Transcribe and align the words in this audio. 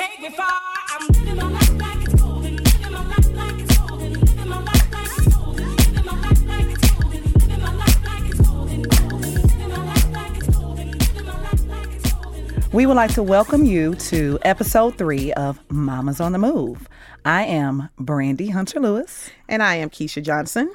Take 0.00 0.20
me 0.20 0.30
far. 0.30 0.46
I'm 0.88 1.06
living 1.08 1.36
my 1.36 1.50
life 1.50 1.78
like 1.78 2.09
We 12.72 12.86
would 12.86 12.94
like 12.96 13.12
to 13.14 13.22
welcome 13.22 13.64
you 13.64 13.96
to 13.96 14.38
episode 14.42 14.96
three 14.96 15.32
of 15.32 15.58
Mamas 15.70 16.20
on 16.20 16.32
the 16.32 16.38
Move. 16.38 16.88
I 17.24 17.42
am 17.44 17.88
Brandy 17.98 18.50
Hunter 18.50 18.78
Lewis. 18.78 19.30
And 19.48 19.60
I 19.62 19.74
am 19.76 19.90
Keisha 19.90 20.22
Johnson. 20.22 20.70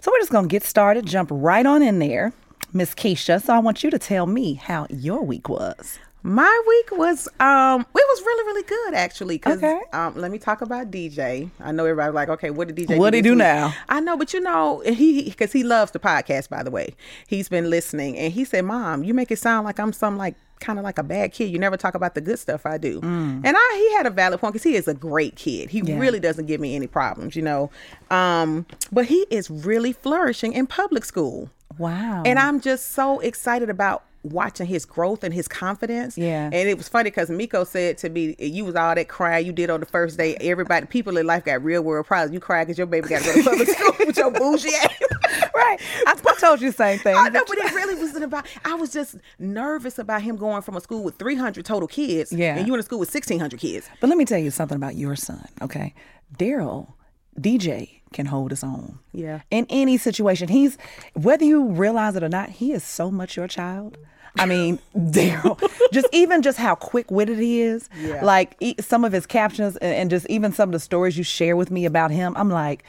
So 0.00 0.12
we're 0.12 0.20
just 0.20 0.30
going 0.30 0.44
to 0.44 0.48
get 0.48 0.62
started, 0.62 1.06
jump 1.06 1.30
right 1.32 1.66
on 1.66 1.82
in 1.82 1.98
there. 1.98 2.32
Miss 2.72 2.94
Keisha, 2.94 3.42
so 3.42 3.52
I 3.52 3.58
want 3.58 3.82
you 3.82 3.90
to 3.90 3.98
tell 3.98 4.26
me 4.26 4.54
how 4.54 4.86
your 4.90 5.22
week 5.24 5.48
was. 5.48 5.98
My 6.24 6.62
week 6.66 6.98
was 6.98 7.28
um 7.40 7.80
it 7.80 7.86
was 7.94 8.20
really 8.22 8.44
really 8.44 8.62
good 8.64 8.94
actually 8.94 9.38
cuz 9.38 9.56
Okay. 9.56 9.80
um 9.92 10.14
let 10.16 10.30
me 10.32 10.36
talk 10.38 10.60
about 10.62 10.90
DJ. 10.90 11.48
I 11.60 11.70
know 11.72 11.84
everybody's 11.86 12.14
like 12.14 12.28
okay, 12.28 12.50
what 12.50 12.68
did 12.68 12.76
DJ 12.88 12.98
What'd 12.98 13.14
he 13.14 13.22
do 13.22 13.30
week? 13.30 13.38
now? 13.38 13.72
I 13.88 14.00
know, 14.00 14.16
but 14.16 14.34
you 14.34 14.40
know, 14.40 14.80
he 14.84 15.30
cuz 15.30 15.52
he 15.52 15.62
loves 15.62 15.92
the 15.92 16.00
podcast 16.00 16.48
by 16.50 16.62
the 16.64 16.72
way. 16.72 16.94
He's 17.26 17.48
been 17.48 17.70
listening 17.70 18.18
and 18.18 18.32
he 18.32 18.44
said, 18.44 18.64
"Mom, 18.64 19.04
you 19.04 19.14
make 19.14 19.30
it 19.30 19.38
sound 19.38 19.64
like 19.64 19.78
I'm 19.78 19.92
some 19.92 20.18
like 20.18 20.34
kind 20.58 20.78
of 20.78 20.84
like 20.84 20.98
a 20.98 21.02
bad 21.02 21.32
kid. 21.32 21.50
You 21.50 21.58
never 21.58 21.76
talk 21.76 21.94
about 21.94 22.14
the 22.14 22.20
good 22.20 22.38
stuff 22.38 22.66
I 22.66 22.78
do." 22.78 23.00
And 23.02 23.44
I 23.46 23.86
he 23.90 23.96
had 23.96 24.06
a 24.06 24.10
valid 24.10 24.40
point 24.40 24.54
cuz 24.54 24.62
he 24.62 24.74
is 24.76 24.88
a 24.88 24.94
great 24.94 25.36
kid. 25.36 25.70
He 25.70 25.82
Mm. 25.82 25.88
Yeah. 25.88 25.98
really 25.98 26.20
doesn't 26.20 26.46
give 26.46 26.60
me 26.60 26.74
any 26.76 26.86
problems, 26.86 27.36
you 27.36 27.42
know. 27.42 27.70
Um 28.10 28.66
but 28.92 29.06
he 29.06 29.26
is 29.30 29.50
really 29.50 29.92
flourishing 29.92 30.52
in 30.52 30.66
public 30.66 31.04
school. 31.04 31.50
Wow. 31.78 32.22
And 32.26 32.38
I'm 32.38 32.60
just 32.60 32.90
so 32.92 33.20
excited 33.20 33.70
about 33.70 34.02
watching 34.22 34.66
his 34.66 34.84
growth 34.84 35.22
and 35.24 35.32
his 35.32 35.46
confidence. 35.48 36.18
Yeah. 36.18 36.46
And 36.52 36.68
it 36.68 36.76
was 36.76 36.88
funny 36.88 37.10
because 37.10 37.30
Miko 37.30 37.64
said 37.64 37.98
to 37.98 38.08
me, 38.08 38.34
You 38.38 38.64
was 38.64 38.74
all 38.74 38.94
that 38.94 39.08
crying 39.08 39.46
you 39.46 39.52
did 39.52 39.70
on 39.70 39.80
the 39.80 39.86
first 39.86 40.18
day. 40.18 40.36
Everybody, 40.40 40.86
people 40.86 41.16
in 41.16 41.26
life 41.26 41.44
got 41.44 41.62
real 41.62 41.82
world 41.82 42.06
problems. 42.06 42.32
You 42.34 42.40
cry 42.40 42.64
because 42.64 42.78
your 42.78 42.86
baby 42.86 43.08
got 43.08 43.22
to 43.22 43.28
go 43.28 43.34
to 43.42 43.50
public 43.50 43.68
school 43.68 43.92
with 44.06 44.16
your 44.16 44.30
bougie 44.30 44.74
ass. 44.74 44.92
right. 45.54 45.78
I, 46.06 46.14
I 46.26 46.34
told 46.40 46.60
you 46.60 46.70
the 46.70 46.76
same 46.76 46.98
thing. 46.98 47.14
I 47.16 47.28
know, 47.28 47.42
but 47.46 47.58
it 47.58 47.72
really 47.72 47.94
wasn't 47.94 48.24
about. 48.24 48.46
I 48.64 48.74
was 48.74 48.92
just 48.92 49.16
nervous 49.38 49.98
about 49.98 50.22
him 50.22 50.36
going 50.36 50.62
from 50.62 50.76
a 50.76 50.80
school 50.80 51.02
with 51.04 51.16
300 51.16 51.64
total 51.64 51.88
kids, 51.88 52.32
Yeah. 52.32 52.56
and 52.56 52.66
you 52.66 52.74
in 52.74 52.80
a 52.80 52.82
school 52.82 52.98
with 52.98 53.08
1,600 53.12 53.58
kids. 53.60 53.88
But 54.00 54.08
let 54.08 54.18
me 54.18 54.24
tell 54.24 54.38
you 54.38 54.50
something 54.50 54.76
about 54.76 54.96
your 54.96 55.16
son, 55.16 55.46
okay? 55.62 55.94
Daryl, 56.36 56.94
DJ, 57.38 57.97
can 58.12 58.26
hold 58.26 58.50
his 58.50 58.62
own. 58.64 58.98
Yeah. 59.12 59.40
In 59.50 59.66
any 59.70 59.96
situation. 59.98 60.48
He's, 60.48 60.78
whether 61.14 61.44
you 61.44 61.64
realize 61.68 62.16
it 62.16 62.22
or 62.22 62.28
not, 62.28 62.48
he 62.50 62.72
is 62.72 62.82
so 62.84 63.10
much 63.10 63.36
your 63.36 63.48
child. 63.48 63.98
I 64.38 64.46
mean, 64.46 64.78
Daryl, 64.96 65.58
just 65.92 66.06
even 66.12 66.42
just 66.42 66.58
how 66.58 66.74
quick 66.74 67.10
witted 67.10 67.38
he 67.38 67.60
is. 67.60 67.88
Yeah. 68.00 68.24
Like 68.24 68.56
e- 68.60 68.74
some 68.80 69.04
of 69.04 69.12
his 69.12 69.26
captions 69.26 69.76
and, 69.78 69.94
and 69.94 70.10
just 70.10 70.26
even 70.30 70.52
some 70.52 70.68
of 70.68 70.72
the 70.72 70.80
stories 70.80 71.16
you 71.18 71.24
share 71.24 71.56
with 71.56 71.70
me 71.70 71.84
about 71.86 72.10
him, 72.10 72.34
I'm 72.36 72.50
like, 72.50 72.84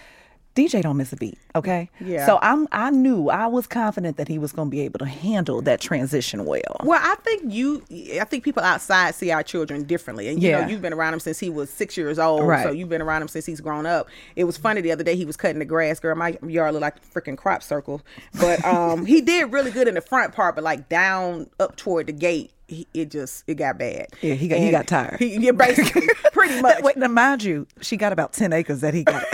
DJ 0.59 0.81
don't 0.81 0.97
miss 0.97 1.13
a 1.13 1.15
beat, 1.15 1.37
okay? 1.55 1.89
Yeah. 2.01 2.25
So 2.25 2.39
I'm 2.41 2.67
I 2.71 2.89
knew 2.89 3.29
I 3.29 3.47
was 3.47 3.65
confident 3.67 4.17
that 4.17 4.27
he 4.27 4.37
was 4.37 4.51
going 4.51 4.67
to 4.67 4.71
be 4.71 4.81
able 4.81 4.99
to 4.99 5.05
handle 5.05 5.61
that 5.61 5.79
transition 5.79 6.45
well. 6.45 6.61
Well, 6.83 6.99
I 7.01 7.15
think 7.23 7.51
you, 7.53 7.83
I 8.19 8.25
think 8.25 8.43
people 8.43 8.61
outside 8.63 9.15
see 9.15 9.31
our 9.31 9.43
children 9.43 9.83
differently. 9.83 10.27
And 10.27 10.41
you 10.41 10.49
Yeah. 10.49 10.61
know, 10.61 10.67
you've 10.67 10.81
been 10.81 10.93
around 10.93 11.13
him 11.13 11.19
since 11.19 11.39
he 11.39 11.49
was 11.49 11.69
six 11.69 11.95
years 11.97 12.19
old. 12.19 12.45
Right. 12.47 12.63
So 12.63 12.71
you've 12.71 12.89
been 12.89 13.01
around 13.01 13.21
him 13.21 13.27
since 13.29 13.45
he's 13.45 13.61
grown 13.61 13.85
up. 13.85 14.07
It 14.35 14.43
was 14.43 14.57
funny 14.57 14.81
the 14.81 14.91
other 14.91 15.03
day 15.03 15.15
he 15.15 15.25
was 15.25 15.37
cutting 15.37 15.59
the 15.59 15.65
grass. 15.65 15.99
Girl, 15.99 16.15
my 16.15 16.37
yard 16.45 16.73
looked 16.73 16.81
like 16.81 16.95
a 16.97 17.19
freaking 17.19 17.37
crop 17.37 17.63
circle. 17.63 18.01
But 18.39 18.63
um, 18.65 19.05
he 19.05 19.21
did 19.21 19.51
really 19.53 19.71
good 19.71 19.87
in 19.87 19.95
the 19.95 20.01
front 20.01 20.33
part, 20.33 20.55
but 20.55 20.63
like 20.63 20.89
down 20.89 21.49
up 21.59 21.75
toward 21.77 22.07
the 22.07 22.13
gate, 22.13 22.51
he, 22.67 22.85
it 22.93 23.09
just 23.09 23.43
it 23.47 23.55
got 23.55 23.77
bad. 23.79 24.07
Yeah, 24.21 24.35
he 24.35 24.47
got- 24.47 24.59
he 24.59 24.69
got 24.71 24.85
tired. 24.87 25.17
He, 25.19 25.37
yeah, 25.37 25.51
basically, 25.51 26.07
pretty 26.33 26.61
much. 26.61 26.83
Wait, 26.83 26.97
now 26.97 27.07
mind 27.07 27.43
you, 27.43 27.65
she 27.81 27.97
got 27.97 28.13
about 28.13 28.33
10 28.33 28.53
acres 28.53 28.81
that 28.81 28.93
he 28.93 29.03
got. 29.03 29.23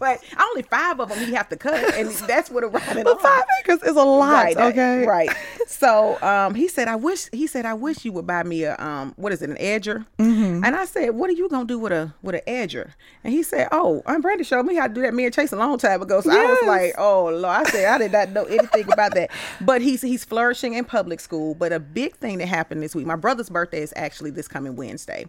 but 0.00 0.20
only 0.40 0.62
five 0.62 0.98
of 0.98 1.10
them 1.10 1.18
he 1.18 1.32
have 1.34 1.48
to 1.50 1.56
cut, 1.56 1.94
and 1.94 2.10
that's 2.26 2.50
what 2.50 2.64
around 2.64 2.98
it. 2.98 3.04
But 3.04 3.20
five 3.22 3.44
acres 3.60 3.82
is 3.84 3.94
a 3.96 4.02
lot, 4.02 4.32
right, 4.32 4.56
okay? 4.56 5.06
Right. 5.06 5.30
So 5.68 6.20
um, 6.22 6.54
he 6.56 6.66
said, 6.66 6.88
I 6.88 6.96
wish 6.96 7.28
he 7.32 7.46
said, 7.46 7.64
I 7.66 7.74
wish 7.74 8.04
you 8.04 8.10
would 8.12 8.26
buy 8.26 8.42
me 8.42 8.64
a 8.64 8.76
um, 8.78 9.14
what 9.16 9.32
is 9.32 9.42
it, 9.42 9.50
an 9.50 9.56
edger? 9.56 10.04
Mm-hmm. 10.18 10.64
And 10.64 10.74
I 10.74 10.84
said, 10.86 11.10
What 11.10 11.30
are 11.30 11.34
you 11.34 11.48
gonna 11.48 11.66
do 11.66 11.78
with 11.78 11.92
a 11.92 12.12
with 12.22 12.34
an 12.34 12.40
edger? 12.48 12.92
And 13.22 13.32
he 13.32 13.42
said, 13.42 13.68
Oh, 13.70 14.02
Aunt 14.06 14.22
Brandy 14.22 14.42
showed 14.44 14.64
me 14.66 14.74
how 14.74 14.88
to 14.88 14.92
do 14.94 15.02
that. 15.02 15.14
Me 15.14 15.24
and 15.26 15.34
Chase 15.34 15.52
a 15.52 15.56
long 15.56 15.78
time 15.78 16.02
ago. 16.02 16.20
So 16.20 16.30
I 16.30 16.44
was 16.46 16.58
Yes. 16.62 16.66
like, 16.68 16.94
Oh 16.98 17.26
Lord, 17.26 17.44
I 17.44 17.64
said 17.64 17.84
I 17.86 17.98
did 17.98 18.12
not 18.12 18.30
know 18.30 18.44
anything 18.44 18.90
about 18.92 19.14
that. 19.14 19.30
But 19.60 19.82
he's 19.82 20.02
he's 20.02 20.24
flourishing 20.24 20.74
in 20.74 20.84
public 20.84 21.20
school. 21.20 21.54
But 21.54 21.72
a 21.72 21.78
big 21.78 22.16
thing 22.16 22.38
that 22.38 22.46
happened 22.48 22.82
this 22.82 22.94
week, 22.94 23.06
my 23.06 23.16
brother's 23.16 23.50
birthday 23.50 23.82
is 23.82 23.92
actually 23.96 24.30
this 24.30 24.48
coming 24.48 24.76
Wednesday. 24.76 25.26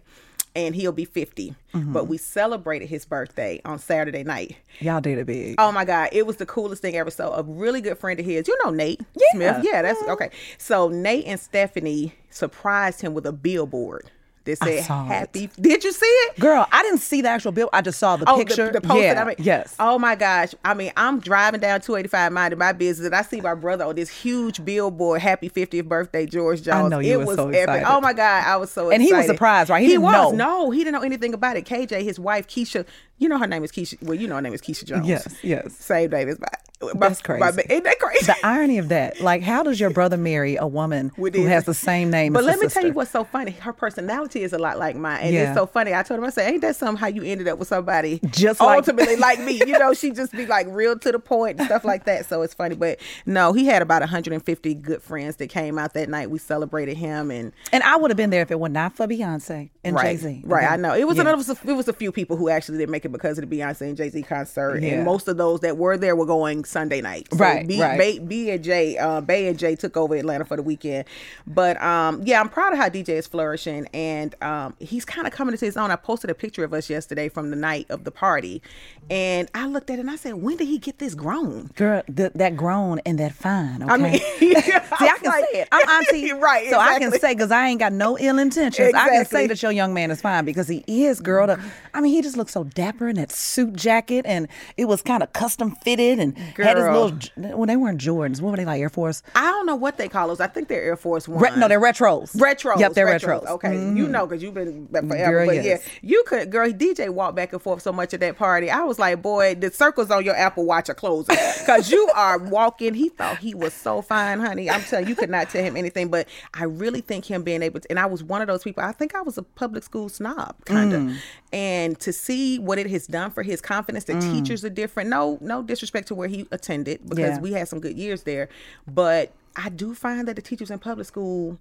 And 0.54 0.74
he'll 0.74 0.92
be 0.92 1.06
50. 1.06 1.54
Mm-hmm. 1.74 1.92
But 1.94 2.08
we 2.08 2.18
celebrated 2.18 2.88
his 2.88 3.04
birthday 3.06 3.60
on 3.64 3.78
Saturday 3.78 4.22
night. 4.22 4.56
Y'all 4.80 5.00
did 5.00 5.16
it 5.18 5.26
big. 5.26 5.54
Oh 5.58 5.72
my 5.72 5.84
God, 5.86 6.10
it 6.12 6.26
was 6.26 6.36
the 6.36 6.44
coolest 6.46 6.82
thing 6.82 6.94
ever. 6.96 7.10
So 7.10 7.32
a 7.32 7.42
really 7.42 7.80
good 7.80 7.96
friend 7.96 8.20
of 8.20 8.26
his, 8.26 8.46
you 8.46 8.56
know 8.64 8.70
Nate 8.70 9.00
Yeah. 9.14 9.26
Smith. 9.32 9.64
Yeah, 9.64 9.82
that's 9.82 10.02
okay. 10.02 10.30
So 10.58 10.88
Nate 10.88 11.24
and 11.26 11.40
Stephanie 11.40 12.14
surprised 12.28 13.00
him 13.00 13.14
with 13.14 13.24
a 13.26 13.32
billboard 13.32 14.10
that 14.44 14.58
said 14.58 14.84
saw 14.84 15.04
it. 15.04 15.08
happy. 15.08 15.50
Did 15.60 15.84
you 15.84 15.92
see 15.92 16.06
it? 16.06 16.40
Girl, 16.40 16.66
I 16.72 16.82
didn't 16.82 16.98
see 17.00 17.20
the 17.22 17.28
actual 17.28 17.52
bill. 17.52 17.68
I 17.72 17.80
just 17.82 17.98
saw 17.98 18.16
the 18.16 18.24
Oh, 18.28 18.36
picture. 18.38 18.66
the, 18.66 18.80
the 18.80 18.86
post 18.86 19.02
yeah, 19.02 19.14
that 19.14 19.22
I 19.22 19.26
mean, 19.28 19.36
yes. 19.38 19.74
Oh 19.78 19.98
my 19.98 20.14
gosh. 20.14 20.54
I 20.64 20.74
mean, 20.74 20.92
I'm 20.96 21.20
driving 21.20 21.60
down 21.60 21.80
285 21.80 22.32
minding 22.32 22.58
my 22.58 22.72
business 22.72 23.06
and 23.06 23.14
I 23.14 23.22
see 23.22 23.40
my 23.40 23.54
brother 23.54 23.84
on 23.84 23.94
this 23.94 24.08
huge 24.08 24.64
billboard, 24.64 25.20
happy 25.20 25.48
50th 25.50 25.84
birthday, 25.86 26.26
George 26.26 26.62
Jones. 26.62 26.90
know 26.90 26.98
you 26.98 27.20
it 27.20 27.26
was 27.26 27.36
so 27.36 27.48
epic. 27.48 27.60
excited. 27.62 27.86
Oh 27.88 28.00
my 28.00 28.12
God, 28.12 28.44
I 28.46 28.56
was 28.56 28.70
so 28.70 28.90
And 28.90 29.02
excited. 29.02 29.06
he 29.06 29.12
was 29.14 29.26
surprised, 29.26 29.70
right? 29.70 29.82
He 29.82 29.92
He, 29.92 29.98
was. 29.98 30.32
know. 30.32 30.66
No, 30.66 30.70
he 30.70 30.80
didn't 30.84 30.94
know 30.94 31.02
anything 31.06 31.34
about 31.34 31.56
it. 31.56 31.64
KJ, 31.64 32.02
his 32.02 32.18
wife, 32.18 32.46
Keisha, 32.48 32.84
You 33.22 33.28
know 33.28 33.38
her 33.38 33.46
name 33.46 33.62
is 33.62 33.70
Keisha. 33.70 34.02
Well, 34.02 34.14
you 34.14 34.26
know 34.26 34.34
her 34.34 34.42
name 34.42 34.52
is 34.52 34.60
Keisha 34.60 34.84
Jones. 34.84 35.06
Yes, 35.06 35.36
yes. 35.42 35.72
Same 35.74 36.10
name 36.10 36.28
as 36.28 36.40
my. 36.40 36.48
That's 36.94 37.22
crazy. 37.22 37.62
ain't 37.70 37.84
that 37.84 38.00
crazy? 38.00 38.26
The 38.26 38.34
irony 38.42 38.78
of 38.78 38.88
that, 38.88 39.20
like, 39.20 39.40
how 39.42 39.62
does 39.62 39.78
your 39.78 39.90
brother 39.90 40.16
marry 40.16 40.56
a 40.56 40.66
woman 40.66 41.12
With 41.16 41.36
who 41.36 41.42
his- 41.42 41.50
has 41.50 41.64
the 41.64 41.74
same 41.74 42.10
name 42.10 42.32
But 42.32 42.42
let 42.42 42.58
me 42.58 42.66
tell 42.66 42.84
you 42.84 42.92
what's 42.92 43.12
so 43.12 43.22
funny. 43.22 43.52
Her 43.52 43.72
personality 43.72 44.42
is 44.42 44.52
a 44.52 44.58
lot 44.58 44.78
like 44.80 44.96
mine, 44.96 45.20
and 45.22 45.32
Yeah. 45.32 45.42
it's 45.50 45.56
so 45.56 45.64
funny. 45.66 45.94
I 45.94 46.02
told 46.02 46.18
him, 46.18 46.24
I 46.26 46.30
said, 46.30 46.50
"Ain't 46.50 46.60
that 46.62 46.74
something 46.74 46.96
how 46.96 47.06
you 47.06 47.22
ended 47.22 47.46
up 47.46 47.60
with 47.60 47.68
somebody 47.68 48.18
Just 48.30 48.60
ultimately 48.60 49.14
like 49.14 49.38
me?" 49.38 49.60
You 49.64 49.78
know, 49.78 49.94
she 50.00 50.10
just 50.10 50.32
be 50.32 50.44
like 50.44 50.66
real 50.70 50.98
to 50.98 51.12
the 51.12 51.20
point 51.20 51.58
and 51.60 51.66
stuff 51.66 51.84
like 51.84 52.02
that. 52.06 52.26
So 52.26 52.42
it's 52.42 52.52
funny, 52.54 52.74
but 52.74 52.98
no, 53.26 53.52
he 53.52 53.66
had 53.66 53.80
about 53.80 54.02
150 54.02 54.74
good 54.74 55.02
friends 55.02 55.36
that 55.36 55.50
came 55.50 55.78
out 55.78 55.94
that 55.94 56.08
night. 56.08 56.30
We 56.32 56.40
celebrated 56.40 56.96
him, 56.96 57.30
and 57.30 57.52
And 57.70 57.84
I 57.84 57.94
would 57.96 58.10
have 58.10 58.16
been 58.16 58.30
there 58.30 58.42
if 58.42 58.50
it 58.50 58.58
were 58.58 58.68
not 58.68 58.96
for 58.96 59.06
Beyonce 59.06 59.70
and 59.84 59.94
right, 59.94 60.06
Jay 60.06 60.16
Z. 60.16 60.42
right. 60.46 60.68
I 60.68 60.74
know 60.74 60.94
it 60.96 61.06
was 61.06 61.14
Yeah. 61.16 61.22
another. 61.22 61.44
It 61.64 61.76
was 61.76 61.86
a 61.86 61.92
few 61.92 62.10
people 62.10 62.36
who 62.36 62.48
actually 62.48 62.78
didn't 62.78 62.90
make 62.90 63.04
it 63.04 63.11
because 63.12 63.38
of 63.38 63.48
the 63.48 63.58
Beyonce 63.58 63.82
and 63.82 63.96
Jay 63.96 64.08
Z 64.08 64.22
concert, 64.22 64.82
Yeah. 64.82 64.94
and 64.94 65.04
most 65.04 65.28
of 65.28 65.36
those 65.36 65.60
that 65.60 65.76
were 65.76 65.96
there 65.96 66.16
were 66.16 66.26
going 66.26 66.64
Sunday 66.64 67.00
night. 67.00 67.28
So 67.32 67.38
Right, 67.38 67.66
B, 67.66 67.80
right. 67.80 67.98
B, 67.98 68.18
B 68.18 68.50
and 68.50 68.64
J, 68.64 68.96
uh, 68.98 69.20
Bay 69.20 69.48
and 69.48 69.58
J 69.58 69.76
took 69.76 69.96
over 69.96 70.14
Atlanta 70.16 70.44
for 70.44 70.56
the 70.56 70.62
weekend. 70.62 71.04
But 71.46 71.80
um, 71.82 72.22
yeah, 72.24 72.40
I'm 72.40 72.48
proud 72.48 72.72
of 72.72 72.78
how 72.78 72.88
DJ 72.88 73.10
is 73.10 73.26
flourishing, 73.26 73.86
and 73.94 74.34
um, 74.42 74.74
he's 74.80 75.04
kind 75.04 75.26
of 75.26 75.32
coming 75.32 75.52
into 75.54 75.64
his 75.66 75.76
own. 75.76 75.90
I 75.90 75.96
posted 75.96 76.30
a 76.30 76.34
picture 76.34 76.64
of 76.64 76.72
us 76.74 76.88
yesterday 76.90 77.28
from 77.28 77.50
the 77.50 77.56
night 77.56 77.86
of 77.90 78.04
the 78.04 78.10
party, 78.10 78.62
and 79.10 79.48
I 79.54 79.66
looked 79.66 79.90
at 79.90 79.98
it 79.98 80.00
and 80.00 80.10
I 80.10 80.16
said, 80.16 80.34
"When 80.34 80.56
did 80.56 80.68
he 80.68 80.78
get 80.78 80.98
this 80.98 81.14
grown?" 81.14 81.70
Girl, 81.76 82.02
th- 82.14 82.32
that 82.34 82.56
grown 82.56 83.00
and 83.04 83.18
that 83.18 83.32
fine. 83.32 83.82
Okay? 83.82 83.92
I 83.92 83.96
mean, 83.96 84.18
See, 84.38 84.54
I 84.56 85.18
can 85.22 85.32
say 85.32 85.60
it. 85.60 85.68
I'm 85.72 85.88
auntie, 85.88 86.32
right? 86.40 86.68
So 86.70 86.78
I 86.78 86.98
can 86.98 87.12
say 87.12 87.34
because 87.34 87.50
I 87.50 87.66
ain't 87.68 87.80
got 87.80 87.92
no 87.92 88.18
ill 88.18 88.38
intentions. 88.38 88.92
I 88.94 89.08
can 89.08 89.24
say 89.26 89.46
that 89.46 89.62
your 89.62 89.72
young 89.72 89.92
man 89.94 90.10
is 90.10 90.20
fine 90.20 90.44
because 90.44 90.68
he 90.68 90.84
is, 90.86 91.20
girl. 91.20 91.46
The, 91.46 91.60
I 91.94 92.00
mean, 92.00 92.12
he 92.12 92.22
just 92.22 92.36
looks 92.36 92.52
so 92.52 92.64
dapper 92.64 93.01
in 93.08 93.16
that 93.16 93.32
suit 93.32 93.74
jacket, 93.74 94.24
and 94.26 94.48
it 94.76 94.86
was 94.86 95.02
kind 95.02 95.22
of 95.22 95.32
custom 95.32 95.72
fitted, 95.72 96.18
and 96.18 96.36
had 96.38 96.76
his 96.76 96.86
little. 96.86 97.12
Well, 97.36 97.66
they 97.66 97.76
weren't 97.76 98.00
Jordans. 98.00 98.40
What 98.40 98.50
were 98.52 98.56
they 98.56 98.64
like? 98.64 98.80
Air 98.80 98.88
Force? 98.90 99.22
I 99.34 99.42
don't 99.50 99.66
know 99.66 99.76
what 99.76 99.96
they 99.98 100.08
call 100.08 100.28
those. 100.28 100.40
I 100.40 100.46
think 100.46 100.68
they're 100.68 100.82
Air 100.82 100.96
Force 100.96 101.28
One. 101.28 101.42
Re- 101.42 101.56
no, 101.56 101.68
they're 101.68 101.80
retros. 101.80 102.34
Retros. 102.36 102.78
Yep, 102.78 102.94
they're 102.94 103.06
retros. 103.06 103.46
Okay, 103.46 103.74
you 103.74 104.08
know 104.08 104.26
because 104.26 104.42
you've 104.42 104.54
been 104.54 104.88
forever. 104.88 105.32
Girl, 105.32 105.46
but 105.46 105.56
yes. 105.56 105.82
yeah, 105.86 105.98
you 106.02 106.24
could, 106.26 106.50
girl. 106.50 106.70
DJ 106.72 107.10
walked 107.10 107.36
back 107.36 107.52
and 107.52 107.60
forth 107.62 107.82
so 107.82 107.92
much 107.92 108.14
at 108.14 108.20
that 108.20 108.36
party. 108.36 108.70
I 108.70 108.80
was 108.84 108.98
like, 108.98 109.20
boy, 109.22 109.54
the 109.54 109.70
circles 109.70 110.10
on 110.10 110.24
your 110.24 110.34
Apple 110.34 110.64
Watch 110.64 110.88
are 110.88 110.94
closing 110.94 111.36
because 111.60 111.90
you 111.90 112.10
are 112.16 112.38
walking. 112.38 112.94
He 112.94 113.08
thought 113.08 113.38
he 113.38 113.54
was 113.54 113.74
so 113.74 114.02
fine, 114.02 114.40
honey. 114.40 114.70
I'm 114.70 114.80
telling 114.82 115.04
you, 115.06 115.10
you 115.10 115.16
could 115.16 115.30
not 115.30 115.50
tell 115.50 115.62
him 115.62 115.76
anything. 115.76 116.08
But 116.08 116.28
I 116.54 116.64
really 116.64 117.00
think 117.00 117.24
him 117.30 117.42
being 117.42 117.62
able 117.62 117.80
to, 117.80 117.90
and 117.90 117.98
I 117.98 118.06
was 118.06 118.22
one 118.24 118.40
of 118.40 118.46
those 118.48 118.62
people. 118.62 118.82
I 118.82 118.92
think 118.92 119.14
I 119.14 119.20
was 119.22 119.36
a 119.38 119.42
public 119.42 119.82
school 119.84 120.08
snob, 120.08 120.54
kind 120.64 120.92
of, 120.92 121.02
Mm. 121.02 121.16
And 121.52 121.98
to 122.00 122.12
see 122.12 122.58
what 122.58 122.78
it 122.78 122.88
has 122.90 123.06
done 123.06 123.30
for 123.30 123.42
his 123.42 123.60
confidence. 123.60 124.04
The 124.04 124.18
teachers 124.20 124.64
are 124.64 124.70
different. 124.70 125.10
No, 125.10 125.38
no 125.40 125.62
disrespect 125.62 126.08
to 126.08 126.14
where 126.14 126.28
he 126.28 126.46
attended 126.50 127.00
because 127.08 127.32
Mm. 127.32 127.36
Yeah. 127.36 127.40
we 127.40 127.52
had 127.52 127.68
some 127.68 127.80
good 127.80 127.96
years 127.96 128.22
there, 128.22 128.48
but 128.86 129.32
I 129.56 129.68
do 129.68 129.94
find 129.94 130.26
that 130.28 130.36
the 130.36 130.42
teachers 130.42 130.70
in 130.70 130.78
public 130.78 131.06
school 131.06 131.58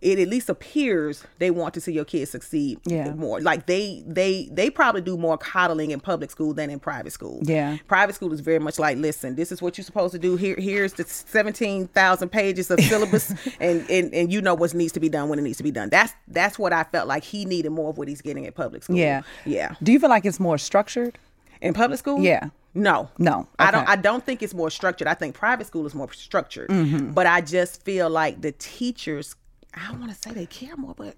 it 0.00 0.18
at 0.18 0.28
least 0.28 0.48
appears 0.48 1.24
they 1.38 1.50
want 1.50 1.74
to 1.74 1.80
see 1.80 1.92
your 1.92 2.04
kids 2.04 2.30
succeed 2.30 2.78
Yeah. 2.84 3.12
more 3.14 3.40
like 3.40 3.66
they 3.66 4.02
they 4.06 4.48
they 4.52 4.70
probably 4.70 5.00
do 5.00 5.16
more 5.16 5.36
coddling 5.38 5.90
in 5.90 6.00
public 6.00 6.30
school 6.30 6.54
than 6.54 6.70
in 6.70 6.78
private 6.78 7.12
school 7.12 7.40
Yeah. 7.42 7.78
private 7.88 8.14
school 8.14 8.32
is 8.32 8.40
very 8.40 8.58
much 8.60 8.78
like 8.78 8.96
listen 8.98 9.34
this 9.34 9.50
is 9.50 9.60
what 9.60 9.76
you're 9.76 9.84
supposed 9.84 10.12
to 10.12 10.18
do 10.18 10.36
here 10.36 10.54
here's 10.58 10.92
the 10.92 11.04
17,000 11.04 12.28
pages 12.28 12.70
of 12.70 12.80
syllabus 12.80 13.30
and, 13.60 13.88
and 13.90 14.12
and 14.14 14.32
you 14.32 14.40
know 14.40 14.54
what 14.54 14.74
needs 14.74 14.92
to 14.92 15.00
be 15.00 15.08
done 15.08 15.28
when 15.28 15.38
it 15.38 15.42
needs 15.42 15.56
to 15.58 15.64
be 15.64 15.70
done 15.70 15.88
that's 15.88 16.12
that's 16.28 16.58
what 16.58 16.72
I 16.72 16.84
felt 16.84 17.08
like 17.08 17.24
he 17.24 17.44
needed 17.44 17.70
more 17.70 17.90
of 17.90 17.98
what 17.98 18.06
he's 18.08 18.20
getting 18.22 18.46
at 18.46 18.54
public 18.54 18.84
school 18.84 18.96
Yeah. 18.96 19.22
yeah 19.46 19.74
Do 19.82 19.92
you 19.92 19.98
feel 19.98 20.10
like 20.10 20.24
it's 20.24 20.40
more 20.40 20.58
structured? 20.58 21.18
in 21.60 21.74
public 21.74 21.98
school 21.98 22.20
Yeah. 22.20 22.50
no 22.74 23.08
No. 23.18 23.48
I 23.58 23.70
don't 23.72 23.88
I 23.88 23.96
don't 23.96 24.24
think 24.24 24.42
it's 24.44 24.54
more 24.54 24.70
structured 24.70 25.08
I 25.08 25.14
think 25.14 25.34
private 25.34 25.66
school 25.66 25.86
is 25.86 25.94
more 25.94 26.12
structured 26.12 26.68
Mm-hmm. 26.70 27.12
but 27.12 27.26
I 27.26 27.40
just 27.40 27.82
feel 27.82 28.08
like 28.08 28.40
the 28.42 28.52
teachers 28.52 29.34
I 29.78 29.90
don't 29.90 30.00
want 30.00 30.12
to 30.12 30.18
say 30.18 30.32
they 30.32 30.46
care 30.46 30.76
more 30.76 30.94
but 30.96 31.14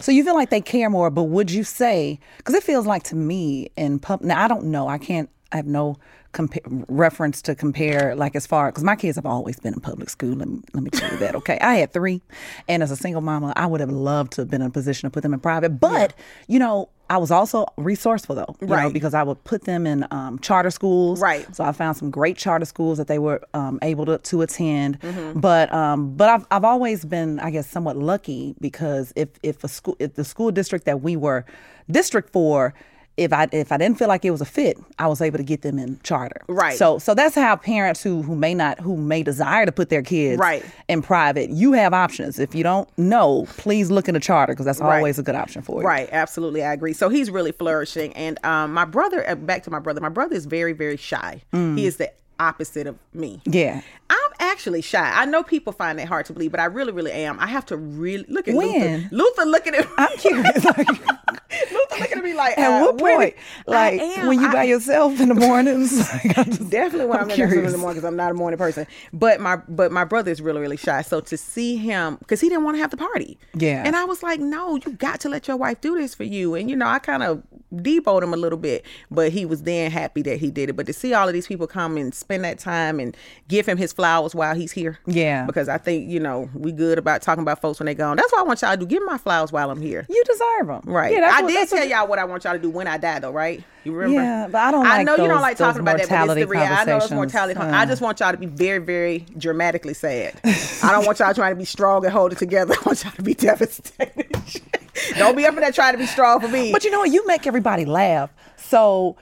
So 0.00 0.12
you 0.12 0.24
feel 0.24 0.34
like 0.34 0.50
they 0.50 0.60
care 0.60 0.90
more, 0.90 1.10
but 1.10 1.24
would 1.24 1.50
you 1.50 1.64
say? 1.64 2.18
Because 2.38 2.54
it 2.54 2.62
feels 2.62 2.86
like 2.86 3.02
to 3.04 3.16
me 3.16 3.70
in 3.76 3.98
pub. 3.98 4.22
Now 4.22 4.42
I 4.44 4.48
don't 4.48 4.64
know. 4.64 4.88
I 4.88 4.98
can't. 4.98 5.30
I 5.52 5.56
have 5.56 5.66
no 5.66 5.96
compa- 6.32 6.84
reference 6.88 7.42
to 7.42 7.54
compare. 7.54 8.14
Like 8.14 8.36
as 8.36 8.46
far 8.46 8.70
because 8.70 8.84
my 8.84 8.96
kids 8.96 9.16
have 9.16 9.26
always 9.26 9.58
been 9.60 9.74
in 9.74 9.80
public 9.80 10.10
school. 10.10 10.34
Let 10.34 10.48
me, 10.48 10.60
let 10.74 10.82
me 10.82 10.90
tell 10.90 11.10
you 11.10 11.18
that. 11.18 11.34
Okay, 11.36 11.58
I 11.60 11.76
had 11.76 11.92
three, 11.92 12.22
and 12.68 12.82
as 12.82 12.90
a 12.90 12.96
single 12.96 13.22
mama, 13.22 13.52
I 13.56 13.66
would 13.66 13.80
have 13.80 13.90
loved 13.90 14.32
to 14.32 14.42
have 14.42 14.50
been 14.50 14.60
in 14.62 14.68
a 14.68 14.70
position 14.70 15.08
to 15.08 15.12
put 15.12 15.22
them 15.22 15.34
in 15.34 15.40
private. 15.40 15.70
But 15.80 16.14
you 16.46 16.58
know. 16.58 16.90
I 17.10 17.16
was 17.16 17.30
also 17.30 17.64
resourceful 17.78 18.34
though, 18.34 18.54
you 18.60 18.66
know, 18.66 18.74
Right. 18.74 18.92
because 18.92 19.14
I 19.14 19.22
would 19.22 19.42
put 19.44 19.64
them 19.64 19.86
in 19.86 20.06
um, 20.10 20.38
charter 20.40 20.70
schools. 20.70 21.22
Right. 21.22 21.46
So 21.56 21.64
I 21.64 21.72
found 21.72 21.96
some 21.96 22.10
great 22.10 22.36
charter 22.36 22.66
schools 22.66 22.98
that 22.98 23.06
they 23.06 23.18
were 23.18 23.40
um, 23.54 23.78
able 23.80 24.04
to, 24.04 24.18
to 24.18 24.42
attend. 24.42 25.00
Mm-hmm. 25.00 25.40
But 25.40 25.72
um, 25.72 26.14
but 26.18 26.28
I've 26.28 26.46
I've 26.50 26.64
always 26.64 27.06
been 27.06 27.40
I 27.40 27.50
guess 27.50 27.66
somewhat 27.66 27.96
lucky 27.96 28.56
because 28.60 29.14
if 29.16 29.30
if 29.42 29.64
a 29.64 29.68
school 29.68 29.96
if 29.98 30.16
the 30.16 30.24
school 30.24 30.50
district 30.50 30.84
that 30.84 31.00
we 31.00 31.16
were 31.16 31.46
district 31.90 32.30
for 32.30 32.74
if 33.18 33.32
I 33.32 33.48
if 33.52 33.72
I 33.72 33.76
didn't 33.76 33.98
feel 33.98 34.08
like 34.08 34.24
it 34.24 34.30
was 34.30 34.40
a 34.40 34.44
fit, 34.46 34.78
I 34.98 35.06
was 35.08 35.20
able 35.20 35.38
to 35.38 35.44
get 35.44 35.62
them 35.62 35.78
in 35.78 35.98
charter. 36.02 36.40
Right. 36.48 36.76
So 36.78 36.98
so 36.98 37.14
that's 37.14 37.34
how 37.34 37.56
parents 37.56 38.02
who 38.02 38.22
who 38.22 38.34
may 38.36 38.54
not 38.54 38.78
who 38.80 38.96
may 38.96 39.22
desire 39.22 39.66
to 39.66 39.72
put 39.72 39.90
their 39.90 40.02
kids 40.02 40.38
Right. 40.38 40.64
in 40.88 41.02
private, 41.02 41.50
you 41.50 41.72
have 41.72 41.92
options. 41.92 42.38
If 42.38 42.54
you 42.54 42.62
don't 42.62 42.88
know, 42.98 43.46
please 43.56 43.90
look 43.90 44.08
into 44.08 44.20
charter 44.20 44.52
because 44.52 44.66
that's 44.66 44.80
Right. 44.80 44.96
always 44.98 45.18
a 45.18 45.22
good 45.22 45.34
option 45.34 45.62
for 45.62 45.80
you. 45.82 45.86
Right, 45.86 46.08
absolutely, 46.12 46.62
I 46.64 46.72
agree. 46.72 46.92
So 46.92 47.08
he's 47.08 47.30
really 47.30 47.52
flourishing, 47.52 48.12
and 48.14 48.38
um, 48.44 48.72
my 48.72 48.84
brother. 48.84 49.28
uh, 49.28 49.34
Back 49.34 49.62
to 49.64 49.70
my 49.70 49.78
brother. 49.80 50.00
My 50.00 50.08
brother 50.08 50.34
is 50.36 50.46
very, 50.46 50.72
very 50.72 50.96
shy. 50.96 51.42
Mm. 51.52 51.76
He 51.78 51.86
is 51.86 51.96
the 51.96 52.10
opposite 52.40 52.86
of 52.86 52.96
me. 53.12 53.40
Yeah. 53.44 53.80
I'm 54.10 54.16
actually 54.40 54.80
shy. 54.82 55.10
I 55.14 55.24
know 55.26 55.42
people 55.42 55.72
find 55.72 55.98
that 55.98 56.08
hard 56.08 56.26
to 56.26 56.32
believe, 56.32 56.50
but 56.50 56.60
I 56.60 56.64
really, 56.64 56.92
really 56.92 57.12
am. 57.12 57.38
I 57.40 57.46
have 57.46 57.66
to 57.66 57.76
really 57.76 58.24
look 58.28 58.48
at 58.48 58.54
When? 58.54 59.08
Luther. 59.10 59.14
Luther 59.14 59.44
looking 59.44 59.74
at 59.74 59.84
me. 59.86 59.92
I'm 59.98 60.16
curious. 60.18 60.64
like, 60.64 60.88
Luther 60.88 61.98
looking 62.00 62.18
at 62.18 62.24
me 62.24 62.34
like, 62.34 62.56
at 62.58 62.80
uh, 62.80 62.84
what 62.84 62.98
point? 62.98 63.34
Like 63.66 64.00
am. 64.00 64.26
when 64.28 64.40
you 64.40 64.48
I- 64.48 64.52
by 64.52 64.62
yourself 64.64 65.20
in 65.20 65.28
the 65.28 65.34
mornings? 65.34 65.98
Like, 66.24 66.46
just- 66.46 66.70
Definitely 66.70 67.06
when 67.06 67.18
I'm, 67.18 67.24
I'm 67.24 67.30
in 67.30 67.50
the 67.50 67.64
in 67.64 67.72
the 67.72 67.78
morning 67.78 67.96
because 67.96 68.04
I'm 68.08 68.16
not 68.16 68.30
a 68.30 68.34
morning 68.34 68.58
person. 68.58 68.86
But 69.12 69.40
my 69.40 69.56
but 69.68 69.92
my 69.92 70.04
brother 70.04 70.30
is 70.30 70.40
really 70.40 70.60
really 70.60 70.76
shy. 70.76 71.02
So 71.02 71.20
to 71.20 71.36
see 71.36 71.76
him 71.76 72.16
because 72.16 72.40
he 72.40 72.48
didn't 72.48 72.64
want 72.64 72.76
to 72.76 72.80
have 72.80 72.90
the 72.90 72.96
party. 72.96 73.38
Yeah. 73.54 73.82
And 73.84 73.94
I 73.96 74.04
was 74.04 74.22
like, 74.22 74.40
no, 74.40 74.76
you 74.76 74.92
got 74.92 75.20
to 75.20 75.28
let 75.28 75.48
your 75.48 75.56
wife 75.56 75.80
do 75.80 75.96
this 75.96 76.14
for 76.14 76.24
you. 76.24 76.54
And 76.54 76.70
you 76.70 76.76
know, 76.76 76.86
I 76.86 76.98
kind 76.98 77.22
of 77.22 77.42
deboed 77.74 78.22
him 78.22 78.32
a 78.32 78.36
little 78.36 78.58
bit, 78.58 78.84
but 79.10 79.30
he 79.32 79.44
was 79.44 79.62
then 79.62 79.90
happy 79.90 80.22
that 80.22 80.38
he 80.38 80.50
did 80.50 80.70
it. 80.70 80.72
But 80.76 80.86
to 80.86 80.92
see 80.92 81.12
all 81.14 81.26
of 81.28 81.34
these 81.34 81.46
people 81.46 81.66
come 81.66 81.96
and 81.96 82.14
spend 82.14 82.44
that 82.44 82.58
time 82.58 82.98
and 83.00 83.16
give 83.48 83.66
him 83.66 83.76
his 83.76 83.92
flowers 83.92 84.34
while 84.34 84.54
he's 84.54 84.72
here. 84.72 84.98
Yeah. 85.06 85.44
Because 85.46 85.68
I 85.68 85.78
think 85.78 86.08
you 86.08 86.20
know 86.20 86.48
we 86.54 86.72
good 86.72 86.98
about 86.98 87.22
talking 87.22 87.42
about 87.42 87.60
folks 87.60 87.78
when 87.78 87.86
they 87.86 87.94
gone. 87.94 88.16
That's 88.16 88.32
what 88.32 88.40
I 88.40 88.44
want 88.44 88.62
y'all 88.62 88.72
to 88.72 88.76
do. 88.76 88.86
Give 88.86 89.02
my 89.04 89.18
flowers 89.18 89.52
while 89.52 89.70
I'm 89.70 89.80
here. 89.80 90.06
You 90.08 90.22
deserve 90.24 90.66
them. 90.68 90.82
Right. 90.84 91.12
Yeah, 91.12 91.30
I 91.30 91.42
what- 91.42 91.48
did 91.48 91.56
that's 91.56 91.72
what- 91.72 91.78
tell 91.78 91.88
y'all 91.88 92.08
what 92.08 92.18
I 92.18 92.24
want 92.24 92.44
y'all 92.44 92.54
to 92.54 92.58
do 92.58 92.70
when 92.70 92.86
I 92.86 92.96
die, 92.98 93.18
though, 93.18 93.30
right? 93.32 93.62
You 93.84 93.92
remember? 93.92 94.20
Yeah, 94.22 94.48
but 94.50 94.58
I 94.58 94.70
don't 94.70 94.86
I 94.86 94.96
like 94.98 95.06
know 95.06 95.16
you 95.16 95.28
don't 95.28 95.40
like 95.40 95.56
talking 95.56 95.80
about 95.80 95.98
that, 95.98 96.08
but 96.08 96.36
it's 96.36 96.40
the 96.40 96.46
reality. 96.46 96.74
I 96.74 96.84
know 96.84 96.96
it's 96.98 97.10
mortality. 97.10 97.58
Uh. 97.58 97.70
I 97.70 97.86
just 97.86 98.02
want 98.02 98.20
y'all 98.20 98.32
to 98.32 98.36
be 98.38 98.46
very, 98.46 98.78
very 98.80 99.24
dramatically 99.38 99.94
sad. 99.94 100.38
I 100.44 100.90
don't 100.92 101.06
want 101.06 101.20
y'all 101.20 101.32
trying 101.32 101.52
to 101.52 101.56
be 101.58 101.64
strong 101.64 102.04
and 102.04 102.12
hold 102.12 102.32
it 102.32 102.38
together. 102.38 102.74
I 102.78 102.82
want 102.84 103.04
y'all 103.04 103.12
to 103.12 103.22
be 103.22 103.34
devastated. 103.34 104.36
don't 105.16 105.36
be 105.36 105.44
up 105.46 105.54
in 105.54 105.60
there 105.60 105.72
trying 105.72 105.92
to 105.92 105.98
be 105.98 106.06
strong 106.06 106.40
for 106.40 106.48
me. 106.48 106.72
But 106.72 106.84
you 106.84 106.90
know 106.90 106.98
what? 107.00 107.10
You 107.10 107.26
make 107.26 107.46
everybody 107.46 107.84
laugh. 107.84 108.30
So 108.56 109.16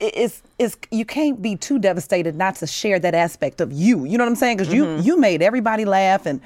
it's 0.00 0.42
it's 0.58 0.76
you 0.90 1.04
can't 1.04 1.40
be 1.40 1.54
too 1.56 1.78
devastated 1.78 2.34
not 2.34 2.56
to 2.56 2.66
share 2.66 2.98
that 2.98 3.14
aspect 3.14 3.60
of 3.60 3.72
you. 3.72 4.04
You 4.04 4.18
know 4.18 4.24
what 4.24 4.30
I'm 4.30 4.36
saying? 4.36 4.56
Because 4.56 4.72
Mm-hmm. 4.72 4.98
you 5.02 5.14
you 5.14 5.18
made 5.20 5.42
everybody 5.42 5.84
laugh 5.84 6.26
and 6.26 6.40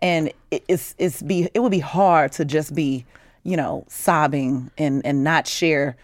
and 0.00 0.32
it- 0.50 0.64
it's 0.68 0.94
it's 0.98 1.22
be 1.22 1.48
it 1.54 1.60
would 1.60 1.70
be 1.72 1.78
hard 1.78 2.32
to 2.32 2.44
just 2.44 2.74
be 2.74 3.04
you 3.44 3.56
know 3.56 3.84
sobbing 3.88 4.70
and 4.78 5.04
and 5.04 5.22
not 5.24 5.46
share 5.46 5.96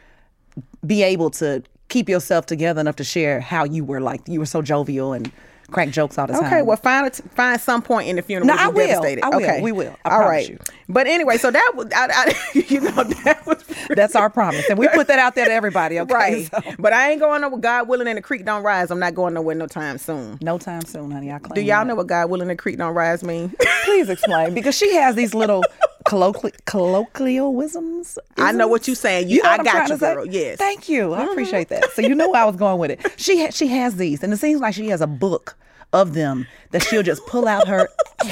be 0.87 1.02
able 1.02 1.30
to 1.30 1.62
keep 1.88 2.08
yourself 2.08 2.44
together 2.46 2.80
enough 2.80 2.96
to 2.96 3.04
share 3.04 3.40
how 3.40 3.64
you 3.64 3.84
were 3.84 4.00
like 4.00 4.20
you 4.28 4.38
were 4.38 4.46
so 4.46 4.60
jovial 4.60 5.12
and 5.14 5.32
crack 5.70 5.90
jokes 5.90 6.18
all 6.18 6.26
the 6.26 6.32
time. 6.34 6.44
Okay, 6.44 6.62
well, 6.62 6.76
find 6.76 7.06
a 7.06 7.10
t- 7.10 7.22
find 7.34 7.60
some 7.60 7.82
point 7.82 8.08
in 8.08 8.16
the 8.16 8.22
funeral. 8.22 8.46
No, 8.46 8.54
I 8.58 8.68
will. 8.68 8.87
Devastated. 8.87 9.25
I 9.25 9.28
will. 9.28 9.37
Okay, 9.37 9.60
We 9.62 9.72
will. 9.72 9.96
I 10.04 10.10
All 10.10 10.18
promise 10.18 10.28
right. 10.30 10.48
you. 10.50 10.58
But 10.88 11.06
anyway, 11.06 11.37
so 11.37 11.50
that 11.50 11.72
was, 11.75 11.87
I, 11.94 12.08
I, 12.10 12.34
you 12.68 12.80
know, 12.80 13.04
that 13.04 13.46
was 13.46 13.62
that's 13.90 14.16
our 14.16 14.30
promise, 14.30 14.68
and 14.70 14.78
we 14.78 14.88
put 14.88 15.06
that 15.08 15.18
out 15.18 15.34
there 15.34 15.44
to 15.46 15.52
everybody. 15.52 16.00
Okay, 16.00 16.14
right. 16.14 16.50
So, 16.64 16.72
But 16.78 16.92
I 16.92 17.10
ain't 17.10 17.20
going 17.20 17.40
nowhere. 17.42 17.58
God 17.60 17.88
willing, 17.88 18.06
and 18.08 18.16
the 18.16 18.22
creek 18.22 18.44
don't 18.44 18.62
rise. 18.62 18.90
I'm 18.90 18.98
not 18.98 19.14
going 19.14 19.34
nowhere 19.34 19.54
no 19.54 19.66
time 19.66 19.98
soon. 19.98 20.38
no 20.40 20.56
time 20.58 20.82
soon, 20.82 21.10
honey. 21.10 21.30
I 21.32 21.38
claim. 21.38 21.54
Do 21.54 21.60
y'all 21.60 21.78
that. 21.80 21.87
know 21.87 21.94
what 21.94 22.06
God 22.06 22.30
willing, 22.30 22.48
and 22.50 22.58
the 22.58 22.62
creek 22.62 22.78
don't 22.78 22.94
rise 22.94 23.22
mean? 23.22 23.54
Please 23.84 24.08
explain 24.08 24.54
because 24.54 24.76
she 24.76 24.94
has 24.94 25.14
these 25.14 25.34
little 25.34 25.62
colloquial 26.09 26.53
colloquialisms. 26.65 28.19
I 28.38 28.53
know 28.53 28.67
what 28.67 28.87
you're 28.87 28.97
saying. 28.97 29.29
You- 29.29 29.43
know 29.43 29.50
I 29.50 29.59
got 29.59 29.88
you, 29.88 29.95
to 29.95 29.99
say? 29.99 30.15
girl. 30.15 30.27
Yes. 30.27 30.45
Mm-hmm. 30.55 30.57
Thank 30.57 30.88
you. 30.88 31.12
I 31.12 31.25
appreciate 31.25 31.69
that. 31.69 31.91
So 31.93 32.03
you 32.03 32.15
know 32.15 32.31
where 32.31 32.43
I 32.43 32.45
was 32.47 32.57
going 32.57 32.79
with 32.79 32.91
it. 32.91 33.00
She 33.19 33.43
ha- 33.43 33.50
she 33.50 33.67
has 33.69 33.97
these, 33.97 34.23
and 34.23 34.33
it 34.33 34.38
seems 34.38 34.61
like 34.61 34.75
she 34.75 34.88
has 34.88 35.00
a 35.00 35.07
book 35.07 35.57
of 35.93 36.15
them 36.15 36.47
that 36.71 36.83
she'll 36.83 37.03
just 37.03 37.25
pull 37.27 37.47
out 37.47 37.67
her. 37.69 37.88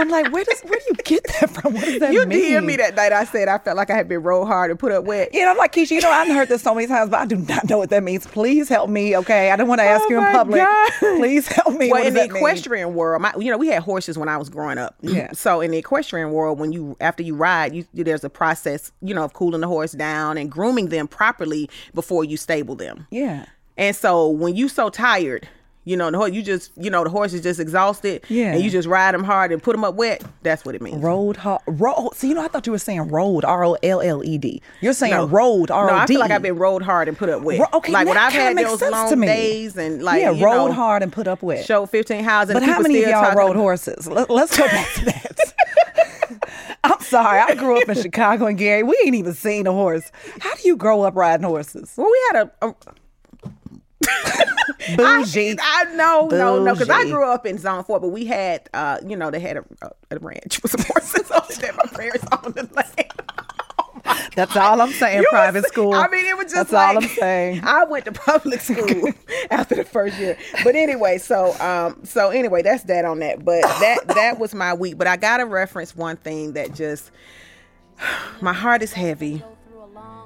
I'm 0.00 0.08
like, 0.08 0.32
where 0.32 0.44
does 0.44 0.60
where 0.62 0.78
do 0.78 0.84
you 0.88 0.94
get 1.04 1.24
that 1.24 1.50
from? 1.50 1.74
What 1.74 1.84
does 1.84 2.00
that 2.00 2.10
mean? 2.10 2.20
You 2.20 2.26
mean? 2.26 2.40
did 2.52 2.64
me 2.64 2.76
that 2.76 2.94
night. 2.94 3.12
I 3.12 3.24
said 3.24 3.48
I 3.48 3.58
felt 3.58 3.76
like 3.76 3.90
I 3.90 3.96
had 3.96 4.08
been 4.08 4.22
rolled 4.22 4.48
hard 4.48 4.70
and 4.70 4.78
put 4.78 4.92
up 4.92 5.04
wet. 5.04 5.34
You 5.34 5.44
know, 5.44 5.50
I'm 5.50 5.56
like, 5.56 5.72
Keisha, 5.72 5.90
you 5.90 6.00
know, 6.00 6.10
I've 6.10 6.28
heard 6.28 6.48
this 6.48 6.62
so 6.62 6.74
many 6.74 6.86
times, 6.86 7.10
but 7.10 7.20
I 7.20 7.26
do 7.26 7.36
not 7.36 7.68
know 7.68 7.78
what 7.78 7.90
that 7.90 8.02
means. 8.02 8.26
Please 8.26 8.68
help 8.68 8.88
me, 8.90 9.16
okay? 9.18 9.50
I 9.50 9.56
don't 9.56 9.68
want 9.68 9.80
to 9.80 9.84
ask 9.84 10.04
Oh 10.06 10.10
you 10.10 10.18
in 10.18 10.32
public. 10.32 10.60
God. 10.60 10.92
Please 10.98 11.46
help 11.46 11.74
me. 11.76 11.90
Well, 11.90 12.04
in 12.04 12.14
the 12.14 12.20
that 12.20 12.28
mean? 12.30 12.36
equestrian 12.36 12.94
world, 12.94 13.22
my, 13.22 13.32
you 13.38 13.50
know, 13.50 13.58
we 13.58 13.68
had 13.68 13.82
horses 13.82 14.16
when 14.16 14.28
I 14.28 14.36
was 14.36 14.48
growing 14.48 14.78
up. 14.78 14.96
Yeah. 15.02 15.30
So 15.40 15.60
in 15.60 15.70
the 15.70 15.78
equestrian 15.78 16.32
world, 16.32 16.58
when 16.58 16.70
you 16.72 16.96
after 17.00 17.22
you 17.22 17.34
ride, 17.34 17.74
you 17.74 17.86
there's 17.92 18.24
a 18.24 18.30
process, 18.30 18.92
you 19.00 19.14
know, 19.14 19.24
of 19.24 19.32
cooling 19.32 19.60
the 19.62 19.66
horse 19.68 19.92
down 19.92 20.36
and 20.36 20.50
grooming 20.50 20.90
them 20.90 21.08
properly 21.08 21.68
before 21.94 22.24
you 22.24 22.36
stable 22.36 22.74
them. 22.74 23.06
Yeah. 23.10 23.46
And 23.76 23.96
so 23.96 24.28
when 24.28 24.54
you 24.54 24.68
so 24.68 24.90
tired, 24.90 25.48
you 25.84 25.96
know, 25.96 26.10
the 26.10 26.18
horse, 26.18 26.32
you 26.32 26.42
just, 26.42 26.72
you 26.76 26.90
know, 26.90 27.04
the 27.04 27.10
horse 27.10 27.32
is 27.32 27.40
just 27.40 27.58
exhausted. 27.58 28.22
Yeah. 28.28 28.52
And 28.52 28.62
you 28.62 28.70
just 28.70 28.86
ride 28.86 29.14
them 29.14 29.24
hard 29.24 29.50
and 29.50 29.62
put 29.62 29.72
them 29.72 29.82
up 29.82 29.94
wet. 29.94 30.22
That's 30.42 30.64
what 30.64 30.74
it 30.74 30.82
means. 30.82 31.02
Road 31.02 31.36
hard. 31.38 31.62
Road. 31.66 32.10
So 32.14 32.26
you 32.26 32.34
know, 32.34 32.42
I 32.42 32.48
thought 32.48 32.66
you 32.66 32.72
were 32.72 32.78
saying 32.78 33.08
road. 33.08 33.44
R 33.44 33.64
O 33.64 33.76
L 33.82 34.00
L 34.00 34.22
E 34.22 34.36
D. 34.38 34.62
You're 34.80 34.92
saying 34.92 35.14
No. 35.14 35.26
road. 35.26 35.70
R 35.70 35.86
O 35.86 35.88
D. 35.88 35.94
No, 35.94 35.98
I 35.98 36.06
feel 36.06 36.20
like 36.20 36.30
I've 36.30 36.42
been 36.42 36.56
rode 36.56 36.82
hard 36.82 37.08
and 37.08 37.16
put 37.16 37.28
up 37.28 37.42
wet. 37.42 37.60
Ro- 37.60 37.66
okay, 37.74 37.92
like 37.92 38.06
when 38.06 38.18
I've 38.18 38.32
had 38.32 38.56
those 38.58 38.82
long 38.82 39.20
days 39.20 39.76
and 39.76 40.02
like 40.02 40.20
yeah, 40.20 40.28
rode 40.28 40.68
know, 40.68 40.72
hard 40.72 41.02
and 41.02 41.12
put 41.12 41.26
up 41.26 41.42
wet. 41.42 41.64
show 41.64 41.86
fifteen 41.86 42.24
houses. 42.24 42.54
But 42.54 42.62
how 42.62 42.80
many 42.80 43.02
of 43.02 43.08
y'all 43.08 43.34
rode 43.34 43.56
horses? 43.56 44.06
Let, 44.06 44.30
us 44.30 44.56
go 44.56 44.66
back 44.66 44.92
to 44.94 45.04
that. 45.06 45.54
I'm 46.84 47.00
sorry. 47.00 47.40
I 47.40 47.54
grew 47.54 47.80
up 47.80 47.88
in 47.88 48.00
Chicago 48.00 48.46
and 48.46 48.58
Gary. 48.58 48.82
We 48.82 48.98
ain't 49.04 49.14
even 49.14 49.34
seen 49.34 49.66
a 49.66 49.72
horse. 49.72 50.10
How 50.40 50.54
do 50.54 50.62
you 50.66 50.76
grow 50.76 51.02
up 51.02 51.14
riding 51.16 51.44
horses? 51.44 51.92
Well, 51.96 52.10
we 52.10 52.22
had 52.32 52.48
a, 52.62 52.66
a 52.68 52.74
Bougie. 54.96 55.56
I, 55.60 55.84
I 55.90 55.94
no, 55.94 56.28
no, 56.28 56.62
no, 56.62 56.72
because 56.72 56.90
I 56.90 57.04
grew 57.04 57.24
up 57.30 57.46
in 57.46 57.58
Zone 57.58 57.84
Four, 57.84 58.00
but 58.00 58.08
we 58.08 58.24
had, 58.24 58.68
uh, 58.74 58.98
you 59.06 59.16
know, 59.16 59.30
they 59.30 59.40
had 59.40 59.58
a, 59.58 59.64
a, 59.82 59.90
a 60.12 60.18
ranch 60.18 60.62
with 60.62 60.72
some 60.72 60.84
horses 60.88 61.30
on 61.30 61.42
it 61.50 61.76
my 61.76 61.98
parents 61.98 62.24
owned 62.32 62.54
the 62.54 62.68
land. 62.74 63.12
That's 64.34 64.56
all 64.56 64.80
I'm 64.80 64.92
saying. 64.92 65.22
You 65.22 65.28
Private 65.30 65.62
was- 65.62 65.72
school. 65.72 65.92
I 65.94 66.08
mean, 66.08 66.24
it 66.24 66.36
was 66.36 66.46
just 66.52 66.70
That's 66.70 66.72
all 66.72 66.96
I'm 67.02 67.08
saying. 67.08 67.60
I 67.64 67.84
went 67.84 68.06
to 68.06 68.12
public 68.12 68.60
school 68.60 69.12
after 69.50 69.74
the 69.74 69.84
first 69.84 70.18
year, 70.18 70.38
but 70.64 70.74
anyway, 70.74 71.18
so 71.18 71.54
um, 71.60 72.04
so 72.04 72.30
anyway, 72.30 72.62
that's 72.62 72.84
that 72.84 73.04
on 73.04 73.18
that. 73.20 73.44
But 73.44 73.62
that 73.62 74.08
that 74.08 74.38
was 74.38 74.54
my 74.54 74.72
week. 74.74 74.96
But 74.96 75.06
I 75.06 75.16
gotta 75.16 75.44
reference 75.46 75.94
one 75.94 76.16
thing 76.16 76.54
that 76.54 76.74
just 76.74 77.10
my 78.40 78.52
heart 78.52 78.82
is 78.82 78.92
heavy 78.92 79.42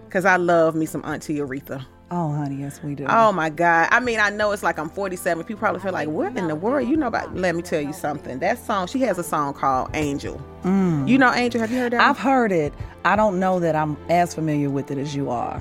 because 0.06 0.24
I 0.24 0.36
love 0.36 0.74
me 0.74 0.86
some 0.86 1.04
Auntie 1.04 1.36
Aretha. 1.36 1.84
Oh, 2.16 2.32
honey, 2.32 2.56
yes, 2.60 2.80
we 2.80 2.94
do. 2.94 3.06
Oh 3.08 3.32
my 3.32 3.50
God. 3.50 3.88
I 3.90 3.98
mean, 3.98 4.20
I 4.20 4.30
know 4.30 4.52
it's 4.52 4.62
like 4.62 4.78
I'm 4.78 4.88
47. 4.88 5.42
People 5.44 5.58
probably 5.58 5.80
feel 5.80 5.90
like, 5.92 6.08
what 6.08 6.36
in 6.36 6.46
the 6.46 6.54
world? 6.54 6.88
You 6.88 6.96
know 6.96 7.08
about, 7.08 7.34
let 7.34 7.56
me 7.56 7.62
tell 7.62 7.80
you 7.80 7.92
something. 7.92 8.38
That 8.38 8.58
song, 8.58 8.86
she 8.86 9.00
has 9.00 9.18
a 9.18 9.24
song 9.24 9.52
called 9.52 9.90
Angel. 9.94 10.40
You 10.64 11.18
know 11.18 11.32
Angel? 11.32 11.60
Have 11.60 11.72
you 11.72 11.78
heard 11.78 11.92
that? 11.92 12.00
Mm. 12.00 12.08
I've 12.10 12.18
heard 12.18 12.52
it. 12.52 12.72
I 13.04 13.16
don't 13.16 13.40
know 13.40 13.58
that 13.58 13.74
I'm 13.74 13.96
as 14.08 14.32
familiar 14.32 14.70
with 14.70 14.92
it 14.92 14.98
as 14.98 15.14
you 15.16 15.28
are. 15.28 15.60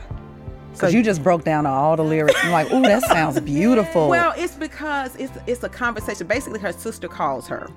Because 0.74 0.92
So- 0.92 0.98
you 0.98 1.04
just 1.04 1.24
broke 1.24 1.44
down 1.44 1.66
all 1.66 1.96
the 1.96 2.04
lyrics. 2.04 2.40
I'm 2.44 2.52
like, 2.52 2.72
ooh, 2.72 2.84
that 2.84 3.02
sounds 3.04 3.40
beautiful. 3.42 4.08
Well, 4.10 4.34
it's 4.38 4.54
because 4.56 5.16
it's 5.16 5.34
it's 5.48 5.64
a 5.64 5.70
conversation. 5.70 6.28
Basically, 6.28 6.60
her 6.60 6.72
sister 6.72 7.08
calls 7.08 7.48
her, 7.48 7.68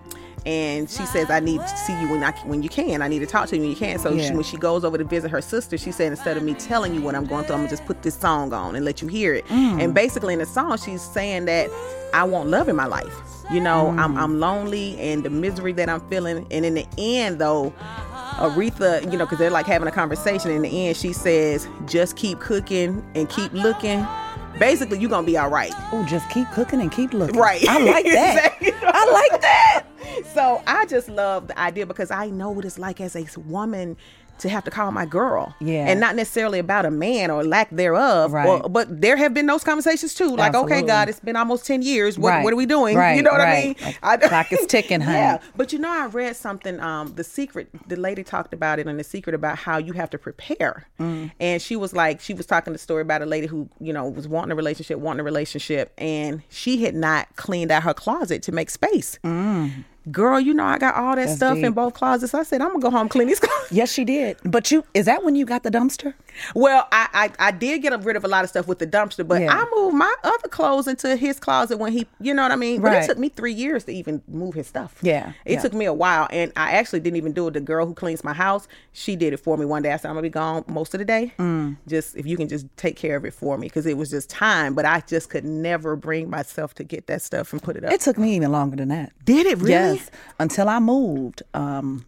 and 0.47 0.89
she 0.89 1.05
says, 1.07 1.29
"I 1.31 1.41
need 1.41 1.61
to 1.61 1.77
see 1.77 1.93
you 2.01 2.09
when 2.09 2.23
I 2.25 2.31
when 2.45 2.63
you 2.63 2.69
can. 2.69 3.03
I 3.03 3.09
need 3.09 3.19
to 3.19 3.27
talk 3.27 3.49
to 3.49 3.57
you 3.57 3.63
when 3.63 3.71
you 3.71 3.77
can." 3.77 3.99
So 3.99 4.11
Yeah. 4.13 4.29
she, 4.29 4.35
when 4.35 4.45
she 4.45 4.57
goes 4.57 4.85
over 4.85 4.97
to 4.97 5.05
visit 5.05 5.31
her 5.31 5.43
sister, 5.43 5.77
she 5.77 5.93
said, 5.93 6.13
"Instead 6.13 6.37
of 6.37 6.43
me 6.43 6.55
telling 6.55 6.95
you 6.95 7.03
what 7.03 7.15
I'm 7.15 7.27
going 7.27 7.45
through, 7.45 7.57
I'm 7.57 7.61
gonna 7.63 7.71
just 7.71 7.85
put 7.85 8.03
this 8.03 8.15
song 8.15 8.53
on 8.53 8.77
and 8.77 8.85
let 8.85 9.03
you 9.03 9.09
hear 9.09 9.35
it." 9.35 9.47
Mm. 9.49 9.83
And 9.83 9.95
basically, 9.95 10.33
in 10.33 10.39
the 10.39 10.47
song, 10.47 10.79
she's 10.79 11.03
saying 11.03 11.45
that 11.47 11.69
I 12.15 12.25
want 12.25 12.49
love 12.49 12.69
in 12.69 12.77
my 12.77 12.87
life. 12.87 13.15
You 13.51 13.61
know, 13.61 13.95
I'm 13.99 14.15
Mm. 14.15 14.21
I'm 14.23 14.41
lonely 14.41 14.99
and 14.99 15.23
the 15.25 15.31
misery 15.31 15.73
that 15.75 15.89
I'm 15.89 16.01
feeling. 16.09 16.47
And 16.51 16.65
in 16.65 16.75
the 16.75 16.87
end, 16.97 17.39
though. 17.41 17.73
Aretha, 18.39 19.03
you 19.11 19.17
know, 19.17 19.25
because 19.25 19.39
they're 19.39 19.49
like 19.51 19.67
having 19.67 19.89
a 19.89 19.91
conversation. 19.91 20.51
In 20.51 20.61
the 20.61 20.89
end, 20.89 20.97
she 20.99 21.15
says, 21.15 21.67
"Just 21.87 22.17
keep 22.17 22.39
cooking 22.39 23.03
and 23.15 23.29
keep 23.31 23.51
looking. 23.55 24.07
Basically, 24.59 24.99
you're 24.99 25.11
gonna 25.11 25.27
be 25.27 25.37
all 25.39 25.51
right." 25.51 25.73
oh, 25.93 26.05
just 26.05 26.29
keep 26.31 26.51
cooking 26.51 26.81
and 26.81 26.91
keep 26.91 27.13
looking. 27.13 27.39
Right. 27.39 27.67
I 27.69 27.79
like 27.79 28.05
that. 28.07 28.57
Exactly. 28.61 28.73
I 28.83 29.11
like 29.31 29.41
that. 29.41 29.85
So 30.35 30.63
I 30.67 30.87
just 30.87 31.09
love 31.09 31.49
the 31.49 31.59
idea 31.59 31.87
because 31.87 32.11
I 32.11 32.31
know 32.31 32.51
what 32.51 32.65
it's 32.65 32.79
like 32.79 33.01
as 33.01 33.17
a 33.17 33.27
woman 33.41 33.97
to 34.39 34.49
have 34.49 34.65
to 34.65 34.71
call 34.71 34.91
my 34.93 35.07
girl. 35.07 35.55
Yeah. 35.61 35.87
And 35.89 36.01
not 36.01 36.17
necessarily 36.17 36.59
about 36.59 36.85
a 36.87 36.91
man 36.91 37.31
or 37.31 37.45
lack 37.45 37.71
thereof. 37.71 38.33
Right. 38.33 38.47
Or- 38.47 38.69
but 38.69 39.01
there 39.01 39.17
have 39.17 39.33
been 39.35 39.47
those 39.47 39.65
conversations 39.65 40.15
too. 40.15 40.37
Like, 40.37 40.55
okay, 40.55 40.83
God, 40.83 41.09
it's 41.09 41.21
been 41.21 41.37
almost 41.37 41.67
10 41.67 41.83
years. 41.83 42.19
What, 42.19 42.31
Right. 42.31 42.45
what 42.45 42.53
are 42.53 42.57
we 42.57 42.67
doing? 42.67 42.97
Right, 42.97 43.15
You 43.17 43.23
know 43.23 43.31
what 43.33 43.41
I 43.41 43.63
mean? 43.63 43.77
Like, 43.81 43.99
I, 44.03 44.17
clock 44.17 44.53
is 44.53 44.67
ticking, 44.69 45.01
honey. 45.01 45.17
Yeah. 45.19 45.39
But 45.57 45.73
you 45.73 45.79
know, 45.79 45.91
I 45.91 46.07
read 46.07 46.37
something, 46.37 46.79
um, 46.81 47.15
The 47.15 47.25
Secret, 47.25 47.69
the 47.89 47.97
lady 47.97 48.23
talked 48.23 48.53
about 48.53 48.79
it 48.79 48.87
in 48.87 48.97
The 48.97 49.05
Secret 49.05 49.35
about 49.35 49.59
how 49.59 49.79
you 49.79 49.93
have 49.95 50.11
to 50.11 50.19
prepare. 50.19 50.87
Mm. 51.01 51.31
And 51.41 51.63
she 51.63 51.77
was 51.77 51.93
like, 51.93 52.21
she 52.21 52.35
was 52.35 52.47
talking 52.47 52.73
the 52.73 52.79
story 52.79 53.03
about 53.03 53.23
a 53.23 53.27
lady 53.27 53.47
who, 53.47 53.69
you 53.81 53.93
know, 53.93 54.07
was 54.09 54.29
wanting 54.29 54.53
a 54.53 54.57
relationship, 54.57 54.99
wanting 54.99 55.21
a 55.21 55.25
relationship, 55.25 55.93
and 55.99 56.43
she 56.49 56.83
had 56.85 56.95
not 56.95 57.35
cleaned 57.37 57.71
out 57.71 57.83
her 57.85 57.95
closet 57.95 58.43
to 58.43 58.53
make 58.53 58.71
space. 58.71 59.19
Girl, 60.11 60.39
you 60.39 60.55
know, 60.55 60.65
I 60.65 60.79
got 60.79 60.95
all 60.95 61.17
that. 61.17 61.25
That's 61.27 61.37
stuff 61.37 61.59
in 61.59 61.73
both 61.73 61.95
closets. 61.95 62.33
I 62.35 62.43
said, 62.45 62.61
I'm 62.61 62.69
gonna 62.69 62.81
go 62.81 62.91
home 62.91 63.09
clean 63.09 63.27
these 63.29 63.41
closets. 63.47 63.73
Yes, 63.73 63.93
she 63.93 64.05
did. 64.05 64.37
But 64.45 64.71
you 64.71 64.85
is 64.95 65.07
that 65.07 65.25
when 65.25 65.35
you 65.35 65.45
got 65.45 65.63
the 65.65 65.71
dumpster? 65.71 66.15
Well, 66.55 66.87
I, 66.93 67.31
I 67.41 67.49
I 67.49 67.51
did 67.51 67.83
get 67.83 67.99
rid 68.05 68.15
of 68.17 68.25
a 68.25 68.29
lot 68.29 68.45
of 68.45 68.51
stuff 68.51 68.69
with 68.69 68.79
the 68.79 68.87
dumpster, 68.87 69.27
but 69.27 69.41
Yeah. 69.43 69.53
I 69.59 69.67
moved 69.75 69.97
my 69.97 70.15
other 70.23 70.49
clothes 70.49 70.87
into 70.87 71.17
his 71.17 71.41
closet 71.41 71.79
when 71.79 71.93
he, 71.93 72.07
you 72.21 72.35
know 72.35 72.43
what 72.43 72.53
I 72.53 72.57
mean. 72.57 72.83
But 72.83 72.89
Right. 72.93 73.03
it 73.05 73.07
took 73.07 73.19
me 73.19 73.31
three 73.31 73.53
years 73.55 73.85
to 73.85 73.93
even 73.93 74.23
move 74.29 74.55
his 74.55 74.67
stuff. 74.67 74.97
Yeah, 75.03 75.33
it 75.45 75.55
yeah. 75.55 75.61
took 75.63 75.73
me 75.73 75.87
a 75.87 75.93
while, 75.95 76.29
and 76.31 76.53
I 76.57 76.73
actually 76.73 77.01
didn't 77.01 77.17
even 77.17 77.33
do 77.33 77.49
it. 77.49 77.55
The 77.55 77.61
girl 77.61 77.87
who 77.87 77.95
cleans 77.95 78.23
my 78.23 78.35
house, 78.35 78.69
she 78.93 79.17
did 79.17 79.33
it 79.33 79.39
for 79.39 79.57
me 79.57 79.65
one 79.65 79.83
day. 79.83 79.93
I 79.93 79.97
said, 79.97 80.09
I'm 80.09 80.15
gonna 80.15 80.23
be 80.23 80.29
gone 80.29 80.65
most 80.69 80.95
of 80.95 80.99
the 80.99 81.05
day. 81.05 81.33
Mm. 81.39 81.79
Just 81.89 82.17
if 82.17 82.27
you 82.27 82.37
can 82.37 82.49
just 82.49 82.67
take 82.77 82.97
care 82.97 83.17
of 83.17 83.25
it 83.25 83.33
for 83.35 83.57
me, 83.59 83.67
because 83.67 83.87
it 83.87 83.97
was 83.97 84.11
just 84.11 84.31
time. 84.31 84.75
But 84.75 84.85
I 84.85 85.01
just 85.07 85.31
could 85.31 85.45
never 85.45 85.97
bring 85.97 86.31
myself 86.31 86.75
to 86.75 86.85
get 86.85 87.07
that 87.09 87.23
stuff 87.23 87.53
and 87.53 87.63
put 87.63 87.77
it 87.77 87.85
up. 87.85 87.93
It 87.93 88.03
took 88.03 88.19
me 88.19 88.37
even 88.37 88.53
longer 88.53 88.77
than 88.77 88.89
that. 88.89 89.13
did 89.25 89.47
it 89.47 89.57
really? 89.59 89.71
Yes, 89.71 89.96
until 90.39 90.69
I 90.69 90.79
moved. 90.79 91.43
Um, 91.55 92.07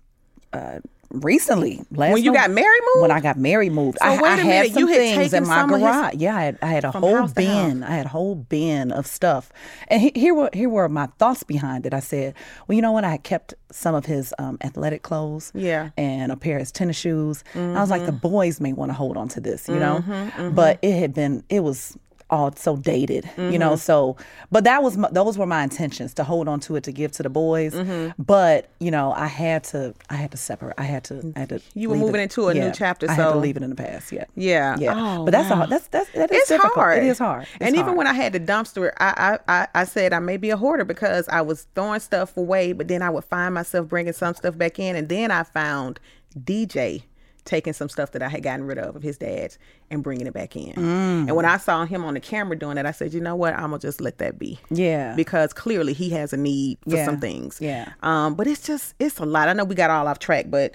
uh, 0.52 0.78
recently, 1.11 1.80
last 1.90 2.12
When 2.12 2.23
you 2.23 2.33
Nov- 2.33 2.42
got 2.42 2.50
married, 2.50 2.80
moved? 2.95 3.02
When 3.02 3.11
I 3.11 3.21
got 3.21 3.38
married, 3.38 3.73
moved. 3.73 3.99
So 4.00 4.07
I, 4.07 4.21
wait 4.21 4.28
I 4.30 4.35
a 4.35 4.37
had 4.37 4.47
minute, 4.47 4.73
some 4.75 4.80
you 4.80 4.87
had 4.88 4.97
things 4.97 5.30
taken 5.30 5.42
in 5.45 5.49
my 5.49 5.62
of 5.62 5.71
his- 5.71 5.78
garage. 5.80 6.14
yeah, 6.16 6.37
I 6.37 6.42
had, 6.45 6.59
I 6.62 6.66
had 6.66 6.85
a 6.85 6.90
whole 6.90 7.16
house 7.16 7.33
to 7.33 7.45
house. 7.45 7.64
bin. 7.73 7.83
I 7.83 7.90
had 7.92 8.07
a 8.07 8.09
whole 8.11 8.35
bin 8.35 8.92
of 8.92 9.07
stuff. 9.07 9.50
And 9.88 10.00
he, 10.02 10.12
here 10.14 10.35
were 10.35 10.50
here 10.52 10.68
were 10.68 10.88
my 10.88 11.07
thoughts 11.18 11.42
behind 11.45 11.87
it. 11.87 11.95
I 11.95 12.00
said, 12.00 12.35
well, 12.66 12.76
you 12.76 12.83
know 12.83 12.92
what? 12.92 13.04
I 13.04 13.16
kept 13.18 13.54
some 13.73 13.95
of 13.95 14.04
his 14.07 14.35
um, 14.38 14.59
athletic 14.62 15.02
clothes. 15.02 15.50
Yeah. 15.54 15.85
Mm-hmm, 15.87 16.00
And 16.00 16.33
a 16.33 16.37
pair 16.37 16.57
of 16.57 16.61
his 16.61 16.73
tennis 16.73 16.97
shoes. 16.97 17.42
I 17.54 17.80
was 17.80 17.90
like, 17.90 18.04
the 18.07 18.12
boys 18.12 18.61
may 18.61 18.73
want 18.75 18.90
to 18.90 18.95
hold 18.95 19.16
on 19.16 19.28
to 19.28 19.40
this, 19.40 19.66
you 19.68 19.76
know. 19.78 20.00
mm-hmm. 20.07 20.54
But 20.54 20.78
it 20.83 20.92
had 20.99 21.14
been. 21.14 21.42
It 21.49 21.61
was 21.61 21.97
all 22.30 22.54
so 22.56 22.76
dated, 22.76 23.25
you 23.25 23.30
Mm-hmm. 23.44 23.58
know. 23.58 23.76
So, 23.76 24.16
but 24.50 24.64
that 24.64 24.82
was 24.82 24.97
my, 24.97 25.08
those 25.11 25.38
were 25.38 25.47
my 25.47 25.62
intentions 25.62 26.12
to 26.14 26.25
hold 26.25 26.47
on 26.49 26.61
to 26.61 26.76
it 26.76 26.85
to 26.85 26.92
give 26.92 27.12
to 27.12 27.23
the 27.23 27.30
boys. 27.30 27.75
Mm-hmm. 27.75 28.20
But 28.23 28.68
you 28.80 28.90
know, 28.90 29.12
I 29.12 29.26
had 29.26 29.64
to, 29.64 29.94
I 30.11 30.14
had 30.16 30.30
to 30.32 30.37
separate. 30.37 30.75
I 30.78 30.82
had 30.82 31.04
to, 31.04 31.32
I 31.37 31.40
had 31.40 31.49
to. 31.50 31.61
You 31.75 31.88
were 31.90 31.97
moving 31.97 32.20
it- 32.20 32.25
into 32.25 32.49
a 32.49 32.54
new 32.54 32.61
yeah, 32.61 32.70
chapter, 32.73 33.08
I 33.08 33.14
had 33.14 33.32
to 33.32 33.38
leave 33.38 33.56
it 33.56 33.62
in 33.62 33.70
the 33.70 33.76
past. 33.76 34.12
Yeah, 34.12 34.25
Yeah. 34.37 34.76
yeah. 34.78 34.94
Oh, 34.94 35.25
but 35.25 35.30
that's 35.32 35.50
wow. 35.50 35.62
a, 35.62 35.66
that's 35.66 35.87
that's 35.88 36.11
that 36.12 36.30
is 36.30 36.38
it's 36.40 36.49
difficult. 36.49 36.75
hard. 36.75 36.99
It 36.99 37.04
is 37.04 37.18
hard. 37.18 37.42
It's 37.44 37.56
and 37.61 37.76
even 37.76 37.97
when 37.97 38.06
I 38.06 38.12
had 38.12 38.32
the 38.32 38.40
dumpster, 38.40 38.92
I, 38.99 39.38
I 39.49 39.61
I 39.61 39.68
I 39.75 39.85
said 39.85 40.12
I 40.12 40.18
may 40.18 40.37
be 40.37 40.50
a 40.50 40.56
hoarder 40.56 40.85
because 40.85 41.28
I 41.28 41.40
was 41.40 41.66
throwing 41.75 42.00
stuff 42.00 42.37
away, 42.37 42.73
but 42.73 42.88
then 42.88 43.02
I 43.02 43.11
would 43.11 43.25
find 43.25 43.54
myself 43.54 43.88
bringing 43.88 44.12
some 44.12 44.35
stuff 44.35 44.56
back 44.58 44.78
in, 44.78 44.97
and 44.97 45.08
then 45.08 45.30
I 45.30 45.42
found 45.44 45.99
DJ 46.38 47.02
taking 47.49 47.73
some 47.73 47.88
stuff 47.88 48.12
that 48.12 48.23
I 48.23 48.28
had 48.28 48.43
gotten 48.45 48.64
rid 48.67 48.78
of 48.78 48.95
of 48.95 49.02
his 49.02 49.17
dad's 49.19 49.59
and 49.90 50.02
bringing 50.02 50.26
it 50.26 50.33
back 50.35 50.55
in. 50.55 50.75
Mm. 50.75 51.26
And 51.28 51.35
when 51.35 51.45
I 51.47 51.57
saw 51.57 51.85
him 51.85 52.05
on 52.05 52.14
the 52.14 52.21
camera 52.21 52.57
doing 52.57 52.76
that, 52.76 52.87
I 52.87 52.93
said, 52.93 53.12
you 53.14 53.21
know 53.21 53.35
what, 53.35 53.55
I'm 53.55 53.71
gonna 53.71 53.78
just 53.78 54.00
let 54.00 54.19
that 54.19 54.38
be. 54.38 54.61
Yeah. 54.71 55.14
Because 55.17 55.52
clearly 55.52 55.95
he 55.95 56.11
has 56.11 56.33
a 56.33 56.37
need 56.37 56.78
for 56.88 56.97
Yeah. 56.97 57.05
some 57.07 57.19
things. 57.19 57.59
Yeah. 57.61 57.93
Um, 58.02 58.35
but 58.35 58.47
it's 58.47 58.64
just 58.67 58.95
it's 59.00 59.19
a 59.19 59.25
lot. 59.26 59.49
I 59.49 59.55
know 59.55 59.64
we 59.64 59.75
got 59.75 59.90
all 59.90 60.07
off 60.07 60.19
track, 60.19 60.47
but 60.49 60.75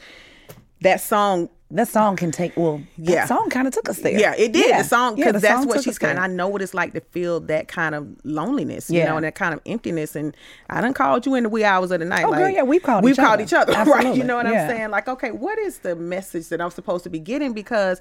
that 0.82 1.00
song 1.00 1.50
that 1.76 1.88
song 1.88 2.16
can 2.16 2.32
take. 2.32 2.56
Well, 2.56 2.82
Yeah. 2.98 3.16
that 3.16 3.28
song 3.28 3.50
kind 3.50 3.68
of 3.68 3.74
took 3.74 3.90
us 3.90 4.00
there. 4.00 4.18
Yeah, 4.18 4.34
it 4.38 4.54
did. 4.54 4.70
Yeah. 4.70 4.82
The 4.84 4.88
song 4.88 5.18
Yeah, 5.18 5.26
because 5.32 5.42
the 5.42 5.48
that's 5.48 5.66
what 5.66 5.84
she's 5.84 5.98
kind. 5.98 6.18
there. 6.18 6.24
I 6.24 6.28
know 6.28 6.48
what 6.48 6.62
it's 6.62 6.74
like 6.74 6.94
to 6.94 7.02
feel 7.02 7.40
that 7.42 7.68
kind 7.68 7.96
of 7.96 8.08
loneliness, 8.24 8.90
you 8.90 9.04
know, 9.04 9.16
and 9.18 9.26
that 9.26 9.36
kind 9.36 9.54
of 9.54 9.60
emptiness. 9.66 10.16
And 10.16 10.38
I 10.70 10.82
done 10.82 10.94
called 10.94 11.26
you 11.26 11.36
in 11.36 11.44
the 11.44 11.50
wee 11.50 11.64
hours 11.64 11.92
of 11.92 12.00
the 12.00 12.06
night. 12.06 12.26
Oh, 12.26 12.30
like, 12.30 12.40
girl, 12.40 12.50
yeah, 12.50 12.62
we've 12.64 12.84
called 12.84 13.04
we've 13.04 13.14
each 13.14 13.18
called 13.20 13.34
other. 13.34 13.44
each 13.44 13.54
other, 13.54 13.72
right? 13.74 13.88
Absolutely. 13.88 14.18
You 14.20 14.24
know 14.24 14.36
what 14.38 14.46
Yeah. 14.46 14.64
I'm 14.64 14.70
saying? 14.70 14.90
Like, 14.92 15.08
okay, 15.08 15.32
what 15.32 15.58
is 15.60 15.80
the 15.80 15.96
message 15.96 16.50
that 16.50 16.62
I'm 16.62 16.70
supposed 16.72 17.04
to 17.06 17.10
be 17.10 17.20
getting? 17.20 17.54
Because, 17.54 18.00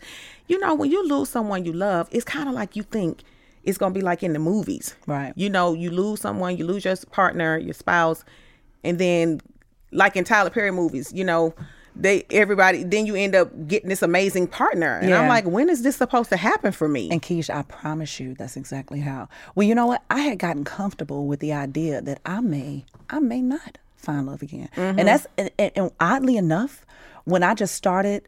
you 0.49 0.59
know, 0.59 0.75
when 0.75 0.91
you 0.91 1.07
lose 1.09 1.31
someone 1.31 1.65
you 1.65 1.73
love, 1.73 2.09
it's 2.13 2.25
kind 2.25 2.49
of 2.49 2.55
like 2.55 2.77
you 2.77 2.83
think 2.83 3.23
it's 3.65 3.79
gonna 3.79 3.95
be 3.95 4.01
like 4.03 4.23
in 4.23 4.33
the 4.33 4.39
movies, 4.39 4.97
Right. 5.07 5.33
You 5.37 5.49
know, 5.49 5.73
you 5.73 5.91
lose 5.91 6.21
someone, 6.21 6.57
you 6.57 6.67
lose 6.67 6.85
your 6.85 6.97
partner, 7.11 7.57
your 7.57 7.75
spouse, 7.75 8.25
and 8.85 8.99
then, 8.99 9.41
like 9.93 10.17
in 10.17 10.25
Tyler 10.25 10.51
Perry 10.51 10.73
movies, 10.73 11.11
you 11.15 11.25
know. 11.25 11.55
They 11.95 12.25
everybody 12.31 12.85
then 12.85 13.05
you 13.05 13.15
end 13.15 13.35
up 13.35 13.51
getting 13.69 13.91
this 13.91 14.03
amazing 14.03 14.47
partner, 14.47 14.99
and 14.99 15.13
I'm 15.13 15.29
like, 15.29 15.45
when 15.45 15.69
is 15.69 15.83
this 15.83 15.97
supposed 15.97 16.31
to 16.31 16.39
happen 16.39 16.73
for 16.73 16.89
me? 16.89 17.11
And 17.11 17.21
Keisha, 17.21 17.55
I 17.55 17.63
promise 17.63 18.19
you, 18.19 18.35
that's 18.35 18.57
exactly 18.57 19.01
how. 19.01 19.29
Well, 19.55 19.67
you 19.67 19.75
know 19.75 19.87
what? 19.87 20.03
I 20.11 20.21
had 20.21 20.39
gotten 20.39 20.65
comfortable 20.65 21.27
with 21.27 21.41
the 21.41 21.53
idea 21.53 22.01
that 22.01 22.21
I 22.25 22.41
may, 22.41 22.87
I 23.11 23.19
may 23.19 23.43
not 23.43 23.77
find 23.97 24.27
love 24.27 24.43
again. 24.43 24.69
Mm-hmm. 24.75 24.99
And 24.99 25.09
that's 25.09 25.27
and, 25.37 25.51
and 25.59 25.91
oddly 26.01 26.37
enough, 26.37 26.87
when 27.25 27.43
I 27.43 27.55
just 27.55 27.75
started 27.75 28.27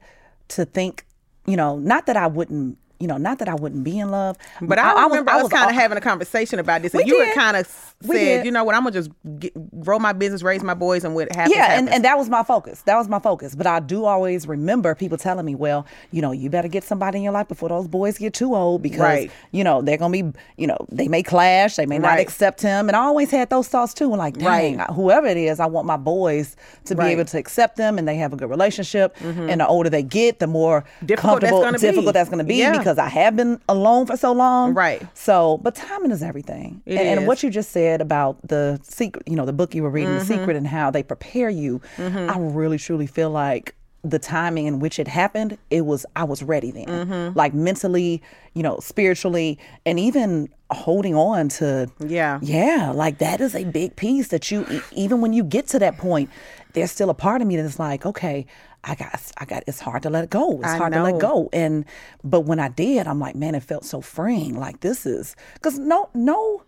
to 0.48 0.64
think, 0.64 1.06
you 1.46 1.56
know, 1.56 1.78
not 1.78 2.06
that 2.06 2.16
I 2.16 2.26
wouldn't, 2.26 2.78
you 3.04 3.08
know, 3.08 3.18
not 3.18 3.38
that 3.40 3.50
I 3.50 3.54
wouldn't 3.54 3.84
be 3.84 3.98
in 3.98 4.10
love, 4.10 4.38
But 4.62 4.78
I, 4.78 4.94
was- 4.94 5.10
remember 5.10 5.30
us 5.32 5.42
was 5.42 5.52
kind 5.52 5.68
of 5.68 5.76
having 5.76 5.98
a 5.98 6.00
conversation 6.00 6.58
about 6.58 6.80
this, 6.80 6.94
We 6.94 7.00
and 7.00 7.08
you 7.08 7.18
did. 7.18 7.26
had 7.28 7.34
kind 7.34 7.56
of 7.58 7.94
said, 8.00 8.46
you 8.46 8.50
know 8.50 8.64
what, 8.64 8.74
I'm 8.74 8.80
gonna 8.82 8.92
just 8.92 9.10
get, 9.38 9.52
grow 9.82 9.98
my 9.98 10.14
business, 10.14 10.42
raise 10.42 10.62
my 10.62 10.72
boys, 10.72 11.04
and 11.04 11.14
what 11.14 11.30
happens. 11.36 11.54
yeah, 11.54 11.64
and, 11.64 11.72
happens. 11.72 11.90
and 11.90 12.04
that 12.06 12.16
was 12.16 12.30
my 12.30 12.42
focus. 12.42 12.80
That 12.82 12.96
was 12.96 13.08
my 13.08 13.18
focus. 13.18 13.54
But 13.54 13.66
I 13.66 13.80
do 13.80 14.06
always 14.06 14.48
remember 14.48 14.94
people 14.94 15.18
telling 15.18 15.44
me, 15.44 15.54
well, 15.54 15.86
you 16.12 16.22
know, 16.22 16.32
you 16.32 16.48
better 16.48 16.68
get 16.68 16.82
somebody 16.84 17.18
in 17.18 17.24
your 17.24 17.32
life 17.34 17.48
before 17.48 17.68
those 17.68 17.86
boys 17.88 18.16
get 18.16 18.32
too 18.32 18.54
old 18.54 18.80
because, 18.82 19.00
Right. 19.00 19.30
you 19.52 19.62
know, 19.64 19.82
they're 19.82 19.98
going 19.98 20.12
to 20.12 20.22
be, 20.32 20.38
you 20.56 20.66
know, 20.66 20.78
they 20.90 21.08
may 21.08 21.22
clash, 21.22 21.76
they 21.76 21.84
may 21.86 21.98
not 21.98 22.18
accept 22.18 22.62
him. 22.62 22.88
And 22.88 22.96
I 22.96 23.00
always 23.00 23.30
had 23.30 23.50
those 23.50 23.68
thoughts 23.68 23.92
too. 23.92 24.06
And 24.06 24.18
like, 24.18 24.38
dang, 24.38 24.78
Right. 24.78 24.90
whoever 24.90 25.26
it 25.26 25.36
is, 25.36 25.60
I 25.60 25.66
want 25.66 25.86
my 25.86 25.96
boys 25.98 26.56
to 26.86 26.94
be 26.94 26.98
Right. 27.00 27.04
Mm-hmm. 27.10 27.20
able 27.20 27.24
to 27.26 27.38
accept 27.38 27.76
them 27.76 27.98
and 27.98 28.08
they 28.08 28.16
have 28.16 28.32
a 28.32 28.36
good 28.36 28.48
relationship. 28.50 29.14
And 29.22 29.60
the 29.60 29.66
older 29.66 29.90
they 29.90 30.02
get, 30.02 30.38
the 30.38 30.46
more 30.46 30.84
Difficult 31.04 31.40
that's 31.42 31.50
comfortable, 31.52 31.94
gonna 32.02 32.02
be. 32.06 32.12
that's 32.12 32.28
going 32.30 32.38
to 32.38 32.44
be 32.44 32.54
Yeah. 32.56 32.78
because 32.78 32.93
I 32.98 33.08
have 33.08 33.36
been 33.36 33.60
alone 33.68 34.06
for 34.06 34.16
so 34.16 34.32
long. 34.32 34.74
Right. 34.74 35.06
So, 35.14 35.58
but 35.62 35.74
timing 35.74 36.10
is 36.10 36.22
everything. 36.22 36.82
It 36.86 36.96
and, 36.98 37.18
and 37.20 37.26
what 37.26 37.42
you 37.42 37.50
just 37.50 37.70
said 37.70 38.00
about 38.00 38.36
the 38.46 38.80
secret, 38.82 39.26
you 39.28 39.36
know, 39.36 39.46
the 39.46 39.52
book 39.52 39.74
you 39.74 39.82
were 39.82 39.90
reading, 39.90 40.10
Mm-hmm. 40.10 40.18
The 40.18 40.24
Secret, 40.24 40.56
and 40.56 40.66
how 40.66 40.90
they 40.90 41.02
prepare 41.02 41.50
you, 41.50 41.80
I 41.98 42.36
really 42.38 42.78
truly 42.78 43.06
feel 43.06 43.30
like 43.30 43.74
the 44.02 44.18
timing 44.18 44.66
in 44.66 44.80
which 44.80 44.98
it 44.98 45.08
happened, 45.08 45.56
it 45.70 45.86
was 45.86 46.04
I 46.14 46.24
was 46.24 46.42
ready 46.42 46.70
then, 46.70 46.86
Mm-hmm. 46.86 47.38
like 47.38 47.54
mentally, 47.54 48.22
you 48.52 48.62
know, 48.62 48.78
spiritually, 48.80 49.58
and 49.86 49.98
even 49.98 50.50
holding 50.70 51.14
on 51.14 51.48
to. 51.48 51.88
Yeah. 52.06 52.38
yeah, 52.42 52.92
like 52.94 53.18
that 53.18 53.40
is 53.40 53.54
a 53.54 53.64
big 53.64 53.96
piece 53.96 54.28
that 54.28 54.50
you 54.50 54.66
even 54.92 55.20
when 55.22 55.32
you 55.32 55.42
get 55.42 55.66
to 55.68 55.78
that 55.78 55.96
point, 55.96 56.28
there's 56.74 56.90
still 56.90 57.08
a 57.08 57.14
part 57.14 57.40
of 57.40 57.48
me 57.48 57.56
that's 57.56 57.78
like, 57.78 58.04
okay. 58.04 58.46
I 58.86 58.94
got, 58.94 59.20
I 59.38 59.44
got. 59.44 59.64
It's 59.66 59.80
hard 59.80 60.02
to 60.02 60.10
let 60.10 60.24
it 60.24 60.30
go. 60.30 60.58
It's 60.58 60.68
I 60.68 60.76
hard 60.76 60.92
to 60.92 61.02
let 61.02 61.18
go. 61.18 61.48
And 61.52 61.84
but 62.22 62.40
when 62.42 62.60
I 62.60 62.68
did, 62.68 63.06
I'm 63.06 63.18
like, 63.18 63.34
man, 63.34 63.54
it 63.54 63.62
felt 63.62 63.84
so 63.84 64.00
freeing. 64.00 64.58
Like 64.58 64.80
this 64.80 65.06
is 65.06 65.34
because 65.54 65.78
no, 65.78 66.10
no 66.14 66.62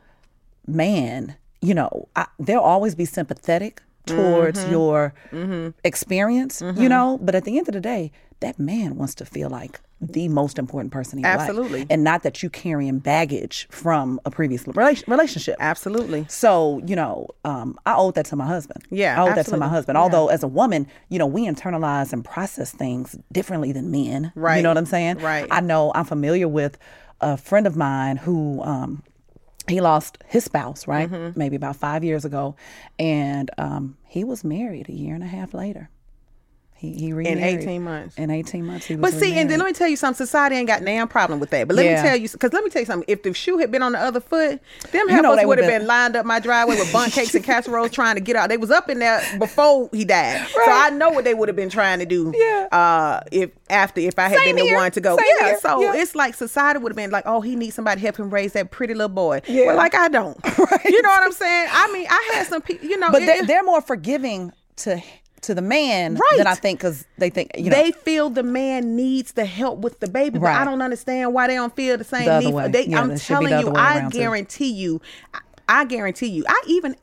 man, 0.66 1.36
you 1.60 1.74
know, 1.74 2.08
I, 2.16 2.26
they'll 2.38 2.60
always 2.60 2.94
be 2.94 3.04
sympathetic 3.04 3.82
towards 4.06 4.60
Mm-hmm. 4.60 4.70
your 4.72 5.14
experience, 5.84 6.60
you 6.76 6.88
know, 6.88 7.18
but 7.22 7.34
at 7.34 7.44
the 7.44 7.58
end 7.58 7.68
of 7.68 7.74
the 7.74 7.80
day, 7.80 8.12
that 8.40 8.58
man 8.58 8.96
wants 8.96 9.14
to 9.16 9.24
feel 9.24 9.48
like 9.48 9.80
the 9.98 10.28
most 10.28 10.58
important 10.58 10.92
person 10.92 11.18
in 11.18 11.24
your 11.24 11.32
life. 11.36 11.48
Absolutely. 11.48 11.86
And 11.88 12.04
not 12.04 12.22
that 12.22 12.42
you 12.42 12.50
carrying 12.50 12.98
baggage 12.98 13.66
from 13.70 14.20
a 14.26 14.30
previous 14.30 14.64
rela- 14.64 15.06
relationship. 15.08 15.56
Absolutely. 15.58 16.26
So, 16.28 16.82
you 16.86 16.94
know, 16.94 17.28
um, 17.46 17.78
I 17.86 17.94
owed 17.96 18.14
that 18.16 18.26
to 18.26 18.36
my 18.36 18.46
husband. 18.46 18.84
Yeah, 18.90 19.18
I 19.22 19.26
owed 19.26 19.36
that 19.36 19.46
to 19.46 19.56
my 19.56 19.68
husband. 19.68 19.96
Although, 19.96 20.28
as 20.28 20.42
a 20.42 20.48
woman, 20.48 20.86
you 21.08 21.18
know, 21.18 21.26
we 21.26 21.46
internalize 21.46 22.12
and 22.12 22.22
process 22.22 22.72
things 22.72 23.18
differently 23.32 23.72
than 23.72 23.90
men. 23.90 24.32
Right. 24.34 24.58
You 24.58 24.62
know 24.62 24.68
what 24.70 24.76
I'm 24.78 24.84
saying? 24.86 25.18
Right. 25.18 25.46
I 25.50 25.60
know 25.62 25.92
I'm 25.94 26.04
familiar 26.04 26.46
with 26.46 26.78
a 27.22 27.38
friend 27.38 27.66
of 27.66 27.74
mine 27.74 28.18
who, 28.18 28.62
um, 28.64 29.02
he 29.68 29.80
lost 29.80 30.18
his 30.26 30.44
spouse, 30.44 30.86
right? 30.86 31.10
Mm-hmm. 31.10 31.38
Maybe 31.38 31.56
about 31.56 31.76
five 31.76 32.04
years 32.04 32.24
ago. 32.24 32.56
And 32.98 33.50
um, 33.58 33.96
he 34.06 34.24
was 34.24 34.44
married 34.44 34.88
a 34.88 34.92
year 34.92 35.14
and 35.14 35.24
a 35.24 35.28
half 35.28 35.54
later. 35.54 35.90
He, 36.78 36.92
he 36.92 37.12
remarried. 37.14 37.60
18 37.60 37.82
months. 37.82 38.16
In 38.18 38.30
18 38.30 38.66
months, 38.66 38.84
he 38.84 38.96
was 38.96 39.00
But 39.14 39.18
see, 39.18 39.32
and 39.38 39.50
then 39.50 39.58
let 39.60 39.64
me 39.66 39.72
tell 39.72 39.88
you 39.88 39.96
something. 39.96 40.26
Society 40.26 40.56
ain't 40.56 40.66
got 40.68 40.84
damn 40.84 41.08
problem 41.08 41.40
with 41.40 41.48
that. 41.50 41.66
But 41.66 41.74
let 41.76 41.86
Yeah. 41.86 42.02
me 42.02 42.08
tell 42.08 42.16
you, 42.18 42.28
because 42.28 42.52
let 42.52 42.62
me 42.64 42.68
tell 42.70 42.82
you 42.82 42.86
something. 42.86 43.06
If 43.08 43.22
the 43.22 43.32
shoe 43.32 43.56
had 43.56 43.70
been 43.70 43.82
on 43.82 43.92
the 43.92 43.98
other 43.98 44.20
foot, 44.20 44.60
them 44.92 45.08
You 45.08 45.08
heifers 45.08 45.22
would 45.26 45.38
have 45.38 45.48
would've 45.48 45.66
been 45.66 45.86
lined 45.86 46.16
up 46.16 46.26
my 46.26 46.38
driveway 46.38 46.76
with 46.78 46.92
bun 46.92 47.10
cakes 47.10 47.34
and 47.34 47.42
casseroles 47.42 47.92
trying 47.92 48.16
to 48.16 48.20
get 48.20 48.36
out. 48.36 48.50
They 48.50 48.58
was 48.58 48.70
up 48.70 48.90
in 48.90 48.98
there 48.98 49.22
before 49.38 49.88
he 49.90 50.04
died, 50.04 50.46
so 50.48 50.60
I 50.70 50.90
know 50.90 51.08
what 51.10 51.24
they 51.24 51.32
would 51.32 51.48
have 51.48 51.56
been 51.56 51.70
trying 51.70 51.98
to 52.00 52.06
do. 52.06 52.32
Yeah. 52.36 52.68
Uh, 52.70 53.20
if 53.32 53.50
after 53.70 54.00
if 54.02 54.18
I 54.18 54.28
had 54.28 54.38
Same 54.38 54.56
been 54.56 54.66
the 54.66 54.74
one 54.74 54.90
to 54.92 55.00
go, 55.00 55.16
Same 55.16 55.26
yeah. 55.40 55.46
here. 55.46 55.58
So 55.60 55.80
Yeah. 55.80 55.94
it's 55.94 56.14
like 56.14 56.34
society 56.34 56.78
would 56.78 56.92
have 56.92 56.96
been 56.96 57.10
like, 57.10 57.24
oh, 57.26 57.40
he 57.40 57.56
needs 57.56 57.74
somebody 57.74 58.00
to 58.00 58.06
help 58.06 58.16
him 58.16 58.28
raise 58.28 58.52
that 58.52 58.70
pretty 58.70 58.92
little 58.92 59.08
boy. 59.08 59.40
Yeah. 59.46 59.66
Well, 59.68 59.76
like 59.76 59.94
I 59.94 60.08
don't. 60.08 60.36
Right. 60.58 60.84
You 60.84 61.00
know 61.00 61.08
what 61.08 61.22
I'm 61.22 61.32
saying? 61.32 61.68
I 61.72 61.92
mean, 61.92 62.06
I 62.10 62.30
had 62.34 62.46
some 62.48 62.60
people. 62.60 62.88
You 62.88 62.98
know, 62.98 63.10
But 63.10 63.22
it- 63.22 63.26
they're, 63.26 63.46
they're 63.46 63.62
more 63.64 63.80
forgiving 63.80 64.52
to 64.76 65.00
to 65.42 65.54
the 65.54 65.62
man 65.62 66.14
Right. 66.14 66.38
than 66.38 66.46
I 66.46 66.54
think 66.54 66.78
because 66.80 67.06
they 67.18 67.30
think, 67.30 67.52
you 67.56 67.70
know. 67.70 67.76
they 67.76 67.92
feel 67.92 68.30
the 68.30 68.42
man 68.42 68.96
needs 68.96 69.32
the 69.32 69.44
help 69.44 69.80
with 69.80 70.00
the 70.00 70.08
baby, 70.08 70.38
but 70.38 70.48
I 70.50 70.64
don't 70.64 70.82
understand 70.82 71.34
why 71.34 71.46
they 71.46 71.54
don't 71.54 71.74
feel 71.76 71.96
the 71.98 72.04
same 72.04 72.24
The 72.24 72.32
other 72.32 72.46
need. 72.46 72.54
way. 72.54 72.68
They, 72.68 72.86
Yeah, 72.86 73.00
I'm 73.02 73.10
it 73.12 73.20
should 73.20 73.40
be 73.40 73.46
telling 73.46 73.66
you, 73.66 73.72
I 73.74 73.98
around, 73.98 74.12
too. 74.12 74.18
guarantee 74.18 74.72
you, 74.72 75.00
I 75.68 75.84
guarantee 75.84 76.28
you, 76.28 76.44
I 76.48 76.62
even 76.66 76.96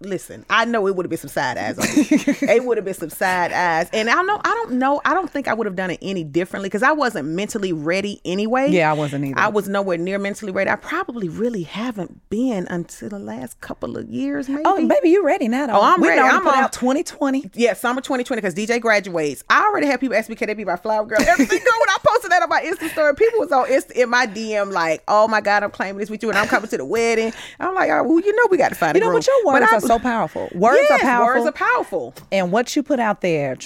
listen. 0.00 0.44
I 0.50 0.64
know 0.64 0.86
it 0.86 0.94
would 0.96 1.04
have 1.06 1.10
been 1.10 1.18
some 1.18 1.28
side 1.30 1.56
eyes. 1.58 1.78
On 1.78 1.84
it. 1.88 2.42
it 2.42 2.64
would 2.64 2.76
have 2.78 2.84
been 2.84 2.94
some 2.94 3.10
side 3.10 3.52
eyes, 3.52 3.88
and 3.92 4.08
I 4.10 4.22
know 4.22 4.40
I 4.44 4.48
don't 4.50 4.72
know. 4.72 5.00
I 5.04 5.14
don't 5.14 5.30
think 5.30 5.48
I 5.48 5.54
would 5.54 5.66
have 5.66 5.76
done 5.76 5.90
it 5.90 5.98
any 6.02 6.24
differently 6.24 6.68
because 6.68 6.82
I 6.82 6.92
wasn't 6.92 7.28
mentally 7.28 7.72
ready 7.72 8.20
anyway. 8.24 8.70
Yeah, 8.70 8.90
I 8.90 8.94
wasn't 8.94 9.24
either. 9.24 9.38
I 9.38 9.48
was 9.48 9.68
nowhere 9.68 9.98
near 9.98 10.18
mentally 10.18 10.52
ready. 10.52 10.70
I 10.70 10.76
probably 10.76 11.28
really 11.28 11.62
haven't 11.62 12.28
been 12.30 12.66
until 12.68 13.08
the 13.08 13.18
last 13.18 13.60
couple 13.60 13.96
of 13.96 14.08
years, 14.08 14.48
oh, 14.48 14.52
maybe. 14.52 14.62
Oh, 14.66 14.88
baby, 14.88 15.10
you're 15.10 15.24
ready 15.24 15.48
now? 15.48 15.66
Though. 15.66 15.74
Oh, 15.74 15.82
I'm 15.82 16.00
we 16.00 16.08
ready. 16.08 16.20
I'm 16.20 16.42
put 16.42 16.54
on- 16.54 16.64
out 16.64 16.72
2020. 16.72 17.50
Yeah, 17.54 17.74
summer 17.74 18.00
2020 18.00 18.40
because 18.40 18.54
DJ 18.54 18.80
graduates. 18.80 19.44
I 19.48 19.64
already 19.66 19.86
had 19.86 20.00
people 20.00 20.16
ask 20.16 20.28
me, 20.28 20.36
can 20.36 20.48
they 20.48 20.54
be 20.54 20.64
my 20.64 20.76
flower 20.76 21.04
girl? 21.06 21.20
Everything 21.20 21.58
good 21.58 21.74
when 21.80 21.88
I 21.88 21.96
posted 22.06 22.30
that 22.32 22.42
on 22.42 22.48
my 22.48 22.62
Insta 22.62 22.90
story. 22.90 23.14
People 23.14 23.40
was 23.40 23.52
on 23.52 23.66
Insta 23.68 23.92
in 23.92 24.08
my 24.10 24.26
DM 24.26 24.72
like, 24.72 25.02
oh 25.08 25.26
my 25.28 25.40
God, 25.40 25.62
I'm 25.62 25.70
claiming 25.70 25.98
this 25.98 26.10
with 26.10 26.22
you 26.22 26.28
and 26.30 26.38
I'm 26.38 26.48
coming 26.48 26.68
to 26.68 26.76
the 26.76 26.84
wedding. 26.84 27.32
I'm 27.60 27.74
like, 27.74 27.90
oh, 27.90 28.02
well, 28.02 28.20
you 28.20 28.34
know 28.34 28.42
we 28.50 28.56
got 28.58 28.68
to 28.70 28.74
find 28.74 28.96
You 28.96 29.02
a 29.02 29.04
know, 29.04 29.10
groom. 29.10 29.20
but 29.20 29.26
your 29.26 29.46
words 29.46 29.85
so 29.86 29.98
powerful. 29.98 30.48
Words 30.54 30.78
Yes, 30.88 30.90
are 31.02 31.04
powerful. 31.04 31.44
Words 31.44 31.48
are 31.48 31.52
powerful. 31.66 32.14
and 32.32 32.52
what 32.52 32.74
you 32.76 32.82
put 32.82 33.00
out 33.00 33.20
there 33.20 33.56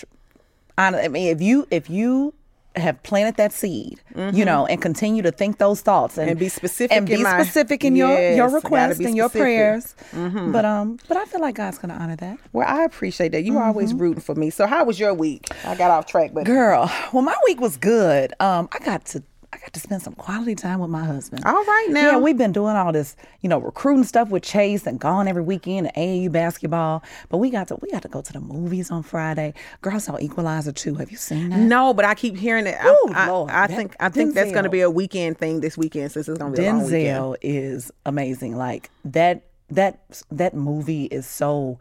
i 0.79 1.09
mean 1.09 1.29
if 1.29 1.41
you 1.43 1.67
if 1.71 1.91
you 1.91 2.33
have 2.77 3.03
planted 3.03 3.37
that 3.37 3.53
seed 3.53 4.01
you 4.33 4.45
know 4.45 4.65
and 4.67 4.81
continue 4.81 5.23
to 5.23 5.33
think 5.33 5.59
those 5.59 5.81
thoughts 5.81 6.17
and, 6.17 6.23
Mm-hmm. 6.27 6.31
And 6.31 6.39
be 6.39 6.49
specific 6.49 6.97
and 6.97 7.11
in 7.11 7.17
be 7.19 7.23
my- 7.25 7.43
specific 7.43 7.85
in 7.85 7.97
your 7.97 8.09
Yes, 8.11 8.37
your 8.37 8.49
requests 8.49 9.01
and 9.01 9.17
your 9.17 9.29
specific. 9.29 9.49
Mm-hmm. 10.13 10.13
prayers 10.13 10.53
but 10.53 10.65
um 10.65 10.99
but 11.09 11.17
i 11.17 11.25
feel 11.25 11.41
like 11.41 11.57
god's 11.57 11.79
gonna 11.79 11.95
honor 11.95 12.17
that 12.17 12.39
Well, 12.53 12.67
I 12.69 12.85
appreciate 12.85 13.33
that. 13.33 13.43
You 13.43 13.55
were 13.55 13.63
always 13.63 13.93
rooting 13.93 14.23
for 14.23 14.35
me. 14.37 14.51
So 14.51 14.67
how 14.67 14.85
was 14.85 14.99
your 15.01 15.13
week? 15.15 15.49
I 15.65 15.75
got 15.75 15.91
off 15.91 16.07
track, 16.07 16.31
but 16.33 16.45
girl 16.47 16.91
well 17.13 17.23
my 17.23 17.37
week 17.47 17.61
was 17.61 17.77
good 17.77 18.33
um 18.41 18.69
i 18.73 18.79
got 18.85 19.05
to 19.07 19.23
I 19.53 19.59
got 19.59 19.73
to 19.73 19.81
spend 19.81 20.01
some 20.03 20.15
quality 20.15 20.55
time 20.55 20.79
with 20.79 20.91
my 20.91 21.05
husband. 21.05 21.43
All 21.45 21.53
right 21.65 21.87
now. 21.91 22.13
Yeah, 22.13 22.19
we've 22.19 22.39
been 22.39 22.53
doing 22.53 22.77
all 22.77 22.93
this, 22.93 23.17
you 23.41 23.49
know, 23.49 23.59
recruiting 23.59 24.05
stuff 24.05 24.29
with 24.31 24.45
Chase 24.45 24.87
and 24.87 25.01
gone 25.01 25.27
every 25.27 25.43
weekend 25.43 25.89
to 25.89 25.93
AAU 26.01 26.31
basketball. 26.31 27.03
But 27.31 27.39
we 27.39 27.51
got 27.51 27.67
to 27.69 27.77
we 27.83 27.91
got 27.91 28.03
to 28.03 28.09
go 28.09 28.23
to 28.23 28.33
the 28.33 28.39
movies 28.41 28.93
on 28.93 29.03
Friday. 29.03 29.55
Girl 29.83 29.95
I 29.97 29.99
saw 29.99 30.17
Equalizer 30.21 30.71
2. 30.71 30.95
Have 30.95 31.11
you 31.11 31.17
seen 31.17 31.51
that? 31.51 31.59
no, 31.59 31.93
but 31.93 32.05
I 32.05 32.15
keep 32.15 32.37
hearing 32.37 32.67
it. 32.69 32.77
I, 32.81 32.89
Ooh, 32.89 33.13
I, 33.13 33.29
Lord, 33.29 33.51
I 33.51 33.67
that- 33.67 33.77
think 33.77 33.97
I 33.99 34.09
think 34.09 34.35
that's 34.35 34.53
going 34.53 34.65
to 34.65 34.71
be 34.71 34.83
a 34.83 34.91
weekend 34.91 35.39
thing 35.39 35.61
this 35.61 35.77
weekend 35.77 36.13
since 36.13 36.29
it's 36.29 36.39
going 36.39 36.53
to 36.55 36.61
be 36.61 36.67
a 36.67 36.73
long 36.73 36.85
weekend. 36.85 37.19
Denzel 37.19 37.37
is 37.43 37.91
amazing. 38.07 38.57
Like 38.57 38.91
that 39.05 39.43
that 39.71 40.23
that 40.31 40.55
movie 40.55 41.07
is 41.07 41.27
so 41.27 41.79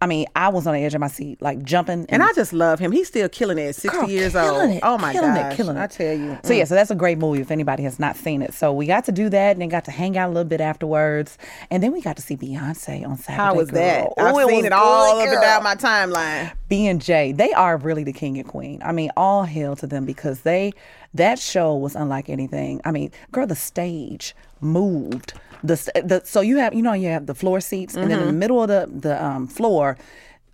I 0.00 0.06
mean, 0.06 0.26
I 0.36 0.50
was 0.50 0.66
on 0.66 0.74
the 0.74 0.80
edge 0.80 0.94
of 0.94 1.00
my 1.00 1.08
seat, 1.08 1.40
like 1.40 1.62
jumping. 1.62 2.04
And 2.10 2.22
I 2.22 2.30
just 2.34 2.52
love 2.52 2.78
him. 2.78 2.92
He's 2.92 3.08
still 3.08 3.30
killing 3.30 3.56
it 3.56 3.68
at 3.68 3.74
60 3.76 3.98
Girl, 3.98 4.10
years 4.10 4.36
old. 4.36 4.70
It, 4.70 4.80
oh 4.82 4.98
my 4.98 5.12
killing 5.14 5.34
gosh. 5.34 5.54
It, 5.54 5.56
killing 5.56 5.76
it. 5.76 5.80
I 5.80 5.86
tell 5.86 6.14
you. 6.14 6.38
So 6.44 6.52
yeah, 6.52 6.64
so 6.64 6.74
that's 6.74 6.90
a 6.90 6.94
great 6.94 7.16
movie 7.16 7.40
if 7.40 7.50
anybody 7.50 7.82
has 7.84 7.98
not 7.98 8.14
seen 8.14 8.42
it. 8.42 8.52
So 8.52 8.74
we 8.74 8.86
got 8.86 9.06
to 9.06 9.12
do 9.12 9.30
that 9.30 9.52
and 9.52 9.62
then 9.62 9.70
got 9.70 9.86
to 9.86 9.90
hang 9.90 10.18
out 10.18 10.28
a 10.28 10.32
little 10.32 10.48
bit 10.48 10.60
afterwards. 10.60 11.38
And 11.70 11.82
then 11.82 11.92
we 11.92 12.02
got 12.02 12.16
to 12.16 12.22
see 12.22 12.36
Beyonce 12.36 13.08
on 13.08 13.16
Saturday. 13.16 13.36
How 13.36 13.54
was 13.54 13.70
that? 13.70 14.14
girl. 14.16 14.36
I've 14.36 14.36
it 14.36 14.48
seen 14.48 14.64
it 14.66 14.72
all 14.72 15.18
up 15.18 15.28
and 15.28 15.40
down 15.40 15.62
my 15.62 15.74
timeline. 15.74 16.52
B 16.68 16.86
and 16.86 17.00
J, 17.00 17.32
they 17.32 17.52
are 17.54 17.78
really 17.78 18.04
the 18.04 18.12
king 18.12 18.38
and 18.38 18.46
queen. 18.46 18.82
I 18.84 18.92
mean, 18.92 19.10
all 19.16 19.44
hail 19.44 19.76
to 19.76 19.86
them 19.86 20.04
because 20.04 20.40
they 20.40 20.74
that 21.14 21.38
show 21.38 21.74
was 21.74 21.96
unlike 21.96 22.28
anything. 22.28 22.82
I 22.84 22.90
mean, 22.90 23.10
girl, 23.32 23.46
the 23.46 23.56
stage 23.56 24.34
moved. 24.60 25.34
The, 25.62 25.74
the 26.04 26.22
so 26.24 26.40
you 26.40 26.58
have 26.58 26.74
you 26.74 26.82
know 26.82 26.92
you 26.92 27.08
have 27.08 27.26
the 27.26 27.34
floor 27.34 27.60
seats 27.60 27.94
and 27.94 28.10
then 28.10 28.18
in 28.20 28.26
the 28.26 28.30
Mm-hmm. 28.30 28.38
middle 28.38 28.62
of 28.62 28.68
the 28.68 28.88
the 29.08 29.24
um, 29.24 29.46
floor, 29.48 29.96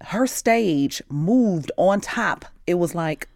her 0.02 0.26
stage 0.26 1.02
moved 1.10 1.70
on 1.76 2.00
top. 2.00 2.44
It 2.66 2.74
was 2.74 2.94
like 2.94 3.28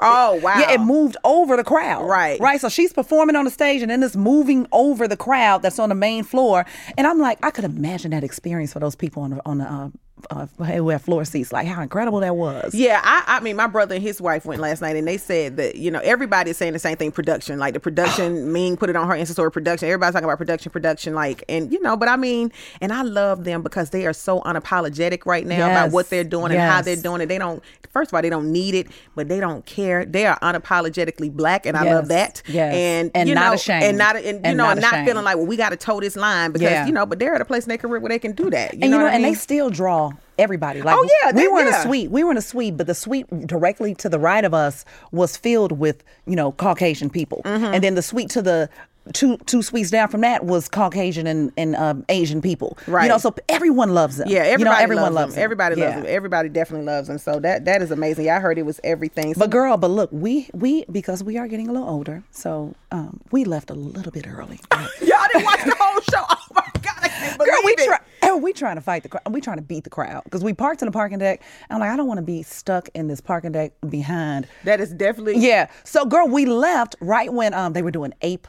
Oh 0.00 0.40
wow. 0.42 0.58
yeah, 0.58 0.72
it 0.72 0.80
moved 0.80 1.16
over 1.24 1.56
the 1.56 1.62
crowd. 1.62 2.08
Right. 2.08 2.40
Right. 2.40 2.60
So 2.60 2.68
she's 2.68 2.92
performing 2.92 3.36
on 3.36 3.44
the 3.44 3.50
stage 3.50 3.82
and 3.82 3.90
then 3.90 4.02
it's 4.02 4.16
moving 4.16 4.66
over 4.72 5.06
the 5.06 5.16
crowd 5.16 5.62
that's 5.62 5.78
on 5.78 5.90
the 5.90 5.94
main 5.94 6.24
floor. 6.24 6.64
And 6.98 7.06
I'm 7.06 7.18
like, 7.20 7.38
I 7.44 7.50
could 7.50 7.64
imagine 7.64 8.10
that 8.10 8.24
experience 8.24 8.72
for 8.72 8.80
those 8.80 8.96
people 8.96 9.22
on 9.22 9.30
the 9.30 9.40
on 9.46 9.58
the 9.58 9.64
uh, 9.70 9.88
uh, 10.30 10.46
who 10.64 10.88
have 10.90 11.02
floor 11.02 11.24
seats. 11.24 11.52
Like 11.52 11.66
how 11.66 11.82
incredible 11.82 12.20
that 12.20 12.36
was. 12.36 12.74
Yeah, 12.74 13.00
I, 13.02 13.24
I 13.36 13.40
mean, 13.40 13.56
my 13.56 13.66
brother 13.66 13.94
and 13.94 14.02
his 14.02 14.20
wife 14.20 14.44
went 14.44 14.60
last 14.60 14.80
night, 14.82 14.96
and 14.96 15.06
they 15.06 15.16
said 15.16 15.56
that 15.56 15.76
you 15.76 15.90
know 15.90 16.00
everybody's 16.00 16.56
saying 16.56 16.72
the 16.72 16.78
same 16.78 16.96
thing. 16.96 17.12
Production, 17.12 17.58
like 17.58 17.74
the 17.74 17.80
production, 17.80 18.52
Ming 18.52 18.76
put 18.76 18.90
it 18.90 18.96
on 18.96 19.08
her 19.08 19.14
Insta 19.14 19.32
story. 19.32 19.50
Production, 19.50 19.88
everybody's 19.88 20.12
talking 20.14 20.24
about 20.24 20.38
production, 20.38 20.70
production, 20.72 21.14
like, 21.14 21.44
and 21.48 21.72
you 21.72 21.80
know, 21.80 21.96
but 21.96 22.08
I 22.08 22.16
mean, 22.16 22.52
and 22.80 22.92
I 22.92 23.02
love 23.02 23.44
them 23.44 23.62
because 23.62 23.90
they 23.90 24.06
are 24.06 24.12
so 24.12 24.40
unapologetic 24.40 25.26
right 25.26 25.46
now 25.46 25.66
about 25.66 25.92
what 25.92 26.10
they're 26.10 26.24
doing 26.24 26.52
and 26.52 26.60
how 26.60 26.82
they're 26.82 26.96
doing 26.96 27.20
it. 27.20 27.26
They 27.26 27.38
don't, 27.38 27.62
first 27.90 28.10
of 28.10 28.14
all, 28.14 28.22
they 28.22 28.30
don't 28.30 28.52
need 28.52 28.74
it, 28.74 28.86
but 29.14 29.28
they 29.28 29.40
don't 29.40 29.64
care. 29.66 30.04
They 30.04 30.26
are 30.26 30.38
unapologetically 30.40 31.32
black, 31.32 31.66
and 31.66 31.76
I 31.76 31.84
love 31.92 32.08
that. 32.08 32.42
yes. 32.46 32.74
and 32.74 33.10
And 33.14 33.28
you 33.28 33.34
not 33.34 33.48
know, 33.48 33.52
ashamed. 33.54 33.84
and 33.84 33.98
not, 33.98 34.16
and, 34.16 34.24
you 34.24 34.40
And 34.44 34.56
know, 34.56 34.64
not 34.64 34.72
and 34.72 34.80
not 34.82 35.04
feeling 35.04 35.24
like, 35.24 35.36
well, 35.36 35.46
we 35.46 35.56
got 35.56 35.70
to 35.70 35.76
toe 35.76 36.00
this 36.00 36.16
line 36.16 36.52
because 36.52 36.70
Yeah. 36.70 36.86
you 36.86 36.92
know, 36.92 37.06
but 37.06 37.18
they're 37.18 37.34
at 37.34 37.40
a 37.40 37.44
place 37.44 37.64
in 37.64 37.68
their 37.68 37.78
career 37.78 38.00
where 38.00 38.08
they 38.08 38.18
can 38.18 38.32
do 38.32 38.50
that. 38.50 38.74
You 38.74 38.80
and 38.82 38.90
know, 38.90 38.96
you 38.96 38.98
know, 38.98 39.04
what 39.04 39.12
I 39.12 39.14
and 39.14 39.22
mean? 39.24 39.32
they 39.32 39.38
still 39.38 39.70
draw 39.70 40.09
all 40.12 40.20
everybody. 40.38 40.82
Like 40.82 40.96
Oh, 40.98 41.08
yeah, 41.24 41.32
we 41.32 41.48
were 41.48 41.60
in 41.60 41.68
a 41.68 41.82
suite. 41.82 42.10
We 42.10 42.24
were 42.24 42.30
in 42.30 42.36
a 42.38 42.42
suite, 42.42 42.76
but 42.76 42.86
the 42.86 42.94
suite 42.94 43.26
directly 43.46 43.94
to 43.96 44.08
the 44.08 44.18
right 44.18 44.44
of 44.44 44.54
us 44.54 44.84
was 45.12 45.36
filled 45.36 45.72
with 45.72 46.02
you 46.26 46.36
know 46.36 46.52
Caucasian 46.52 47.10
people, 47.10 47.42
Mm-hmm. 47.44 47.64
and 47.74 47.84
then 47.84 47.94
the 47.94 48.02
suite 48.02 48.30
to 48.30 48.42
the 48.42 48.68
two 49.14 49.38
two 49.38 49.62
suites 49.62 49.90
down 49.90 50.08
from 50.08 50.20
that 50.20 50.44
was 50.44 50.68
Caucasian 50.68 51.26
and 51.26 51.50
and 51.56 51.74
um, 51.76 52.04
Asian 52.10 52.40
people. 52.42 52.76
Right. 52.86 53.04
You 53.04 53.08
know, 53.08 53.18
so 53.18 53.34
everyone 53.48 53.94
loves 53.94 54.18
them. 54.18 54.28
Yeah, 54.28 54.40
everybody 54.40 54.60
you 54.60 54.64
know, 54.66 54.72
everyone 54.82 55.14
loves, 55.14 55.34
them. 55.34 55.42
Everybody 55.42 55.76
loves 55.76 56.04
Yeah. 56.04 56.10
Everybody 56.10 56.48
definitely 56.50 56.86
loves 56.86 57.08
them. 57.08 57.18
So 57.18 57.40
that 57.40 57.64
that 57.64 57.80
is 57.82 57.90
amazing. 57.90 58.26
Yeah, 58.26 58.36
I 58.36 58.40
heard 58.40 58.58
it 58.58 58.66
was 58.66 58.78
everything. 58.84 59.34
So 59.34 59.40
But 59.40 59.50
girl, 59.50 59.76
but 59.78 59.88
look, 59.90 60.10
we 60.12 60.48
we 60.52 60.84
because 60.92 61.24
we 61.24 61.38
are 61.38 61.48
getting 61.48 61.68
a 61.68 61.72
little 61.72 61.88
older, 61.88 62.22
so 62.30 62.74
um, 62.92 63.20
we 63.32 63.44
left 63.44 63.70
a 63.70 63.74
little 63.74 64.12
bit 64.12 64.26
early. 64.28 64.60
y'all 64.72 64.86
didn't 65.32 65.44
watch 65.44 65.64
the 65.64 65.74
whole 65.78 66.00
show. 66.02 66.24
Oh 66.30 66.46
my 66.54 66.66
god, 66.82 66.98
I 67.02 67.08
can't 67.08 67.38
believe 67.38 67.52
Girl, 67.52 67.60
we 67.64 67.72
it. 67.72 67.86
try. 67.86 67.98
We 68.36 68.52
trying 68.52 68.76
to 68.76 68.80
fight 68.80 69.02
the 69.02 69.08
crowd. 69.08 69.22
We 69.30 69.40
trying 69.40 69.56
to 69.58 69.62
beat 69.62 69.84
the 69.84 69.90
crowd 69.90 70.24
because 70.24 70.42
we 70.44 70.52
parked 70.54 70.82
in 70.82 70.86
the 70.86 70.92
parking 70.92 71.18
deck. 71.18 71.42
I'm 71.70 71.80
like, 71.80 71.90
I 71.90 71.96
don't 71.96 72.06
want 72.06 72.18
to 72.18 72.22
be 72.26 72.42
stuck 72.42 72.88
in 72.94 73.08
this 73.08 73.20
parking 73.20 73.52
deck 73.52 73.72
behind. 73.88 74.46
That 74.64 74.80
is 74.80 74.92
definitely 74.92 75.38
Yeah. 75.38 75.68
So, 75.84 76.04
girl, 76.04 76.26
we 76.28 76.46
left 76.46 76.96
right 77.00 77.32
when 77.32 77.54
um 77.54 77.72
they 77.72 77.82
were 77.82 77.90
doing 77.90 78.12
ape 78.22 78.46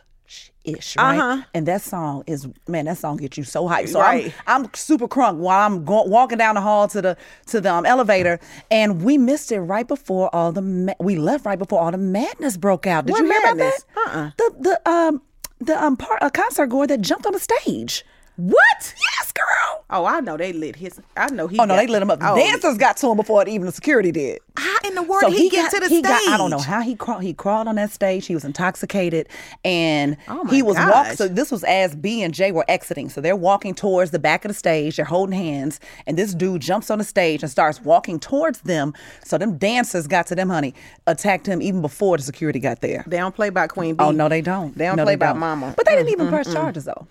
ish, 0.63 0.95
right? 0.95 1.17
Uh-huh. 1.17 1.43
And 1.53 1.67
that 1.67 1.81
song 1.81 2.23
is 2.27 2.47
man, 2.67 2.85
that 2.85 2.97
song 2.97 3.17
gets 3.17 3.37
you 3.37 3.43
so 3.43 3.67
hyped. 3.67 3.89
So 3.89 3.99
Right. 3.99 4.33
I'm, 4.47 4.65
I'm 4.65 4.73
super 4.73 5.07
crunk 5.07 5.37
while 5.37 5.65
I'm 5.65 5.83
go- 5.83 6.03
walking 6.03 6.37
down 6.37 6.55
the 6.55 6.61
hall 6.61 6.87
to 6.89 7.01
the 7.01 7.17
to 7.47 7.59
the 7.59 7.73
um, 7.73 7.85
elevator, 7.85 8.39
and 8.69 9.01
we 9.01 9.17
missed 9.17 9.51
it 9.51 9.59
right 9.59 9.87
before 9.87 10.33
all 10.33 10.51
the 10.51 10.61
ma- 10.61 10.93
we 10.99 11.15
left 11.17 11.45
right 11.45 11.59
before 11.59 11.81
all 11.81 11.91
the 11.91 11.97
madness 11.97 12.55
broke 12.57 12.87
out. 12.87 13.05
Did 13.07 13.11
What 13.13 13.23
you 13.23 13.31
hear 13.31 13.41
madness? 13.41 13.85
about 13.91 14.05
that? 14.05 14.15
Uh-uh. 14.15 14.31
The 14.37 14.53
the 14.85 14.89
um 14.89 15.21
the 15.59 15.83
um 15.83 15.97
part, 15.97 16.19
a 16.21 16.29
concert 16.31 16.67
goer 16.67 16.87
that 16.87 17.01
jumped 17.01 17.25
on 17.25 17.33
the 17.33 17.39
stage. 17.39 18.05
What? 18.37 18.93
Girl. 19.33 19.85
Oh, 19.93 20.05
I 20.05 20.21
know 20.21 20.37
they 20.37 20.53
lit 20.53 20.75
his. 20.77 20.99
I 21.17 21.29
know 21.31 21.47
he. 21.47 21.57
Oh 21.59 21.65
no, 21.65 21.75
they 21.75 21.87
lit 21.87 22.01
him 22.01 22.09
up. 22.09 22.19
Oh, 22.21 22.35
dancers 22.35 22.77
got 22.77 22.97
to 22.97 23.09
him 23.11 23.17
before 23.17 23.47
even 23.47 23.65
the 23.65 23.71
security 23.71 24.11
did. 24.11 24.39
How 24.57 24.75
in 24.85 24.95
the 24.95 25.03
world 25.03 25.31
did 25.31 25.33
he, 25.39 25.49
get 25.49 25.71
got- 25.71 25.71
to 25.75 25.79
the 25.81 25.89
he 25.89 25.99
stage? 25.99 26.03
got- 26.03 26.29
I 26.29 26.37
don't 26.37 26.49
know 26.49 26.59
how 26.59 26.81
he 26.81 26.95
crawled. 26.95 27.23
He 27.23 27.33
crawled 27.33 27.67
on 27.67 27.75
that 27.75 27.91
stage. 27.91 28.25
He 28.25 28.33
was 28.33 28.45
intoxicated, 28.45 29.27
and 29.65 30.17
Oh, 30.27 30.45
he 30.45 30.61
was 30.61 30.77
walking. 30.77 31.15
So 31.17 31.27
this 31.27 31.51
was 31.51 31.63
as 31.65 31.95
B 31.95 32.21
and 32.23 32.33
J 32.33 32.51
were 32.51 32.65
exiting. 32.67 33.09
So 33.09 33.19
they're 33.21 33.35
walking 33.35 33.73
towards 33.73 34.11
the 34.11 34.19
back 34.19 34.45
of 34.45 34.49
the 34.49 34.55
stage. 34.55 34.95
They're 34.95 35.05
holding 35.05 35.37
hands, 35.37 35.79
and 36.07 36.17
this 36.17 36.33
dude 36.33 36.61
jumps 36.61 36.89
on 36.89 36.97
the 36.97 37.03
stage 37.03 37.41
and 37.43 37.51
starts 37.51 37.81
walking 37.81 38.19
towards 38.19 38.61
them. 38.61 38.93
So 39.25 39.37
them 39.37 39.57
dancers 39.57 40.07
got 40.07 40.27
to 40.27 40.35
them, 40.35 40.49
honey, 40.49 40.73
attacked 41.07 41.47
him 41.47 41.61
even 41.61 41.81
before 41.81 42.17
the 42.17 42.23
security 42.23 42.59
got 42.59 42.81
there. 42.81 43.03
They 43.07 43.17
don't 43.17 43.35
play 43.35 43.47
about 43.49 43.69
Queen 43.69 43.95
oh, 43.97 43.97
Bee. 43.97 44.03
Oh 44.05 44.11
no, 44.11 44.29
they 44.29 44.41
don't. 44.41 44.77
They 44.77 44.85
don't 44.85 44.97
No, 44.97 45.03
play 45.03 45.15
about 45.15 45.33
don't. 45.33 45.39
Mama. 45.39 45.73
But 45.75 45.85
they 45.85 45.95
didn't 45.95 46.09
even 46.09 46.29
press 46.29 46.51
charges 46.51 46.85
though. 46.85 47.07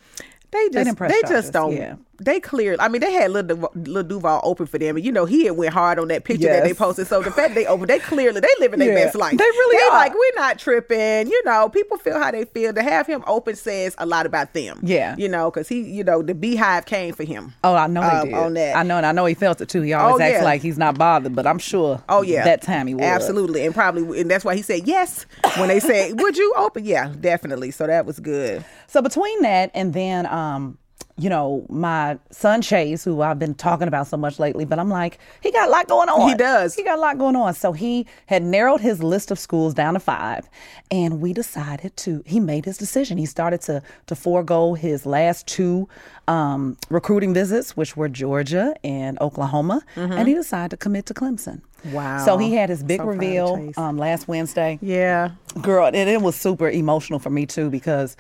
They 0.52 0.58
just, 0.64 0.72
didn't 0.72 0.86
they, 0.88 0.94
press 0.94 1.12
charges, 1.20 1.30
just 1.30 1.52
don't. 1.52 1.76
yeah. 1.76 1.94
They 2.20 2.38
cleared. 2.38 2.78
I 2.80 2.88
mean, 2.88 3.00
they 3.00 3.12
had 3.12 3.30
little 3.30 3.56
Duval, 3.72 4.02
Duval 4.04 4.40
open 4.44 4.66
for 4.66 4.78
them, 4.78 4.96
and 4.96 5.04
you 5.04 5.10
know 5.10 5.24
he 5.24 5.46
had 5.46 5.56
went 5.56 5.72
hard 5.72 5.98
on 5.98 6.08
that 6.08 6.24
picture 6.24 6.48
that 6.48 6.64
they 6.64 6.74
posted. 6.74 7.06
So 7.06 7.22
the 7.22 7.30
fact 7.30 7.54
they 7.54 7.64
open, 7.66 7.86
they 7.86 7.98
clearly 7.98 8.40
they 8.40 8.48
living 8.60 8.78
their 8.78 8.96
Yeah, 8.96 9.04
best 9.06 9.16
life. 9.16 9.38
they 9.38 9.42
really 9.44 9.76
they 9.78 9.82
are. 9.84 9.90
Like 9.98 10.12
we're 10.12 10.34
not 10.36 10.58
tripping. 10.58 11.28
You 11.28 11.42
know, 11.44 11.68
people 11.70 11.96
feel 11.96 12.18
how 12.18 12.30
they 12.30 12.44
feel. 12.44 12.74
To 12.74 12.82
have 12.82 13.06
him 13.06 13.24
open 13.26 13.56
says 13.56 13.94
a 13.98 14.04
lot 14.06 14.26
about 14.26 14.52
them. 14.52 14.80
Yeah. 14.82 15.16
you 15.16 15.28
know, 15.28 15.50
because 15.50 15.68
he, 15.68 15.80
you 15.80 16.04
know, 16.04 16.20
the 16.22 16.34
beehive 16.34 16.84
came 16.86 17.14
for 17.14 17.24
him. 17.24 17.54
Oh, 17.64 17.74
I 17.74 17.86
know 17.86 18.02
um, 18.02 18.34
on 18.34 18.54
that. 18.54 18.76
I 18.76 18.82
know, 18.82 18.98
and 18.98 19.06
I 19.06 19.12
know 19.12 19.24
he 19.24 19.34
felt 19.34 19.60
it 19.62 19.68
too. 19.70 19.80
He 19.82 19.92
always 19.94 20.20
Oh, 20.20 20.22
acts 20.24 20.38
yeah. 20.40 20.44
like 20.44 20.60
he's 20.62 20.76
not 20.78 20.98
bothered, 20.98 21.34
but 21.34 21.46
I'm 21.46 21.58
sure. 21.58 22.02
Oh 22.08 22.20
yeah, 22.22 22.44
that 22.44 22.60
time 22.62 22.86
he 22.86 22.94
was 22.94 23.02
absolutely, 23.04 23.64
and 23.64 23.74
probably, 23.74 24.20
and 24.20 24.30
that's 24.30 24.44
why 24.44 24.54
he 24.54 24.62
said 24.62 24.86
yes 24.86 25.24
when 25.56 25.68
they 25.68 25.80
said, 25.80 26.20
"Would 26.20 26.36
you 26.36 26.52
open?" 26.58 26.84
Yeah, 26.84 27.12
definitely. 27.18 27.70
So 27.70 27.86
that 27.86 28.04
was 28.04 28.20
good. 28.20 28.64
So 28.88 29.00
between 29.00 29.40
that 29.42 29.70
and 29.72 29.94
then, 29.94 30.26
um, 30.26 30.76
you 31.20 31.28
know, 31.28 31.66
my 31.68 32.18
son 32.30 32.62
Chase, 32.62 33.04
who 33.04 33.20
I've 33.20 33.38
been 33.38 33.54
talking 33.54 33.88
about 33.88 34.06
so 34.06 34.16
much 34.16 34.38
lately, 34.38 34.64
but 34.64 34.78
I'm 34.78 34.88
like, 34.88 35.18
he 35.42 35.52
got 35.52 35.68
a 35.68 35.70
lot 35.70 35.86
going 35.86 36.08
on. 36.08 36.28
He 36.28 36.34
does. 36.34 36.74
He 36.74 36.82
got 36.82 36.98
a 36.98 37.00
lot 37.00 37.18
going 37.18 37.36
on. 37.36 37.52
So 37.54 37.72
he 37.72 38.06
had 38.26 38.42
narrowed 38.42 38.80
his 38.80 39.02
list 39.02 39.30
of 39.30 39.38
schools 39.38 39.74
down 39.74 39.94
to 39.94 40.00
five, 40.00 40.48
and 40.90 41.20
we 41.20 41.32
decided 41.32 41.96
to. 41.98 42.22
He 42.24 42.40
made 42.40 42.64
his 42.64 42.78
decision. 42.78 43.18
He 43.18 43.26
started 43.26 43.60
to 43.62 43.82
to 44.06 44.16
forego 44.16 44.74
his 44.74 45.04
last 45.04 45.46
two 45.46 45.88
um, 46.26 46.76
recruiting 46.88 47.34
visits, 47.34 47.76
which 47.76 47.96
were 47.96 48.08
Georgia 48.08 48.74
and 48.82 49.20
Oklahoma, 49.20 49.82
and 49.96 50.26
he 50.26 50.34
decided 50.34 50.70
to 50.70 50.76
commit 50.76 51.06
to 51.06 51.14
Clemson. 51.14 51.60
Mm-hmm. 51.60 51.92
Wow. 51.92 52.24
So 52.24 52.36
he 52.36 52.54
had 52.54 52.68
his 52.68 52.82
big 52.82 53.00
So 53.00 53.06
reveal 53.06 53.72
um, 53.76 53.96
last 53.96 54.28
Wednesday. 54.28 54.78
Yeah, 54.82 55.30
Girl, 55.60 55.86
and 55.86 55.96
it 55.96 56.20
was 56.20 56.36
super 56.36 56.70
emotional 56.70 57.18
for 57.18 57.30
me 57.30 57.46
too 57.46 57.70
because 57.70 58.16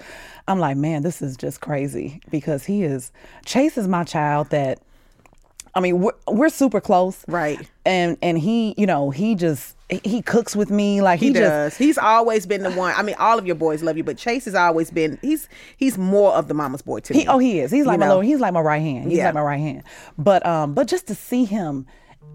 I'm 0.50 0.58
like, 0.58 0.76
man, 0.76 1.02
this 1.02 1.22
is 1.22 1.36
just 1.36 1.60
crazy 1.60 2.20
because 2.30 2.64
he 2.64 2.82
is 2.82 3.12
Chase 3.46 3.78
is 3.78 3.88
my 3.88 4.04
child 4.04 4.50
that 4.50 4.80
I 5.72 5.78
mean, 5.78 6.00
we're, 6.00 6.12
we're 6.26 6.48
super 6.48 6.80
close. 6.80 7.24
Right. 7.28 7.60
And 7.86 8.16
and 8.22 8.36
he, 8.38 8.74
you 8.76 8.86
know, 8.86 9.10
he 9.10 9.36
just 9.36 9.76
he- 9.88 10.20
cooks 10.22 10.56
with 10.56 10.68
me 10.68 11.00
like 11.00 11.20
he, 11.20 11.28
He 11.28 11.32
just 11.32 11.42
does. 11.42 11.76
He's 11.76 11.96
always 11.96 12.44
been 12.44 12.62
the 12.64 12.72
one. 12.72 12.92
I 12.96 13.02
mean, 13.02 13.14
all 13.20 13.38
of 13.38 13.46
your 13.46 13.54
boys 13.54 13.80
love 13.82 13.96
you, 13.96 14.02
but 14.02 14.18
Chase 14.18 14.46
has 14.46 14.56
always 14.56 14.90
been. 14.90 15.18
He's 15.22 15.48
he's 15.76 15.96
more 15.96 16.32
of 16.32 16.48
the 16.48 16.54
mama's 16.54 16.82
boy 16.82 17.00
to 17.00 17.14
me. 17.14 17.24
Oh, 17.28 17.38
he 17.38 17.60
is. 17.60 17.70
He's 17.70 17.86
like 17.86 17.94
You 17.94 18.00
my 18.00 18.06
know? 18.06 18.16
little. 18.16 18.22
He's 18.22 18.40
like 18.40 18.52
my 18.52 18.60
right 18.60 18.82
hand. 18.82 19.10
He's 19.10 19.18
Yeah. 19.18 19.26
like 19.26 19.34
my 19.34 19.42
right 19.42 19.60
hand. 19.60 19.84
But 20.18 20.44
um, 20.44 20.74
but 20.74 20.88
just 20.88 21.06
to 21.06 21.14
see 21.14 21.44
him 21.44 21.86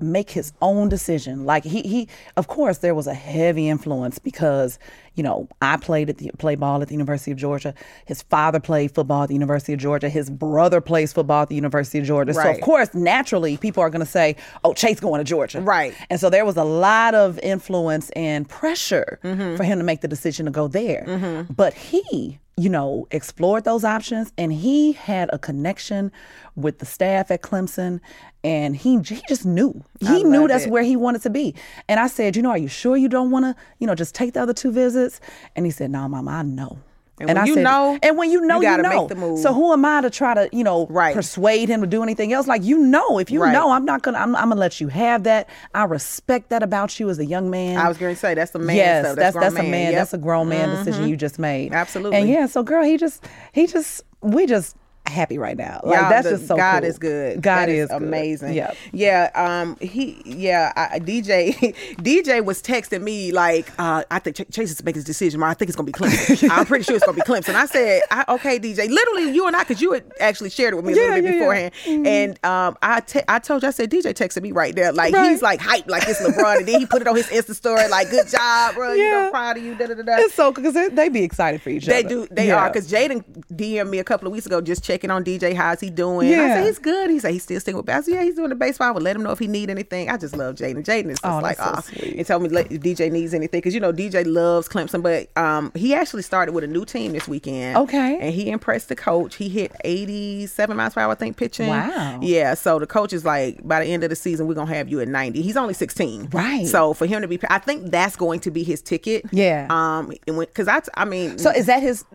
make 0.01 0.29
his 0.29 0.51
own 0.61 0.89
decision, 0.89 1.45
like 1.45 1.63
he 1.63 1.81
he, 1.81 2.07
of 2.35 2.47
course, 2.47 2.79
there 2.79 2.93
was 2.93 3.07
a 3.07 3.13
heavy 3.13 3.69
influence 3.69 4.19
because 4.19 4.77
you 5.15 5.23
know 5.23 5.47
I 5.61 5.77
played 5.77 6.09
at 6.09 6.17
the 6.17 6.31
play 6.37 6.55
ball 6.55 6.81
at 6.81 6.89
the 6.89 6.93
University 6.93 7.31
of 7.31 7.37
Georgia. 7.37 7.73
His 8.05 8.21
father 8.23 8.59
played 8.59 8.93
football 8.93 9.23
at 9.23 9.29
the 9.29 9.35
University 9.35 9.71
of 9.71 9.79
Georgia. 9.79 10.09
His 10.09 10.29
brother 10.29 10.81
plays 10.81 11.13
football 11.13 11.43
at 11.43 11.49
the 11.49 11.55
University 11.55 11.99
of 11.99 12.05
Georgia. 12.05 12.33
So 12.33 12.41
of 12.49 12.59
course, 12.61 12.93
naturally, 12.93 13.55
people 13.57 13.81
are 13.83 13.89
going 13.89 14.05
to 14.05 14.11
say, 14.11 14.35
"Oh, 14.65 14.73
Chase 14.73 14.99
going 14.99 15.19
to 15.19 15.23
Georgia." 15.23 15.61
Right. 15.61 15.93
And 16.09 16.19
so 16.19 16.29
there 16.29 16.43
was 16.45 16.57
a 16.57 16.65
lot 16.65 17.15
of 17.15 17.39
influence 17.39 18.09
and 18.11 18.47
pressure 18.49 19.19
Mm-hmm. 19.23 19.55
for 19.55 19.63
him 19.63 19.77
to 19.79 19.83
make 19.85 20.01
the 20.01 20.07
decision 20.07 20.45
to 20.45 20.51
go 20.51 20.67
there. 20.67 21.45
But 21.55 21.73
he, 21.73 22.39
you 22.57 22.69
know, 22.69 23.05
explored 23.11 23.65
those 23.65 23.83
options 23.83 24.31
and 24.37 24.53
he 24.53 24.93
had 24.93 25.29
a 25.33 25.37
connection 25.37 26.11
with 26.55 26.79
the 26.79 26.85
staff 26.85 27.29
at 27.29 27.41
Clemson 27.41 27.99
and 28.45 28.77
he 28.77 28.99
he 28.99 29.21
just 29.27 29.45
knew. 29.45 29.83
He 29.99 30.23
knew 30.23 30.47
that's 30.47 30.65
it. 30.65 30.71
where 30.71 30.83
he 30.83 30.95
wanted 30.95 31.21
to 31.23 31.29
be. 31.29 31.53
And 31.89 31.99
I 31.99 32.07
said, 32.07 32.35
"You 32.35 32.43
know, 32.43 32.51
are 32.51 32.57
you 32.57 32.69
sure 32.69 32.95
you 32.95 33.09
don't 33.09 33.29
want 33.31 33.43
to, 33.45 33.55
you 33.79 33.87
know, 33.87 33.95
just 33.95 34.15
take 34.15 34.33
the 34.33 34.41
other 34.41 34.53
two 34.53 34.71
visits?" 34.71 35.19
And 35.55 35.65
he 35.65 35.71
said, 35.71 35.91
"No, 35.91 36.07
mama, 36.07 36.31
I 36.31 36.43
know." 36.43 36.77
And 37.17 37.29
when 37.29 37.37
I 37.37 37.45
you 37.45 37.53
said, 37.53 37.63
know, 37.63 37.97
and 38.03 38.17
when 38.17 38.29
you 38.29 38.41
know, 38.41 38.59
you 38.59 38.69
you, 38.69 38.77
know. 38.81 38.99
make 39.01 39.07
the 39.07 39.15
move. 39.15 39.39
So 39.39 39.53
who 39.53 39.71
am 39.71 39.85
I 39.85 40.01
to 40.01 40.09
try 40.09 40.33
to, 40.33 40.49
you 40.51 40.65
know, 40.65 40.85
Right. 40.87 41.13
persuade 41.15 41.69
him 41.69 41.79
to 41.79 41.87
do 41.87 42.03
anything 42.03 42.33
else? 42.33 42.45
Like 42.45 42.63
you 42.63 42.77
know, 42.77 43.19
if 43.19 43.31
you 43.31 43.41
Right. 43.41 43.53
know, 43.53 43.71
I'm 43.71 43.85
not 43.85 44.01
gonna, 44.01 44.17
I'm, 44.17 44.35
I'm 44.35 44.49
gonna 44.49 44.59
let 44.59 44.81
you 44.81 44.89
have 44.89 45.23
that. 45.23 45.47
I 45.73 45.85
respect 45.85 46.49
that 46.49 46.61
about 46.61 46.99
you 46.99 47.09
as 47.09 47.17
a 47.19 47.25
young 47.25 47.49
man. 47.49 47.77
I 47.77 47.87
was 47.87 47.97
going 47.97 48.13
to 48.13 48.19
say 48.19 48.33
that's 48.33 48.53
a 48.53 48.59
man. 48.59 48.75
yes, 48.75 49.05
stuff. 49.05 49.15
that's 49.15 49.33
grown 49.33 49.41
that's 49.43 49.55
a 49.55 49.63
man. 49.63 49.71
Yep. 49.71 49.87
Mm-hmm. 49.91 49.95
That's 49.95 50.13
a 50.13 50.17
grown 50.17 50.49
man 50.49 50.69
decision 50.69 51.07
you 51.07 51.15
just 51.15 51.39
made. 51.39 51.71
Absolutely. 51.73 52.17
And 52.19 52.27
yeah, 52.29 52.47
so 52.47 52.63
girl, 52.63 52.83
he 52.83 52.97
just, 52.97 53.25
he 53.53 53.65
just, 53.65 54.03
we 54.21 54.45
just 54.45 54.75
happy 55.07 55.37
right 55.37 55.57
now. 55.57 55.81
Like 55.83 55.99
Y'all, 55.99 56.09
that's 56.09 56.25
the- 56.25 56.35
just 56.37 56.47
so 56.47 56.55
God 56.57 56.81
cool. 56.81 56.89
is 56.89 56.97
good. 56.99 57.41
God 57.41 57.69
is 57.69 57.89
good. 57.89 58.01
amazing. 58.01 58.53
Yeah. 58.53 58.73
yeah. 58.91 59.29
Um, 59.35 59.77
he, 59.79 60.21
yeah. 60.25 60.73
I, 60.75 60.99
DJ, 60.99 61.53
DJ 61.97 62.43
was 62.43 62.61
texting 62.61 63.01
me 63.01 63.31
like, 63.31 63.71
uh, 63.79 64.03
I 64.11 64.19
think 64.19 64.35
Ch- 64.37 64.53
Chase 64.53 64.71
is 64.71 64.83
making 64.83 64.99
his 64.99 65.05
decision. 65.05 65.41
I 65.43 65.53
think 65.53 65.69
it's 65.69 65.75
gonna 65.75 65.85
be 65.87 65.91
Clemson. 65.93 66.49
I'm 66.51 66.65
pretty 66.65 66.83
sure 66.83 66.95
it's 66.95 67.05
gonna 67.05 67.15
be 67.15 67.21
Clemson. 67.21 67.55
I 67.55 67.65
said, 67.65 68.01
I, 68.11 68.25
okay, 68.29 68.59
DJ. 68.59 68.89
Literally, 68.89 69.31
you 69.33 69.47
and 69.47 69.55
I, 69.55 69.59
because 69.63 69.81
you 69.81 69.93
had 69.93 70.03
actually 70.19 70.49
shared 70.49 70.73
it 70.73 70.77
with 70.77 70.85
me 70.85 70.93
a 70.93 70.95
Yeah, 70.95 71.01
little 71.03 71.15
bit 71.15 71.23
yeah, 71.25 71.31
yeah. 71.31 71.39
beforehand. 71.39 71.73
Mhm. 71.85 72.07
And 72.07 72.45
um, 72.45 72.77
I, 72.81 72.99
te- 73.01 73.21
I 73.27 73.39
told 73.39 73.61
you, 73.63 73.67
I 73.67 73.71
said, 73.71 73.89
DJ 73.91 74.13
texted 74.13 74.41
me 74.41 74.51
right 74.51 74.75
there, 74.75 74.91
like 74.91 75.13
Right. 75.13 75.29
he's 75.31 75.41
like 75.41 75.59
hype, 75.61 75.87
like 75.89 76.03
it's 76.07 76.21
LeBron, 76.21 76.57
and 76.57 76.67
then 76.67 76.79
he 76.79 76.85
put 76.85 77.01
it 77.01 77.07
on 77.07 77.15
his 77.15 77.27
Insta 77.27 77.53
story, 77.55 77.87
like, 77.89 78.09
good 78.09 78.27
job, 78.27 78.75
bro. 78.75 78.93
You 78.93 79.03
know, 79.11 79.23
Yeah. 79.25 79.29
proud 79.29 79.57
of 79.57 79.63
you. 79.63 79.75
Da 79.75 79.87
da 79.87 79.93
da. 79.95 80.15
It's 80.17 80.33
so 80.33 80.51
because 80.51 80.73
they, 80.73 80.89
they 80.89 81.09
be 81.09 81.23
excited 81.23 81.61
for 81.61 81.69
each 81.69 81.85
They 81.85 81.99
other. 81.99 82.09
do. 82.09 82.27
They 82.31 82.47
Yeah. 82.47 82.55
are 82.63 82.69
because 82.69 82.89
Jaden 82.91 83.23
DM'd 83.53 83.89
me 83.89 83.99
a 83.99 84.03
couple 84.03 84.27
of 84.27 84.33
weeks 84.33 84.45
ago, 84.45 84.61
just 84.61 84.83
checking 84.83 84.94
on 85.03 85.23
DJ. 85.23 85.53
How's 85.53 85.79
he 85.79 85.89
doing? 85.89 86.27
I 86.27 86.31
Yeah. 86.31 86.55
said 86.55 86.65
he's 86.65 86.79
good. 86.79 87.09
He 87.09 87.19
said 87.19 87.31
he's 87.33 87.43
still 87.43 87.59
sticking 87.59 87.77
with 87.77 87.85
basketball. 87.85 88.21
Yeah, 88.21 88.25
he's 88.25 88.35
doing 88.35 88.49
the 88.49 88.55
baseball. 88.55 88.87
I 88.87 88.91
would 88.91 89.03
let 89.03 89.15
him 89.15 89.23
know 89.23 89.31
if 89.31 89.39
he 89.39 89.47
need 89.47 89.69
anything. 89.69 90.09
I 90.09 90.17
just 90.17 90.35
love 90.35 90.55
Jaden. 90.55 90.83
Jaden 90.85 91.09
is 91.11 91.19
just 91.19 91.25
Oh, 91.25 91.39
like, 91.39 91.57
so 91.57 91.63
ah, 91.65 91.81
sweet. 91.81 92.15
and 92.17 92.25
tell 92.25 92.39
me 92.39 92.49
if 92.49 92.81
DJ 92.81 93.11
needs 93.11 93.33
anything 93.33 93.59
because 93.59 93.73
you 93.73 93.79
know 93.79 93.91
DJ 93.91 94.23
loves 94.25 94.67
Clemson, 94.69 95.01
but 95.03 95.29
um, 95.41 95.71
he 95.75 95.93
actually 95.93 96.21
started 96.23 96.53
with 96.53 96.63
a 96.63 96.67
new 96.67 96.85
team 96.85 97.11
this 97.11 97.27
weekend. 97.27 97.77
Okay. 97.77 98.17
and 98.21 98.33
he 98.33 98.49
impressed 98.49 98.89
the 98.89 98.95
coach. 98.95 99.35
He 99.35 99.49
hit 99.49 99.71
87 99.83 100.75
miles 100.77 100.93
per 100.93 101.01
hour, 101.01 101.11
I 101.11 101.15
think, 101.15 101.37
pitching. 101.37 101.67
Wow. 101.67 102.19
Yeah. 102.21 102.53
So 102.53 102.79
the 102.79 102.87
coach 102.87 103.13
is 103.13 103.25
like, 103.25 103.65
by 103.67 103.83
the 103.83 103.87
end 103.91 104.03
of 104.03 104.09
the 104.09 104.15
season, 104.15 104.47
we're 104.47 104.53
gonna 104.53 104.73
have 104.73 104.89
you 104.89 104.99
at 105.01 105.07
90. 105.07 105.41
He's 105.41 105.57
only 105.57 105.73
16. 105.73 106.29
Right. 106.31 106.67
So 106.67 106.93
for 106.93 107.05
him 107.05 107.21
to 107.21 107.27
be, 107.27 107.39
I 107.49 107.59
think 107.59 107.91
that's 107.91 108.15
going 108.15 108.39
to 108.41 108.51
be 108.51 108.63
his 108.63 108.81
ticket. 108.81 109.25
Yeah. 109.31 109.67
Um, 109.69 110.11
because 110.25 110.67
I, 110.67 110.81
I 110.95 111.05
mean, 111.05 111.37
So 111.37 111.49
is 111.51 111.65
that 111.65 111.81
his 111.81 112.05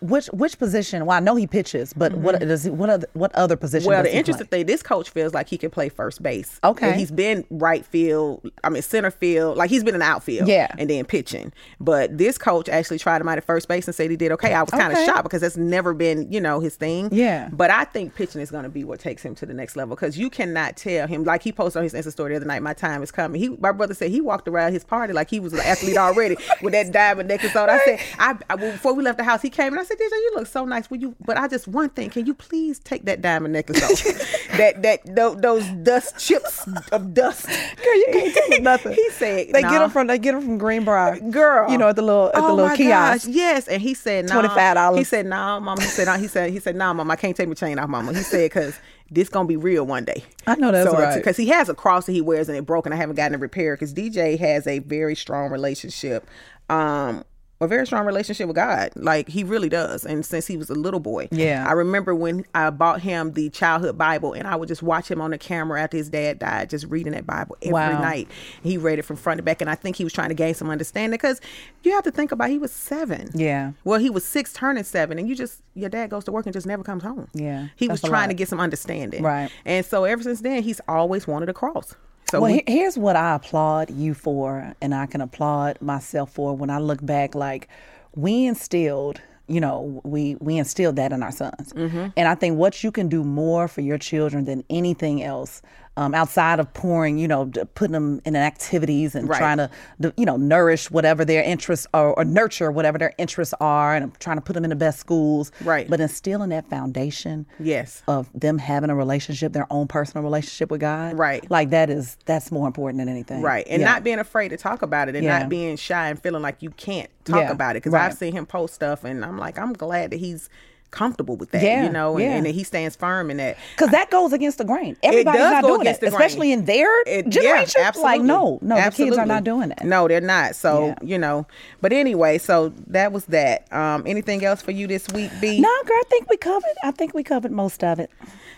which 0.00 0.26
which 0.28 0.58
position? 0.58 1.06
Well, 1.06 1.16
I 1.16 1.20
know 1.20 1.34
he 1.34 1.46
pitches, 1.46 1.92
but 1.92 2.13
what 2.16 2.36
mm-hmm. 2.36 2.48
does 2.48 2.64
he, 2.64 2.70
what 2.70 2.90
other 2.90 3.06
what 3.12 3.34
other 3.34 3.56
position? 3.56 3.88
Well, 3.88 4.02
does 4.02 4.10
the 4.10 4.12
he 4.12 4.18
interesting 4.18 4.46
play? 4.46 4.58
thing, 4.60 4.66
this 4.66 4.82
coach 4.82 5.10
feels 5.10 5.34
like 5.34 5.48
he 5.48 5.58
can 5.58 5.70
play 5.70 5.88
first 5.88 6.22
base. 6.22 6.58
Okay. 6.64 6.90
And 6.90 6.98
he's 6.98 7.10
been 7.10 7.44
right 7.50 7.84
field, 7.84 8.50
I 8.62 8.70
mean 8.70 8.82
center 8.82 9.10
field, 9.10 9.56
like 9.56 9.70
he's 9.70 9.84
been 9.84 9.94
in 9.94 10.00
the 10.00 10.06
outfield. 10.06 10.48
Yeah. 10.48 10.74
And 10.78 10.88
then 10.88 11.04
pitching. 11.04 11.52
But 11.80 12.16
this 12.16 12.38
coach 12.38 12.68
actually 12.68 12.98
tried 12.98 13.20
him 13.20 13.28
out 13.28 13.38
at 13.38 13.44
first 13.44 13.68
base 13.68 13.86
and 13.86 13.94
said 13.94 14.10
he 14.10 14.16
did 14.16 14.32
okay. 14.32 14.54
I 14.54 14.62
was 14.62 14.70
kind 14.70 14.92
of 14.92 14.94
Okay. 14.94 15.06
shocked 15.06 15.24
because 15.24 15.40
that's 15.40 15.56
never 15.56 15.92
been, 15.92 16.30
you 16.30 16.40
know, 16.40 16.60
his 16.60 16.76
thing. 16.76 17.08
Yeah. 17.12 17.48
But 17.52 17.70
I 17.70 17.84
think 17.84 18.14
pitching 18.14 18.40
is 18.40 18.50
going 18.50 18.64
to 18.64 18.68
be 18.68 18.84
what 18.84 19.00
takes 19.00 19.22
him 19.22 19.34
to 19.36 19.46
the 19.46 19.54
next 19.54 19.76
level 19.76 19.94
because 19.94 20.16
you 20.18 20.30
cannot 20.30 20.76
tell 20.76 21.06
him, 21.06 21.24
like 21.24 21.42
he 21.42 21.52
posted 21.52 21.78
on 21.78 21.84
his 21.84 21.94
Insta 21.94 22.12
story 22.12 22.32
the 22.32 22.36
other 22.36 22.46
night, 22.46 22.62
my 22.62 22.74
time 22.74 23.02
is 23.02 23.10
coming. 23.10 23.40
He, 23.40 23.48
my 23.48 23.72
brother 23.72 23.94
said 23.94 24.10
he 24.10 24.20
walked 24.20 24.48
around 24.48 24.72
his 24.72 24.84
party 24.84 25.12
like 25.12 25.30
he 25.30 25.40
was 25.40 25.52
an 25.52 25.60
athlete 25.60 25.96
already 25.96 26.36
with 26.62 26.72
that 26.72 26.92
diamond 26.92 27.28
necklace 27.28 27.56
on. 27.56 27.70
I 27.70 27.78
said, 27.84 28.00
I, 28.18 28.38
I 28.50 28.56
before 28.56 28.94
we 28.94 29.02
left 29.02 29.18
the 29.18 29.24
house, 29.24 29.42
he 29.42 29.50
came 29.50 29.72
and 29.72 29.80
I 29.80 29.84
said, 29.84 29.98
DJ, 29.98 30.10
you 30.10 30.32
look 30.36 30.46
so 30.46 30.64
nice. 30.64 30.90
Will 30.90 30.98
you? 30.98 31.14
But 31.24 31.36
I 31.36 31.48
just 31.48 31.68
one 31.68 31.90
thing, 31.90 32.03
can 32.10 32.26
you 32.26 32.34
please 32.34 32.78
take 32.78 33.04
that 33.04 33.22
diamond 33.22 33.52
necklace 33.52 33.82
off? 33.82 34.48
that 34.56 34.82
that 34.82 35.00
tho- 35.04 35.34
those 35.34 35.66
dust 35.82 36.18
chips 36.18 36.66
of 36.92 37.14
dust. 37.14 37.46
Girl, 37.46 37.94
you 37.94 38.06
can't 38.12 38.34
me 38.50 38.58
nothing. 38.60 38.92
He 38.92 39.10
said 39.10 39.48
they 39.52 39.62
nah. 39.62 39.70
get 39.70 39.78
them 39.80 39.90
from 39.90 40.06
they 40.06 40.18
get 40.18 40.32
them 40.32 40.42
from 40.42 40.58
Greenbriar, 40.58 41.30
girl. 41.30 41.70
You 41.70 41.78
know 41.78 41.88
at 41.88 41.96
the 41.96 42.02
little 42.02 42.28
at 42.28 42.34
the 42.34 42.40
oh 42.40 42.54
little 42.54 42.76
kiosk. 42.76 43.26
Gosh, 43.26 43.34
yes, 43.34 43.68
and 43.68 43.80
he 43.80 43.94
said 43.94 44.26
nah. 44.28 44.42
$25. 44.42 44.98
He 44.98 45.04
said, 45.04 45.26
"No, 45.26 45.36
nah, 45.36 45.60
mama." 45.60 45.82
He 45.82 45.88
said, 45.88 46.06
nah. 46.06 46.16
"He 46.16 46.28
said, 46.28 46.50
he 46.50 46.58
said, 46.58 46.76
nah, 46.76 46.92
mama. 46.92 47.12
I 47.12 47.16
can't 47.16 47.36
take 47.36 47.48
my 47.48 47.54
chain 47.54 47.78
off, 47.78 47.88
mama." 47.88 48.12
He 48.12 48.22
said, 48.22 48.50
"Cause 48.50 48.78
this 49.10 49.28
gonna 49.28 49.48
be 49.48 49.56
real 49.56 49.84
one 49.84 50.04
day." 50.04 50.24
I 50.46 50.56
know 50.56 50.72
that's 50.72 50.92
right. 50.92 51.14
Because 51.14 51.36
he 51.36 51.48
has 51.48 51.68
a 51.68 51.74
cross 51.74 52.06
that 52.06 52.12
he 52.12 52.20
wears 52.20 52.48
and 52.48 52.56
it 52.56 52.66
broke, 52.66 52.86
and 52.86 52.94
I 52.94 52.96
haven't 52.96 53.16
gotten 53.16 53.34
it 53.34 53.40
repaired. 53.40 53.78
Because 53.78 53.94
DJ 53.94 54.38
has 54.38 54.66
a 54.66 54.80
very 54.80 55.14
strong 55.14 55.50
relationship. 55.50 56.28
Um, 56.70 57.24
a 57.60 57.68
very 57.68 57.86
strong 57.86 58.04
relationship 58.04 58.46
with 58.48 58.56
God. 58.56 58.90
Like 58.96 59.28
he 59.28 59.44
really 59.44 59.68
does. 59.68 60.04
And 60.04 60.26
since 60.26 60.46
he 60.46 60.56
was 60.56 60.68
a 60.70 60.74
little 60.74 61.00
boy. 61.00 61.28
Yeah. 61.30 61.64
I 61.66 61.72
remember 61.72 62.14
when 62.14 62.44
I 62.54 62.68
bought 62.70 63.00
him 63.00 63.32
the 63.32 63.48
childhood 63.50 63.96
Bible 63.96 64.32
and 64.32 64.46
I 64.46 64.56
would 64.56 64.68
just 64.68 64.82
watch 64.82 65.10
him 65.10 65.20
on 65.20 65.30
the 65.30 65.38
camera 65.38 65.80
after 65.80 65.96
his 65.96 66.08
dad 66.10 66.40
died, 66.40 66.68
just 66.68 66.84
reading 66.86 67.12
that 67.12 67.26
Bible 67.26 67.56
every 67.62 67.72
Wow. 67.72 68.00
night. 68.02 68.28
He 68.62 68.76
read 68.76 68.98
it 68.98 69.02
from 69.02 69.16
front 69.16 69.38
to 69.38 69.42
back. 69.42 69.60
And 69.60 69.70
I 69.70 69.76
think 69.76 69.96
he 69.96 70.04
was 70.04 70.12
trying 70.12 70.28
to 70.30 70.34
gain 70.34 70.52
some 70.54 70.68
understanding 70.68 71.12
because 71.12 71.40
you 71.84 71.92
have 71.92 72.04
to 72.04 72.10
think 72.10 72.32
about 72.32 72.50
he 72.50 72.58
was 72.58 72.72
seven. 72.72 73.30
Yeah. 73.34 73.72
Well, 73.84 74.00
he 74.00 74.10
was 74.10 74.24
six 74.24 74.52
turning 74.52 74.84
seven, 74.84 75.18
and 75.18 75.28
you 75.28 75.34
just 75.36 75.62
your 75.74 75.88
dad 75.88 76.10
goes 76.10 76.24
to 76.24 76.32
work 76.32 76.46
and 76.46 76.52
just 76.52 76.66
never 76.66 76.82
comes 76.82 77.02
home. 77.02 77.28
Yeah, 77.34 77.68
He 77.76 77.88
was 77.88 78.00
trying 78.00 78.12
lot. 78.12 78.26
to 78.28 78.34
get 78.34 78.48
some 78.48 78.60
understanding. 78.60 79.22
Right. 79.22 79.50
And 79.64 79.86
so 79.86 80.04
ever 80.04 80.22
since 80.22 80.40
then 80.40 80.62
he's 80.62 80.80
always 80.88 81.26
wanted 81.26 81.48
a 81.48 81.54
cross. 81.54 81.94
So 82.34 82.40
well, 82.40 82.52
we- 82.52 82.64
here's 82.66 82.98
what 82.98 83.16
I 83.16 83.34
applaud 83.36 83.90
you 83.90 84.12
for, 84.14 84.74
and 84.80 84.94
I 84.94 85.06
can 85.06 85.20
applaud 85.20 85.80
myself 85.80 86.32
for 86.32 86.56
when 86.56 86.68
I 86.70 86.78
look 86.78 87.04
back. 87.04 87.34
Like 87.34 87.68
we 88.16 88.46
instilled, 88.46 89.20
you 89.46 89.60
know, 89.60 90.00
we 90.04 90.36
we 90.40 90.56
instilled 90.58 90.96
that 90.96 91.12
in 91.12 91.22
our 91.22 91.30
sons, 91.32 91.72
Mm-hmm. 91.74 92.06
and 92.16 92.28
I 92.28 92.34
think 92.34 92.58
what 92.58 92.82
you 92.82 92.90
can 92.90 93.08
do 93.08 93.22
more 93.24 93.68
for 93.68 93.82
your 93.82 93.98
children 93.98 94.44
than 94.46 94.64
anything 94.68 95.22
else. 95.22 95.62
Um, 95.96 96.12
outside 96.12 96.58
of 96.58 96.72
pouring, 96.74 97.18
you 97.18 97.28
know, 97.28 97.46
putting 97.76 97.92
them 97.92 98.20
in 98.24 98.34
activities 98.34 99.14
and 99.14 99.28
Right. 99.28 99.38
trying 99.38 99.58
to, 99.58 99.70
you 100.16 100.26
know, 100.26 100.36
nourish 100.36 100.90
whatever 100.90 101.24
their 101.24 101.40
interests 101.44 101.86
are 101.94 102.12
or 102.14 102.24
nurture 102.24 102.72
whatever 102.72 102.98
their 102.98 103.12
interests 103.16 103.54
are, 103.60 103.94
and 103.94 104.12
trying 104.18 104.36
to 104.36 104.40
put 104.40 104.54
them 104.54 104.64
in 104.64 104.70
the 104.70 104.76
best 104.76 104.98
schools. 104.98 105.52
Right. 105.64 105.88
But 105.88 106.00
instilling 106.00 106.50
that 106.50 106.68
foundation 106.68 107.46
Yes. 107.60 108.02
of 108.08 108.28
them 108.34 108.58
having 108.58 108.90
a 108.90 108.96
relationship, 108.96 109.52
their 109.52 109.68
own 109.72 109.86
personal 109.86 110.24
relationship 110.24 110.68
with 110.68 110.80
God. 110.80 111.16
Right. 111.16 111.48
Like 111.48 111.70
that 111.70 111.90
is 111.90 112.16
that's 112.24 112.50
more 112.50 112.66
important 112.66 112.98
than 112.98 113.08
anything. 113.08 113.40
Right. 113.40 113.64
And 113.70 113.80
Yeah. 113.80 113.92
not 113.92 114.02
being 114.02 114.18
afraid 114.18 114.48
to 114.48 114.56
talk 114.56 114.82
about 114.82 115.08
it 115.08 115.14
and 115.14 115.24
Yeah. 115.24 115.38
not 115.38 115.48
being 115.48 115.76
shy 115.76 116.08
and 116.08 116.18
feeling 116.20 116.42
like 116.42 116.60
you 116.60 116.70
can't 116.70 117.08
talk 117.24 117.36
Yeah, 117.42 117.52
about 117.52 117.76
it. 117.76 117.84
Because 117.84 117.92
right. 117.92 118.06
I've 118.06 118.14
seen 118.14 118.32
him 118.32 118.46
post 118.46 118.74
stuff 118.74 119.04
and 119.04 119.24
I'm 119.24 119.38
like, 119.38 119.60
I'm 119.60 119.72
glad 119.72 120.10
that 120.10 120.18
he's 120.18 120.48
comfortable 120.90 121.36
with 121.36 121.50
that, 121.50 121.62
Yeah, 121.62 121.84
you 121.84 121.90
know, 121.90 122.16
and, 122.16 122.24
yeah. 122.24 122.36
and 122.36 122.46
that 122.46 122.52
he 122.54 122.62
stands 122.62 122.94
firm 122.94 123.30
in 123.30 123.38
that. 123.38 123.56
Because 123.74 123.90
that 123.90 124.10
goes 124.10 124.32
against 124.32 124.58
the 124.58 124.64
grain. 124.64 124.96
Everybody's 125.02 125.40
does 125.40 125.50
not 125.50 125.64
doing 125.64 125.80
against 125.80 126.02
it, 126.02 126.06
the 126.06 126.10
grain. 126.12 126.22
especially 126.26 126.52
in 126.52 126.64
their 126.66 126.88
It- 127.06 127.28
generation. 127.28 127.80
Yeah, 127.80 127.88
absolutely. 127.88 128.18
Like, 128.18 128.22
no, 128.22 128.58
no, 128.62 128.76
the 128.76 128.80
kids 128.82 129.00
are 129.00 129.04
Absolutely. 129.04 129.24
not 129.26 129.44
doing 129.44 129.68
that. 129.70 129.84
No, 129.84 130.06
they're 130.06 130.20
not. 130.20 130.54
So, 130.54 130.94
you 131.02 131.18
know, 131.18 131.46
but 131.80 131.92
anyway, 131.92 132.38
so 132.38 132.72
that 132.86 133.10
was 133.12 133.24
that. 133.26 133.72
Um, 133.72 134.04
anything 134.06 134.44
else 134.44 134.62
for 134.62 134.70
you 134.70 134.86
this 134.86 135.08
week, 135.08 135.32
B? 135.40 135.58
No, 135.60 135.68
girl, 135.84 135.96
I 135.98 136.02
think 136.10 136.30
we 136.30 136.36
covered. 136.36 136.74
I 136.84 136.92
think 136.92 137.12
we 137.12 137.22
covered 137.24 137.50
most 137.50 137.82
of 137.82 137.98
it. 137.98 138.10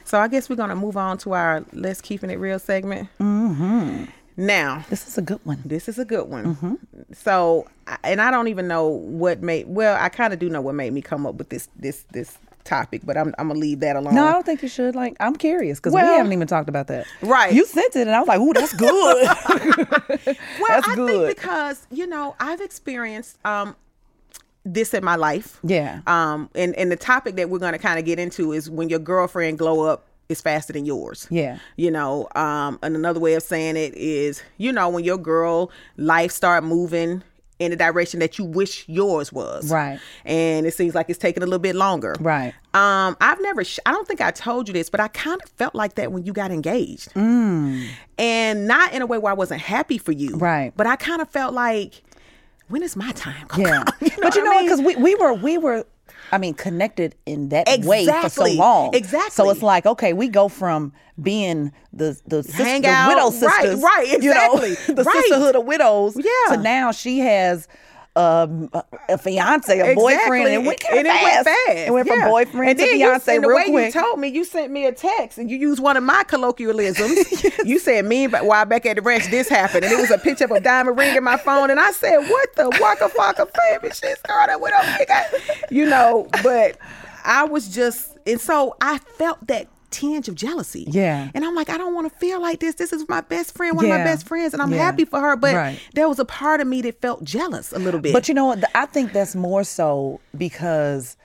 So 0.04 0.18
I 0.20 0.28
guess 0.28 0.48
we're 0.50 0.56
going 0.56 0.68
to 0.68 0.76
move 0.76 0.96
on 0.96 1.18
to 1.18 1.32
our 1.32 1.64
Let's 1.72 2.00
Keeping 2.00 2.30
It 2.30 2.38
Real 2.38 2.58
segment. 2.58 3.08
Mm-hmm. 3.20 4.04
Now, 4.36 4.84
This 4.90 5.06
is 5.08 5.16
a 5.18 5.22
good 5.22 5.40
one. 5.44 5.62
This 5.64 5.88
is 5.88 5.98
a 5.98 6.04
good 6.04 6.28
one. 6.28 6.56
Mm-hmm. 6.56 6.74
So, 7.14 7.66
and 8.04 8.20
I 8.20 8.30
don't 8.30 8.48
even 8.48 8.68
know 8.68 8.86
what 8.86 9.42
made. 9.42 9.66
Well, 9.66 9.96
I 10.00 10.08
kind 10.10 10.32
of 10.32 10.38
do 10.38 10.48
know 10.50 10.60
what 10.60 10.74
made 10.74 10.92
me 10.92 11.00
come 11.02 11.26
up 11.26 11.36
with 11.36 11.48
this 11.48 11.68
this 11.76 12.04
this 12.12 12.36
topic, 12.64 13.02
but 13.04 13.16
I'm 13.16 13.34
I'm 13.38 13.48
gonna 13.48 13.60
leave 13.60 13.80
that 13.80 13.96
alone. 13.96 14.14
No, 14.14 14.26
I 14.26 14.32
don't 14.32 14.44
think 14.44 14.62
you 14.62 14.68
should. 14.68 14.94
Like, 14.94 15.16
I'm 15.20 15.36
curious 15.36 15.78
because 15.78 15.94
we 15.94 16.00
haven't 16.00 16.32
even 16.32 16.46
talked 16.46 16.68
about 16.68 16.88
that. 16.88 17.06
Right. 17.22 17.52
You 17.52 17.64
sent 17.64 17.96
it, 17.96 18.06
and 18.06 18.10
I 18.10 18.18
was 18.18 18.28
like, 18.28 18.40
"Ooh, 18.40 18.52
that's 18.52 18.72
good." 18.74 19.26
well, 19.26 20.36
that's 20.68 20.88
I 20.88 20.94
good. 20.94 21.08
think 21.26 21.36
because 21.36 21.86
you 21.90 22.06
know 22.06 22.34
I've 22.38 22.60
experienced 22.60 23.38
um 23.46 23.74
this 24.64 24.92
in 24.94 25.04
my 25.04 25.16
life. 25.16 25.58
Yeah. 25.62 26.00
Um, 26.06 26.50
and 26.54 26.74
and 26.74 26.90
the 26.90 26.96
topic 26.96 27.36
that 27.36 27.48
we're 27.48 27.60
gonna 27.60 27.78
kind 27.78 27.98
of 27.98 28.04
get 28.04 28.18
into 28.18 28.52
is 28.52 28.68
when 28.68 28.88
your 28.88 28.98
girlfriend 28.98 29.58
glow 29.58 29.82
up 29.82 30.05
is 30.28 30.40
faster 30.40 30.72
than 30.72 30.84
yours. 30.84 31.26
Yeah. 31.30 31.58
You 31.76 31.90
know, 31.90 32.28
um, 32.34 32.78
and 32.82 32.96
another 32.96 33.20
way 33.20 33.34
of 33.34 33.42
saying 33.42 33.76
it 33.76 33.94
is, 33.94 34.42
you 34.58 34.72
know, 34.72 34.88
when 34.88 35.04
your 35.04 35.18
girl 35.18 35.70
life 35.96 36.32
start 36.32 36.64
moving 36.64 37.22
in 37.58 37.70
the 37.70 37.76
direction 37.76 38.20
that 38.20 38.38
you 38.38 38.44
wish 38.44 38.86
yours 38.86 39.32
was. 39.32 39.70
Right. 39.70 39.98
And 40.26 40.66
it 40.66 40.74
seems 40.74 40.94
like 40.94 41.08
it's 41.08 41.18
taking 41.18 41.42
a 41.42 41.46
little 41.46 41.58
bit 41.58 41.74
longer. 41.74 42.14
Right. 42.20 42.52
Um, 42.74 43.16
I've 43.18 43.40
never, 43.40 43.64
sh- 43.64 43.78
I 43.86 43.92
don't 43.92 44.06
think 44.06 44.20
I 44.20 44.30
told 44.30 44.68
you 44.68 44.74
this, 44.74 44.90
but 44.90 45.00
I 45.00 45.08
kind 45.08 45.40
of 45.42 45.48
felt 45.50 45.74
like 45.74 45.94
that 45.94 46.12
when 46.12 46.24
you 46.26 46.34
got 46.34 46.50
engaged. 46.50 47.16
And 47.16 48.66
not 48.66 48.92
in 48.92 49.00
a 49.00 49.06
way 49.06 49.16
where 49.18 49.30
I 49.32 49.34
wasn't 49.34 49.62
happy 49.62 49.96
for 49.96 50.12
you. 50.12 50.32
Mm. 50.32 50.42
Right. 50.42 50.72
But 50.76 50.86
I 50.86 50.96
kind 50.96 51.22
of 51.22 51.28
felt 51.30 51.54
like, 51.54 52.02
when 52.68 52.82
is 52.82 52.96
my 52.96 53.12
time? 53.12 53.46
Yeah, 53.56 53.84
come? 53.84 53.94
You 54.00 54.10
but 54.20 54.34
you 54.34 54.44
know 54.44 54.50
I 54.50 54.54
what? 54.56 54.60
mean? 54.60 54.64
Because 54.84 54.96
we, 54.96 55.02
we 55.02 55.14
were 55.14 55.32
we 55.32 55.56
were, 55.56 55.86
I 56.32 56.38
mean, 56.38 56.54
connected 56.54 57.14
in 57.24 57.50
that 57.50 57.66
way 57.84 58.06
for 58.06 58.28
so 58.28 58.44
long. 58.44 58.94
Exactly. 58.94 59.30
So 59.30 59.50
it's 59.50 59.62
like 59.62 59.86
okay, 59.86 60.12
we 60.12 60.28
go 60.28 60.48
from 60.48 60.92
being 61.20 61.72
the 61.92 62.20
the, 62.26 62.42
sis- 62.42 62.54
Hang 62.54 62.82
the 62.82 62.88
widow 63.08 63.30
right, 63.30 63.32
sisters, 63.32 63.82
right, 63.82 64.22
You 64.22 64.34
know, 64.34 64.54
exactly, 64.54 64.74
the 64.94 65.02
right. 65.04 65.16
sisterhood 65.24 65.56
of 65.56 65.64
widows. 65.64 66.16
Yeah. 66.16 66.56
To 66.56 66.62
now 66.62 66.92
she 66.92 67.20
has. 67.20 67.68
Um, 68.16 68.70
a- 68.72 68.82
a 69.10 69.18
fiance, 69.18 69.78
a 69.78 69.94
boyfriend, 69.94 70.46
and 70.46 70.54
it 70.54 70.66
went 70.66 70.80
kind 70.80 71.00
and 71.00 71.06
of 71.06 71.14
it 71.14 71.18
fast. 71.20 71.44
went 71.44 71.46
fast. 71.46 71.78
It 71.78 71.92
went 71.92 72.08
from 72.08 72.18
yeah. 72.20 72.28
boyfriend 72.30 72.70
and 72.70 72.78
to 72.78 72.84
then 72.86 72.98
you- 72.98 73.06
fiance 73.06 73.34
and 73.34 73.44
the 73.44 73.48
way 73.48 73.64
quick. 73.70 73.94
you 73.94 74.00
told 74.00 74.18
me, 74.18 74.28
you 74.28 74.44
sent 74.44 74.72
me 74.72 74.86
a 74.86 74.92
text 74.92 75.36
and 75.36 75.50
you 75.50 75.58
used 75.58 75.82
one 75.82 75.98
of 75.98 76.02
my 76.02 76.24
colloquialisms. 76.24 77.44
You 77.66 77.78
said 77.78 78.04
me 78.06 78.26
but 78.26 78.44
while 78.46 78.64
back 78.64 78.86
at 78.86 78.96
the 78.96 79.02
ranch 79.02 79.26
this 79.30 79.48
happened, 79.48 79.84
and 79.84 79.92
it 79.92 80.00
was 80.00 80.10
a 80.10 80.18
picture 80.18 80.44
of 80.46 80.50
a 80.52 80.60
diamond 80.60 80.96
ring 80.98 81.14
in 81.16 81.24
my 81.24 81.36
phone, 81.36 81.68
and 81.70 81.78
I 81.80 81.90
said, 81.90 82.18
"What 82.18 82.54
the 82.56 82.70
waka 82.80 83.08
fucka 83.08 83.48
baby 83.82 83.92
shit, 83.94 84.18
went 84.60 84.74
over 84.74 84.90
here, 84.92 85.06
guy." 85.06 85.26
you 85.70 85.84
know." 85.84 86.28
But 86.42 86.78
I 87.24 87.44
was 87.44 87.68
just, 87.68 88.16
and 88.26 88.40
so 88.40 88.76
I 88.80 88.98
felt 88.98 89.44
that 89.48 89.66
tinge 89.98 90.28
of 90.28 90.34
jealousy. 90.34 90.84
Yeah. 90.88 91.30
and 91.34 91.44
I'm 91.44 91.54
like, 91.54 91.68
I 91.70 91.78
don't 91.78 91.94
want 91.94 92.10
to 92.12 92.18
feel 92.18 92.40
like 92.40 92.60
this. 92.60 92.74
This 92.76 92.92
is 92.92 93.08
my 93.08 93.20
best 93.20 93.54
friend, 93.56 93.76
one 93.76 93.84
of 93.86 93.90
my 93.90 94.04
best 94.04 94.26
friends, 94.26 94.52
and 94.52 94.62
I'm 94.62 94.72
Yeah. 94.72 94.78
happy 94.84 95.04
for 95.04 95.20
her. 95.20 95.36
But 95.36 95.54
Right. 95.54 95.78
there 95.94 96.08
was 96.08 96.18
a 96.18 96.24
part 96.24 96.60
of 96.60 96.66
me 96.66 96.82
that 96.82 97.00
felt 97.00 97.24
jealous 97.24 97.72
a 97.72 97.78
little 97.78 98.00
bit. 98.00 98.12
But 98.12 98.28
you 98.28 98.34
know 98.34 98.46
what? 98.46 98.62
I 98.74 98.86
think 98.86 99.12
that's 99.12 99.34
more 99.34 99.64
so 99.64 100.20
because 100.36 101.16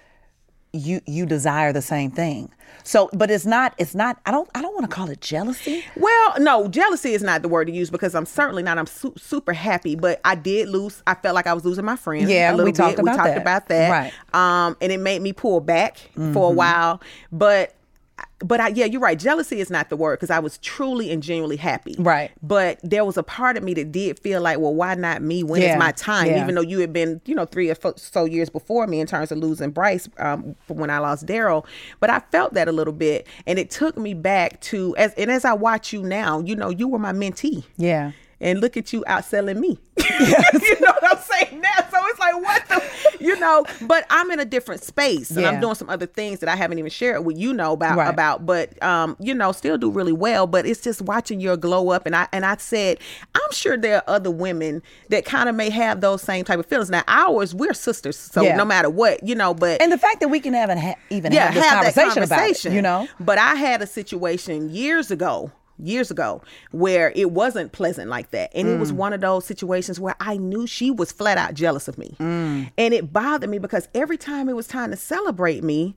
you 0.74 1.02
you 1.06 1.26
desire 1.26 1.74
the 1.74 1.82
same 1.82 2.12
thing. 2.12 2.50
So, 2.84 3.10
but 3.14 3.30
it's 3.30 3.46
not. 3.46 3.76
It's 3.78 3.94
not. 3.94 4.18
I 4.26 4.32
don't. 4.32 4.50
I 4.56 4.62
don't 4.62 4.74
want 4.74 4.90
to 4.90 4.96
call 4.96 5.10
it 5.10 5.20
jealousy. 5.20 5.84
Well, 5.98 6.34
no, 6.40 6.68
jealousy 6.70 7.14
is 7.14 7.22
not 7.22 7.42
the 7.42 7.50
word 7.50 7.66
to 7.68 7.74
use 7.74 7.90
because 7.90 8.16
I'm 8.16 8.26
certainly 8.26 8.64
not. 8.64 8.78
I'm 8.78 8.88
su- 8.88 9.14
super 9.18 9.52
happy, 9.54 9.96
but 9.96 10.22
I 10.24 10.36
did 10.36 10.70
lose. 10.70 11.04
I 11.06 11.14
felt 11.16 11.36
like 11.36 11.46
I 11.46 11.54
was 11.54 11.66
losing 11.66 11.84
my 11.84 11.98
friends. 11.98 12.30
Yeah, 12.30 12.50
a 12.50 12.54
little 12.54 12.66
we 12.66 12.72
talked 12.72 12.96
bit. 12.96 13.04
we 13.04 13.10
about 13.12 13.18
talked 13.18 13.36
that. 13.36 13.42
about 13.42 13.68
that. 13.68 13.90
Right. 13.92 14.14
Um, 14.66 14.78
and 14.82 14.92
it 14.94 15.00
made 15.02 15.22
me 15.22 15.34
pull 15.34 15.60
back 15.60 15.98
for 16.16 16.20
Mm-hmm. 16.22 16.38
a 16.38 16.50
while, 16.52 17.02
but. 17.32 17.76
But 18.44 18.60
I, 18.60 18.68
yeah, 18.70 18.86
you're 18.86 19.02
right. 19.02 19.18
Jealousy 19.20 19.60
is 19.60 19.70
not 19.70 19.90
the 19.90 19.96
word 19.96 20.18
because 20.20 20.30
I 20.30 20.40
was 20.40 20.58
truly 20.60 21.12
and 21.12 21.22
genuinely 21.22 21.58
happy. 21.58 21.96
Right. 22.00 22.32
But 22.42 22.80
there 22.84 23.06
was 23.06 23.18
a 23.18 23.24
part 23.24 23.58
of 23.58 23.64
me 23.64 23.74
that 23.76 23.92
did 23.92 24.20
feel 24.20 24.42
like, 24.42 24.60
well, 24.60 24.74
why 24.74 24.96
not 24.96 25.22
me? 25.22 25.44
When 25.44 25.62
is 25.62 25.68
Yeah, 25.68 25.78
my 25.78 25.92
time? 25.92 26.28
yeah. 26.28 26.42
Even 26.44 26.56
though 26.56 26.62
you 26.62 26.80
had 26.80 26.92
been, 26.94 27.22
you 27.26 27.36
know, 27.36 27.46
three 27.46 27.70
or 27.72 27.76
so 27.98 28.26
years 28.26 28.50
before 28.50 28.88
me 28.88 29.00
in 29.00 29.08
terms 29.08 29.32
of 29.32 29.38
losing 29.38 29.72
Bryce 29.72 30.10
um, 30.18 30.56
from 30.68 30.78
when 30.78 30.90
I 30.90 30.98
lost 31.00 31.26
Daryl. 31.26 31.66
But 32.00 32.10
I 32.10 32.20
felt 32.32 32.54
that 32.56 32.68
a 32.68 32.72
little 32.72 32.94
bit, 32.94 33.28
and 33.46 33.60
it 33.60 33.70
took 33.70 33.98
me 33.98 34.14
back 34.14 34.60
to 34.62 34.96
as 34.98 35.14
and 35.14 35.30
as 35.32 35.46
I 35.46 35.54
watch 35.54 35.94
you 35.94 36.02
now, 36.04 36.40
you 36.40 36.56
know, 36.56 36.70
you 36.70 36.88
were 36.88 37.00
my 37.00 37.14
mentee. 37.14 37.64
Yeah. 37.78 38.12
And 38.42 38.60
look 38.60 38.76
at 38.76 38.92
you 38.92 39.04
outselling 39.08 39.58
me. 39.58 39.80
you 39.98 40.80
know 40.82 40.92
what 41.00 41.18
I'm 41.18 41.18
saying 41.20 41.62
now? 41.62 41.70
So 41.90 41.98
it's 42.08 42.20
like, 42.20 42.36
what 42.42 42.68
the, 42.68 43.24
you 43.24 43.40
know? 43.40 43.66
But 43.84 44.06
I'm 44.10 44.30
in 44.32 44.40
a 44.40 44.46
different 44.46 44.84
space, 44.84 45.30
and 45.32 45.42
Yeah. 45.42 45.50
I'm 45.50 45.62
doing 45.62 45.76
some 45.76 45.90
other 45.90 46.06
things 46.08 46.40
that 46.40 46.50
I 46.50 46.56
haven't 46.56 46.80
even 46.80 46.90
shared 46.92 47.24
with 47.26 47.38
you 47.38 47.54
know 47.54 47.74
about 47.74 47.98
Right. 47.98 48.10
about. 48.10 48.46
But 48.46 48.82
um, 48.84 49.16
you 49.20 49.34
know, 49.34 49.52
still 49.52 49.78
do 49.78 49.90
really 49.92 50.12
well. 50.12 50.48
But 50.48 50.66
it's 50.66 50.82
just 50.82 51.02
watching 51.04 51.40
your 51.40 51.56
glow 51.56 51.90
up, 51.92 52.06
and 52.06 52.16
I 52.16 52.28
and 52.34 52.46
I 52.46 52.58
said, 52.58 52.98
I'm 53.36 53.52
sure 53.52 53.78
there 53.78 53.98
are 53.98 54.04
other 54.08 54.32
women 54.32 54.82
that 55.10 55.24
kind 55.26 55.48
of 55.48 55.56
may 55.56 55.70
have 55.70 56.02
those 56.02 56.22
same 56.22 56.44
type 56.44 56.60
of 56.60 56.66
feelings. 56.66 56.90
Now 56.90 57.04
ours, 57.08 57.54
we're 57.54 57.74
sisters, 57.74 58.18
so 58.18 58.42
Yeah. 58.42 58.56
no 58.56 58.66
matter 58.66 58.90
what, 58.90 59.22
you 59.28 59.36
know. 59.36 59.54
But 59.54 59.82
And 59.82 59.92
the 59.92 59.98
fact 59.98 60.20
that 60.22 60.30
we 60.30 60.40
can 60.40 60.54
have, 60.54 60.70
ha- 60.70 60.96
even 61.10 61.32
have 61.32 61.54
this 61.54 61.68
conversation, 61.70 62.24
about 62.24 62.50
it, 62.50 62.74
you 62.74 62.82
know? 62.82 63.08
but 63.20 63.38
I 63.38 63.56
had 63.56 63.82
a 63.82 63.88
situation 63.88 64.70
years 64.74 65.12
ago, 65.12 65.52
years 65.78 66.12
ago, 66.12 66.42
where 66.72 67.12
it 67.16 67.32
wasn't 67.32 67.72
pleasant 67.72 68.10
like 68.10 68.32
that. 68.32 68.52
And 68.56 68.68
it 68.68 68.78
Mm. 68.78 68.80
was 68.80 68.94
one 68.94 69.14
of 69.14 69.22
those 69.22 69.46
situations 69.46 70.00
where 70.00 70.16
I 70.20 70.38
knew 70.38 70.68
she 70.68 70.92
was 70.92 71.12
flat 71.12 71.38
out 71.38 71.54
jealous 71.54 71.88
of 71.88 71.98
me. 71.98 72.16
Mm. 72.20 72.72
And 72.78 72.94
it 72.94 73.12
bothered 73.12 73.50
me 73.50 73.58
because 73.60 73.88
every 73.96 74.18
time 74.18 74.48
it 74.50 74.56
was 74.56 74.68
time 74.68 74.92
to 74.92 74.98
celebrate 74.98 75.64
me, 75.64 75.96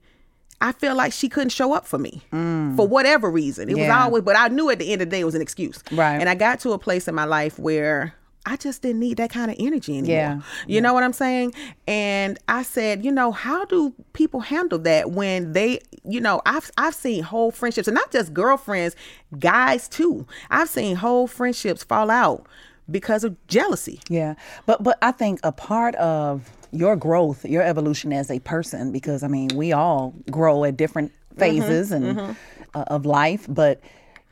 I 0.61 0.73
felt 0.73 0.97
like 0.97 1.13
she 1.13 1.29
couldn't 1.29 1.51
show 1.51 1.75
up 1.75 1.87
for 1.87 1.99
me 1.99 2.23
for 2.31 2.87
whatever 2.89 3.31
reason. 3.31 3.69
It 3.69 3.77
was 3.77 3.87
Mm. 3.87 4.03
Always, 4.05 4.23
but 4.23 4.37
I 4.39 4.49
knew 4.49 4.71
at 4.71 4.79
the 4.79 4.91
end 4.93 5.03
of 5.03 5.09
the 5.11 5.17
day 5.17 5.21
it 5.21 5.25
was 5.25 5.35
an 5.35 5.43
excuse. 5.43 5.79
Right. 5.93 6.15
And 6.19 6.29
I 6.29 6.35
got 6.35 6.61
to 6.61 6.73
a 6.73 6.79
place 6.79 7.07
in 7.09 7.15
my 7.15 7.25
life 7.25 7.59
where 7.59 8.15
I 8.47 8.57
just 8.57 8.83
didn't 8.83 9.01
need 9.01 9.17
that 9.17 9.31
kind 9.31 9.51
of 9.51 9.57
energy 9.59 9.99
anymore. 9.99 10.17
Yeah. 10.17 10.41
You 10.67 10.81
know 10.81 10.93
what 10.93 11.03
I'm 11.03 11.13
saying? 11.13 11.55
And 11.87 12.39
I 12.49 12.63
said, 12.63 13.05
you 13.05 13.11
know, 13.11 13.33
how 13.33 13.65
do 13.65 13.95
people 14.13 14.41
handle 14.41 14.79
that 14.81 15.11
when 15.13 15.53
they, 15.53 15.81
you 16.05 16.21
know, 16.21 16.43
I've 16.45 16.71
I've 16.77 16.95
seen 16.95 17.23
whole 17.23 17.51
friendships 17.51 17.89
and 17.89 17.95
not 17.95 18.11
just 18.11 18.35
girlfriends, 18.35 18.97
guys 19.39 19.89
too. 19.89 20.27
I've 20.51 20.69
seen 20.69 20.97
whole 20.97 21.27
friendships 21.27 21.83
fall 21.85 22.11
out 22.11 22.47
because 22.91 23.25
of 23.25 23.35
jealousy. 23.47 24.01
Yeah, 24.09 24.35
but 24.67 24.83
but 24.83 24.99
I 25.01 25.13
think 25.13 25.41
a 25.43 25.53
part 25.53 25.95
of 25.97 26.51
your 26.71 26.97
growth, 26.97 27.45
your 27.45 27.63
evolution 27.63 28.13
as 28.13 28.31
a 28.31 28.41
person, 28.41 28.93
because 28.93 29.23
I 29.23 29.29
mean 29.29 29.51
we 29.55 29.73
all 29.73 30.15
grow 30.31 30.65
at 30.65 30.77
different 30.77 31.13
phases 31.39 31.93
and 31.93 32.37
Uh, 32.77 32.83
of 32.89 33.07
life, 33.07 33.47
but 33.49 33.79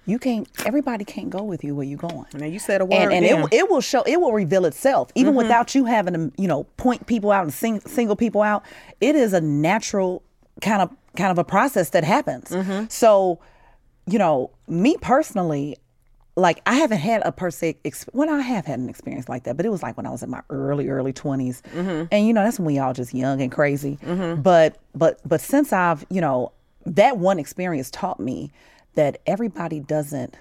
you 0.04 0.18
can't. 0.18 0.48
Everybody 0.66 1.04
can't 1.04 1.30
go 1.30 1.42
with 1.42 1.62
you 1.62 1.74
where 1.74 1.86
you're 1.86 1.98
going. 1.98 2.26
Now 2.34 2.46
you 2.46 2.58
said 2.58 2.80
a 2.80 2.84
word. 2.84 3.12
And, 3.12 3.24
and 3.24 3.24
it, 3.24 3.48
it 3.52 3.70
will 3.70 3.80
show 3.80 4.02
it 4.02 4.20
will 4.20 4.32
reveal 4.32 4.64
itself. 4.64 5.10
Even 5.14 5.32
mm-hmm. 5.32 5.38
without 5.38 5.74
you 5.74 5.84
having 5.84 6.14
to 6.14 6.32
you 6.40 6.48
know 6.48 6.64
point 6.76 7.06
people 7.06 7.30
out 7.30 7.44
and 7.44 7.52
sing, 7.52 7.80
single 7.80 8.16
people 8.16 8.42
out 8.42 8.64
it 9.00 9.14
is 9.14 9.32
a 9.32 9.40
natural 9.40 10.22
kind 10.60 10.82
of 10.82 10.90
kind 11.16 11.30
of 11.30 11.38
a 11.38 11.44
process 11.44 11.90
that 11.90 12.04
happens. 12.04 12.50
Mm-hmm. 12.50 12.86
So 12.88 13.38
you 14.06 14.18
know 14.18 14.50
me 14.66 14.96
personally 15.00 15.76
like 16.34 16.62
I 16.66 16.74
haven't 16.74 16.98
had 16.98 17.22
a 17.24 17.30
per 17.30 17.50
se 17.50 17.76
ex- 17.84 18.06
well 18.12 18.28
I 18.28 18.40
have 18.40 18.66
had 18.66 18.78
an 18.78 18.88
experience 18.88 19.28
like 19.28 19.44
that 19.44 19.56
but 19.56 19.66
it 19.66 19.68
was 19.68 19.82
like 19.82 19.96
when 19.96 20.06
I 20.06 20.10
was 20.10 20.22
in 20.22 20.30
my 20.30 20.40
early 20.48 20.88
early 20.88 21.12
20s 21.12 21.60
mm-hmm. 21.60 22.06
and 22.10 22.26
you 22.26 22.32
know 22.32 22.42
that's 22.42 22.58
when 22.58 22.66
we 22.66 22.78
all 22.78 22.92
just 22.94 23.14
young 23.14 23.40
and 23.40 23.52
crazy. 23.52 23.98
But 24.42 24.78
but 24.94 25.20
but 25.24 25.40
since 25.40 25.72
I've 25.72 26.04
you 26.10 26.20
know 26.20 26.52
that 26.86 27.18
one 27.18 27.38
experience 27.38 27.90
taught 27.90 28.18
me 28.18 28.50
that 28.94 29.20
everybody 29.26 29.80
doesn't 29.80 30.36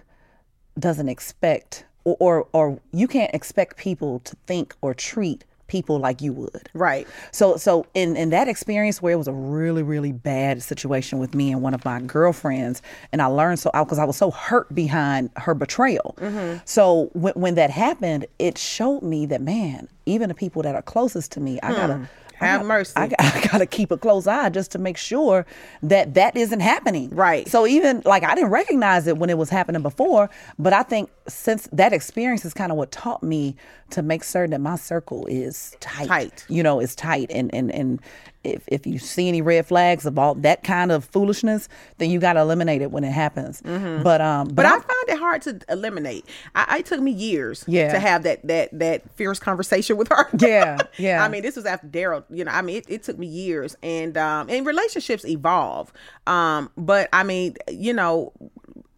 doesn't 0.80 1.10
expect 1.10 1.86
or, 2.04 2.18
or 2.20 2.48
or 2.54 2.80
you 2.92 3.08
can't 3.08 3.34
expect 3.34 3.78
people 3.78 4.20
to 4.20 4.36
think 4.48 4.76
or 4.82 4.94
treat 4.94 5.44
people 5.72 6.00
like 6.00 6.22
you 6.22 6.34
would. 6.34 6.70
Right. 6.74 7.08
So 7.32 7.56
so 7.56 7.86
in 7.94 8.18
in 8.18 8.30
that 8.32 8.50
experience 8.50 9.02
where 9.02 9.14
it 9.14 9.18
was 9.18 9.30
a 9.30 9.34
really 9.34 9.84
really 9.84 10.12
bad 10.12 10.62
situation 10.62 11.18
with 11.18 11.34
me 11.34 11.52
and 11.52 11.62
one 11.62 11.74
of 11.74 11.86
my 11.86 12.02
girlfriends 12.02 12.82
and 13.14 13.22
I 13.22 13.28
learned 13.28 13.60
so 13.60 13.72
because 13.74 13.98
I 13.98 14.04
was 14.04 14.18
so 14.18 14.32
hurt 14.32 14.74
behind 14.76 15.30
her 15.38 15.54
betrayal. 15.54 16.16
Mm-hmm. 16.20 16.58
So 16.66 17.10
when 17.14 17.34
when 17.36 17.56
that 17.56 17.70
happened, 17.70 18.26
it 18.38 18.58
showed 18.58 19.02
me 19.02 19.26
that 19.28 19.42
man, 19.42 19.88
even 20.06 20.28
the 20.28 20.36
people 20.36 20.62
that 20.64 20.76
are 20.76 20.82
closest 20.82 21.32
to 21.34 21.40
me, 21.40 21.60
I 21.64 21.72
gotta. 21.72 21.96
Hmm. 21.96 22.04
I 22.42 22.46
Have 22.48 22.60
gotta- 22.62 22.68
mercy. 22.68 22.94
I, 22.96 23.04
I 23.20 23.48
gotta 23.52 23.66
keep 23.66 23.92
a 23.92 23.98
close 23.98 24.28
eye 24.28 24.50
just 24.50 24.72
to 24.72 24.80
make 24.80 24.98
sure 24.98 25.46
that 25.84 26.14
that 26.16 26.36
isn't 26.36 26.60
happening. 26.60 27.10
Right. 27.12 27.48
So 27.48 27.66
even 27.68 28.02
like 28.06 28.24
I 28.24 28.36
didn't 28.36 28.50
recognize 28.52 29.08
it 29.08 29.18
when 29.18 29.30
it 29.30 29.38
was 29.38 29.50
happening 29.50 29.82
before, 29.82 30.30
but 30.60 30.74
I 30.74 30.84
think 30.84 31.10
since 31.28 31.68
that 31.72 31.94
experience 31.94 32.44
is 32.44 32.54
kind 32.54 32.72
of 32.72 32.78
what 32.78 32.92
taught 32.92 33.24
me 33.24 33.56
to 33.92 34.02
make 34.02 34.24
certain 34.24 34.52
that 34.52 34.62
my 34.62 34.76
circle 34.76 35.26
is 35.28 35.76
tight. 35.80 36.08
Tight. 36.08 36.46
You 36.50 36.64
know, 36.64 36.80
is 36.80 36.96
tight. 36.96 37.30
And 37.32 37.54
and 37.54 37.72
and 37.72 38.00
if 38.44 38.64
if 38.68 38.88
you 38.88 38.98
see 39.00 39.28
any 39.28 39.42
red 39.42 39.66
flags 39.68 40.06
of 40.06 40.18
all 40.18 40.34
that 40.36 40.64
kind 40.64 40.92
of 40.92 41.06
foolishness, 41.06 41.70
then 42.00 42.10
you 42.10 42.20
gotta 42.20 42.40
eliminate 42.40 42.82
it 42.82 42.92
when 42.92 43.04
it 43.04 43.12
happens. 43.12 43.62
But 43.62 44.22
um 44.22 44.48
but, 44.48 44.56
But 44.56 44.66
I 44.66 44.70
I'm- 44.72 44.82
find 44.82 45.10
it 45.10 45.18
hard 45.20 45.42
to 45.44 45.60
eliminate. 45.70 46.26
I, 46.56 46.80
it 46.80 46.86
took 46.86 47.00
me 47.02 47.12
years 47.12 47.64
Yeah. 47.68 47.92
to 47.92 48.00
have 48.00 48.24
that 48.24 48.46
that 48.48 48.70
that 48.80 49.10
fierce 49.16 49.40
conversation 49.40 49.98
with 49.98 50.08
her. 50.10 50.28
Yeah, 50.40 50.78
yeah. 50.98 51.24
I 51.24 51.28
mean, 51.30 51.42
this 51.44 51.56
was 51.56 51.66
after 51.66 51.88
Daryl. 51.88 52.24
You 52.30 52.46
know, 52.46 52.52
I 52.52 52.62
mean, 52.62 52.78
it, 52.78 52.86
it 52.90 53.04
took 53.04 53.18
me 53.20 53.28
years, 53.28 53.76
and 53.84 54.18
um, 54.18 54.50
and 54.50 54.66
relationships 54.66 55.26
evolve. 55.26 55.94
Um, 56.28 56.72
but 56.78 57.10
I 57.14 57.24
mean, 57.24 57.56
you 57.70 57.94
know, 57.94 58.34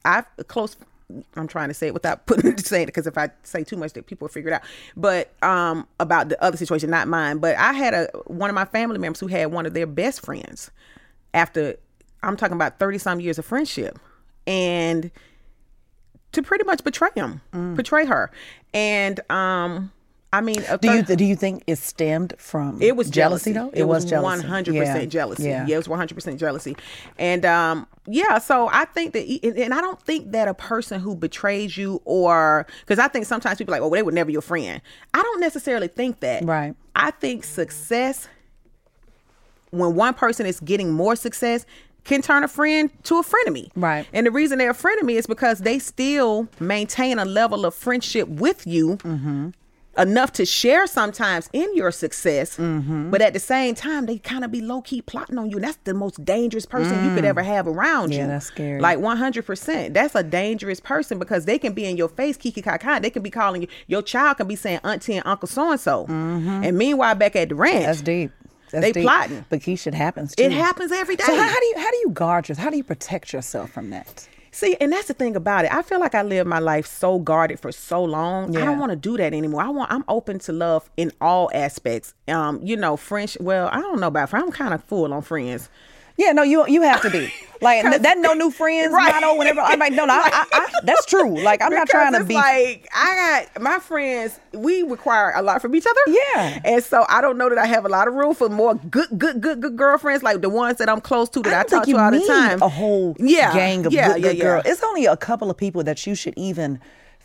I've 0.06 0.26
close. 0.48 0.76
I'm 1.36 1.48
trying 1.48 1.70
to 1.70 1.74
say 1.74 1.88
it 1.88 1.94
without 1.94 2.26
putting 2.26 2.56
to 2.56 2.64
saying 2.64 2.84
it 2.84 2.86
because 2.88 3.08
if 3.08 3.18
I 3.18 3.30
say 3.44 3.64
too 3.64 3.78
much, 3.78 3.94
that 3.94 4.06
people 4.06 4.26
will 4.26 4.34
figure 4.34 4.52
it 4.52 4.54
out. 4.54 4.62
But 4.96 5.34
um, 5.44 5.88
about 6.00 6.30
the 6.30 6.42
other 6.44 6.58
situation, 6.58 6.90
not 6.90 7.08
mine. 7.08 7.40
But 7.40 7.58
I 7.58 7.74
had 7.74 7.94
a 7.94 8.08
one 8.26 8.50
of 8.50 8.56
my 8.56 8.66
family 8.66 8.98
members 8.98 9.20
who 9.20 9.28
had 9.28 9.52
one 9.52 9.66
of 9.66 9.74
their 9.74 9.88
best 9.88 10.22
friends 10.22 10.72
after 11.34 11.76
I'm 12.22 12.38
talking 12.38 12.56
about 12.56 12.80
30 12.80 12.98
some 12.98 13.20
years 13.20 13.38
of 13.38 13.46
friendship, 13.46 14.00
and 14.48 15.12
to 16.32 16.42
pretty 16.42 16.64
much 16.64 16.84
betray 16.84 17.10
him, 17.16 17.42
betray 17.76 18.06
her, 18.06 18.32
and 18.74 19.20
um, 19.30 19.92
I 20.34 20.42
mean, 20.42 20.64
do 20.82 20.92
you 20.92 21.04
do 21.04 21.24
you 21.24 21.36
think 21.36 21.64
it 21.68 21.78
stemmed 21.78 22.34
from 22.40 22.82
it 22.82 22.96
was 22.96 23.10
jealousy, 23.10 23.54
jealousy, 23.54 23.72
though? 23.76 23.80
It, 23.80 23.84
was 23.88 24.04
jealousy. 24.04 24.24
One 24.24 24.40
hundred 24.42 24.76
percent 24.76 25.12
jealousy. 25.12 25.44
Yeah. 25.44 25.68
Yeah. 25.68 25.76
it 25.76 25.78
was 25.78 25.88
one 25.88 26.00
hundred 26.00 26.16
percent 26.16 26.40
jealousy, 26.40 26.76
and 27.20 27.46
um, 27.46 27.88
yeah. 28.08 28.40
So 28.40 28.68
I 28.72 28.86
think 28.86 29.14
that, 29.14 29.26
and- 29.44 29.58
and 29.60 29.74
I 29.76 29.80
don't 29.80 30.02
think 30.02 30.32
that 30.32 30.48
a 30.48 30.56
person 30.56 31.00
who 31.00 31.16
betrays 31.16 31.78
you, 31.78 32.02
or 32.06 32.66
because 32.82 32.98
I 32.98 33.08
think 33.10 33.28
sometimes 33.28 33.60
people 33.60 33.74
are 33.76 33.78
like, 33.78 33.84
oh, 33.84 33.90
well, 33.90 34.00
they 34.00 34.04
were 34.04 34.12
never 34.12 34.32
your 34.32 34.42
friend. 34.42 34.82
I 35.14 35.22
don't 35.22 35.40
necessarily 35.40 35.88
think 35.88 36.20
that. 36.22 36.44
Right. 36.44 36.74
I 36.96 37.12
think 37.12 37.44
success, 37.44 38.28
when 39.70 39.94
one 39.96 40.16
person 40.16 40.46
is 40.48 40.60
getting 40.60 40.92
more 40.92 41.16
success. 41.16 41.66
Can 42.06 42.22
turn 42.22 42.44
a 42.44 42.50
friend 42.50 42.90
to 43.04 43.20
a 43.20 43.24
frenemy. 43.24 43.70
Right. 43.78 44.06
And 44.12 44.28
the 44.28 44.32
reason 44.32 44.58
they're 44.58 44.72
a 44.72 44.76
frenemy 44.76 45.14
is 45.14 45.26
because 45.26 45.60
they 45.60 45.80
still 45.80 46.50
maintain 46.60 47.18
a 47.18 47.24
level 47.24 47.66
of 47.66 47.74
friendship 47.74 48.28
with 48.28 48.68
you 48.68 48.98
Mm-hmm. 48.98 49.52
Enough 49.98 50.32
to 50.34 50.46
share 50.46 50.88
sometimes 50.88 51.50
in 51.54 51.76
your 51.76 51.92
success, 51.92 52.58
Mm-hmm. 52.58 53.12
but 53.12 53.22
at 53.22 53.34
the 53.34 53.40
same 53.40 53.76
time, 53.76 54.06
they 54.08 54.18
kind 54.18 54.44
of 54.44 54.52
be 54.52 54.62
low 54.62 54.82
key 54.82 55.02
plotting 55.02 55.38
on 55.38 55.50
you. 55.52 55.60
That's 55.60 55.78
the 55.84 55.94
most 55.94 56.24
dangerous 56.26 56.66
person 56.66 57.04
you 57.08 57.14
could 57.16 57.26
ever 57.26 57.44
have 57.44 57.68
around 57.68 58.10
Mm. 58.10 58.14
Yeah, 58.16 58.22
you. 58.24 58.28
that's 58.28 58.46
scary. 58.48 58.80
Like 58.80 58.98
100%. 59.00 59.94
That's 59.94 60.16
a 60.16 60.24
dangerous 60.24 60.80
person 60.80 61.20
because 61.20 61.46
they 61.46 61.60
can 61.60 61.74
be 61.74 61.86
in 61.86 61.98
your 61.98 62.10
face, 62.10 62.38
kiki 62.38 62.62
kaka. 62.62 63.00
They 63.02 63.10
can 63.10 63.22
be 63.24 63.30
calling 63.30 63.62
you, 63.64 63.68
your 63.88 64.02
child 64.02 64.38
can 64.38 64.48
be 64.48 64.56
saying 64.56 64.80
auntie 64.84 65.16
and 65.16 65.26
uncle 65.28 65.48
so 65.48 65.72
and 65.72 65.80
so. 65.80 66.06
And 66.08 66.78
meanwhile, 66.78 67.16
back 67.16 67.36
at 67.36 67.50
the 67.50 67.56
ranch. 67.56 67.86
That's 67.86 68.02
deep. 68.02 68.32
That's 68.72 68.86
They 68.86 68.92
deep. 68.92 69.04
plotting. 69.04 69.46
But 69.50 69.60
Keisha, 69.60 69.88
it 69.88 69.94
happens 69.94 70.36
too. 70.36 70.44
it 70.44 70.52
happens 70.52 70.92
every 70.92 71.16
day. 71.16 71.24
So 71.26 71.36
how, 71.36 71.44
how 71.48 71.60
do 71.60 71.66
you 71.68 71.74
how 71.78 71.92
do 71.92 71.98
you 71.98 72.10
guard 72.10 72.50
yourself? 72.50 72.64
How 72.64 72.72
do 72.72 72.78
you 72.78 72.84
protect 72.84 73.32
yourself 73.32 73.70
from 73.70 73.92
that? 73.92 74.28
See, 74.54 74.78
and 74.80 74.94
that's 74.94 75.08
the 75.08 75.16
thing 75.16 75.36
about 75.36 75.66
it. 75.66 75.74
I 75.74 75.82
feel 75.82 76.00
like 76.00 76.14
I 76.14 76.22
lived 76.22 76.48
my 76.48 76.60
life 76.60 76.86
so 76.86 77.18
guarded 77.18 77.60
for 77.60 77.72
so 77.72 78.04
long. 78.04 78.56
I 78.56 78.64
don't 78.64 78.78
want 78.78 78.92
to 78.92 78.96
do 78.96 79.18
that 79.18 79.34
anymore. 79.34 79.64
I 79.64 79.70
want 79.70 79.92
I'm 79.92 80.04
open 80.08 80.38
to 80.40 80.54
love 80.54 80.90
in 80.96 81.12
all 81.20 81.50
aspects. 81.56 82.14
Um, 82.28 82.60
you 82.62 82.78
know, 82.78 82.96
French. 82.96 83.36
Well, 83.40 83.68
I 83.72 83.82
don't 83.82 84.00
know 84.00 84.08
about 84.08 84.30
friends. 84.30 84.46
I'm 84.46 84.52
kind 84.52 84.74
of 84.76 84.84
full 84.84 85.12
on 85.12 85.24
friends. 85.24 85.70
Yeah, 86.18 86.32
no, 86.32 86.44
you 86.44 86.68
you 86.68 86.82
have 86.84 87.02
to 87.02 87.10
be 87.10 87.34
like 87.62 87.84
that. 88.02 88.18
No 88.20 88.34
new 88.34 88.52
friends 88.52 88.94
Right. 88.94 89.14
motto. 89.14 89.36
Whenever 89.36 89.62
I'm 89.62 89.80
like, 89.80 89.94
no, 89.94 90.06
no, 90.06 90.14
I, 90.14 90.30
I, 90.32 90.46
I, 90.52 90.68
that's 90.84 91.06
true. 91.08 91.40
Like 91.42 91.62
I'm 91.62 91.74
not 91.74 91.88
trying 91.90 92.14
to 92.14 92.20
it's 92.20 92.28
be. 92.28 92.36
like 92.36 92.88
I 92.94 93.48
got 93.56 93.62
my 93.64 93.80
friends. 93.80 94.40
We 94.54 94.84
require 94.84 95.32
a 95.36 95.42
lot 95.42 95.62
from 95.62 95.76
each 95.76 95.86
other. 95.88 96.00
Yeah. 96.36 96.60
and 96.64 96.84
so 96.84 97.06
I 97.10 97.22
don't 97.22 97.38
know 97.38 97.50
that 97.50 97.58
I 97.58 97.66
have 97.66 97.86
a 97.86 97.90
lot 97.90 98.08
of 98.08 98.14
room 98.14 98.36
for 98.36 98.48
more 98.50 98.76
good, 98.76 99.08
good, 99.18 99.42
good, 99.42 99.60
good 99.62 99.76
girlfriends 99.76 100.22
like 100.24 100.42
the 100.42 100.50
ones 100.50 100.78
that 100.78 100.88
I'm 100.90 101.02
close 101.02 101.30
to 101.30 101.42
that 101.42 101.54
I, 101.54 101.60
I 101.62 101.64
talk 101.64 101.86
to 101.86 101.98
all 101.98 102.12
the 102.12 102.26
time. 102.28 102.62
a 102.62 102.70
whole 102.70 103.16
yeah, 103.20 103.52
gang 103.54 103.86
of 103.88 103.94
yeah, 103.94 104.14
good, 104.14 104.22
yeah, 104.22 104.28
good 104.30 104.38
yeah. 104.38 104.44
girls. 104.44 104.64
It's 104.68 104.84
only 104.84 105.06
a 105.08 105.18
couple 105.18 105.50
of 105.50 105.58
people 105.58 105.84
that 105.84 106.06
you 106.06 106.14
should 106.14 106.36
even 106.38 106.80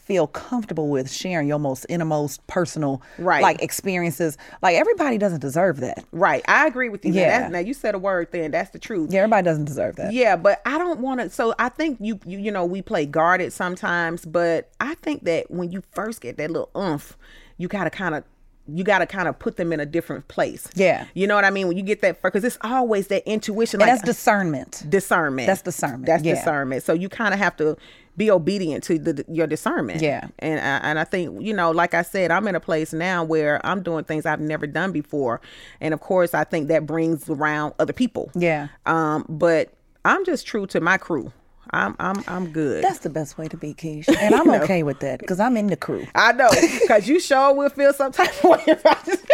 feel 0.08 0.26
comfortable 0.26 0.88
with 0.88 1.12
sharing 1.12 1.46
your 1.46 1.58
most 1.58 1.84
innermost 1.90 2.44
personal 2.46 3.02
Right. 3.18 3.42
like 3.42 3.62
experiences. 3.62 4.38
Like 4.62 4.74
everybody 4.76 5.18
doesn't 5.18 5.40
deserve 5.40 5.80
that. 5.80 6.02
Right, 6.12 6.42
I 6.48 6.66
agree 6.66 6.88
with 6.88 7.04
you. 7.04 7.12
Yeah. 7.12 7.28
that's- 7.28 7.52
now 7.52 7.58
you 7.58 7.74
said 7.74 7.94
a 7.94 7.98
word, 7.98 8.28
then 8.32 8.50
that's 8.50 8.70
the 8.70 8.78
truth. 8.78 9.12
Yeah, 9.12 9.20
everybody 9.20 9.44
doesn't 9.44 9.66
deserve 9.66 9.96
that. 9.96 10.14
Yeah, 10.14 10.34
but 10.36 10.62
I 10.64 10.78
don't 10.78 11.00
want 11.00 11.20
to. 11.20 11.28
So 11.28 11.54
I 11.58 11.68
think 11.68 11.98
you, 12.00 12.18
you, 12.24 12.38
you 12.38 12.50
know, 12.50 12.64
we 12.64 12.80
play 12.80 13.04
guarded 13.04 13.52
sometimes, 13.52 14.24
but 14.24 14.70
I 14.80 14.94
think 14.94 15.24
that 15.24 15.50
when 15.50 15.70
you 15.70 15.82
first 15.92 16.22
get 16.22 16.38
that 16.38 16.50
little 16.50 16.70
oomph, 16.74 17.18
you 17.58 17.68
gotta 17.68 17.90
kind 17.90 18.14
of 18.14 18.24
you 18.70 18.84
got 18.84 18.98
to 18.98 19.06
kind 19.06 19.28
of 19.28 19.38
put 19.38 19.56
them 19.56 19.72
in 19.72 19.80
a 19.80 19.86
different 19.86 20.28
place. 20.28 20.68
Yeah. 20.74 21.06
You 21.14 21.26
know 21.26 21.34
what 21.34 21.46
I 21.46 21.48
mean? 21.48 21.68
When 21.68 21.78
you 21.78 21.82
get 21.82 22.02
that, 22.02 22.20
because 22.20 22.44
it's 22.44 22.58
always 22.60 23.06
that 23.06 23.26
intuition. 23.26 23.80
Like 23.80 23.88
that's 23.88 24.02
discernment. 24.02 24.84
discernment. 24.90 25.46
That's 25.46 25.62
discernment, 25.62 26.04
That's 26.04 26.22
yeah. 26.22 26.34
discernment. 26.34 26.82
So 26.82 26.92
you 26.92 27.08
kind 27.08 27.32
of 27.32 27.40
have 27.40 27.56
to 27.56 27.78
be 28.18 28.30
obedient 28.30 28.84
to 28.84 28.98
the, 28.98 29.24
your 29.28 29.46
discernment. 29.46 30.02
Yeah. 30.02 30.28
And 30.40 30.60
I, 30.60 30.88
and 30.88 30.98
I 30.98 31.04
think 31.04 31.40
you 31.40 31.54
know, 31.54 31.70
like 31.70 31.94
I 31.94 32.02
said, 32.02 32.30
I'm 32.30 32.46
in 32.48 32.54
a 32.54 32.60
place 32.60 32.92
now 32.92 33.24
where 33.24 33.64
I'm 33.64 33.82
doing 33.82 34.04
things 34.04 34.26
I've 34.26 34.40
never 34.40 34.66
done 34.66 34.92
before, 34.92 35.40
and 35.80 35.94
of 35.94 36.00
course, 36.00 36.34
I 36.34 36.44
think 36.44 36.68
that 36.68 36.84
brings 36.84 37.30
around 37.30 37.72
other 37.78 37.94
people. 37.94 38.30
Yeah. 38.34 38.68
Um, 38.84 39.24
but 39.28 39.72
I'm 40.04 40.24
just 40.26 40.46
true 40.46 40.66
to 40.66 40.80
my 40.80 40.98
crew. 40.98 41.32
I'm 41.70 41.94
I'm 41.98 42.22
I'm 42.26 42.50
good. 42.50 42.82
That's 42.82 43.00
the 43.00 43.10
best 43.10 43.38
way 43.38 43.48
to 43.48 43.56
be, 43.56 43.74
Keisha. 43.74 44.16
And 44.20 44.34
I'm 44.34 44.46
know. 44.46 44.62
okay 44.62 44.82
with 44.82 45.00
that 45.00 45.20
because 45.20 45.38
I'm 45.40 45.56
in 45.56 45.68
the 45.68 45.76
crew. 45.76 46.06
I 46.14 46.32
know, 46.32 46.50
cause 46.88 47.06
you 47.08 47.20
sure 47.20 47.54
will 47.54 47.70
feel 47.70 47.92
some 47.92 48.12
type 48.12 48.32
of 48.42 48.50
way 48.50 48.64
if 48.66 48.84
I 48.84 48.96
just. 49.06 49.24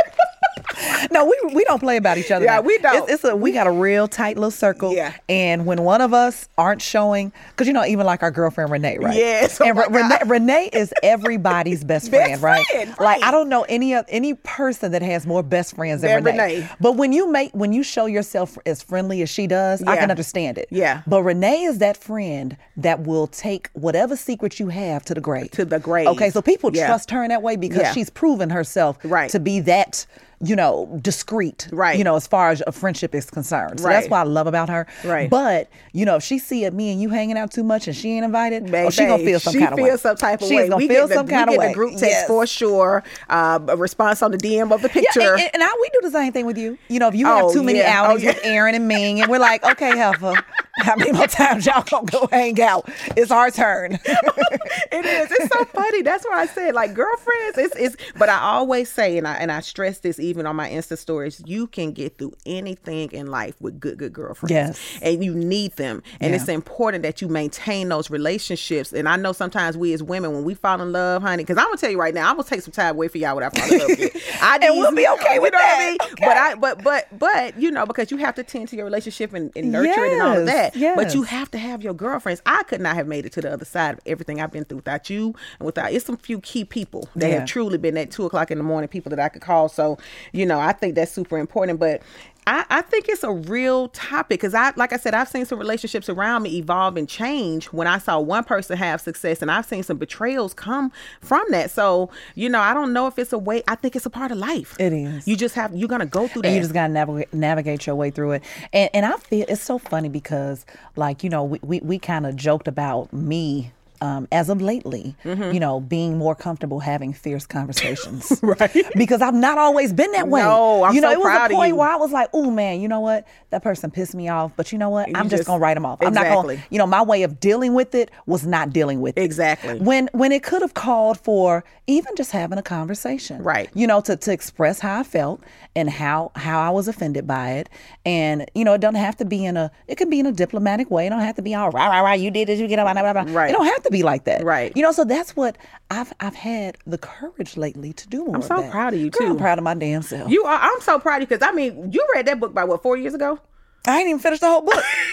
No, 1.11 1.25
we 1.25 1.55
we 1.55 1.65
don't 1.65 1.79
play 1.81 1.97
about 1.97 2.19
each 2.19 2.31
other. 2.31 2.45
Yeah, 2.45 2.57
now. 2.57 2.61
we 2.63 2.79
don't. 2.79 3.05
It's, 3.05 3.13
it's 3.13 3.25
a 3.25 3.37
we 3.37 3.53
got 3.53 3.67
a 3.67 3.71
real 3.71 4.09
tight 4.09 4.37
little 4.37 4.51
circle. 4.51 4.93
Yeah. 4.95 5.13
And 5.29 5.67
when 5.67 5.83
one 5.83 6.01
of 6.01 6.13
us 6.15 6.49
aren't 6.59 6.83
showing, 6.83 7.33
because 7.51 7.67
you 7.67 7.73
know, 7.73 7.85
even 7.85 8.07
like 8.07 8.23
our 8.23 8.31
girlfriend 8.31 8.71
Renee, 8.71 8.99
right? 8.99 9.15
Yes, 9.17 9.61
oh 9.61 9.65
and 9.67 9.77
Re- 9.77 9.87
Renee, 9.91 10.19
Renee 10.27 10.71
is 10.73 10.93
everybody's 11.03 11.85
best, 11.85 12.11
Best 12.11 12.27
friend, 12.41 12.43
right? 12.43 12.67
friend, 12.67 12.95
Like. 12.99 13.23
I 13.23 13.31
don't 13.31 13.49
know 13.49 13.65
any 13.69 13.95
of 13.95 14.05
any 14.09 14.35
person 14.35 14.93
that 14.93 15.03
has 15.03 15.27
more 15.27 15.43
best 15.43 15.75
friends 15.77 16.03
than 16.03 16.11
Than 16.25 16.25
Renee. 16.37 16.55
Renee. 16.57 16.69
But 16.81 16.93
when 16.97 17.13
you 17.13 17.31
make 17.31 17.53
when 17.53 17.73
you 17.73 17.83
show 17.83 18.07
yourself 18.07 18.57
as 18.67 18.83
friendly 18.83 19.23
as 19.23 19.31
she 19.31 19.47
does, 19.47 19.83
I 19.83 19.97
can 19.97 20.11
understand 20.11 20.59
it. 20.59 20.69
Yeah. 20.71 21.03
But 21.07 21.23
Renee 21.23 21.63
is 21.65 21.79
that 21.79 21.97
friend 21.97 22.57
that 22.77 23.01
will 23.01 23.27
take 23.27 23.69
whatever 23.75 24.17
secret 24.17 24.59
you 24.59 24.69
have 24.69 25.05
to 25.07 25.15
the 25.15 25.21
grave. 25.21 25.51
To 25.53 25.65
the 25.65 25.79
grave. 25.79 26.07
Okay, 26.09 26.31
so 26.31 26.43
people 26.43 26.71
Yeah. 26.75 26.87
trust 26.87 27.11
her 27.11 27.23
in 27.23 27.29
that 27.29 27.43
way 27.43 27.57
because 27.57 27.83
Yeah. 27.83 27.93
she's 27.93 28.11
proven 28.11 28.51
herself 28.51 28.99
Right. 29.05 29.31
to 29.31 29.39
be 29.39 29.61
that 29.61 30.07
you 30.41 30.57
know 30.57 30.99
discreet 31.03 31.69
Right. 31.73 31.97
you 31.97 32.05
know 32.05 32.17
as 32.17 32.27
far 32.27 32.51
as 32.51 32.63
a 32.67 32.73
friendship 32.73 33.15
is 33.15 33.31
concerned 33.31 33.81
so 33.81 33.89
that's 33.89 34.05
Right. 34.05 34.11
what 34.11 34.19
i 34.19 34.23
love 34.25 34.47
about 34.47 34.69
her 34.69 34.87
Right. 35.05 35.31
but 35.31 35.69
you 35.93 36.05
know 36.05 36.17
if 36.17 36.23
she 36.25 36.39
see 36.39 36.69
me 36.71 36.91
and 36.93 37.01
you 37.01 37.09
hanging 37.11 37.39
out 37.39 37.53
too 37.53 37.63
much 37.63 37.87
and 37.87 37.97
she 37.97 38.11
ain't 38.13 38.25
invited 38.25 38.75
oh, 38.75 38.91
she 38.91 39.07
gonna 39.07 39.23
feel 39.25 39.39
some 39.41 39.53
she 39.53 39.61
kind 39.61 39.73
of 39.73 39.79
way 39.79 39.97
some 39.97 40.17
type 40.17 40.43
of 40.43 40.49
way. 40.49 40.49
she's 40.49 40.57
way. 40.59 40.69
gonna 40.69 40.77
we 40.77 40.89
feel 40.89 41.03
get 41.07 41.09
the, 41.11 41.15
some 41.15 41.29
kind 41.29 41.51
we 41.51 41.57
of 41.57 41.61
get 41.63 41.69
way 41.69 41.73
group 41.75 41.91
text 41.93 42.05
Yes. 42.05 42.27
for 42.27 42.47
sure. 42.47 43.03
Uh, 43.29 43.59
a 43.69 43.77
response 43.77 44.23
on 44.23 44.31
the 44.31 44.39
DM 44.39 44.73
of 44.73 44.83
the 44.83 44.89
picture. 44.89 45.21
Yeah, 45.21 45.33
and, 45.33 45.41
and, 45.41 45.51
and 45.55 45.63
I, 45.63 45.69
we 45.81 45.89
do 45.91 46.01
the 46.03 46.11
same 46.11 46.33
thing 46.33 46.47
with 46.47 46.59
you. 46.59 46.77
You 46.89 46.99
know, 46.99 47.09
if 47.09 47.15
you 47.15 47.27
have 47.27 47.45
Oh, 47.45 47.53
too 47.53 47.63
many 47.63 47.79
yeah. 47.79 48.07
Oh, 48.09 48.17
yeah. 48.17 48.31
with 48.31 48.41
Aaron 48.45 48.75
and 48.75 48.87
Ming, 48.89 49.21
and 49.21 49.31
we're 49.31 49.39
like, 49.39 49.65
okay, 49.65 49.97
Heifer, 49.97 50.35
how 50.79 50.97
many 50.97 51.13
more 51.13 51.27
times 51.27 51.67
y'all 51.67 51.83
gonna 51.83 52.07
go 52.07 52.29
hang 52.31 52.61
out? 52.61 52.89
It's 53.17 53.31
our 53.31 53.51
turn. 53.51 53.93
it 54.05 55.05
is. 55.07 55.29
It's 55.31 55.53
so 55.55 55.65
funny. 55.67 56.03
That's 56.03 56.25
why 56.25 56.41
I 56.41 56.47
said 56.47 56.75
like 56.75 56.95
girlfriends. 56.95 57.59
It's 57.59 57.77
it's. 57.77 57.97
But 58.17 58.29
I 58.29 58.39
always 58.41 58.91
say, 58.91 59.17
and 59.19 59.27
I 59.27 59.35
and 59.37 59.51
I 59.53 59.61
stress 59.61 59.99
this 59.99 60.19
even 60.25 60.47
on 60.47 60.57
my 60.57 60.69
Insta 60.71 60.97
stories. 60.99 61.43
You 61.47 61.67
can 61.67 61.93
get 61.93 62.19
through 62.19 62.33
anything 62.47 63.11
in 63.13 63.27
life 63.29 63.55
with 63.61 63.79
good 63.81 63.99
good 63.99 64.13
girlfriends. 64.13 64.51
Yes. 64.51 64.81
and 65.03 65.25
you 65.25 65.35
need 65.35 65.73
them, 65.77 66.03
and 66.21 66.31
Yeah. 66.33 66.41
it's 66.41 66.49
important 66.49 67.03
that 67.03 67.21
you 67.23 67.29
maintain 67.29 67.89
those 67.89 68.11
relationships. 68.11 68.93
And 68.93 69.09
I 69.09 69.17
know 69.17 69.33
sometimes 69.33 69.77
we 69.77 69.93
as 69.93 70.03
women, 70.03 70.33
when 70.33 70.45
we 70.45 70.55
fall 70.55 70.81
in 70.81 70.93
love, 70.93 71.23
honey, 71.23 71.43
because 71.43 71.59
I'm 71.59 71.67
gonna 71.67 71.77
tell 71.77 71.91
you 71.91 71.99
right 72.01 72.15
now, 72.15 72.29
I'm 72.31 72.37
gonna 72.37 72.49
take 72.49 72.63
some 72.63 72.73
time 72.73 72.95
away 72.95 73.09
for 73.09 73.19
y'all 73.19 73.35
when 73.37 73.45
I 73.45 73.51
fall 73.51 73.73
in 73.73 73.79
love 73.79 73.89
with 73.89 74.01
you. 74.15 74.21
I 74.43 74.59
And 74.63 74.79
we'll 74.79 74.95
be 74.95 75.07
okay 75.09 75.35
you 75.35 75.43
with 75.43 75.53
know 75.53 75.59
what 75.59 75.65
I 75.65 75.79
that. 75.79 75.89
mean? 76.01 76.13
Okay. 76.13 76.27
But 76.27 76.37
I 76.37 76.55
but 76.55 76.83
but 76.85 77.19
but 77.19 77.61
you 77.61 77.71
know 77.71 77.87
because 77.87 78.11
you 78.11 78.17
have 78.19 78.35
to 78.37 78.43
tend 78.43 78.69
to 78.69 78.77
your 78.77 78.85
relationship 78.85 79.33
and, 79.35 79.51
and 79.57 79.71
nurture 79.73 80.05
it 80.05 80.13
and 80.15 80.23
all 80.23 80.39
of 80.39 80.47
that. 80.47 80.75
Yes. 80.77 80.97
But 80.97 81.15
you 81.15 81.23
have 81.23 81.51
to 81.53 81.59
have 81.59 81.83
your 81.83 81.95
girlfriends. 81.95 82.43
I 82.47 82.63
could 82.65 82.81
not 82.81 82.95
have 82.97 83.07
made 83.07 83.27
it 83.27 83.33
to 83.33 83.41
the 83.41 83.53
other 83.53 83.65
side 83.65 83.95
of 83.95 84.01
everything 84.07 84.41
I've 84.41 84.51
been 84.53 84.65
through 84.65 84.79
without 84.79 85.11
you 85.11 85.35
and 85.59 85.67
without 85.67 85.93
it's 85.93 86.05
some 86.07 86.17
few 86.17 86.41
key 86.41 86.65
people 86.65 87.09
that 87.17 87.29
Yeah. 87.31 87.39
have 87.41 87.49
truly 87.49 87.79
been 87.79 87.97
at 87.97 88.11
two 88.11 88.25
o'clock 88.25 88.51
in 88.51 88.59
the 88.59 88.65
morning, 88.65 88.89
people 88.89 89.11
that 89.11 89.21
I 89.21 89.29
could 89.29 89.43
call. 89.43 89.69
So, 89.69 89.99
you 90.33 90.47
know, 90.47 90.59
I 90.59 90.73
think 90.73 90.95
that's 90.95 91.13
super 91.13 91.39
important. 91.39 91.81
But 91.81 92.03
I, 92.47 92.65
I 92.69 92.83
think 92.83 93.09
it's 93.09 93.23
a 93.23 93.33
real 93.33 93.89
topic 93.89 94.41
because 94.41 94.55
I, 94.55 94.73
like 94.77 94.93
I 94.93 94.97
said, 94.97 95.15
I've 95.15 95.29
seen 95.29 95.47
some 95.47 95.59
relationships 95.59 96.09
around 96.09 96.43
me 96.43 96.59
evolve 96.59 96.97
and 96.97 97.09
change 97.09 97.67
when 97.67 97.87
I 97.87 97.99
saw 97.99 98.21
one 98.21 98.45
person 98.45 98.77
have 98.77 99.01
success, 99.01 99.41
and 99.41 99.51
I've 99.51 99.65
seen 99.65 99.83
some 99.83 99.97
betrayals 99.97 100.53
come 100.53 100.93
from 101.21 101.45
that. 101.51 101.71
So, 101.71 102.11
you 102.35 102.49
know, 102.51 102.61
I 102.61 102.75
don't 102.75 102.93
know 102.93 103.07
if 103.07 103.19
it's 103.19 103.33
a 103.33 103.39
way. 103.39 103.63
I 103.67 103.77
think 103.77 103.97
it's 103.97 104.07
a 104.07 104.11
part 104.11 104.31
of 104.31 104.39
life. 104.39 104.77
It 104.79 104.93
is. 104.93 105.27
You 105.27 105.37
just 105.37 105.55
have 105.55 105.75
you're 105.75 105.89
gonna 105.89 106.07
go 106.07 106.29
through 106.29 106.43
that. 106.43 106.49
And 106.49 106.57
you 106.57 106.63
just 106.63 106.75
gotta 106.75 106.93
navigate 106.93 107.33
navigate 107.33 107.87
your 107.87 107.97
way 107.97 108.11
through 108.11 108.33
it. 108.33 108.45
And 108.73 108.91
and 108.93 109.07
I 109.07 109.17
feel 109.17 109.47
it's 109.49 109.63
so 109.63 109.79
funny 109.79 110.09
because 110.11 110.67
like, 110.97 111.25
you 111.25 111.31
know, 111.31 111.45
we 111.45 111.59
we, 111.63 111.81
we 111.81 111.99
kind 111.99 112.27
of 112.27 112.37
joked 112.37 112.69
about 112.69 113.13
me 113.13 113.73
um, 114.05 114.29
as 114.31 114.49
of 114.51 114.61
lately, 114.61 115.17
Mm-hmm. 115.25 115.53
you 115.55 115.61
know, 115.61 115.81
being 115.81 116.19
more 116.19 116.35
comfortable 116.35 116.81
having 116.81 117.13
fierce 117.13 117.47
conversations, 117.47 118.39
right? 118.43 118.77
Because 118.97 119.23
I've 119.23 119.35
not 119.35 119.59
always 119.59 119.93
been 119.93 120.13
that 120.13 120.29
way. 120.29 120.43
No, 120.43 120.85
I'm 120.85 120.95
you 120.95 121.01
know, 121.01 121.09
so 121.09 121.13
it 121.13 121.19
was 121.19 121.25
proud 121.27 121.51
a 121.51 121.55
point 121.55 121.77
where 121.77 121.89
I 121.89 121.97
was 121.97 122.13
like, 122.13 122.29
"Oh 122.33 122.51
man, 122.51 122.81
you 122.81 122.89
know 122.89 123.01
what? 123.01 123.27
That 123.51 123.63
person 123.63 123.91
pissed 123.91 124.15
me 124.15 124.29
off, 124.29 124.53
but 124.57 124.71
you 124.73 124.79
know 124.79 124.91
what? 124.91 125.09
I'm 125.17 125.29
just, 125.29 125.41
just- 125.41 125.47
gonna 125.47 125.61
write 125.61 125.75
them 125.75 125.87
off. 125.87 125.99
I'm 126.03 126.13
not 126.13 126.27
gonna, 126.27 126.63
you 126.71 126.79
know, 126.79 126.87
my 126.87 127.03
way 127.03 127.23
of 127.23 127.41
dealing 127.41 127.73
with 127.75 127.95
it 127.95 128.11
was 128.27 128.47
not 128.47 128.71
dealing 128.71 129.01
with 129.01 129.17
it. 129.17 129.23
Exactly. 129.23 129.79
When 129.81 130.09
when 130.13 130.31
it 130.33 130.43
could 130.43 130.61
have 130.63 130.75
called 130.75 131.19
for 131.19 131.65
even 131.87 132.15
just 132.17 132.31
having 132.33 132.59
a 132.59 132.63
conversation, 132.63 133.43
Right. 133.43 133.71
You 133.75 133.87
know, 133.87 134.01
to 134.03 134.17
to 134.17 134.33
express 134.33 134.81
how 134.81 135.01
I 135.01 135.03
felt 135.03 135.43
and 135.75 135.89
how 135.91 136.31
how 136.37 136.61
I 136.61 136.71
was 136.71 136.87
offended 136.89 137.27
by 137.27 137.53
it, 137.53 137.69
and 138.05 138.45
you 138.55 138.65
know, 138.65 138.75
it 138.75 138.81
doesn't 138.81 139.01
have 139.01 139.17
to 139.17 139.25
be 139.25 139.45
in 139.45 139.57
a. 139.57 139.71
It 139.89 139.97
can 139.97 140.11
be 140.11 140.21
in 140.21 140.27
a 140.27 140.33
diplomatic 140.33 140.91
way. 140.91 141.07
It 141.07 141.11
don't 141.11 141.21
have 141.21 141.37
to 141.37 141.43
be 141.43 141.55
all 141.55 141.71
right, 141.71 141.89
right, 141.89 142.03
rah. 142.03 142.13
You 142.13 142.31
did 142.31 142.49
it, 142.51 142.59
You 142.59 142.69
get 142.69 142.79
up. 142.79 142.85
Blah, 142.93 143.13
blah, 143.13 143.25
blah. 143.25 143.33
Right. 143.35 143.51
It 143.51 143.53
don't 143.55 143.67
have 143.67 143.83
to 143.85 143.91
be 143.95 144.03
like 144.03 144.25
that. 144.25 144.45
Right. 144.45 144.73
You 144.77 144.83
know, 144.83 144.93
so 144.93 145.05
that's 145.05 145.35
what 145.37 145.57
I've 145.91 146.13
I've 146.21 146.35
had 146.35 146.77
the 146.87 146.99
courage 146.99 147.57
lately 147.57 147.93
to 147.95 148.09
do 148.09 148.25
more. 148.27 148.37
I'm 148.37 148.43
so 148.43 148.69
proud 148.71 148.93
of 148.95 149.01
you, 149.01 149.11
Girl, 149.11 149.29
I'm 149.29 149.33
too. 149.35 149.39
proud 149.39 149.59
of 149.59 149.65
my 149.65 149.75
damn 149.75 150.03
self. 150.03 150.31
You 150.31 150.45
are. 150.45 150.59
I'm 150.61 150.81
so 150.81 150.99
proud 150.99 151.17
of 151.17 151.21
you 151.23 151.27
because 151.29 151.47
I 151.49 151.53
mean, 151.53 151.93
you 151.93 152.07
read 152.15 152.27
that 152.27 152.41
book 152.41 152.53
by 152.53 152.65
what 152.65 152.83
four 152.83 152.97
years 152.97 153.15
ago. 153.15 153.39
I 153.87 153.99
ain't 153.99 154.09
even 154.09 154.19
finished 154.19 154.41
the 154.41 154.49
whole 154.49 154.63
book. 154.63 154.83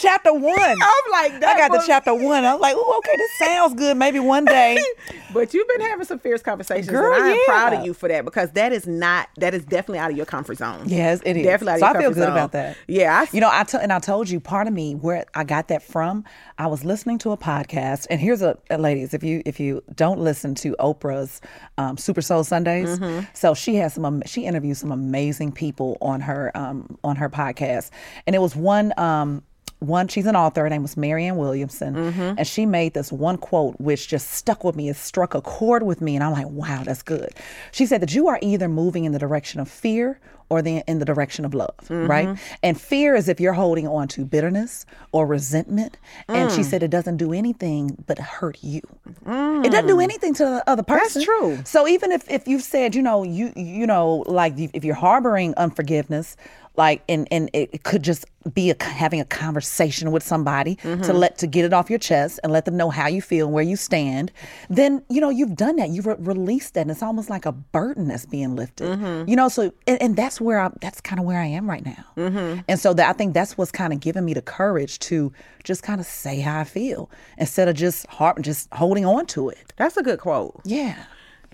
chapter 0.02 0.32
one. 0.32 0.58
I'm 0.58 1.10
like, 1.12 1.40
that 1.40 1.56
I 1.56 1.68
got 1.68 1.80
to 1.80 1.86
chapter 1.86 2.14
one. 2.14 2.44
I'm 2.44 2.60
like, 2.60 2.74
oh, 2.76 2.98
okay, 2.98 3.16
this 3.16 3.30
sounds 3.48 3.74
good. 3.74 3.96
Maybe 3.96 4.20
one 4.20 4.44
day. 4.44 4.82
But 5.32 5.54
you've 5.54 5.68
been 5.68 5.82
having 5.82 6.04
some 6.06 6.18
fierce 6.18 6.42
conversations, 6.42 6.88
Girl, 6.88 7.14
and 7.14 7.22
I 7.22 7.28
am 7.28 7.34
yeah. 7.36 7.42
proud 7.46 7.72
of 7.74 7.86
you 7.86 7.94
for 7.94 8.08
that 8.08 8.24
because 8.24 8.50
that 8.50 8.72
is 8.72 8.88
not 8.88 9.28
that 9.36 9.54
is 9.54 9.64
definitely 9.64 10.00
out 10.00 10.10
of 10.10 10.16
your 10.16 10.26
comfort 10.26 10.58
zone. 10.58 10.82
Yes, 10.86 11.20
it 11.24 11.36
is. 11.36 11.44
Definitely 11.44 11.74
out 11.74 11.74
of 11.76 11.80
so 11.92 11.98
I 11.98 12.02
feel 12.02 12.10
good 12.10 12.24
zone. 12.24 12.32
about 12.32 12.50
that. 12.50 12.76
Yeah, 12.88 13.16
I, 13.20 13.28
You 13.32 13.40
know, 13.40 13.48
I 13.48 13.62
t- 13.62 13.78
and 13.80 13.92
I 13.92 14.00
told 14.00 14.28
you 14.28 14.40
part 14.40 14.66
of 14.66 14.72
me 14.72 14.96
where 14.96 15.24
I 15.34 15.44
got 15.44 15.68
that 15.68 15.84
from. 15.84 16.24
I 16.58 16.66
was 16.66 16.84
listening 16.84 17.18
to 17.18 17.30
a 17.30 17.36
podcast, 17.36 18.08
and 18.10 18.20
here's 18.20 18.42
a, 18.42 18.58
a 18.70 18.78
ladies. 18.78 19.14
If 19.14 19.22
you 19.22 19.40
if 19.46 19.60
you 19.60 19.84
don't 19.94 20.18
listen 20.18 20.56
to 20.56 20.74
Oprah's 20.80 21.40
um, 21.78 21.96
Super 21.96 22.22
Soul 22.22 22.42
Sundays, 22.42 22.98
Mm-hmm. 22.98 23.26
so 23.32 23.54
she 23.54 23.76
has 23.76 23.94
some 23.94 24.22
she 24.26 24.46
interviews 24.46 24.78
some 24.78 24.90
amazing 24.90 25.52
people 25.52 25.96
on 26.00 26.22
her 26.22 26.50
um, 26.56 26.98
on 27.04 27.14
her 27.14 27.30
podcast, 27.30 27.90
and 28.26 28.34
it 28.34 28.40
was 28.40 28.56
one. 28.56 28.92
Um, 28.98 29.44
one, 29.80 30.08
she's 30.08 30.26
an 30.26 30.36
author. 30.36 30.62
Her 30.62 30.68
name 30.70 30.82
was 30.82 30.96
Marianne 30.96 31.36
Williamson, 31.36 31.94
Mm-hmm. 31.94 32.34
and 32.38 32.46
she 32.46 32.66
made 32.66 32.94
this 32.94 33.10
one 33.10 33.36
quote 33.36 33.80
which 33.80 34.08
just 34.08 34.30
stuck 34.30 34.62
with 34.64 34.76
me. 34.76 34.88
It 34.88 34.96
struck 34.96 35.34
a 35.34 35.40
chord 35.40 35.82
with 35.82 36.00
me, 36.00 36.14
and 36.14 36.24
I'm 36.24 36.32
like, 36.32 36.48
"Wow, 36.48 36.82
that's 36.84 37.02
good." 37.02 37.30
She 37.72 37.86
said 37.86 38.00
that 38.02 38.14
you 38.14 38.28
are 38.28 38.38
either 38.42 38.68
moving 38.68 39.04
in 39.04 39.12
the 39.12 39.18
direction 39.18 39.60
of 39.60 39.68
fear 39.68 40.20
or 40.50 40.60
the, 40.60 40.82
in 40.88 40.98
the 40.98 41.04
direction 41.04 41.44
of 41.44 41.54
love, 41.54 41.76
mm-hmm. 41.84 42.10
right? 42.10 42.38
And 42.62 42.78
fear 42.78 43.14
is 43.14 43.28
if 43.28 43.40
you're 43.40 43.52
holding 43.52 43.86
on 43.86 44.08
to 44.08 44.24
bitterness 44.24 44.84
or 45.12 45.24
resentment. 45.24 45.96
And 46.28 46.50
she 46.50 46.62
mm. 46.62 46.64
said 46.64 46.82
it 46.82 46.90
doesn't 46.90 47.18
do 47.18 47.32
anything 47.32 48.02
but 48.06 48.18
hurt 48.18 48.58
you. 48.60 48.82
It 49.06 49.70
doesn't 49.70 49.86
do 49.86 49.96
mm. 49.96 50.02
anything 50.02 50.34
to 50.34 50.44
the 50.44 50.64
other 50.68 50.82
person. 50.82 51.20
That's 51.20 51.24
true. 51.24 51.60
So 51.64 51.86
even 51.86 52.10
if, 52.10 52.28
if 52.28 52.48
you've 52.48 52.64
said, 52.64 52.96
you 52.96 53.02
know, 53.02 53.22
you 53.22 53.52
you 53.54 53.86
know, 53.86 54.24
like 54.26 54.54
if 54.58 54.84
you're 54.84 54.96
harboring 54.96 55.54
unforgiveness, 55.54 56.36
like 56.76 57.02
and 57.08 57.26
and 57.30 57.50
it 57.52 57.82
could 57.82 58.02
just 58.02 58.24
be 58.54 58.70
a, 58.70 58.82
having 58.82 59.20
a 59.20 59.24
conversation 59.24 60.12
with 60.12 60.22
somebody 60.22 60.76
Mm-hmm. 60.76 61.02
to 61.02 61.12
let 61.12 61.36
to 61.38 61.46
get 61.46 61.64
it 61.64 61.72
off 61.72 61.90
your 61.90 61.98
chest 61.98 62.40
and 62.42 62.52
let 62.52 62.64
them 62.64 62.76
know 62.76 62.88
how 62.90 63.06
you 63.06 63.20
feel 63.20 63.46
and 63.46 63.54
where 63.54 63.64
you 63.64 63.76
stand 63.76 64.32
then 64.70 65.02
you 65.10 65.20
know 65.20 65.28
you've 65.30 65.56
done 65.56 65.76
that 65.76 65.90
you've 65.90 66.06
re- 66.06 66.14
released 66.18 66.74
that 66.74 66.82
and 66.82 66.90
it's 66.90 67.02
almost 67.02 67.28
like 67.28 67.44
a 67.44 67.52
burden 67.52 68.08
that's 68.08 68.24
being 68.26 68.56
lifted 68.56 68.88
Mm-hmm. 68.88 69.28
you 69.28 69.36
know 69.36 69.48
so 69.48 69.72
and, 69.86 70.00
and 70.00 70.16
that's 70.16 70.40
where 70.40 70.58
I 70.60 70.70
that's 70.80 71.00
kind 71.00 71.18
of 71.20 71.26
where 71.26 71.40
I 71.40 71.46
am 71.46 71.68
right 71.68 71.84
now 71.84 72.04
Mm-hmm. 72.16 72.60
and 72.68 72.78
so 72.80 72.94
that 72.94 73.08
I 73.08 73.12
think 73.12 73.34
that's 73.34 73.58
what's 73.58 73.72
kind 73.72 73.92
of 73.92 74.00
giving 74.00 74.24
me 74.24 74.32
the 74.32 74.42
courage 74.42 74.98
to 75.00 75.32
just 75.64 75.82
kind 75.82 76.00
of 76.00 76.06
say 76.06 76.40
how 76.40 76.60
I 76.60 76.64
feel 76.64 77.10
instead 77.36 77.68
of 77.68 77.74
just 77.76 78.06
har- 78.06 78.38
just 78.40 78.72
holding 78.72 79.04
on 79.04 79.26
to 79.26 79.48
it 79.50 79.72
that's 79.76 79.96
a 79.96 80.02
good 80.02 80.20
quote. 80.20 80.60
yeah 80.64 81.04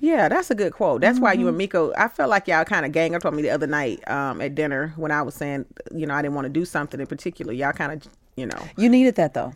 Yeah, 0.00 0.28
that's 0.28 0.50
a 0.50 0.54
good 0.54 0.72
quote. 0.72 1.00
That's 1.00 1.18
why 1.18 1.32
Mm-hmm. 1.32 1.40
you 1.40 1.48
and 1.48 1.56
Miko. 1.58 1.92
I 1.96 2.08
felt 2.08 2.28
like 2.30 2.46
y'all 2.48 2.64
kind 2.64 2.84
of 2.84 2.92
gang 2.92 3.14
up 3.14 3.24
on 3.24 3.34
me 3.34 3.42
the 3.42 3.50
other 3.50 3.66
night 3.66 4.06
um, 4.10 4.40
at 4.40 4.54
dinner 4.54 4.92
when 4.96 5.10
I 5.10 5.22
was 5.22 5.34
saying, 5.34 5.64
you 5.94 6.06
know, 6.06 6.14
I 6.14 6.22
didn't 6.22 6.34
want 6.34 6.44
to 6.46 6.50
do 6.52 6.64
something 6.64 7.00
in 7.00 7.06
particular. 7.06 7.52
Y'all 7.52 7.72
kind 7.72 7.92
of, 7.92 8.12
you 8.36 8.46
know. 8.46 8.58
you 8.76 8.88
needed 8.88 9.14
that 9.16 9.32
though 9.34 9.54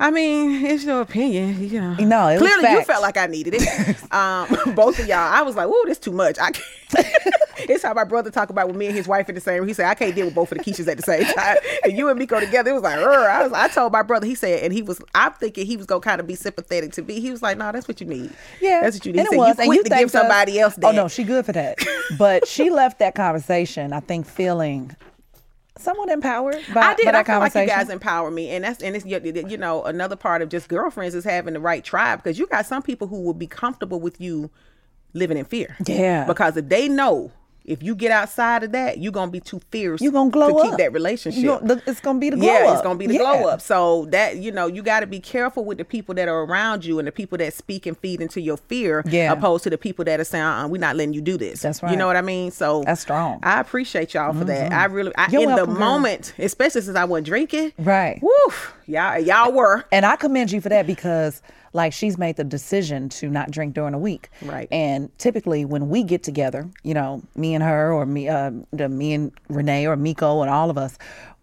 I 0.00 0.10
mean, 0.10 0.66
it's 0.66 0.84
your 0.84 1.00
opinion. 1.02 1.68
You 1.68 1.80
know. 1.80 1.94
No, 1.94 2.28
it 2.28 2.40
was 2.40 2.50
clearly 2.50 2.72
you 2.78 2.82
felt 2.84 3.00
like 3.02 3.16
I 3.16 3.26
needed 3.26 3.54
it. 3.56 4.12
um, 4.12 4.74
both 4.74 4.98
of 4.98 5.06
y'all, 5.06 5.18
I 5.18 5.42
was 5.42 5.54
like, 5.54 5.68
"Ooh, 5.68 5.82
this 5.86 6.00
too 6.00 6.10
much." 6.10 6.36
I 6.40 6.50
can't. 6.50 7.03
it's 7.58 7.82
how 7.82 7.94
my 7.94 8.04
brother 8.04 8.30
talk 8.30 8.50
about 8.50 8.66
with 8.68 8.76
me 8.76 8.86
and 8.86 8.94
his 8.94 9.06
wife 9.08 9.28
in 9.28 9.34
the 9.34 9.40
same 9.40 9.58
room. 9.60 9.68
He 9.68 9.74
said, 9.74 9.86
I 9.86 9.94
can't 9.94 10.14
deal 10.14 10.26
with 10.26 10.34
both 10.34 10.52
of 10.52 10.58
the 10.58 10.64
Keishas 10.64 10.88
at 10.88 10.96
the 10.96 11.02
same 11.02 11.24
time. 11.24 11.56
And 11.84 11.96
you 11.98 12.08
and 12.08 12.18
me 12.18 12.24
go 12.26 12.40
together. 12.40 12.70
It 12.70 12.74
was 12.74 12.82
like. 12.82 12.98
I 12.98 13.42
was 13.42 13.52
I 13.52 13.68
told 13.68 13.92
my 13.92 14.02
brother, 14.02 14.26
he 14.26 14.34
said, 14.34 14.62
and 14.62 14.72
he 14.72 14.80
was 14.82 15.00
I'm 15.14 15.32
thinking 15.34 15.66
he 15.66 15.76
was 15.76 15.86
gonna 15.86 16.00
kind 16.00 16.20
of 16.20 16.26
be 16.26 16.34
sympathetic 16.34 16.92
to 16.92 17.02
me. 17.02 17.20
He 17.20 17.30
was 17.30 17.42
like, 17.42 17.58
No, 17.58 17.70
that's 17.72 17.86
what 17.88 18.00
you 18.00 18.06
need. 18.06 18.30
Yeah, 18.60 18.80
That's 18.82 18.96
what 18.96 19.06
you 19.06 19.12
need. 19.12 19.18
And 19.20 19.28
He 19.28 19.34
it 19.34 19.38
said, 19.38 19.38
was. 19.38 19.56
you 19.58 19.62
and 19.64 19.74
you 19.74 19.82
to 19.84 19.88
give 19.90 20.10
somebody 20.10 20.58
else 20.60 20.76
that. 20.76 20.86
Oh 20.86 20.92
no, 20.92 21.08
she 21.08 21.24
good 21.24 21.44
for 21.44 21.52
that. 21.52 21.78
but 22.18 22.46
she 22.48 22.70
left 22.70 22.98
that 23.00 23.14
conversation, 23.14 23.92
I 23.92 24.00
think, 24.00 24.26
feeling 24.26 24.96
somewhat 25.76 26.08
empowered 26.08 26.62
by, 26.72 26.80
I 26.80 26.94
did. 26.94 27.04
by 27.06 27.12
that 27.12 27.14
I 27.16 27.24
feel 27.24 27.38
like 27.40 27.54
you 27.54 27.66
guys 27.66 27.88
empower 27.90 28.30
me, 28.30 28.50
and 28.50 28.64
that's 28.64 28.82
and 28.82 28.94
it's 28.96 29.04
you 29.04 29.20
you 29.48 29.56
know 29.56 29.82
another 29.84 30.16
part 30.16 30.40
of 30.40 30.48
just 30.48 30.68
girlfriends 30.68 31.14
is 31.14 31.24
having 31.24 31.54
the 31.54 31.60
right 31.60 31.84
tribe 31.84 32.22
because 32.22 32.38
you 32.38 32.46
got 32.46 32.64
some 32.66 32.82
people 32.82 33.08
who 33.08 33.20
will 33.22 33.34
be 33.34 33.46
comfortable 33.46 34.00
with 34.00 34.20
you 34.20 34.50
living 35.14 35.38
in 35.38 35.44
fear. 35.44 35.76
Yeah. 35.86 36.24
because 36.26 36.56
if 36.56 36.68
they 36.68 36.88
know 36.88 37.30
if 37.66 37.82
you 37.82 37.94
get 37.94 38.10
outside 38.10 38.62
of 38.62 38.72
that, 38.72 38.98
you're 38.98 39.10
gonna 39.10 39.30
be 39.30 39.40
too 39.40 39.58
fierce. 39.70 40.02
You're 40.02 40.12
gonna 40.12 40.28
glow 40.28 40.50
to 40.50 40.56
up. 40.56 40.62
keep 40.68 40.76
that 40.76 40.92
relationship. 40.92 41.42
You 41.42 41.58
the- 41.62 41.80
it's 41.86 41.98
gonna 41.98 42.18
be 42.18 42.28
the 42.28 42.36
glow 42.36 42.46
yeah, 42.52 42.66
up. 42.66 42.74
it's 42.74 42.82
gonna 42.82 42.98
be 42.98 43.06
the 43.06 43.14
Yeah. 43.14 43.20
glow 43.20 43.48
up. 43.48 43.62
So 43.62 44.04
that 44.10 44.36
you 44.36 44.52
know, 44.52 44.66
you 44.66 44.82
got 44.82 45.00
to 45.00 45.06
be 45.06 45.18
careful 45.18 45.64
with 45.64 45.78
the 45.78 45.84
people 45.86 46.14
that 46.16 46.28
are 46.28 46.42
around 46.44 46.84
you 46.84 46.98
and 46.98 47.08
the 47.08 47.12
people 47.12 47.38
that 47.38 47.54
speak 47.54 47.86
and 47.86 47.96
feed 47.96 48.20
into 48.20 48.38
your 48.42 48.58
fear, 48.58 49.02
Yeah. 49.06 49.32
opposed 49.32 49.64
to 49.64 49.70
the 49.70 49.78
people 49.78 50.04
that 50.04 50.20
are 50.20 50.24
saying, 50.24 50.44
uh 50.44 50.68
"We're 50.68 50.76
not 50.78 50.94
letting 50.96 51.14
you 51.14 51.22
do 51.22 51.38
this." 51.38 51.62
That's 51.62 51.82
right. 51.82 51.90
You 51.90 51.96
know 51.96 52.06
what 52.06 52.16
I 52.16 52.20
mean? 52.20 52.50
So 52.50 52.82
That's 52.84 53.00
strong. 53.00 53.36
Mm-hmm. 53.38 53.48
I 53.48 53.60
appreciate 53.60 54.12
y'all 54.12 54.34
for 54.34 54.44
that. 54.44 54.70
I 54.70 54.84
really, 54.84 55.12
I, 55.16 55.28
You're 55.30 55.44
in 55.44 55.48
welcome, 55.48 55.72
the 55.72 55.80
moment, 55.80 56.34
especially 56.38 56.82
since 56.82 56.98
I 56.98 57.04
wasn't 57.06 57.28
drinking, 57.28 57.72
Right. 57.78 58.18
Woo, 58.20 58.30
y'all, 58.84 59.18
y'all 59.20 59.52
were. 59.52 59.86
And 59.90 60.04
I 60.04 60.16
commend 60.16 60.52
you 60.52 60.60
for 60.60 60.68
that 60.68 60.86
because 60.86 61.40
like 61.74 61.92
she's 61.92 62.16
made 62.16 62.36
the 62.36 62.44
decision 62.44 63.08
to 63.10 63.28
not 63.28 63.50
drink 63.50 63.74
during 63.74 63.92
a 63.92 63.98
week. 63.98 64.30
Right. 64.42 64.68
And 64.72 65.10
typically 65.18 65.64
when 65.66 65.88
we 65.90 66.02
get 66.04 66.22
together, 66.22 66.70
you 66.82 66.94
know, 66.94 67.22
me 67.36 67.54
and 67.54 67.62
her 67.62 67.92
or 67.92 68.06
me 68.06 68.28
uh 68.28 68.50
me 68.88 69.12
and 69.12 69.32
Renee 69.48 69.86
or 69.86 69.96
Miko 69.96 70.40
and 70.40 70.50
all 70.50 70.70
of 70.70 70.78
us 70.78 70.96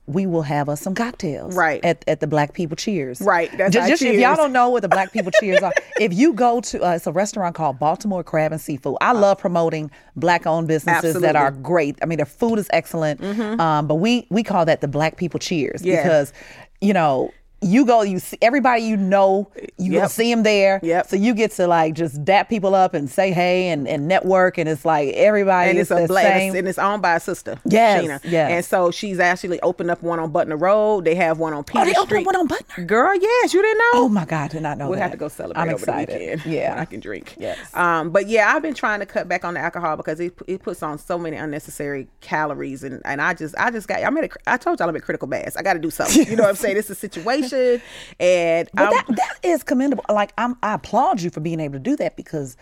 we 0.08 0.26
will 0.26 0.42
have 0.42 0.68
us 0.68 0.82
some 0.82 0.96
cocktails 0.96 1.56
Right. 1.56 1.80
at, 1.86 2.04
at 2.08 2.20
the 2.20 2.28
Black 2.28 2.54
People 2.54 2.76
Cheers. 2.76 3.22
Right, 3.22 3.56
that's 3.56 3.72
just, 3.74 3.88
just 3.88 4.02
if 4.02 4.20
y'all 4.20 4.36
don't 4.36 4.52
know 4.52 4.70
what 4.70 4.82
the 4.82 4.90
Black 4.90 5.14
People 5.14 5.32
Cheers 5.40 5.62
are, 5.62 5.72
if 6.00 6.12
you 6.14 6.34
go 6.34 6.60
to 6.60 6.84
uh, 6.84 6.96
it's 6.96 7.06
a 7.08 7.12
restaurant 7.12 7.56
called 7.56 7.78
Baltimore 7.80 8.24
Crab 8.24 8.52
and 8.52 8.60
Seafood. 8.60 8.98
I 9.00 9.12
love 9.14 9.38
promoting 9.38 9.92
black-owned 10.16 10.68
businesses 10.68 11.14
that 11.22 11.36
Absolutely. 11.36 11.40
Mm-hmm. 11.40 11.60
are 11.60 11.62
great. 11.62 11.98
I 12.02 12.08
mean, 12.08 12.18
their 12.18 12.26
food 12.26 12.58
is 12.58 12.68
excellent, 12.74 13.24
um, 13.62 13.88
but 13.88 13.96
we 13.96 14.26
we 14.30 14.44
call 14.44 14.66
that 14.66 14.82
the 14.82 14.88
Black 14.88 15.18
People 15.18 15.40
Cheers 15.40 15.84
Yeah. 15.84 16.02
because 16.02 16.34
you 16.82 16.94
know 16.94 17.32
you 17.62 17.86
go, 17.86 18.02
you 18.02 18.20
see 18.20 18.38
everybody 18.42 18.82
you 18.84 18.98
know, 18.98 19.50
you 19.78 19.94
Yep. 19.94 20.10
see 20.10 20.34
them 20.34 20.44
there. 20.44 20.80
Yep. 20.84 21.08
So 21.08 21.16
you 21.16 21.34
get 21.34 21.52
to 21.52 21.68
like 21.68 21.94
just 21.94 22.24
dap 22.26 22.50
people 22.50 22.74
up 22.74 22.94
and 22.94 23.10
say 23.10 23.32
hey 23.32 23.70
and, 23.70 23.88
and 23.88 24.08
network, 24.08 24.58
and 24.58 24.68
it's 24.68 24.84
like 24.86 25.14
everybody 25.14 25.70
and 25.72 25.80
is 25.80 25.92
it's 25.92 26.02
a 26.02 26.08
black, 26.08 26.26
same. 26.26 26.56
and 26.56 26.68
it's 26.68 26.80
owned 26.80 27.02
by 27.02 27.16
a 27.16 27.20
sister. 27.20 27.60
Yes, 27.66 28.04
Sheena. 28.04 28.20
yes. 28.32 28.52
And 28.52 28.66
so 28.66 28.92
she's 28.92 29.20
actually 29.20 29.60
opened 29.62 29.92
up 29.92 30.02
one 30.02 30.20
on 30.20 30.32
Butner 30.34 30.60
Road. 30.60 31.06
They 31.06 31.16
have 31.16 31.38
one 31.40 31.54
on 31.54 31.64
Peter 31.64 31.80
oh, 31.82 31.86
they 31.86 31.92
opened 31.92 32.08
Street. 32.10 32.26
one 32.26 32.36
on 32.36 32.48
Butner. 32.48 32.88
Girl, 32.88 33.14
yes, 33.16 33.54
you 33.54 33.62
didn't 33.62 33.78
know. 33.78 33.90
Oh 34.02 34.10
my 34.10 34.26
God, 34.26 34.50
did 34.52 34.62
not 34.64 34.78
know 34.78 34.88
We'll 34.90 34.98
that. 34.98 35.04
have 35.04 35.12
to 35.12 35.18
go 35.18 35.28
celebrate 35.28 35.62
I'm 35.62 35.70
over 35.70 35.78
excited. 35.78 36.16
the 36.16 36.20
weekend. 36.20 36.46
Yeah, 36.46 36.76
I 36.80 36.86
can 36.86 37.00
drink. 37.00 37.36
Yes. 37.38 37.58
Um, 37.76 38.10
but 38.10 38.28
yeah, 38.28 38.54
I've 38.56 38.62
been 38.62 38.74
trying 38.74 39.00
to 39.02 39.06
cut 39.06 39.28
back 39.28 39.46
on 39.46 39.54
the 39.54 39.60
alcohol 39.60 39.98
because 39.98 40.20
it 40.20 40.34
it 40.48 40.64
puts 40.64 40.82
on 40.82 40.98
so 40.98 41.18
many 41.20 41.38
unnecessary 41.38 42.08
calories, 42.22 42.84
and 42.84 43.02
and 43.06 43.22
I 43.22 43.34
just 43.34 43.54
I 43.58 43.70
just 43.72 43.88
got 43.88 44.02
I'm 44.04 44.18
at 44.18 44.24
a, 44.26 44.30
I 44.48 44.58
told 44.58 44.80
y'all 44.80 44.90
I'm 44.90 44.96
at 44.96 45.04
critical 45.04 45.28
mass. 45.28 45.56
I 45.56 45.62
got 45.62 45.74
to 45.74 45.80
do 45.80 45.92
something. 45.92 46.26
You 46.32 46.36
know 46.38 46.44
what 46.44 46.50
I'm 46.50 46.56
saying? 46.56 46.78
It's 46.78 46.90
a 46.90 46.96
situation, 46.96 47.51
and 48.20 48.70
But 48.74 48.90
that 48.92 49.06
that 49.10 49.36
is 49.44 49.64
commendable. 49.64 50.04
Like 50.10 50.34
I'm, 50.38 50.56
I 50.64 50.74
applaud 50.76 51.22
you 51.22 51.30
for 51.30 51.40
being 51.40 51.60
able 51.60 51.74
to 51.74 51.80
do 51.80 51.96
that 51.98 52.16
because 52.16 52.58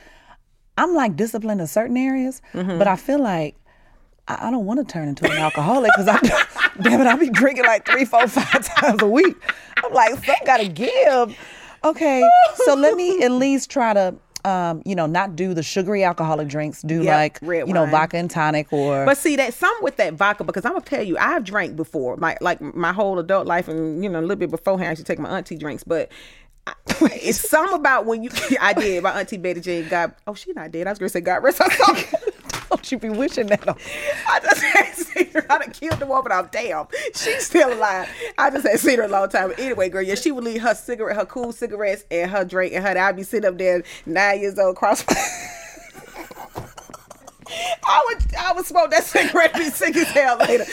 I'm 0.77 0.93
like 0.95 1.15
disciplined 1.15 1.61
in 1.61 1.67
certain 1.67 1.97
areas, 1.97 2.41
Mm-hmm. 2.53 2.77
but 2.77 2.87
I 2.87 2.95
feel 2.95 3.19
like 3.19 3.55
I, 4.27 4.47
I 4.47 4.51
don't 4.51 4.65
want 4.65 4.79
to 4.85 4.91
turn 4.91 5.07
into 5.09 5.25
an 5.29 5.37
alcoholic 5.37 5.91
because 5.95 6.07
I, 6.07 6.19
damn 6.81 7.01
it, 7.01 7.07
I 7.07 7.15
be 7.15 7.29
drinking 7.29 7.65
like 7.65 7.85
three, 7.85 8.05
four, 8.05 8.27
five 8.27 8.63
times 8.65 9.01
a 9.01 9.07
week. 9.07 9.35
I'm 9.83 9.91
like, 9.93 10.23
some 10.23 10.35
gotta 10.45 10.67
give. 10.67 11.37
Okay, 11.83 12.27
so 12.65 12.75
let 12.75 12.95
me 12.95 13.23
at 13.23 13.31
least 13.31 13.69
try 13.71 13.93
to. 13.93 14.15
Um, 14.49 14.81
you 14.85 14.95
know, 14.95 15.05
not 15.05 15.35
do 15.35 15.53
the 15.53 15.61
sugary 15.61 16.03
alcoholic 16.03 16.47
drinks. 16.47 16.81
Do 16.81 17.03
Yep, 17.03 17.15
like 17.15 17.39
you 17.67 17.73
know 17.73 17.85
vodka 17.85 18.17
and 18.17 18.31
tonic 18.31 18.71
or 18.73 19.05
But 19.05 19.17
see 19.17 19.35
that 19.35 19.53
some 19.53 19.75
with 19.81 19.97
that 19.97 20.13
vodka 20.13 20.43
because 20.43 20.65
I'm 20.65 20.73
gonna 20.73 20.85
tell 20.85 21.03
you 21.03 21.17
I've 21.19 21.43
drank 21.43 21.75
before 21.75 22.17
my 22.17 22.35
like 22.41 22.61
my 22.61 22.93
whole 22.93 23.19
adult 23.19 23.47
life 23.47 23.67
and 23.67 24.03
you 24.03 24.09
know 24.09 24.19
a 24.19 24.21
little 24.21 24.35
bit 24.37 24.49
beforehand 24.49 24.87
I 24.87 24.91
used 24.91 25.01
to 25.01 25.05
take 25.05 25.19
my 25.19 25.29
auntie 25.29 25.57
drinks 25.57 25.83
but 25.83 26.11
I, 26.67 26.73
it's 27.01 27.49
some 27.49 27.73
about 27.73 28.05
when 28.05 28.23
you 28.23 28.29
I 28.61 28.73
did 28.73 29.03
my 29.03 29.19
auntie 29.19 29.37
Betty 29.37 29.61
Jane 29.61 29.87
God 29.87 30.13
oh 30.27 30.33
she 30.33 30.51
not 30.53 30.71
dead 30.71 30.87
I 30.87 30.91
was 30.91 30.99
gonna 30.99 31.09
say 31.09 31.21
God 31.21 31.43
rest 31.43 31.59
her 31.59 31.69
soul 31.69 31.95
don't 32.69 32.91
you 32.91 32.97
be 32.97 33.09
wishing 33.09 33.47
that 33.47 33.67
on 33.67 33.75
I 34.27 34.39
just 34.39 34.61
had 34.61 34.95
seen 34.95 35.31
her 35.31 35.45
I 35.49 35.57
done 35.59 35.71
killed 35.71 35.99
the 35.99 36.05
woman 36.05 36.31
I'm 36.31 36.47
damn 36.51 36.87
she's 37.15 37.45
still 37.45 37.73
alive 37.73 38.09
I 38.37 38.49
just 38.49 38.67
had 38.67 38.79
seen 38.79 38.99
her 38.99 39.05
a 39.05 39.07
long 39.07 39.29
time 39.29 39.49
But 39.49 39.59
anyway 39.59 39.89
girl 39.89 40.01
yeah 40.01 40.15
she 40.15 40.31
would 40.31 40.43
leave 40.43 40.61
her 40.61 40.75
cigarette 40.75 41.15
her 41.15 41.25
cool 41.25 41.51
cigarettes 41.51 42.03
and 42.11 42.29
her 42.31 42.45
drink 42.45 42.73
and 42.73 42.83
her 42.85 42.97
I'd 42.97 43.15
be 43.15 43.23
sitting 43.23 43.47
up 43.49 43.57
there 43.57 43.83
nine 44.05 44.41
years 44.41 44.59
old 44.59 44.75
cross 44.75 45.03
I 47.83 48.05
would 48.07 48.35
I 48.35 48.53
would 48.53 48.65
smoke 48.65 48.91
that 48.91 49.03
cigarette 49.03 49.55
and 49.55 49.63
be 49.63 49.69
sick 49.71 49.95
as 49.95 50.07
hell 50.09 50.37
later. 50.37 50.65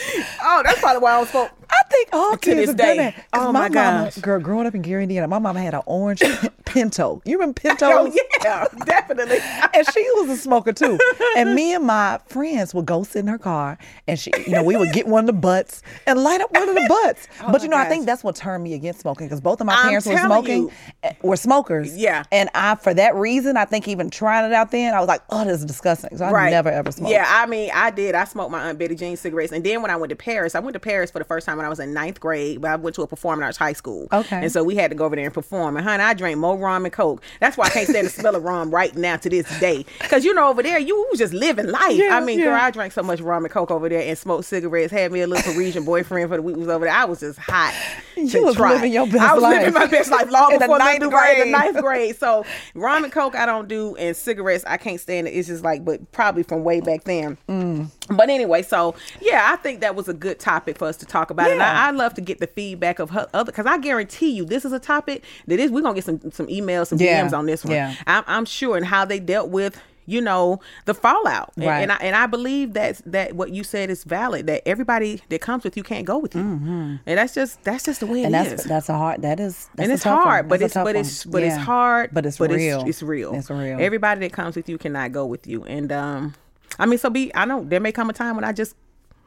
Oh, 0.43 0.61
that's 0.63 0.79
probably 0.79 1.01
why 1.01 1.13
I 1.13 1.17
don't 1.17 1.29
smoke. 1.29 1.51
I 1.69 1.81
think 1.89 2.09
all 2.13 2.31
To 2.33 2.37
kids 2.37 2.57
this 2.57 2.67
have 2.69 2.77
done 2.77 2.87
day. 2.87 2.97
that. 2.97 3.25
Oh, 3.33 3.51
my, 3.51 3.67
my 3.67 3.69
mama, 3.69 4.05
gosh. 4.05 4.17
girl, 4.17 4.39
growing 4.39 4.67
up 4.67 4.75
in 4.75 4.81
Gary, 4.81 5.03
Indiana, 5.03 5.27
my 5.27 5.39
mama 5.39 5.61
had 5.61 5.73
an 5.73 5.81
orange 5.85 6.21
Pinto. 6.65 7.21
You 7.25 7.37
remember 7.39 7.59
pinto? 7.61 7.87
Oh 7.97 8.13
yeah, 8.43 8.65
definitely. 8.85 9.37
and 9.73 9.87
she 9.93 10.01
was 10.15 10.29
a 10.29 10.37
smoker 10.37 10.73
too. 10.73 10.99
And 11.37 11.55
me 11.55 11.73
and 11.73 11.85
my 11.85 12.19
friends 12.27 12.73
would 12.73 12.85
go 12.85 13.03
sit 13.03 13.19
in 13.19 13.27
her 13.27 13.37
car, 13.37 13.77
and 14.07 14.19
she, 14.19 14.31
you 14.45 14.51
know, 14.51 14.63
we 14.63 14.75
would 14.75 14.91
get 14.91 15.07
one 15.07 15.21
of 15.21 15.27
the 15.27 15.33
butts 15.41 15.81
and 16.05 16.21
light 16.21 16.41
up 16.41 16.51
one 16.53 16.67
of 16.67 16.75
the 16.75 16.85
butts. 16.87 17.27
but 17.51 17.63
you 17.63 17.69
know, 17.69 17.77
I 17.77 17.85
think 17.85 18.05
that's 18.05 18.23
what 18.23 18.35
turned 18.35 18.63
me 18.63 18.73
against 18.73 18.99
smoking 19.01 19.27
because 19.27 19.39
both 19.41 19.61
of 19.61 19.67
my 19.67 19.73
I'm 19.75 19.87
parents 19.87 20.07
were 20.07 20.17
smoking, 20.17 20.63
you. 20.63 20.71
eh, 21.03 21.13
were 21.23 21.37
smokers. 21.37 21.95
Yeah. 21.95 22.23
And 22.31 22.49
I, 22.53 22.75
for 22.75 22.93
that 22.93 23.15
reason, 23.15 23.55
I 23.57 23.65
think 23.65 23.87
even 23.87 24.09
trying 24.09 24.45
it 24.45 24.53
out 24.53 24.71
then, 24.71 24.93
I 24.93 24.99
was 24.99 25.07
like, 25.07 25.21
oh, 25.29 25.45
this 25.45 25.59
is 25.59 25.65
disgusting. 25.65 26.17
So 26.17 26.25
I 26.25 26.49
never 26.49 26.69
ever 26.69 26.91
smoked. 26.91 27.11
Yeah, 27.11 27.25
I 27.27 27.45
mean, 27.45 27.71
I 27.73 27.89
did. 27.91 28.13
I 28.13 28.25
smoked 28.25 28.51
my 28.51 28.69
Aunt 28.69 28.77
Betty 28.77 28.95
Jean 28.95 29.15
cigarettes, 29.17 29.51
and 29.53 29.63
then 29.63 29.81
when 29.81 29.89
I 29.91 29.95
went 29.95 30.09
to 30.11 30.15
Paris, 30.15 30.53
I 30.53 30.59
went 30.59 30.73
to 30.73 30.79
Paris 30.79 31.09
for 31.11 31.19
the 31.19 31.25
first 31.25 31.45
time 31.45 31.56
when 31.57 31.65
I 31.65 31.69
was 31.69 31.79
in 31.79 31.93
ninth 31.93 32.19
grade. 32.19 32.61
But 32.61 32.71
I 32.71 32.75
went 32.75 32.95
to 32.95 33.01
a 33.01 33.07
performing 33.07 33.43
arts 33.43 33.57
high 33.57 33.73
school. 33.73 34.07
Okay. 34.11 34.37
and 34.37 34.51
so 34.51 34.63
we 34.63 34.75
had 34.75 34.91
to 34.91 34.95
go 34.95 35.05
over 35.05 35.15
there 35.15 35.25
and 35.25 35.33
perform. 35.33 35.77
And 35.77 35.85
honey, 35.85 36.03
I 36.03 36.13
drank 36.13 36.37
more 36.37 36.57
rum 36.57 36.85
and 36.85 36.93
coke. 36.93 37.21
That's 37.39 37.57
why 37.57 37.65
I 37.65 37.69
can't 37.69 37.87
stand 37.87 38.07
the 38.07 38.11
smell 38.11 38.35
of 38.35 38.43
rum 38.43 38.71
right 38.71 38.95
now 38.95 39.17
to 39.17 39.29
this 39.29 39.47
day. 39.59 39.85
Because 39.99 40.23
you 40.25 40.33
know, 40.33 40.47
over 40.47 40.63
there, 40.63 40.79
you 40.79 40.95
was 41.09 41.19
just 41.19 41.33
living 41.33 41.67
life. 41.67 41.97
Yeah, 41.97 42.17
I 42.17 42.19
mean, 42.19 42.39
yeah. 42.39 42.45
girl, 42.45 42.55
I 42.55 42.71
drank 42.71 42.93
so 42.93 43.03
much 43.03 43.19
rum 43.21 43.45
and 43.45 43.53
coke 43.53 43.71
over 43.71 43.89
there 43.89 44.01
and 44.01 44.17
smoked 44.17 44.45
cigarettes. 44.45 44.91
Had 44.91 45.11
me 45.11 45.21
a 45.21 45.27
little 45.27 45.53
Parisian 45.53 45.85
boyfriend 45.85 46.29
for 46.29 46.37
the 46.37 46.41
week 46.41 46.55
was 46.55 46.67
over 46.67 46.85
there. 46.85 46.93
I 46.93 47.05
was 47.05 47.19
just 47.19 47.39
hot. 47.39 47.73
You 48.15 48.43
was 48.43 48.55
try. 48.55 48.73
living 48.73 48.93
your 48.93 49.05
best 49.05 49.17
life. 49.17 49.29
I 49.29 49.33
was 49.33 49.43
life. 49.43 49.59
living 49.59 49.73
my 49.73 49.85
best 49.85 50.11
life 50.11 50.31
long 50.31 50.51
In 50.53 50.59
the 50.59 50.65
before 50.65 50.79
ninth 50.79 50.99
middle 50.99 51.11
grade, 51.11 51.41
the 51.41 51.51
ninth 51.51 51.77
grade. 51.77 52.15
So 52.17 52.45
rum 52.73 53.03
and 53.03 53.13
coke 53.13 53.35
I 53.35 53.45
don't 53.45 53.67
do, 53.67 53.95
and 53.95 54.15
cigarettes 54.15 54.63
I 54.65 54.77
can't 54.77 54.99
stand 54.99 55.27
it. 55.27 55.31
It's 55.31 55.47
just 55.47 55.63
like, 55.63 55.85
but 55.85 56.11
probably 56.11 56.43
from 56.43 56.63
way 56.63 56.81
back 56.81 57.03
then. 57.03 57.37
Mm. 57.47 57.91
But 58.09 58.29
anyway, 58.29 58.61
so 58.61 58.95
yeah, 59.21 59.49
I 59.51 59.55
think 59.57 59.81
that 59.81 59.95
was 59.95 60.07
a 60.07 60.13
good 60.13 60.39
topic 60.39 60.77
for 60.77 60.85
us 60.87 60.97
to 60.97 61.05
talk 61.05 61.29
about, 61.29 61.51
and 61.51 61.61
I, 61.61 61.87
I 61.87 61.91
love 61.91 62.13
to 62.15 62.21
get 62.21 62.39
the 62.39 62.47
feedback 62.47 62.99
of 62.99 63.09
her, 63.11 63.27
other 63.33 63.51
because 63.51 63.65
I 63.65 63.77
guarantee 63.77 64.31
you 64.31 64.45
this 64.45 64.65
is 64.65 64.71
a 64.73 64.79
topic 64.79 65.23
that 65.47 65.59
is 65.59 65.71
we're 65.71 65.81
gonna 65.81 65.95
get 65.95 66.03
some 66.05 66.19
some 66.31 66.47
emails, 66.47 66.87
some 66.87 66.99
Yeah, 66.99 67.25
DMs 67.27 67.37
on 67.37 67.45
this 67.45 67.63
one. 67.65 67.73
yeah. 67.73 67.95
I'm, 68.07 68.23
I'm 68.27 68.45
sure, 68.45 68.77
and 68.77 68.85
how 68.85 69.05
they 69.05 69.19
dealt 69.19 69.49
with. 69.49 69.81
You 70.09 70.21
know 70.21 70.61
the 70.85 70.93
fallout, 70.93 71.51
And- 71.57 71.65
Right. 71.65 71.81
and 71.81 71.91
I 71.91 71.95
and 71.97 72.15
I 72.15 72.27
believe 72.27 72.71
that 72.75 73.01
that 73.07 73.33
what 73.33 73.51
you 73.51 73.65
said 73.65 73.89
is 73.89 74.05
valid. 74.05 74.47
That 74.47 74.61
everybody 74.65 75.21
that 75.27 75.41
comes 75.41 75.65
with 75.65 75.75
you 75.75 75.83
can't 75.83 76.05
go 76.05 76.17
with 76.17 76.33
you, 76.33 76.39
and 76.41 77.01
that's 77.05 77.33
just 77.33 77.61
that's 77.65 77.83
just 77.83 77.99
the 77.99 78.05
way 78.05 78.19
Mm-hmm. 78.23 78.25
And 78.27 78.35
it 78.35 78.49
that's 78.51 78.61
is 78.63 78.69
that's 78.69 78.87
a 78.87 78.93
hard. 78.93 79.21
That 79.23 79.41
is. 79.41 79.67
That's 79.75 79.83
and 79.85 79.91
it's 79.91 80.03
hard, 80.05 80.47
but 80.47 80.61
That's 80.61 80.77
a 80.77 80.79
it's 80.79 80.83
but 80.85 80.95
it's 80.95 81.25
but 81.25 81.43
it's 81.43 81.57
hard. 81.57 82.11
But 82.13 82.25
it's 82.25 82.37
but 82.37 82.51
real. 82.51 82.79
It's, 82.79 82.89
it's 82.89 83.03
real. 83.03 83.33
It's 83.35 83.49
real. 83.49 83.81
Everybody 83.81 84.21
that 84.21 84.31
comes 84.31 84.55
with 84.55 84.69
you 84.69 84.77
cannot 84.77 85.11
go 85.11 85.25
with 85.25 85.45
you, 85.45 85.65
and 85.65 85.91
um, 85.91 86.35
I 86.79 86.85
mean, 86.85 86.99
so 86.99 87.09
be. 87.09 87.31
I 87.35 87.45
know 87.45 87.63
there 87.63 87.79
may 87.79 87.91
come 87.91 88.09
a 88.09 88.13
time 88.13 88.35
when 88.35 88.45
I 88.45 88.51
just 88.51 88.75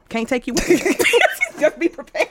can't 0.09 0.27
take 0.27 0.47
you 0.47 0.53
with 0.53 0.67
me. 0.69 0.77
just 1.59 1.77
be 1.79 1.89
prepared. 1.89 2.29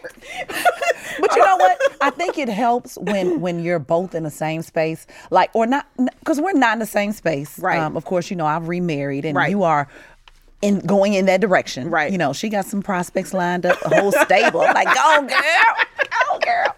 But 1.21 1.37
you 1.37 1.45
know 1.45 1.57
what? 1.57 1.81
I 2.01 2.11
think 2.11 2.39
it 2.39 2.49
helps 2.49 2.97
when 2.99 3.41
when 3.41 3.63
you're 3.63 3.79
both 3.79 4.15
in 4.15 4.23
the 4.25 4.31
same 4.31 4.63
space, 4.63 5.07
like 5.31 5.51
or 5.55 5.67
not, 5.67 5.87
because 6.21 6.41
we're 6.41 6.53
not 6.53 6.75
in 6.75 6.79
the 6.79 6.87
same 6.87 7.13
space. 7.13 7.59
Right. 7.59 7.79
Um, 7.79 7.97
of 7.97 8.05
course, 8.05 8.31
you 8.31 8.37
know 8.37 8.47
I've 8.47 8.69
remarried, 8.69 9.25
and 9.25 9.37
Right. 9.37 9.51
you 9.51 9.63
are. 9.63 9.89
In 10.63 10.81
going 10.81 11.15
in 11.15 11.25
that 11.25 11.41
direction, 11.41 11.89
Right. 11.89 12.13
You 12.13 12.19
know, 12.19 12.35
she 12.35 12.51
got 12.51 12.67
some 12.67 12.83
prospects 12.83 13.33
lined 13.33 13.65
up, 13.65 13.81
a 13.81 13.99
whole 13.99 14.13
stable. 14.13 14.61
I'm 14.61 14.75
like, 14.75 14.95
go 14.95 15.27
girl, 15.27 15.75
go 16.29 16.39
girl. 16.39 16.77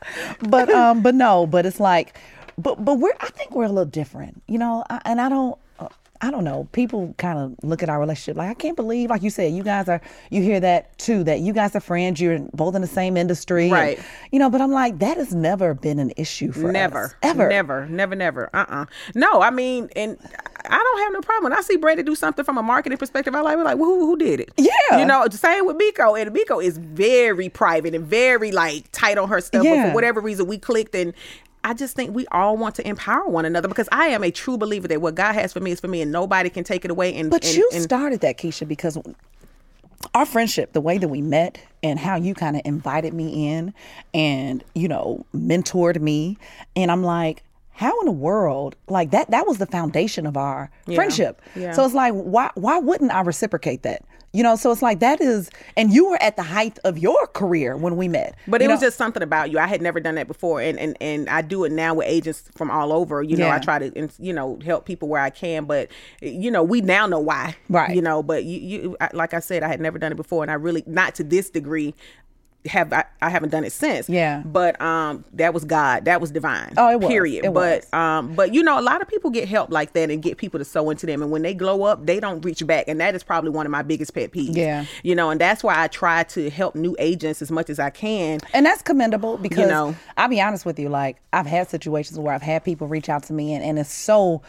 But 0.48 0.70
um, 0.70 1.02
but 1.02 1.16
no, 1.16 1.48
but 1.48 1.66
it's 1.66 1.80
like, 1.80 2.16
but 2.56 2.84
but 2.84 3.00
we're. 3.00 3.10
I 3.18 3.26
think 3.30 3.50
we're 3.50 3.64
a 3.64 3.68
little 3.68 3.84
different, 3.84 4.40
you 4.46 4.56
know. 4.56 4.84
I, 4.88 5.00
and 5.04 5.20
I 5.20 5.28
don't. 5.28 5.58
I 6.24 6.30
don't 6.30 6.44
know. 6.44 6.68
People 6.70 7.14
kind 7.18 7.36
of 7.36 7.56
look 7.68 7.82
at 7.82 7.88
our 7.88 7.98
relationship 7.98 8.36
like 8.36 8.48
I 8.48 8.54
can't 8.54 8.76
believe, 8.76 9.10
like 9.10 9.22
you 9.24 9.30
said, 9.30 9.52
you 9.52 9.64
guys 9.64 9.88
are. 9.88 10.00
You 10.30 10.40
hear 10.40 10.60
that 10.60 10.96
too, 10.96 11.24
that 11.24 11.40
you 11.40 11.52
guys 11.52 11.74
are 11.74 11.80
friends. 11.80 12.20
You're 12.20 12.38
both 12.54 12.76
in 12.76 12.80
the 12.80 12.86
same 12.86 13.16
industry, 13.16 13.64
and, 13.64 13.72
Right. 13.72 14.00
you 14.30 14.38
know, 14.38 14.48
but 14.48 14.60
I'm 14.60 14.70
like, 14.70 15.00
that 15.00 15.16
has 15.16 15.34
never 15.34 15.74
been 15.74 15.98
an 15.98 16.12
issue 16.16 16.52
for 16.52 16.68
us. 16.68 16.72
never, 16.72 17.04
us, 17.06 17.14
ever, 17.22 17.48
never, 17.48 17.86
never, 17.86 18.14
never. 18.14 18.50
Uh, 18.54 18.64
uh 18.68 18.84
No, 19.16 19.42
I 19.42 19.50
mean, 19.50 19.90
and 19.96 20.16
I 20.64 20.78
don't 20.78 20.98
have 21.00 21.12
no 21.12 21.20
problem 21.22 21.50
when 21.50 21.58
I 21.58 21.62
see 21.62 21.76
Brandon 21.76 22.06
do 22.06 22.14
something 22.14 22.44
from 22.44 22.56
a 22.56 22.62
marketing 22.62 22.98
perspective. 22.98 23.34
I 23.34 23.40
like, 23.40 23.56
we're 23.56 23.64
like, 23.64 23.78
well, 23.78 23.88
who, 23.90 24.06
who 24.06 24.16
did 24.16 24.38
it? 24.38 24.52
Yeah. 24.56 24.98
you 24.98 25.04
know, 25.04 25.26
same 25.30 25.66
with 25.66 25.76
Miko, 25.76 26.14
and 26.14 26.32
Miko 26.32 26.60
is 26.60 26.78
very 26.78 27.48
private 27.48 27.96
and 27.96 28.06
very 28.06 28.52
like 28.52 28.84
tight 28.92 29.18
on 29.18 29.28
her 29.28 29.40
stuff. 29.40 29.62
But 29.64 29.68
Yeah. 29.68 29.88
for 29.88 29.94
whatever 29.96 30.20
reason, 30.20 30.46
we 30.46 30.58
clicked 30.58 30.94
and. 30.94 31.14
I 31.64 31.74
just 31.74 31.94
think 31.94 32.14
we 32.14 32.26
all 32.32 32.56
want 32.56 32.74
to 32.76 32.88
empower 32.88 33.26
one 33.28 33.44
another 33.44 33.68
because 33.68 33.88
I 33.92 34.06
am 34.08 34.24
a 34.24 34.30
true 34.30 34.56
believer 34.58 34.88
that 34.88 35.00
what 35.00 35.14
God 35.14 35.34
has 35.34 35.52
for 35.52 35.60
me 35.60 35.70
is 35.70 35.80
for 35.80 35.88
me, 35.88 36.02
and 36.02 36.10
nobody 36.10 36.50
can 36.50 36.64
take 36.64 36.84
it 36.84 36.90
away. 36.90 37.14
And 37.14 37.30
But 37.30 37.44
and- 37.44 37.54
you 37.54 37.68
and- 37.72 37.82
started 37.82 38.20
that, 38.20 38.36
Keisha, 38.38 38.66
because 38.66 38.98
our 40.14 40.26
friendship, 40.26 40.72
the 40.72 40.80
way 40.80 40.98
that 40.98 41.08
we 41.08 41.20
met 41.22 41.58
and 41.82 41.98
how 41.98 42.16
you 42.16 42.34
kind 42.34 42.56
of 42.56 42.62
invited 42.64 43.14
me 43.14 43.48
in 43.54 43.72
and, 44.12 44.64
you 44.74 44.88
know, 44.88 45.24
mentored 45.34 46.00
me. 46.00 46.36
And 46.74 46.90
I'm 46.90 47.04
like, 47.04 47.44
how 47.74 47.98
in 48.00 48.06
the 48.06 48.12
world 48.12 48.76
like 48.88 49.12
that 49.12 49.30
that 49.30 49.46
was 49.46 49.56
the 49.58 49.64
foundation 49.66 50.26
of 50.26 50.36
our 50.36 50.70
friendship 50.94 51.40
Yeah. 51.56 51.72
so 51.72 51.82
it's 51.86 51.94
like 51.94 52.12
why 52.12 52.50
why 52.54 52.78
wouldn't 52.78 53.10
i 53.12 53.22
reciprocate 53.22 53.82
that 53.82 54.04
you 54.32 54.42
know 54.42 54.56
so 54.56 54.70
it's 54.72 54.82
like 54.82 55.00
that 55.00 55.20
is 55.20 55.50
and 55.76 55.92
you 55.92 56.08
were 56.08 56.22
at 56.22 56.36
the 56.36 56.42
height 56.42 56.78
of 56.84 56.98
your 56.98 57.26
career 57.28 57.76
when 57.76 57.96
we 57.96 58.08
met 58.08 58.34
But 58.48 58.62
it 58.62 58.68
was 58.68 58.80
just 58.80 58.96
something 58.96 59.22
about 59.22 59.50
you. 59.50 59.58
I 59.58 59.66
had 59.66 59.82
never 59.82 60.00
done 60.00 60.14
that 60.16 60.26
before, 60.26 60.60
and 60.60 60.78
and 60.78 60.96
and 61.00 61.28
I 61.28 61.42
do 61.42 61.64
it 61.64 61.72
now 61.72 61.94
with 61.94 62.06
agents 62.06 62.44
from 62.54 62.70
all 62.70 62.92
over. 62.92 63.22
You 63.22 63.36
know, 63.36 63.46
Yeah. 63.46 63.56
I 63.56 63.58
try 63.58 63.78
to 63.78 63.92
and, 63.96 64.12
you 64.18 64.32
know 64.32 64.58
help 64.64 64.86
people 64.86 65.08
where 65.08 65.20
I 65.20 65.30
can. 65.30 65.64
But 65.64 65.90
you 66.20 66.50
know, 66.50 66.62
we 66.62 66.80
now 66.80 67.06
know 67.06 67.20
why. 67.20 67.56
Right. 67.68 67.94
You 67.94 68.02
know, 68.02 68.22
but 68.22 68.44
you 68.44 68.58
you 68.58 68.96
I, 69.00 69.10
like 69.12 69.34
I 69.34 69.40
said, 69.40 69.62
I 69.62 69.68
had 69.68 69.80
never 69.80 69.98
done 69.98 70.12
it 70.12 70.16
before, 70.16 70.42
and 70.42 70.50
I 70.50 70.54
really 70.54 70.82
not 70.86 71.14
to 71.16 71.24
this 71.24 71.50
degree. 71.50 71.94
Have 72.66 72.92
I, 72.92 73.04
I 73.20 73.28
haven't 73.28 73.50
done 73.50 73.64
it 73.64 73.72
since. 73.72 74.08
Yeah. 74.08 74.42
But 74.44 74.80
um 74.80 75.24
that 75.32 75.52
was 75.52 75.64
God. 75.64 76.04
That 76.04 76.20
was 76.20 76.30
divine. 76.30 76.74
Oh, 76.76 76.90
it 76.90 77.00
was. 77.00 77.08
Period. 77.08 77.44
It 77.44 77.52
but 77.52 77.84
was. 77.84 77.92
um 77.92 78.34
but 78.34 78.54
you 78.54 78.62
know 78.62 78.78
a 78.78 78.82
lot 78.82 79.02
of 79.02 79.08
people 79.08 79.30
get 79.30 79.48
help 79.48 79.72
like 79.72 79.94
that 79.94 80.10
and 80.10 80.22
get 80.22 80.36
people 80.38 80.58
to 80.58 80.64
sew 80.64 80.88
into 80.90 81.04
them 81.06 81.22
and 81.22 81.32
when 81.32 81.42
they 81.42 81.54
glow 81.54 81.82
up 81.82 82.06
they 82.06 82.20
don't 82.20 82.44
reach 82.44 82.64
back 82.66 82.86
and 82.86 83.00
that 83.00 83.14
is 83.16 83.24
probably 83.24 83.50
one 83.50 83.66
of 83.66 83.72
my 83.72 83.82
biggest 83.82 84.14
pet 84.14 84.30
peeves. 84.30 84.54
Yeah. 84.56 84.84
You 85.02 85.14
know, 85.16 85.30
and 85.30 85.40
that's 85.40 85.64
why 85.64 85.82
I 85.82 85.88
try 85.88 86.22
to 86.24 86.50
help 86.50 86.74
new 86.76 86.94
agents 87.00 87.42
as 87.42 87.50
much 87.50 87.68
as 87.68 87.80
I 87.80 87.90
can. 87.90 88.38
and 88.54 88.64
that's 88.64 88.82
commendable 88.82 89.38
because 89.38 89.58
you 89.58 89.66
know. 89.66 89.96
I'll 90.16 90.28
be 90.28 90.40
honest 90.40 90.64
with 90.64 90.78
you, 90.78 90.88
like 90.88 91.16
I've 91.32 91.46
had 91.46 91.68
situations 91.68 92.18
where 92.18 92.32
I've 92.32 92.42
had 92.42 92.64
people 92.64 92.86
reach 92.86 93.08
out 93.08 93.24
to 93.24 93.32
me 93.32 93.54
and, 93.54 93.64
and 93.64 93.78
it's 93.78 93.92
so 93.92 94.42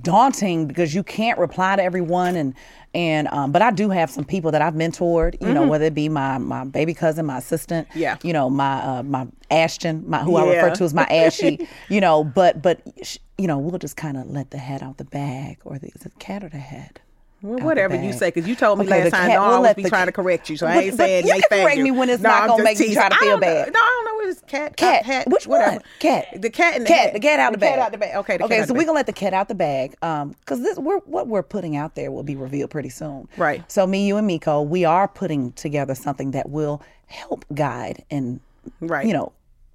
daunting 0.00 0.66
because 0.66 0.94
you 0.94 1.02
can't 1.02 1.38
reply 1.38 1.76
to 1.76 1.82
everyone 1.82 2.34
and 2.36 2.54
and 2.94 3.28
um 3.28 3.52
but 3.52 3.62
I 3.62 3.70
do 3.70 3.90
have 3.90 4.10
some 4.10 4.24
people 4.24 4.50
that 4.52 4.62
I've 4.62 4.74
mentored, 4.74 5.40
you 5.40 5.52
know, 5.52 5.66
whether 5.66 5.84
it 5.86 5.94
be 5.94 6.08
my 6.08 6.38
my 6.38 6.64
baby 6.64 6.94
cousin, 6.94 7.26
my 7.26 7.38
assistant, 7.38 7.88
Mm-hmm. 7.90 7.98
Yeah. 7.98 8.16
you 8.22 8.32
know, 8.32 8.48
my 8.50 8.82
uh 8.82 9.02
my 9.02 9.26
Ashton, 9.50 10.04
my 10.08 10.22
who 10.22 10.36
I 10.36 10.46
refer 10.48 10.74
to 10.76 10.84
as 10.84 10.94
my 10.94 11.04
Ashy, 11.06 11.68
you 11.88 12.00
know, 12.00 12.24
but 12.24 12.62
but 12.62 12.80
sh- 13.02 13.18
you 13.38 13.46
know, 13.46 13.58
we'll 13.58 13.78
just 13.78 13.96
kind 13.96 14.16
of 14.16 14.30
let 14.30 14.50
the 14.50 14.58
head 14.58 14.82
out 14.82 14.98
the 14.98 15.04
bag 15.04 15.58
or 15.64 15.78
the 15.78 15.88
is 15.88 16.04
it 16.06 16.18
cat 16.18 16.42
or 16.44 16.48
the 16.48 16.58
head? 16.58 17.00
Well, 17.42 17.58
whatever 17.64 17.96
you 17.96 18.12
say, 18.12 18.28
because 18.28 18.48
you 18.48 18.54
told 18.54 18.78
me 18.78 18.86
Okay, 18.86 19.02
last 19.04 19.10
time, 19.12 19.28
cat- 19.28 19.36
don't 19.36 19.46
we'll 19.48 19.56
always 19.56 19.74
be 19.74 19.82
the 19.82 19.88
trying 19.88 20.06
to 20.06 20.12
correct 20.12 20.48
you. 20.48 20.56
So 20.56 20.66
I 20.66 20.76
ain't 20.78 20.96
but 20.96 21.04
saying 21.06 21.26
you 21.26 21.32
can 21.48 21.62
correct 21.64 21.80
me 21.80 21.90
when 21.90 22.08
it's 22.08 22.22
No, 22.22 22.28
not 22.30 22.42
I'm 22.42 22.48
gonna 22.50 22.62
make 22.64 22.78
me 22.78 22.94
try 22.94 23.08
to 23.08 23.14
feel 23.16 23.28
I 23.28 23.30
don't 23.32 23.40
know. 23.40 23.46
bad. 23.46 23.72
No, 23.72 23.80
I 23.80 24.02
don't 24.04 24.04
know. 24.04 24.30
It's 24.30 24.40
cat, 24.42 24.76
Cat. 24.76 25.04
hat, 25.04 25.26
Which 25.28 25.46
whatever. 25.48 25.72
one? 25.72 25.80
Cat. 25.98 26.26
The 26.40 26.48
cat 26.48 26.76
and 26.76 26.84
the 26.84 26.88
cat. 26.88 26.98
hat. 27.06 27.12
The 27.14 27.20
cat 27.20 27.40
out 27.40 27.52
the, 27.52 27.58
bag. 27.58 27.70
cat 27.74 27.78
out 27.80 27.92
the 27.92 27.98
bag. 27.98 28.16
Okay. 28.16 28.36
The 28.36 28.44
okay. 28.44 28.64
so 28.64 28.72
we're 28.72 28.82
gonna 28.84 28.92
let 28.92 29.06
the 29.06 29.12
cat 29.12 29.34
out 29.34 29.48
the 29.48 29.54
bag, 29.56 29.94
um, 30.02 30.30
because 30.40 30.60
this 30.62 30.78
we're 30.78 30.98
what 31.00 31.26
we're 31.26 31.42
putting 31.42 31.76
out 31.76 31.96
there 31.96 32.10
will 32.12 32.22
be 32.22 32.36
revealed 32.36 32.70
pretty 32.70 32.88
soon. 32.88 33.28
Right. 33.36 33.68
So 33.70 33.86
me, 33.86 34.06
you, 34.06 34.16
and 34.16 34.26
Miko, 34.26 34.62
we 34.62 34.84
are 34.84 35.08
putting 35.08 35.52
together 35.52 35.94
something 35.96 36.30
that 36.30 36.48
will 36.50 36.80
help 37.06 37.44
guide 37.52 38.04
and, 38.10 38.38
Right. 38.80 39.04
you 39.06 39.12
know, 39.12 39.32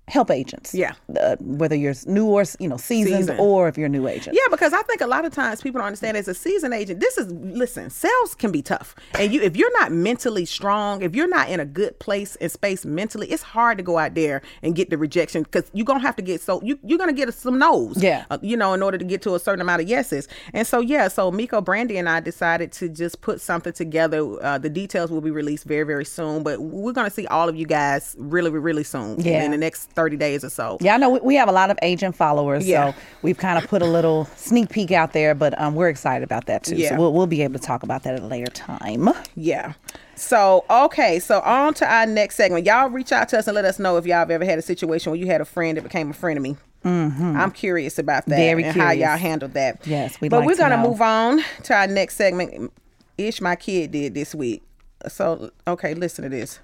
help 0.08 0.32
agents. 0.32 0.74
Yeah. 0.74 0.93
Uh, 1.20 1.36
whether 1.41 1.76
you're 1.76 1.93
new 2.05 2.26
or 2.28 2.45
you 2.60 2.68
know 2.68 2.78
seasoned 2.78 3.38
or 3.39 3.68
if 3.68 3.78
you're 3.78 3.88
a 3.88 3.89
new 3.89 4.08
agent. 4.08 4.36
Yeah, 4.36 4.47
because 4.49 4.74
I 4.74 4.82
think 4.84 5.01
a 5.01 5.08
lot 5.08 5.26
of 5.26 5.34
times 5.34 5.62
people 5.62 5.80
don't 5.80 5.88
understand 5.88 6.16
as 6.16 6.28
a 6.28 6.34
seasoned 6.34 6.74
agent, 6.74 6.99
this 6.99 7.18
is 7.18 7.32
listen, 7.32 7.89
sales 7.89 8.34
can 8.36 8.51
be 8.51 8.62
tough. 8.62 8.95
And 9.20 9.34
you 9.34 9.41
if 9.41 9.58
you're 9.58 9.72
not 9.80 9.91
mentally 9.91 10.45
strong, 10.45 11.01
if 11.01 11.16
you're 11.16 11.28
not 11.28 11.49
in 11.49 11.60
a 11.60 11.66
good 11.66 11.99
place 11.99 12.36
and 12.38 12.51
space 12.51 12.86
mentally, 12.86 13.28
it's 13.28 13.43
hard 13.43 13.78
to 13.78 13.84
go 13.84 13.97
out 13.97 14.16
there 14.16 14.41
and 14.64 14.76
get 14.76 14.89
the 14.89 14.97
rejection 14.97 15.43
because 15.43 15.70
you're 15.74 15.86
gonna 15.86 15.99
have 15.99 16.16
to 16.16 16.22
get 16.22 16.41
so 16.41 16.62
you 16.64 16.80
you're 16.84 16.99
gonna 16.99 17.14
get 17.14 17.34
some 17.34 17.60
no's. 17.60 18.01
Yeah. 18.01 18.26
uh, 18.32 18.38
you 18.41 18.55
know, 18.55 18.74
in 18.74 18.82
order 18.82 18.97
to 18.97 19.05
get 19.05 19.22
to 19.24 19.36
a 19.36 19.39
certain 19.39 19.62
amount 19.62 19.82
of 19.82 19.89
yeses. 19.89 20.28
And 20.53 20.66
so 20.66 20.80
yeah, 20.80 21.10
so 21.10 21.32
Miko 21.32 21.60
Brandy 21.60 21.97
and 21.97 22.08
I 22.08 22.22
decided 22.22 22.72
to 22.74 22.88
just 22.88 23.20
put 23.22 23.41
something 23.41 23.74
together. 23.74 24.43
Uh, 24.43 24.58
the 24.58 24.70
details 24.70 25.12
will 25.12 25.22
be 25.22 25.32
released 25.32 25.66
very, 25.66 25.84
very 25.84 26.05
soon, 26.05 26.43
but 26.43 26.62
we're 26.62 26.93
gonna 26.93 27.10
see 27.10 27.28
all 27.28 27.49
of 27.49 27.58
you 27.58 27.66
guys 27.66 28.16
really, 28.18 28.49
really 28.51 28.84
soon. 28.86 29.20
Yeah. 29.20 29.43
In 29.43 29.51
the 29.51 29.58
next 29.58 29.91
30 29.98 30.16
days 30.16 30.43
or 30.45 30.50
so. 30.50 30.78
Yeah, 30.80 30.93
I 30.93 30.98
know 30.98 31.10
we- 31.10 31.20
we 31.22 31.36
have 31.36 31.50
a 31.50 31.52
lot 31.52 31.72
of 31.72 31.78
agent 31.82 32.16
followers, 32.16 32.68
Yeah. 32.68 32.91
so 32.93 32.98
we've 33.24 33.38
kind 33.38 33.58
of 33.62 33.68
put 33.68 33.82
a 33.82 33.86
little 33.86 34.26
sneak 34.36 34.70
peek 34.70 34.91
out 34.91 35.12
there, 35.12 35.34
but 35.34 35.60
um, 35.60 35.74
we're 35.76 35.89
excited 35.89 36.24
about 36.24 36.45
that 36.45 36.64
too. 36.64 36.76
Yeah. 36.76 36.89
So 36.89 36.98
we'll, 36.98 37.14
we'll 37.14 37.26
be 37.28 37.41
able 37.41 37.56
to 37.60 37.66
talk 37.66 37.82
about 37.84 38.04
that 38.04 38.14
at 38.14 38.22
a 38.22 38.28
later 38.28 38.52
time. 38.52 39.10
Yeah. 39.36 39.74
So 40.16 40.64
okay, 40.70 41.20
so 41.20 41.41
on 41.41 41.74
to 41.76 41.91
our 41.91 42.06
next 42.06 42.36
segment. 42.36 42.66
Y'all 42.66 42.89
reach 42.89 43.12
out 43.12 43.30
to 43.30 43.39
us 43.39 43.48
and 43.48 43.56
let 43.56 43.66
us 43.66 43.80
know 43.80 43.98
if 43.98 44.06
y'all 44.06 44.18
have 44.20 44.32
ever 44.32 44.45
had 44.45 44.58
a 44.60 44.62
situation 44.64 45.12
where 45.12 45.20
you 45.20 45.26
had 45.28 45.41
a 45.41 45.45
friend 45.45 45.78
that 45.78 45.82
became 45.84 46.10
a 46.12 46.14
friend 46.14 46.38
of 46.38 46.43
me. 46.43 46.56
Mm-hmm. 46.86 47.36
I'm 47.36 47.52
curious 47.52 47.98
about 48.00 48.26
that 48.28 48.38
Very 48.38 48.64
and 48.64 48.80
how 48.80 48.91
y'all 48.91 49.18
handled 49.18 49.54
that. 49.54 49.86
Yes, 49.86 50.22
we'd 50.22 50.30
but 50.30 50.38
like 50.41 50.45
we're 50.48 50.54
to 50.54 50.60
gonna 50.60 50.78
know. 50.78 50.89
move 50.89 51.02
on 51.02 51.43
to 51.64 51.74
our 51.76 51.88
next 51.88 52.16
segment. 52.18 52.72
Ish, 53.18 53.41
my 53.41 53.56
kid 53.56 53.91
did 53.91 54.14
this 54.14 54.34
week. 54.36 54.62
So 55.08 55.50
okay, 55.68 55.93
listen 55.95 56.24
to 56.24 56.30
this. 56.30 56.60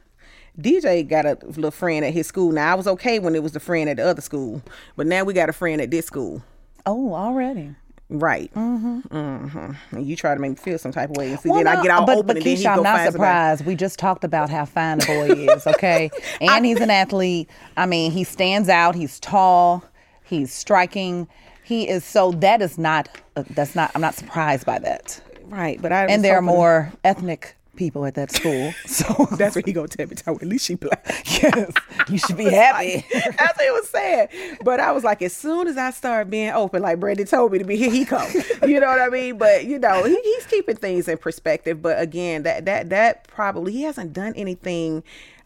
DJ 0.59 1.07
got 1.07 1.25
a 1.25 1.37
little 1.41 1.71
friend 1.71 2.05
at 2.05 2.13
his 2.13 2.27
school. 2.27 2.51
Now 2.51 2.71
I 2.71 2.75
was 2.75 2.87
okay 2.87 3.19
when 3.19 3.35
it 3.35 3.41
was 3.43 3.53
the 3.53 3.59
friend 3.59 3.89
at 3.89 3.97
the 3.97 4.05
other 4.07 4.21
school, 4.21 4.61
but 4.95 5.07
now 5.07 5.23
we 5.23 5.33
got 5.33 5.49
a 5.49 5.53
friend 5.53 5.81
at 5.81 5.89
this 5.91 6.05
school. 6.05 6.43
Oh, 6.85 7.13
already. 7.13 7.75
Right. 8.09 8.53
Mm-hmm. 8.53 8.99
Mm-hmm. 9.15 9.95
And 9.95 10.05
you 10.05 10.15
try 10.15 10.35
to 10.35 10.39
make 10.39 10.51
me 10.51 10.55
feel 10.55 10.77
some 10.77 10.91
type 10.91 11.09
of 11.09 11.17
way. 11.17 11.31
And 11.31 11.39
see, 11.39 11.49
Well, 11.49 11.63
then 11.63 11.67
I 11.67 11.81
get 11.81 11.89
all 11.89 12.05
but, 12.05 12.17
open 12.17 12.27
but 12.27 12.37
and 12.37 12.45
then 12.45 12.55
Keisha, 12.55 12.57
he 12.59 12.63
go 12.65 12.69
I'm 12.71 12.83
not 12.83 12.97
find 12.97 13.13
somebody. 13.13 13.13
surprised. 13.13 13.65
We 13.65 13.75
just 13.75 13.97
talked 13.97 14.23
about 14.23 14.49
how 14.51 14.65
fine 14.65 14.99
the 14.99 15.05
boy 15.07 15.53
is, 15.53 15.65
okay? 15.75 16.11
And 16.39 16.65
he's 16.65 16.79
an 16.79 16.91
athlete. 16.91 17.49
I 17.75 17.87
mean, 17.87 18.11
he 18.11 18.23
stands 18.23 18.69
out. 18.69 18.93
He's 18.93 19.19
tall. 19.19 19.83
He's 20.23 20.53
striking. 20.53 21.27
He 21.63 21.87
is 21.89 22.03
so. 22.03 22.31
That 22.33 22.61
is 22.61 22.77
not. 22.77 23.09
Uh, 23.35 23.43
that's 23.51 23.73
not. 23.73 23.89
I'm 23.95 24.01
not 24.01 24.13
surprised 24.13 24.65
by 24.65 24.77
that. 24.79 25.19
Right, 25.45 25.81
but 25.81 25.91
I 25.91 26.05
And 26.05 26.23
there 26.23 26.35
are 26.37 26.41
more 26.41 26.91
ethnic 27.03 27.55
people 27.75 28.05
at 28.05 28.15
that 28.15 28.31
school, 28.31 28.73
so 28.85 29.27
That's 29.37 29.55
what 29.55 29.65
he 29.65 29.73
gonna 29.73 29.87
tell 29.87 30.07
me. 30.07 30.15
Tell 30.15 30.33
me, 30.33 30.39
at 30.41 30.47
least 30.47 30.65
she 30.65 30.75
black. 30.75 31.05
yes, 31.25 31.71
you 32.09 32.17
should 32.17 32.37
be 32.37 32.45
happy. 32.45 33.05
That's 33.11 33.57
what 33.57 33.67
it 33.67 33.73
was 33.73 33.89
saying. 33.89 34.27
But 34.63 34.79
I 34.79 34.91
was 34.91 35.03
like, 35.03 35.21
as 35.21 35.35
soon 35.35 35.67
as 35.67 35.77
I 35.77 35.91
start 35.91 36.29
being 36.29 36.51
open, 36.51 36.81
like 36.81 36.99
Brandon 36.99 37.25
told 37.25 37.51
me 37.51 37.59
to 37.59 37.65
be, 37.65 37.77
here 37.77 37.91
he 37.91 38.05
come. 38.05 38.29
You 38.65 38.79
know 38.79 38.87
what 38.87 39.01
I 39.01 39.09
mean? 39.09 39.37
But 39.37 39.65
you 39.65 39.79
know, 39.79 40.03
he, 40.03 40.19
he's 40.21 40.45
keeping 40.45 40.75
things 40.75 41.07
in 41.07 41.17
perspective. 41.17 41.81
But 41.81 42.01
again, 42.01 42.43
that 42.43 42.65
that 42.65 42.89
that 42.89 43.27
probably 43.27 43.73
he 43.73 43.83
hasn't 43.83 44.13
done 44.13 44.33
anything. 44.35 45.03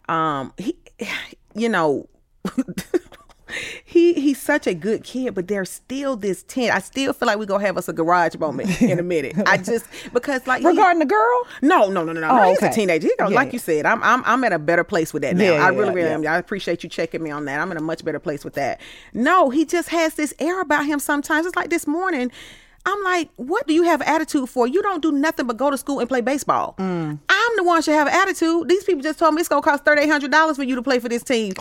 Um, 0.08 0.52
he, 0.58 0.76
you 1.54 1.68
know. 1.68 2.08
He 3.84 4.14
he's 4.14 4.40
such 4.40 4.66
a 4.66 4.74
good 4.74 5.04
kid, 5.04 5.34
but 5.34 5.48
there's 5.48 5.70
still 5.70 6.16
this 6.16 6.42
tint. 6.42 6.74
I 6.74 6.78
still 6.80 7.12
feel 7.12 7.26
like 7.26 7.38
we're 7.38 7.46
gonna 7.46 7.64
have 7.64 7.76
us 7.76 7.88
a 7.88 7.92
garage 7.92 8.36
moment 8.36 8.80
in 8.82 8.98
a 8.98 9.02
minute. 9.02 9.36
I 9.46 9.56
just 9.58 9.86
because 10.12 10.46
like 10.46 10.60
he- 10.62 10.66
Regarding 10.68 10.98
the 10.98 11.06
girl, 11.06 11.42
no, 11.62 11.88
no, 11.88 12.04
no, 12.04 12.12
no, 12.12 12.20
no. 12.20 12.28
Oh, 12.30 12.48
He's 12.50 12.62
a 12.62 12.70
teenager. 12.70 13.06
He 13.08 13.14
Yeah, 13.18 13.26
like 13.28 13.48
yeah. 13.48 13.52
you 13.54 13.58
said, 13.58 13.86
I'm, 13.86 14.02
I'm, 14.02 14.22
I'm 14.26 14.44
at 14.44 14.52
a 14.52 14.58
better 14.58 14.84
place 14.84 15.12
with 15.12 15.22
that 15.22 15.36
now. 15.36 15.54
Yeah, 15.54 15.64
I 15.64 15.68
really, 15.68 15.94
really 15.94 16.10
am. 16.10 16.26
I 16.26 16.36
appreciate 16.36 16.82
you 16.82 16.88
checking 16.88 17.22
me 17.22 17.30
on 17.30 17.44
that. 17.46 17.58
I'm 17.60 17.70
in 17.70 17.76
a 17.78 17.82
much 17.82 18.04
better 18.04 18.18
place 18.20 18.44
with 18.44 18.54
that. 18.54 18.80
No, 19.14 19.50
he 19.50 19.64
just 19.64 19.88
has 19.88 20.14
this 20.14 20.34
air 20.38 20.60
about 20.60 20.86
him. 20.86 20.98
Sometimes 20.98 21.46
it's 21.46 21.56
like 21.56 21.70
this 21.70 21.86
morning. 21.86 22.30
I'm 22.86 23.02
like, 23.04 23.28
what 23.36 23.66
do 23.66 23.74
you 23.74 23.82
have 23.82 24.00
attitude 24.02 24.48
for? 24.48 24.66
You 24.66 24.80
don't 24.82 25.02
do 25.02 25.12
nothing 25.12 25.46
but 25.46 25.56
go 25.58 25.70
to 25.70 25.76
school 25.76 25.98
and 26.00 26.08
play 26.08 26.20
baseball. 26.22 26.74
Mm. 26.78 27.18
I'm 27.28 27.56
the 27.56 27.64
one 27.64 27.82
should 27.82 27.94
have 27.94 28.08
attitude. 28.08 28.68
These 28.68 28.84
people 28.84 29.02
just 29.02 29.18
told 29.18 29.34
me 29.34 29.40
it's 29.40 29.48
gonna 29.48 29.60
cost 29.62 29.84
thirty 29.84 30.02
eight 30.02 30.08
hundred 30.08 30.30
dollars 30.30 30.56
for 30.56 30.62
you 30.62 30.74
to 30.74 30.82
play 30.82 30.98
for 30.98 31.08
this 31.08 31.22
team. 31.22 31.52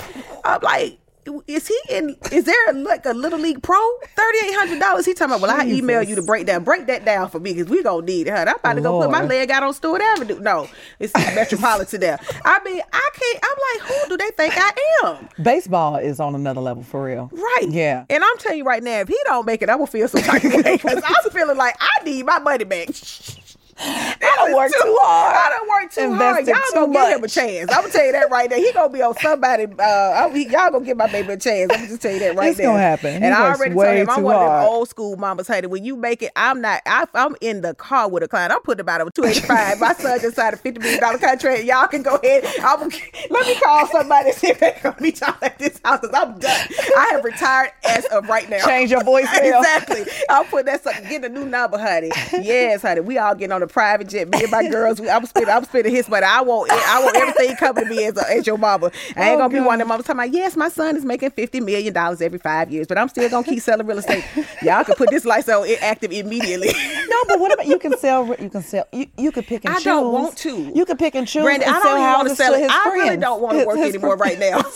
I'm 0.45 0.61
like. 0.61 0.99
Is 1.47 1.67
he 1.67 1.79
in? 1.89 2.15
Is 2.31 2.45
there 2.45 2.73
like 2.73 3.05
a 3.05 3.13
little 3.13 3.39
league 3.39 3.61
pro? 3.61 3.77
Thirty 4.15 4.37
eight 4.45 4.55
hundred 4.55 4.79
dollars. 4.79 5.05
He 5.05 5.13
talking 5.13 5.35
about. 5.35 5.41
Well, 5.41 5.59
I 5.59 5.65
email 5.65 6.01
you 6.03 6.15
to 6.15 6.21
break 6.21 6.45
down. 6.45 6.63
Break 6.63 6.87
that 6.87 7.05
down 7.05 7.29
for 7.29 7.39
me 7.39 7.53
because 7.53 7.69
we 7.69 7.83
gonna 7.83 8.05
need 8.05 8.27
it. 8.27 8.31
Huh? 8.31 8.45
I'm 8.47 8.55
about 8.55 8.73
to 8.73 8.81
go 8.81 9.01
put 9.01 9.11
my 9.11 9.23
leg 9.23 9.51
out 9.51 9.63
on 9.63 9.73
Stewart 9.73 10.01
Avenue. 10.01 10.39
No, 10.39 10.67
it's 10.99 11.13
Metropolitan 11.35 11.99
there. 11.99 12.19
I 12.45 12.59
mean, 12.63 12.81
I 12.91 13.09
can't. 13.13 13.39
I'm 13.43 13.57
like, 13.81 13.91
who 13.91 14.09
do 14.09 14.17
they 14.17 14.31
think 14.31 14.53
I 14.57 14.71
am? 15.05 15.29
baseball 15.43 15.97
is 15.97 16.19
on 16.19 16.35
another 16.35 16.61
level 16.61 16.83
for 16.83 17.03
real. 17.03 17.29
Right. 17.31 17.67
Yeah. 17.69 18.05
And 18.09 18.23
I'm 18.23 18.37
telling 18.37 18.59
you 18.59 18.65
right 18.65 18.83
now, 18.83 18.99
if 18.99 19.07
he 19.07 19.17
don't 19.25 19.45
make 19.45 19.61
it, 19.61 19.69
I 19.69 19.75
will 19.75 19.87
feel 19.87 20.07
some 20.07 20.21
type 20.21 20.43
of 20.43 20.53
way 20.53 20.77
because 20.77 21.01
I'm 21.03 21.31
feeling 21.31 21.57
like 21.57 21.75
I 21.79 22.03
need 22.03 22.25
my 22.25 22.39
money 22.39 22.63
back. 22.63 22.89
I 23.79 24.33
don't 24.37 24.55
work 24.55 24.71
too 24.71 24.97
hard. 25.01 25.35
I 25.35 25.49
don't 25.57 25.69
work 25.69 25.91
too 25.91 26.01
Invested 26.01 26.53
hard. 26.53 26.65
Y'all 26.73 26.87
gonna 26.87 26.93
give 27.09 27.17
him 27.19 27.23
a 27.23 27.27
chance. 27.27 27.71
I'm 27.71 27.81
gonna 27.81 27.93
tell 27.93 28.05
you 28.05 28.11
that 28.13 28.29
right 28.31 28.49
now. 28.49 28.55
He 28.57 28.71
gonna 28.73 28.89
be 28.91 29.01
on 29.01 29.15
somebody. 29.17 29.65
Uh, 29.65 29.83
I- 29.83 30.29
he- 30.33 30.47
y'all 30.47 30.71
gonna 30.71 30.85
give 30.85 30.97
my 30.97 31.07
baby 31.11 31.33
a 31.33 31.37
chance. 31.37 31.71
I'm 31.71 31.77
gonna 31.77 31.87
just 31.89 32.01
tell 32.01 32.11
you 32.13 32.19
that 32.19 32.35
right 32.35 32.45
now. 32.45 32.49
It's 32.49 32.59
gonna 32.59 32.79
happen. 32.79 33.11
He 33.11 33.15
And 33.25 33.33
I 33.33 33.49
works 33.49 33.59
already 33.59 33.75
told 33.75 33.87
him 33.87 34.09
I'm 34.09 34.15
too 34.17 34.23
one 34.23 34.35
of 34.35 34.41
them 34.41 34.63
old 34.69 34.89
school 34.89 35.15
mamas. 35.17 35.47
Honey, 35.47 35.67
when 35.67 35.83
you 35.85 35.95
make 35.95 36.23
it, 36.23 36.31
I'm 36.35 36.59
not. 36.61 36.81
I, 36.85 37.05
I'm 37.13 37.35
in 37.41 37.61
the 37.61 37.73
car 37.75 38.09
with 38.09 38.23
a 38.23 38.27
client. 38.27 38.51
I'm 38.51 38.61
putting 38.61 38.81
about 38.81 39.01
a 39.01 39.11
285. 39.11 39.79
my 39.79 39.93
son 39.93 40.19
just 40.21 40.35
signed 40.35 40.55
a 40.55 40.57
50 40.57 40.79
million 40.79 40.99
dollar 40.99 41.17
contract. 41.19 41.63
Y'all 41.63 41.87
can 41.87 42.01
go 42.01 42.15
ahead. 42.15 42.45
I'm, 42.63 42.89
let 43.29 43.47
me 43.47 43.55
call 43.61 43.85
somebody 43.87 44.29
and 44.29 44.37
see 44.37 44.47
if 44.47 44.59
they 44.59 44.71
can 44.71 44.95
meet 44.99 45.21
y'all 45.21 45.35
at 45.41 45.59
this 45.59 45.79
house 45.83 45.99
because 46.01 46.15
I'm 46.19 46.37
done. 46.39 46.67
I 46.97 47.09
have 47.11 47.23
retired 47.23 47.71
as 47.87 48.05
of 48.05 48.27
right 48.27 48.49
now. 48.49 48.65
Change 48.65 48.89
your 48.91 49.03
voice. 49.03 49.27
exactly. 49.33 50.03
I'll 50.29 50.45
put 50.45 50.65
that 50.65 50.83
something. 50.83 51.07
Get 51.07 51.23
a 51.25 51.29
new 51.29 51.45
number, 51.45 51.77
honey. 51.77 52.09
Yes, 52.41 52.81
honey. 52.81 53.01
We 53.01 53.17
all 53.19 53.35
getting 53.35 53.51
on 53.51 53.66
a 53.69 53.73
private 53.73 54.09
jet. 54.09 54.29
Me 54.29 54.41
and 54.43 54.51
my 54.51 54.67
girls. 54.69 54.99
We, 54.99 55.09
I'm 55.09 55.25
spending. 55.25 55.51
I'm 55.53 55.63
spending 55.65 55.93
his 55.93 56.07
money. 56.09 56.25
I 56.25 56.41
want. 56.41 56.71
I 56.71 57.03
want 57.03 57.15
everything 57.15 57.55
coming 57.57 57.83
to 57.85 57.89
me 57.89 58.05
as, 58.05 58.17
a, 58.17 58.29
as 58.31 58.47
your 58.47 58.57
mama. 58.57 58.91
I 59.15 59.29
ain't 59.31 59.35
Oh, 59.35 59.47
gonna 59.47 59.53
be 59.53 59.59
one 59.59 59.75
of 59.75 59.79
them 59.79 59.87
mamas 59.89 60.05
talking 60.05 60.19
about. 60.21 60.33
Yes, 60.33 60.55
my 60.55 60.69
son 60.69 60.95
is 60.95 61.05
making 61.05 61.31
fifty 61.31 61.59
million 61.59 61.93
dollars 61.93 62.21
every 62.21 62.39
five 62.39 62.71
years, 62.71 62.87
but 62.87 62.97
I'm 62.97 63.09
still 63.09 63.29
gonna 63.29 63.45
keep 63.45 63.61
selling 63.61 63.85
real 63.85 63.97
estate. 63.99 64.23
Y'all 64.61 64.83
can 64.83 64.95
put 64.95 65.09
this 65.09 65.25
it 65.25 65.83
active 65.83 66.11
immediately. 66.11 66.69
No, 67.09 67.23
but 67.29 67.39
what 67.39 67.51
about 67.53 67.65
you 67.65 67.79
can 67.79 67.97
sell? 67.97 68.27
You 68.39 68.49
can 68.49 68.61
sell. 68.61 68.85
You, 68.91 69.07
you 69.17 69.31
could 69.31 69.47
pick 69.47 69.65
and 69.65 69.73
I 69.73 69.77
choose. 69.77 69.85
don't 69.85 70.13
want 70.13 70.37
to. 70.39 70.71
You 70.75 70.85
could 70.85 70.99
pick 70.99 71.15
and 71.15 71.27
choose. 71.27 71.41
Brandon, 71.41 71.67
and 71.67 71.75
I 71.75 71.79
don't 71.81 71.99
want 71.99 72.29
to 72.29 72.35
sell 72.35 72.53
it. 72.53 72.69
I 72.69 72.89
really 72.93 73.17
don't 73.17 73.41
want 73.41 73.57
to 73.57 73.65
work 73.65 73.79
anymore 73.79 74.17
right 74.17 74.37
now. 74.37 74.57
I've 74.59 74.73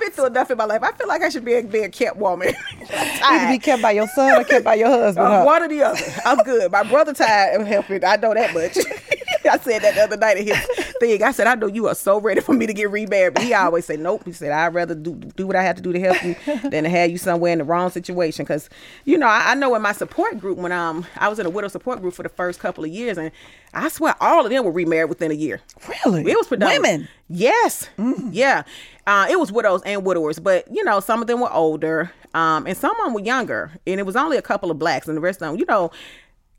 been 0.00 0.10
through 0.10 0.26
enough 0.26 0.50
in 0.50 0.56
my 0.58 0.64
life. 0.64 0.82
I 0.82 0.90
feel 0.92 1.06
like 1.06 1.22
I 1.22 1.28
should 1.28 1.44
be 1.44 1.54
a, 1.54 1.62
be 1.62 1.80
a 1.80 1.88
kept 1.88 2.16
woman. 2.16 2.54
You 2.84 3.30
can 3.40 3.52
be 3.52 3.58
kept 3.58 3.80
by 3.82 3.92
your 3.92 4.06
son 4.08 4.40
or 4.40 4.44
kept 4.44 4.64
by 4.64 4.74
your 4.74 4.88
husband. 4.88 5.26
Uh, 5.26 5.38
huh? 5.38 5.44
one 5.44 5.62
or 5.62 5.68
the 5.68 5.82
other. 5.82 6.00
I'm 6.24 6.38
good. 6.38 6.70
My 6.70 6.82
brother 6.82 7.12
tired 7.14 7.60
of 7.60 7.66
helping. 7.66 8.04
I 8.04 8.16
know 8.16 8.33
that 8.34 8.54
much. 8.54 8.76
I 9.46 9.58
said 9.58 9.82
that 9.82 9.94
the 9.94 10.02
other 10.02 10.16
night 10.16 10.38
at 10.38 10.44
his 10.44 10.94
thing. 10.98 11.22
I 11.22 11.32
said, 11.32 11.46
I 11.46 11.54
know 11.54 11.66
you 11.66 11.86
are 11.88 11.94
so 11.94 12.18
ready 12.18 12.40
for 12.40 12.54
me 12.54 12.66
to 12.66 12.72
get 12.72 12.90
remarried. 12.90 13.34
But 13.34 13.42
he 13.42 13.52
always 13.54 13.84
said, 13.84 14.00
Nope. 14.00 14.22
He 14.24 14.32
said, 14.32 14.52
I'd 14.52 14.74
rather 14.74 14.94
do 14.94 15.14
do 15.14 15.46
what 15.46 15.56
I 15.56 15.62
have 15.62 15.76
to 15.76 15.82
do 15.82 15.92
to 15.92 16.00
help 16.00 16.22
you 16.24 16.34
than 16.70 16.84
to 16.84 16.88
have 16.90 17.10
you 17.10 17.18
somewhere 17.18 17.52
in 17.52 17.58
the 17.58 17.64
wrong 17.64 17.90
situation. 17.90 18.46
Cause, 18.46 18.70
you 19.04 19.18
know, 19.18 19.26
I, 19.26 19.52
I 19.52 19.54
know 19.54 19.74
in 19.74 19.82
my 19.82 19.92
support 19.92 20.38
group 20.38 20.58
when 20.58 20.72
um 20.72 21.06
I 21.16 21.28
was 21.28 21.38
in 21.38 21.46
a 21.46 21.50
widow 21.50 21.68
support 21.68 22.00
group 22.00 22.14
for 22.14 22.22
the 22.22 22.28
first 22.28 22.60
couple 22.60 22.84
of 22.84 22.90
years 22.90 23.18
and 23.18 23.30
I 23.74 23.88
swear 23.88 24.14
all 24.20 24.44
of 24.44 24.50
them 24.50 24.64
were 24.64 24.72
remarried 24.72 25.08
within 25.08 25.30
a 25.30 25.34
year. 25.34 25.60
Really? 26.04 26.30
It 26.30 26.36
was 26.36 26.46
predominant. 26.46 26.82
Women? 26.82 27.08
Yes. 27.28 27.88
Yeah. 28.30 28.62
Uh, 29.06 29.26
it 29.28 29.38
was 29.38 29.52
widows 29.52 29.82
and 29.84 30.04
widowers, 30.04 30.38
but 30.38 30.66
you 30.74 30.82
know, 30.84 31.00
some 31.00 31.20
of 31.20 31.26
them 31.26 31.40
were 31.40 31.52
older, 31.52 32.10
um, 32.32 32.66
and 32.66 32.76
some 32.76 32.92
of 32.98 33.04
them 33.04 33.12
were 33.14 33.20
younger, 33.20 33.72
and 33.86 34.00
it 34.00 34.04
was 34.04 34.16
only 34.16 34.36
a 34.38 34.42
couple 34.42 34.70
of 34.70 34.78
blacks, 34.78 35.06
and 35.08 35.16
the 35.16 35.20
rest 35.20 35.42
of 35.42 35.48
them, 35.48 35.58
you 35.58 35.66
know. 35.66 35.90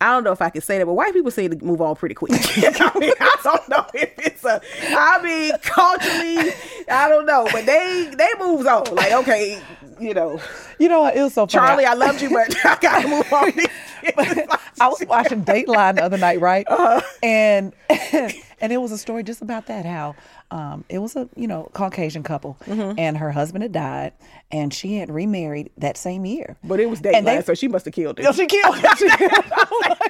I 0.01 0.11
don't 0.11 0.23
know 0.23 0.33
if 0.33 0.41
I 0.41 0.49
can 0.49 0.61
say 0.61 0.77
that, 0.77 0.85
but 0.85 0.93
white 0.93 1.13
people 1.13 1.31
seem 1.31 1.57
to 1.57 1.65
move 1.65 1.81
on 1.81 1.95
pretty 1.95 2.15
quick. 2.15 2.31
I 2.57 2.99
mean, 2.99 3.13
I 3.19 3.35
don't 3.43 3.69
know 3.69 3.85
if 3.93 4.11
it's 4.17 4.43
a. 4.43 4.61
I 4.89 5.21
mean, 5.23 5.53
culturally, 5.61 6.53
I 6.89 7.07
don't 7.07 7.25
know, 7.25 7.47
but 7.51 7.65
they 7.65 8.11
they 8.15 8.29
moves 8.37 8.65
on. 8.65 8.83
Like, 8.93 9.13
okay, 9.13 9.61
you 9.99 10.13
know, 10.13 10.39
You 10.79 10.89
know 10.89 11.01
what? 11.01 11.15
It 11.15 11.21
was 11.21 11.33
so 11.33 11.47
funny. 11.47 11.67
Charlie, 11.67 11.85
I 11.85 11.93
loved 11.93 12.21
you, 12.21 12.29
but 12.29 12.55
I 12.65 12.77
gotta 12.81 13.07
move 13.07 13.31
on. 13.31 13.53
I 14.79 14.87
was 14.87 15.03
watching 15.07 15.43
Dateline 15.45 15.95
the 15.95 16.03
other 16.03 16.17
night, 16.17 16.39
right? 16.41 16.65
Uh-huh. 16.67 17.01
And 17.23 17.73
and 18.65 18.73
it 18.73 18.77
was 18.81 18.91
a 18.91 18.97
story 18.97 19.23
just 19.23 19.41
about 19.41 19.67
that 19.67 19.85
how 19.85 20.15
um, 20.51 20.83
it 20.89 20.99
was 20.99 21.15
a 21.15 21.29
you 21.35 21.47
know 21.47 21.69
Caucasian 21.73 22.23
couple, 22.23 22.57
Mm-hmm. 22.65 22.99
and 22.99 23.17
her 23.17 23.31
husband 23.31 23.61
had 23.63 23.71
died, 23.71 24.13
and 24.51 24.73
she 24.73 24.97
had 24.97 25.09
remarried 25.09 25.69
that 25.77 25.97
same 25.97 26.25
year. 26.25 26.57
but 26.63 26.79
it 26.79 26.89
was 26.89 26.99
And 27.01 27.25
they- 27.27 27.41
so 27.41 27.53
she 27.53 27.67
must 27.67 27.85
have 27.85 27.93
killed 27.93 28.19
it. 28.19 28.23
No, 28.23 28.31
she 28.31 28.45
killed. 28.47 28.75
She. 28.97 29.09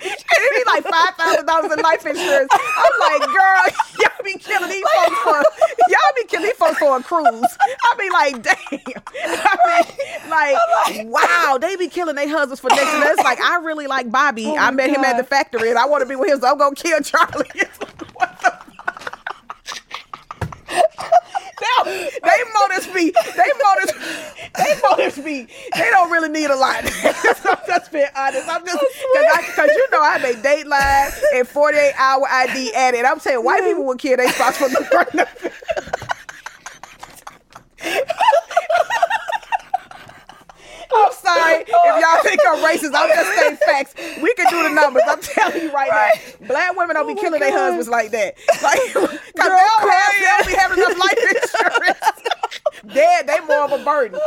And 0.06 0.50
be 0.54 0.64
like 0.68 0.84
five 0.84 1.16
thousand 1.16 1.46
dollars 1.46 1.72
in 1.72 1.80
life 1.80 2.06
insurance. 2.06 2.50
I'm 2.52 3.20
like, 3.20 3.22
girl, 3.30 3.64
y'all 4.00 4.24
be 4.24 4.38
killing 4.38 4.70
these 4.70 4.84
folks 4.96 5.18
for 5.24 5.32
y'all 5.88 6.14
be 6.16 6.24
killing 6.28 6.46
these 6.48 6.56
folks 6.58 6.78
for 6.78 6.98
a 6.98 7.02
cruise. 7.04 7.58
I 7.62 7.96
be 7.98 8.10
like, 8.10 8.44
damn. 8.44 9.02
I 9.24 9.86
mean, 10.20 10.30
like, 10.30 11.08
wow, 11.08 11.58
they 11.60 11.76
be 11.78 11.88
killing 11.88 12.16
their 12.16 12.28
husbands 12.30 12.60
for 12.60 12.70
next 12.70 12.82
to. 13.18 13.24
Like, 13.24 13.40
I 13.42 13.58
really 13.64 13.88
like 13.88 14.12
Bobby. 14.12 14.46
Oh 14.48 14.56
I 14.58 14.72
met 14.72 14.90
him 14.90 15.04
at 15.04 15.18
the 15.18 15.24
factory, 15.24 15.70
and 15.70 15.80
I 15.80 15.86
want 15.86 16.02
to 16.04 16.10
be 16.10 16.16
with 16.16 16.30
him, 16.30 16.40
so 16.42 16.48
I'm 16.52 16.58
gonna 16.58 16.76
kill 16.76 17.00
Charlie. 17.02 17.50
Now, 20.76 21.84
they 21.86 22.42
motives 22.54 22.94
me. 22.94 23.12
They 23.12 23.52
motives. 23.64 23.94
They 24.58 24.74
motives 24.90 25.18
me. 25.18 25.48
They 25.76 25.90
don't 25.90 26.12
really 26.12 26.30
need 26.30 26.50
a 26.50 26.56
lot. 26.56 26.84
I'm 26.84 27.58
just 27.68 27.92
being 27.92 28.08
honest. 28.16 28.48
I'm 28.50 28.66
just 28.66 28.80
because 29.48 29.70
you 29.70 29.88
know 29.92 30.02
I 30.02 30.18
have 30.18 30.22
make 30.22 30.38
Dateline 30.38 31.12
and 31.34 31.48
48 31.48 31.94
hour 31.98 32.28
ID 32.30 32.74
added. 32.74 33.06
I'm 33.06 33.20
saying 33.20 33.44
white 33.44 33.64
people 33.64 33.86
would 33.86 34.00
kill 34.00 34.18
their 34.18 34.32
spots 34.32 34.58
for 34.58 34.70
the 34.70 34.86
I'm 40.96 41.12
sorry 41.12 41.66
if 41.68 41.68
y'all 41.68 42.24
think 42.24 42.40
I'm 42.48 42.58
racist. 42.64 42.92
I'm 42.96 43.10
just 43.10 43.40
saying 43.40 43.58
facts. 43.66 43.94
We 44.22 44.34
can 44.36 44.50
do 44.50 44.64
the 44.64 44.70
numbers. 44.70 45.04
I'm 45.08 45.20
telling 45.22 45.64
you 45.64 45.72
right, 45.72 45.90
now. 46.40 46.48
Black 46.48 46.78
women 46.78 46.96
don't 46.96 47.08
be 47.08 47.14
Oh 47.14 47.16
my 47.16 47.22
killing 47.22 47.40
their 47.40 47.52
husbands 47.52 47.90
like 47.90 48.12
that. 48.12 48.36
Like, 48.64 48.80
they 48.94 48.94
Girl, 48.94 49.58
don't 49.58 49.90
they 50.38 50.44
don't 50.44 50.48
be 50.48 50.54
having 50.54 50.78
enough 50.78 50.98
life 51.00 51.18
insurance. 51.18 52.94
Dead, 52.94 53.28
they 53.28 53.40
more 53.42 53.64
of 53.66 53.72
a 53.72 53.84
burden. 53.84 54.20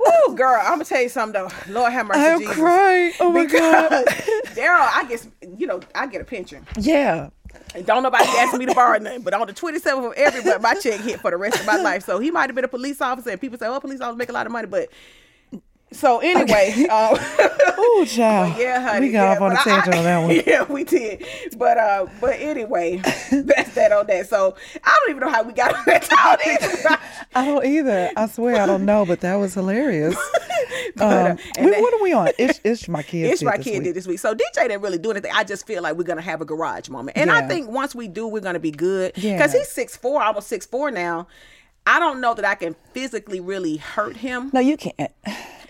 Woo, 0.00 0.36
girl, 0.36 0.58
I'm 0.60 0.74
gonna 0.74 0.84
tell 0.84 1.02
you 1.02 1.08
something 1.08 1.42
though. 1.42 1.72
Lord 1.72 1.92
have 1.92 2.06
mercy, 2.06 2.20
I'm 2.20 2.38
Jesus. 2.40 2.54
crying. 2.54 3.12
Oh 3.20 3.30
my 3.32 3.44
God. 3.46 3.90
Daryl, 4.54 4.88
I 4.92 5.04
guess 5.08 5.28
you 5.56 5.66
know 5.66 5.80
I 5.94 6.06
get 6.06 6.20
a 6.20 6.24
pension. 6.24 6.66
Yeah. 6.78 7.30
And 7.74 7.86
don't 7.86 8.02
nobody 8.02 8.24
ask 8.24 8.56
me 8.56 8.66
to 8.66 8.74
borrow 8.74 8.98
nothing. 8.98 9.22
But 9.22 9.34
on 9.34 9.46
the 9.46 9.52
27th 9.52 10.10
of 10.10 10.12
every 10.16 10.44
month, 10.44 10.62
my 10.62 10.74
check 10.74 11.00
hit 11.00 11.20
for 11.20 11.30
the 11.30 11.36
rest 11.36 11.60
of 11.60 11.66
my 11.66 11.76
life. 11.76 12.04
So 12.04 12.18
he 12.18 12.30
might 12.30 12.48
have 12.48 12.54
been 12.54 12.64
a 12.64 12.68
police 12.68 13.00
officer, 13.00 13.30
and 13.30 13.40
people 13.40 13.58
say, 13.58 13.66
"Oh, 13.66 13.80
police 13.80 14.00
officers 14.00 14.18
make 14.18 14.28
a 14.28 14.32
lot 14.32 14.46
of 14.46 14.52
money." 14.52 14.66
But 14.66 14.90
so 15.94 16.18
anyway, 16.18 16.86
um, 16.90 17.16
Oh, 17.76 18.04
child. 18.08 18.56
yeah, 18.58 18.80
honey. 18.80 19.06
We 19.06 19.12
got 19.12 19.24
yeah, 19.24 19.32
off 19.32 19.40
on 19.40 19.52
a 19.52 19.56
tangent 19.56 19.94
on 19.96 20.04
that 20.04 20.18
one. 20.26 20.42
Yeah, 20.46 20.64
we 20.64 20.84
did. 20.84 21.24
But 21.56 21.78
uh, 21.78 22.06
but 22.20 22.38
anyway, 22.40 22.96
that's 23.30 23.74
that 23.74 23.92
on 23.92 24.06
that. 24.08 24.28
So 24.28 24.54
I 24.82 24.96
don't 25.06 25.16
even 25.16 25.20
know 25.28 25.32
how 25.32 25.42
we 25.42 25.52
got 25.52 25.74
on 25.74 25.82
that 25.86 26.02
topic. 26.02 26.98
I 27.34 27.44
don't 27.46 27.64
either. 27.64 28.10
I 28.16 28.26
swear 28.26 28.60
I 28.60 28.66
don't 28.66 28.84
know, 28.84 29.04
but 29.06 29.20
that 29.20 29.36
was 29.36 29.54
hilarious. 29.54 30.16
But, 30.96 31.02
uh, 31.04 31.30
Um, 31.30 31.38
we- 31.64 31.70
that- 31.70 31.80
what 31.80 31.94
are 31.94 32.02
we 32.02 32.12
on? 32.12 32.28
Ish, 32.38 32.60
Ish 32.64 32.88
my 32.88 33.02
kid. 33.02 33.30
It's 33.30 33.42
my 33.42 33.56
kid 33.58 33.74
week. 33.74 33.82
did 33.84 33.94
this 33.96 34.06
week. 34.06 34.18
So 34.18 34.34
DJ 34.34 34.62
didn't 34.68 34.82
really 34.82 34.98
do 34.98 35.10
anything. 35.10 35.32
I 35.34 35.44
just 35.44 35.66
feel 35.66 35.82
like 35.82 35.96
we're 35.96 36.04
gonna 36.04 36.20
have 36.22 36.40
a 36.40 36.44
garage 36.44 36.88
moment, 36.88 37.16
and 37.16 37.30
I 37.30 37.46
think 37.46 37.68
once 37.68 37.94
we 37.94 38.08
do, 38.08 38.26
we're 38.26 38.40
gonna 38.40 38.58
be 38.58 38.70
good. 38.70 39.12
Yeah. 39.16 39.36
Because 39.36 39.52
he's 39.52 39.68
six 39.68 39.96
four, 39.96 40.22
almost 40.22 40.48
six 40.48 40.66
four 40.66 40.90
now. 40.90 41.26
I 41.86 41.98
don't 41.98 42.20
know 42.20 42.34
that 42.34 42.44
I 42.44 42.54
can 42.54 42.74
physically 42.92 43.40
really 43.40 43.76
hurt 43.76 44.16
him. 44.16 44.50
No, 44.52 44.60
you 44.60 44.76
can't. 44.76 45.12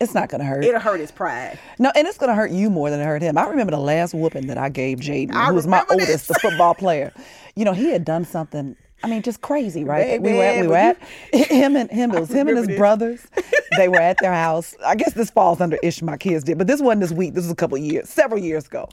It's 0.01 0.15
not 0.15 0.29
gonna 0.29 0.45
hurt. 0.45 0.65
It'll 0.65 0.81
hurt 0.81 1.01
his 1.01 1.11
pride. 1.13 1.59
No, 1.79 1.93
and 1.95 2.07
it's 2.07 2.19
gonna 2.19 2.35
hurt 2.35 2.51
you 2.51 2.69
more 2.69 2.91
than 2.91 3.01
it 3.01 3.05
hurt 3.05 3.23
him. 3.23 3.39
I 3.39 3.47
remember 3.47 3.71
the 3.71 3.79
last 3.79 4.13
whooping 4.15 4.49
that 4.49 4.59
I 4.59 4.69
gave 4.69 4.99
Jaden, 4.99 5.33
who 5.49 5.55
was 5.55 5.67
my 5.67 5.83
remember 5.83 6.03
oldest, 6.05 6.29
the 6.29 6.35
football 6.35 6.75
player. 6.75 7.13
You 7.55 7.65
know, 7.65 7.73
he 7.73 7.91
had 7.91 8.05
done 8.05 8.25
something. 8.25 8.77
I 9.03 9.07
mean, 9.07 9.23
just 9.23 9.43
crazy, 9.43 9.85
right? 9.85 10.21
we 10.21 10.33
were 10.33 10.43
at, 10.43 10.61
we 10.61 10.67
were 10.67 10.77
at 10.77 10.99
him 11.33 11.77
and 11.77 11.91
him. 11.91 12.11
It 12.11 12.21
was 12.21 12.31
him 12.31 12.49
and 12.49 12.57
his 12.57 12.67
this. 12.67 12.79
brothers. 12.79 13.27
They 13.77 13.89
were 13.89 14.01
at 14.01 14.19
their 14.21 14.33
house. 14.33 14.73
I 14.87 14.95
guess 14.95 15.15
this 15.15 15.31
falls 15.31 15.61
under 15.61 15.77
Ish. 15.83 16.01
My 16.01 16.17
kids 16.17 16.45
did, 16.45 16.59
but 16.59 16.69
this 16.69 16.81
wasn't 16.81 17.01
this 17.01 17.11
week. 17.11 17.35
This 17.35 17.43
was 17.43 17.51
a 17.51 17.57
couple 17.57 17.77
of 17.77 17.83
years, 17.83 18.09
several 18.09 18.41
years 18.41 18.67
ago. 18.67 18.89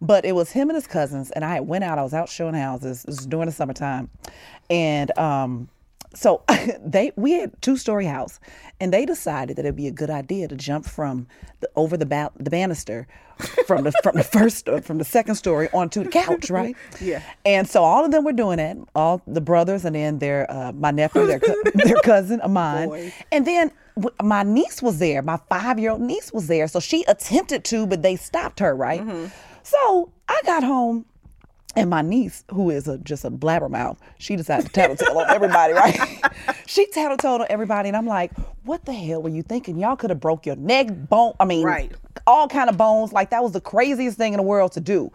But 0.00 0.24
it 0.24 0.32
was 0.32 0.50
him 0.50 0.70
and 0.70 0.74
his 0.74 0.88
cousins, 0.88 1.30
and 1.30 1.44
I 1.44 1.60
went 1.60 1.84
out. 1.84 1.98
I 1.98 2.02
was 2.02 2.12
out 2.12 2.28
showing 2.28 2.54
houses. 2.54 3.04
This 3.04 3.18
was 3.18 3.26
during 3.26 3.46
the 3.46 3.52
summertime, 3.52 4.10
and 4.70 5.16
um, 5.16 5.68
so 6.14 6.42
they 6.84 7.12
we 7.16 7.32
had 7.32 7.60
two 7.62 7.76
story 7.76 8.06
house, 8.06 8.40
and 8.80 8.92
they 8.92 9.04
decided 9.06 9.56
that 9.56 9.64
it'd 9.64 9.76
be 9.76 9.86
a 9.88 9.92
good 9.92 10.10
idea 10.10 10.48
to 10.48 10.56
jump 10.56 10.86
from 10.86 11.26
the, 11.60 11.68
over 11.76 11.96
the 11.96 12.06
ba- 12.06 12.32
the 12.36 12.50
banister 12.50 13.06
from 13.66 13.82
the 13.84 13.92
from 14.02 14.16
the 14.16 14.22
first 14.24 14.68
from 14.82 14.98
the 14.98 15.04
second 15.04 15.34
story 15.34 15.68
onto 15.72 16.04
the 16.04 16.10
couch, 16.10 16.50
right? 16.50 16.76
Yeah. 17.00 17.20
And 17.44 17.68
so 17.68 17.82
all 17.82 18.04
of 18.04 18.10
them 18.12 18.24
were 18.24 18.32
doing 18.32 18.58
that, 18.58 18.76
all 18.94 19.22
the 19.26 19.40
brothers, 19.40 19.84
and 19.84 19.94
then 19.96 20.18
their 20.18 20.50
uh, 20.50 20.72
my 20.72 20.90
nephew, 20.90 21.26
their 21.26 21.40
cou- 21.40 21.62
their 21.74 21.96
cousin 21.96 22.40
of 22.40 22.50
mine, 22.50 22.88
Boy. 22.88 23.12
and 23.32 23.46
then 23.46 23.72
w- 23.96 24.14
my 24.22 24.42
niece 24.44 24.80
was 24.82 24.98
there. 25.00 25.20
My 25.22 25.38
five 25.48 25.78
year 25.78 25.90
old 25.92 26.00
niece 26.00 26.32
was 26.32 26.46
there, 26.46 26.68
so 26.68 26.78
she 26.80 27.04
attempted 27.08 27.64
to, 27.64 27.86
but 27.86 28.02
they 28.02 28.16
stopped 28.16 28.60
her, 28.60 28.74
right? 28.74 29.02
So 29.62 30.12
I 30.28 30.40
got 30.44 30.62
home. 30.62 31.06
And 31.76 31.90
my 31.90 32.02
niece, 32.02 32.44
who 32.50 32.70
is 32.70 32.86
a, 32.88 32.98
just 32.98 33.24
a 33.24 33.30
blabbermouth, 33.30 33.98
she 34.18 34.36
decided 34.36 34.66
to 34.66 34.72
tattletale 34.72 35.18
on 35.18 35.28
everybody, 35.30 35.72
right? 35.72 35.98
she 36.66 36.86
tattletaled 36.86 37.40
on 37.40 37.46
everybody, 37.50 37.88
and 37.88 37.96
I'm 37.96 38.06
like, 38.06 38.32
"What 38.64 38.84
the 38.84 38.92
hell 38.92 39.22
were 39.22 39.28
you 39.30 39.42
thinking? 39.42 39.78
Y'all 39.78 39.96
could 39.96 40.10
have 40.10 40.20
broke 40.20 40.46
your 40.46 40.56
neck, 40.56 40.88
bone. 40.90 41.34
I 41.40 41.44
mean, 41.44 41.64
Right. 41.64 41.92
all 42.26 42.48
kind 42.48 42.70
of 42.70 42.76
bones. 42.76 43.12
Like 43.12 43.30
that 43.30 43.42
was 43.42 43.52
the 43.52 43.60
craziest 43.60 44.16
thing 44.16 44.32
in 44.32 44.36
the 44.38 44.42
world 44.44 44.72
to 44.72 44.80
do. 44.80 45.10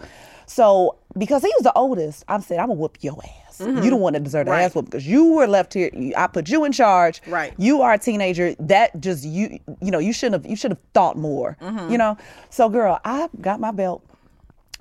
So 0.46 0.96
because 1.18 1.42
he 1.44 1.52
was 1.58 1.64
the 1.64 1.74
oldest, 1.74 2.24
I 2.28 2.40
said, 2.40 2.60
"I'm 2.60 2.68
gonna 2.68 2.80
whoop 2.80 2.98
your 3.02 3.18
ass. 3.46 3.60
You 3.62 3.90
don't 3.90 4.00
want 4.00 4.14
to 4.16 4.22
deserve 4.22 4.48
an 4.48 4.54
Right. 4.54 4.62
ass 4.62 4.74
whoop 4.74 4.86
because 4.86 5.06
you 5.06 5.34
were 5.34 5.46
left 5.48 5.74
here. 5.74 5.90
I 6.16 6.28
put 6.28 6.48
you 6.48 6.64
in 6.64 6.72
charge. 6.72 7.22
Right. 7.28 7.54
You 7.58 7.82
are 7.82 7.92
a 7.94 7.98
teenager. 7.98 8.56
That 8.58 9.00
just 9.02 9.26
you. 9.26 9.60
You 9.82 9.92
know, 9.92 10.00
you 10.00 10.14
shouldn't 10.14 10.44
have. 10.44 10.50
You 10.50 10.56
should 10.56 10.72
have 10.72 10.80
thought 10.94 11.18
more. 11.18 11.58
Mm-hmm. 11.62 11.92
You 11.92 11.98
know. 11.98 12.18
So, 12.50 12.70
girl, 12.70 13.00
I 13.04 13.28
got 13.42 13.60
my 13.60 13.72
belt. 13.72 14.02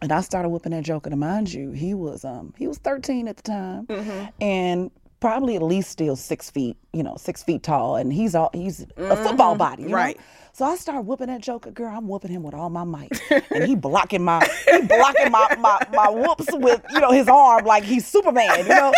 And 0.00 0.12
I 0.12 0.20
started 0.20 0.50
whooping 0.50 0.72
that 0.72 0.84
joker. 0.84 1.10
To 1.10 1.16
mind 1.16 1.52
you, 1.52 1.70
he 1.72 1.94
was 1.94 2.24
um 2.24 2.54
he 2.56 2.66
was 2.68 2.78
13 2.78 3.28
at 3.28 3.36
the 3.36 3.42
time, 3.42 3.86
Mm-hmm. 3.86 4.26
and 4.40 4.90
probably 5.20 5.56
at 5.56 5.62
least 5.62 5.90
still 5.90 6.14
six 6.14 6.48
feet, 6.48 6.76
you 6.92 7.02
know, 7.02 7.16
six 7.16 7.42
feet 7.42 7.62
tall, 7.64 7.96
and 7.96 8.12
he's 8.12 8.34
all 8.36 8.50
he's 8.52 8.86
a 8.96 9.16
football 9.16 9.56
body, 9.56 9.82
you 9.82 9.88
know? 9.88 9.94
Mm-hmm. 9.96 10.04
Right. 10.04 10.20
So 10.52 10.64
I 10.64 10.76
start 10.76 11.04
whooping 11.04 11.26
that 11.28 11.40
joker, 11.40 11.70
girl. 11.70 11.92
I'm 11.96 12.06
whooping 12.08 12.30
him 12.30 12.42
with 12.42 12.54
all 12.54 12.70
my 12.70 12.84
might, 12.84 13.12
and 13.50 13.64
he 13.64 13.74
blocking 13.86 14.22
my 14.24 14.48
he 14.70 14.82
blocking 14.82 15.30
my 15.32 15.56
my 15.58 15.80
my 15.92 16.08
whoops 16.08 16.46
with 16.52 16.82
you 16.92 17.00
know 17.00 17.10
his 17.12 17.28
arm 17.28 17.64
like 17.64 17.84
he's 17.84 18.06
Superman, 18.06 18.58
you 18.60 18.68
know. 18.68 18.92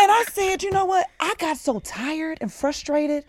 And 0.00 0.12
I 0.12 0.24
said, 0.32 0.62
you 0.62 0.70
know 0.70 0.84
what? 0.84 1.08
I 1.18 1.34
got 1.38 1.56
so 1.56 1.80
tired 1.80 2.38
and 2.40 2.52
frustrated. 2.52 3.24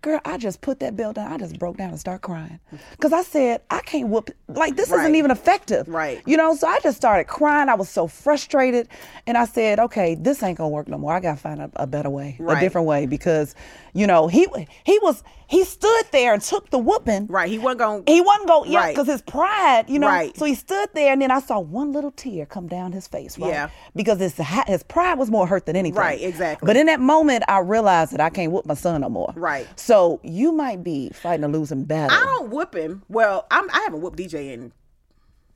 Girl, 0.00 0.20
I 0.24 0.38
just 0.38 0.60
put 0.60 0.78
that 0.78 0.96
belt 0.96 1.16
down. 1.16 1.32
I 1.32 1.38
just 1.38 1.58
broke 1.58 1.76
down 1.76 1.90
and 1.90 1.98
start 1.98 2.22
crying. 2.22 2.60
Because 2.92 3.12
I 3.12 3.22
said, 3.22 3.62
I 3.68 3.80
can't 3.80 4.08
whoop, 4.08 4.30
like, 4.46 4.76
this 4.76 4.90
Right. 4.90 5.00
isn't 5.00 5.16
even 5.16 5.32
effective. 5.32 5.88
Right. 5.88 6.22
You 6.24 6.36
know, 6.36 6.54
so 6.54 6.68
I 6.68 6.78
just 6.80 6.96
started 6.96 7.24
crying. 7.26 7.68
I 7.68 7.74
was 7.74 7.88
so 7.88 8.06
frustrated. 8.06 8.88
And 9.26 9.36
I 9.36 9.44
said, 9.44 9.80
okay, 9.80 10.14
this 10.14 10.40
ain't 10.42 10.58
going 10.58 10.70
to 10.70 10.74
work 10.74 10.86
no 10.86 10.98
more. 10.98 11.12
I 11.14 11.20
got 11.20 11.34
to 11.34 11.40
find 11.40 11.60
a, 11.60 11.70
a 11.76 11.86
better 11.86 12.10
way, 12.10 12.38
a 12.46 12.60
different 12.60 12.86
way. 12.86 13.06
Because, 13.06 13.56
you 13.92 14.06
know, 14.06 14.28
he 14.28 14.46
he 14.84 14.98
was, 15.02 15.24
he 15.48 15.64
stood 15.64 16.04
there 16.12 16.34
and 16.34 16.42
took 16.42 16.68
the 16.70 16.78
whooping. 16.78 17.26
Right. 17.26 17.48
He 17.48 17.58
wasn't 17.58 17.78
going. 17.78 18.02
He 18.06 18.20
wasn't 18.20 18.48
going, 18.48 18.70
yeah, 18.70 18.78
Right. 18.80 18.94
because 18.94 19.06
his 19.06 19.22
pride, 19.22 19.86
you 19.88 19.98
know. 19.98 20.06
Right. 20.06 20.36
So 20.36 20.44
he 20.44 20.54
stood 20.54 20.90
there, 20.94 21.10
and 21.12 21.22
then 21.22 21.30
I 21.30 21.40
saw 21.40 21.58
one 21.58 21.90
little 21.92 22.10
tear 22.10 22.44
come 22.46 22.68
down 22.68 22.92
his 22.92 23.08
face, 23.08 23.38
right? 23.38 23.48
Yeah. 23.48 23.70
Because 23.96 24.18
his, 24.20 24.36
his 24.66 24.82
pride 24.82 25.18
was 25.18 25.30
more 25.30 25.46
hurt 25.46 25.64
than 25.66 25.74
anything. 25.74 25.98
Right, 25.98 26.20
exactly. 26.22 26.66
But 26.66 26.76
in 26.76 26.84
that 26.86 27.00
moment, 27.00 27.44
I 27.48 27.60
realized 27.60 28.12
that 28.12 28.20
I 28.20 28.28
can't 28.30 28.52
whoop 28.52 28.66
my 28.66 28.74
son 28.74 29.00
no 29.00 29.08
more. 29.08 29.32
Right. 29.36 29.66
So 29.78 30.20
you 30.22 30.52
might 30.52 30.84
be 30.84 31.08
fighting 31.14 31.44
a 31.44 31.48
losing 31.48 31.84
battle. 31.84 32.16
I 32.16 32.20
don't 32.20 32.50
whoop 32.50 32.74
him. 32.74 33.02
Well, 33.08 33.46
I'm, 33.50 33.70
I 33.70 33.80
haven't 33.80 34.02
whooped 34.02 34.18
DJ 34.18 34.52
in. 34.52 34.72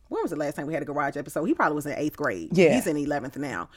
When 0.08 0.22
was 0.22 0.30
the 0.30 0.36
last 0.36 0.56
time 0.56 0.66
we 0.66 0.74
had 0.74 0.82
a 0.82 0.86
garage 0.86 1.16
episode? 1.16 1.44
He 1.44 1.54
probably 1.54 1.74
was 1.76 1.86
in 1.86 1.92
eighth 1.96 2.16
grade. 2.16 2.50
Yeah. 2.56 2.74
He's 2.74 2.86
in 2.86 2.96
eleventh 2.96 3.36
now. 3.36 3.68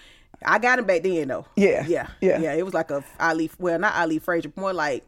I 0.45 0.59
got 0.59 0.79
him 0.79 0.85
back 0.85 1.03
then 1.03 1.27
though. 1.29 1.45
Yeah, 1.55 1.85
Yeah. 1.87 2.07
yeah. 2.21 2.39
Yeah. 2.39 2.53
It 2.53 2.63
was 2.65 2.73
like 2.73 2.91
a 2.91 3.03
Ali. 3.19 3.49
Well, 3.59 3.79
not 3.79 3.95
Ali 3.95 4.19
Frazier. 4.19 4.51
More 4.55 4.73
like. 4.73 5.03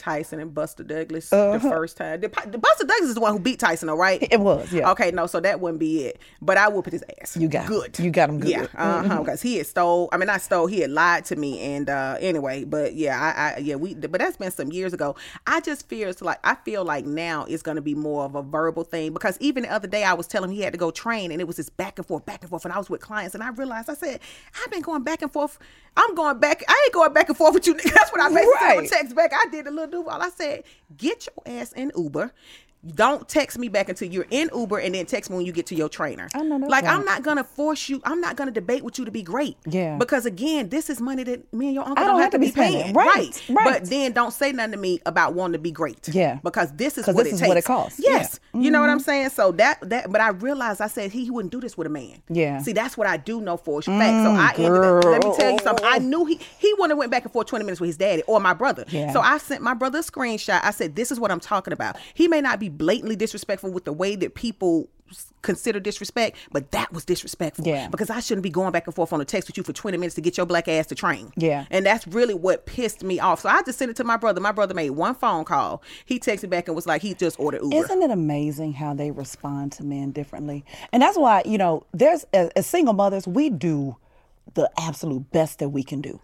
Tyson 0.00 0.40
and 0.40 0.52
Buster 0.52 0.82
Douglas 0.82 1.30
the 1.30 1.60
first 1.60 1.96
time. 1.96 2.20
The, 2.20 2.28
the 2.46 2.58
Buster 2.58 2.84
Douglas 2.86 3.10
is 3.10 3.14
the 3.14 3.20
one 3.20 3.32
who 3.32 3.38
beat 3.38 3.58
Tyson, 3.60 3.86
though, 3.86 3.96
right? 3.96 4.20
Uh-huh. 4.22 4.28
It 4.32 4.40
was, 4.40 4.72
yeah. 4.72 4.90
Okay, 4.92 5.10
no, 5.12 5.26
so 5.26 5.38
that 5.40 5.60
wouldn't 5.60 5.78
be 5.78 6.04
it. 6.06 6.20
But 6.42 6.56
I 6.56 6.68
whooped 6.68 6.90
his 6.90 7.04
ass. 7.20 7.36
You 7.36 7.48
got 7.48 7.64
him. 7.64 7.68
good. 7.68 7.98
You 7.98 8.10
got 8.10 8.30
him 8.30 8.40
good. 8.40 8.50
Yeah, 8.50 8.66
uh 8.76 9.06
huh. 9.06 9.18
Because 9.20 9.42
he 9.42 9.58
had 9.58 9.66
stole. 9.66 10.08
I 10.12 10.16
mean, 10.16 10.26
not 10.26 10.40
stole. 10.40 10.66
He 10.66 10.80
had 10.80 10.90
lied 10.90 11.24
to 11.26 11.36
me. 11.36 11.60
And 11.60 11.88
uh 11.90 12.16
anyway, 12.20 12.64
but 12.64 12.94
yeah, 12.94 13.20
I, 13.20 13.42
I 13.54 13.58
yeah 13.58 13.76
we. 13.76 13.94
But 13.94 14.12
that's 14.20 14.36
been 14.38 14.50
some 14.50 14.72
years 14.72 14.92
ago. 14.92 15.14
I 15.46 15.60
just 15.60 15.88
fear 15.88 16.08
it's 16.08 16.22
like 16.22 16.38
I 16.44 16.54
feel 16.56 16.84
like 16.84 17.04
now 17.04 17.44
it's 17.44 17.62
going 17.62 17.76
to 17.76 17.82
be 17.82 17.94
more 17.94 18.24
of 18.24 18.34
a 18.34 18.42
verbal 18.42 18.84
thing 18.84 19.12
because 19.12 19.36
even 19.40 19.64
the 19.64 19.70
other 19.72 19.86
day 19.88 20.02
I 20.04 20.14
was 20.14 20.26
telling 20.26 20.50
him 20.50 20.56
he 20.56 20.62
had 20.62 20.72
to 20.72 20.78
go 20.78 20.90
train 20.90 21.30
and 21.30 21.40
it 21.40 21.46
was 21.46 21.56
this 21.56 21.68
back 21.68 21.98
and 21.98 22.06
forth, 22.06 22.24
back 22.24 22.40
and 22.40 22.48
forth, 22.50 22.64
and 22.64 22.72
I 22.72 22.78
was 22.78 22.88
with 22.88 23.00
clients 23.00 23.34
and 23.34 23.44
I 23.44 23.50
realized 23.50 23.90
I 23.90 23.94
said 23.94 24.20
I've 24.64 24.70
been 24.70 24.82
going 24.82 25.02
back 25.02 25.22
and 25.22 25.30
forth. 25.32 25.58
I'm 25.96 26.14
going 26.14 26.38
back. 26.38 26.62
I 26.68 26.82
ain't 26.86 26.94
going 26.94 27.12
back 27.12 27.28
and 27.28 27.36
forth 27.36 27.54
with 27.54 27.66
you. 27.66 27.74
That's 27.84 28.12
what 28.12 28.20
I 28.20 28.28
basically 28.28 28.52
said 28.60 28.76
Right. 28.78 28.88
text 28.88 29.16
back. 29.16 29.32
I 29.34 29.44
did 29.50 29.66
a 29.66 29.70
little 29.70 29.89
duval. 29.90 30.22
I 30.22 30.30
said, 30.30 30.64
get 30.96 31.26
your 31.26 31.60
ass 31.60 31.72
in 31.72 31.92
Uber. 31.96 32.32
Don't 32.94 33.28
text 33.28 33.58
me 33.58 33.68
back 33.68 33.90
until 33.90 34.08
you're 34.08 34.26
in 34.30 34.48
Uber 34.54 34.78
and 34.78 34.94
then 34.94 35.04
text 35.04 35.28
me 35.28 35.36
when 35.36 35.44
you 35.44 35.52
get 35.52 35.66
to 35.66 35.74
your 35.74 35.90
trainer. 35.90 36.28
I 36.34 36.42
know 36.42 36.58
that's 36.58 36.70
like 36.70 36.84
I'm 36.84 37.04
not 37.04 37.22
gonna 37.22 37.44
force 37.44 37.90
you. 37.90 38.00
I'm 38.04 38.22
not 38.22 38.36
gonna 38.36 38.50
debate 38.50 38.82
with 38.82 38.98
you 38.98 39.04
to 39.04 39.10
be 39.10 39.22
great. 39.22 39.58
Yeah. 39.66 39.98
Because 39.98 40.24
again, 40.24 40.70
this 40.70 40.88
is 40.88 40.98
money 40.98 41.22
that 41.24 41.52
me 41.52 41.66
and 41.66 41.74
your 41.74 41.86
uncle 41.86 42.02
I 42.02 42.06
don't, 42.06 42.20
have 42.20 42.30
to 42.30 42.38
be 42.38 42.50
spending. 42.50 42.82
paying. 42.82 42.94
Right, 42.94 43.42
right. 43.50 43.64
But 43.64 43.90
then 43.90 44.12
don't 44.12 44.32
say 44.32 44.52
nothing 44.52 44.72
to 44.72 44.78
me 44.78 44.98
about 45.04 45.34
wanting 45.34 45.54
to 45.54 45.58
be 45.58 45.70
great. 45.70 46.08
Yeah. 46.08 46.38
Because 46.42 46.72
this 46.72 46.96
is 46.96 47.06
what 47.06 47.16
this 47.18 47.26
it 47.26 47.34
is 47.34 47.40
takes. 47.40 47.48
what 47.48 47.56
it 47.58 47.64
costs. 47.64 48.00
Yes. 48.02 48.40
Yeah. 48.54 48.60
You 48.62 48.70
know 48.70 48.80
what 48.80 48.88
I'm 48.88 48.98
mm-hmm. 48.98 49.04
saying? 49.04 49.30
So 49.30 49.52
that 49.52 49.78
that. 49.90 50.10
But 50.10 50.22
I 50.22 50.28
realized 50.30 50.80
I 50.80 50.86
said 50.86 51.12
he, 51.12 51.24
he 51.24 51.30
wouldn't 51.30 51.52
do 51.52 51.60
this 51.60 51.76
with 51.76 51.86
a 51.86 51.90
man. 51.90 52.22
Yeah. 52.30 52.60
See, 52.62 52.72
that's 52.72 52.96
what 52.96 53.06
I 53.06 53.18
do 53.18 53.42
know 53.42 53.58
for 53.58 53.80
a 53.80 53.82
fact. 53.82 54.24
so 54.24 54.30
mm, 54.30 54.38
I 54.38 54.54
ended 54.54 54.82
up. 54.82 55.04
Let 55.04 55.24
me 55.24 55.36
tell 55.36 55.50
you 55.50 55.58
something. 55.58 55.84
I 55.86 55.98
knew 55.98 56.24
he 56.24 56.40
he 56.58 56.72
wouldn't 56.74 56.92
have 56.92 56.98
went 56.98 57.10
back 57.10 57.24
and 57.24 57.32
forth 57.32 57.46
20 57.48 57.62
minutes 57.62 57.80
with 57.80 57.88
his 57.88 57.98
daddy 57.98 58.22
or 58.22 58.40
my 58.40 58.54
brother. 58.54 58.86
Yeah. 58.88 59.12
So 59.12 59.20
I 59.20 59.36
sent 59.36 59.62
my 59.62 59.74
brother 59.74 59.98
a 59.98 60.02
screenshot. 60.02 60.60
I 60.62 60.70
said, 60.70 60.96
"This 60.96 61.12
is 61.12 61.20
what 61.20 61.30
I'm 61.30 61.40
talking 61.40 61.74
about." 61.74 61.98
He 62.14 62.26
may 62.26 62.40
not 62.40 62.58
be 62.58 62.69
blatantly 62.76 63.16
disrespectful 63.16 63.70
with 63.70 63.84
the 63.84 63.92
way 63.92 64.16
that 64.16 64.34
people 64.34 64.88
consider 65.42 65.80
disrespect, 65.80 66.36
but 66.52 66.70
that 66.70 66.92
was 66.92 67.04
disrespectful. 67.04 67.66
Yeah. 67.66 67.88
Because 67.88 68.10
I 68.10 68.20
shouldn't 68.20 68.42
be 68.42 68.50
going 68.50 68.72
back 68.72 68.86
and 68.86 68.94
forth 68.94 69.12
on 69.12 69.20
a 69.20 69.24
text 69.24 69.48
with 69.48 69.56
you 69.56 69.62
for 69.62 69.72
20 69.72 69.96
minutes 69.96 70.14
to 70.16 70.20
get 70.20 70.36
your 70.36 70.46
black 70.46 70.68
ass 70.68 70.86
to 70.86 70.94
train. 70.94 71.32
Yeah. 71.36 71.66
And 71.70 71.84
that's 71.84 72.06
really 72.06 72.34
what 72.34 72.66
pissed 72.66 73.02
me 73.02 73.18
off. 73.18 73.40
So 73.40 73.48
I 73.48 73.62
just 73.62 73.78
sent 73.78 73.90
it 73.90 73.96
to 73.96 74.04
my 74.04 74.16
brother. 74.16 74.40
My 74.40 74.52
brother 74.52 74.74
made 74.74 74.90
one 74.90 75.14
phone 75.14 75.44
call. 75.44 75.82
He 76.04 76.18
texted 76.18 76.50
back 76.50 76.68
and 76.68 76.74
was 76.74 76.86
like, 76.86 77.02
he 77.02 77.14
just 77.14 77.38
ordered 77.40 77.62
Uber. 77.62 77.76
Isn't 77.76 78.02
it 78.02 78.10
amazing 78.10 78.74
how 78.74 78.94
they 78.94 79.10
respond 79.10 79.72
to 79.72 79.84
men 79.84 80.12
differently? 80.12 80.64
And 80.92 81.02
that's 81.02 81.18
why, 81.18 81.42
you 81.44 81.58
know, 81.58 81.86
there's 81.92 82.24
as, 82.32 82.50
as 82.50 82.66
single 82.66 82.94
mothers, 82.94 83.26
we 83.26 83.50
do 83.50 83.96
the 84.54 84.70
absolute 84.78 85.30
best 85.30 85.58
that 85.60 85.68
we 85.70 85.82
can 85.82 86.00
do. 86.00 86.20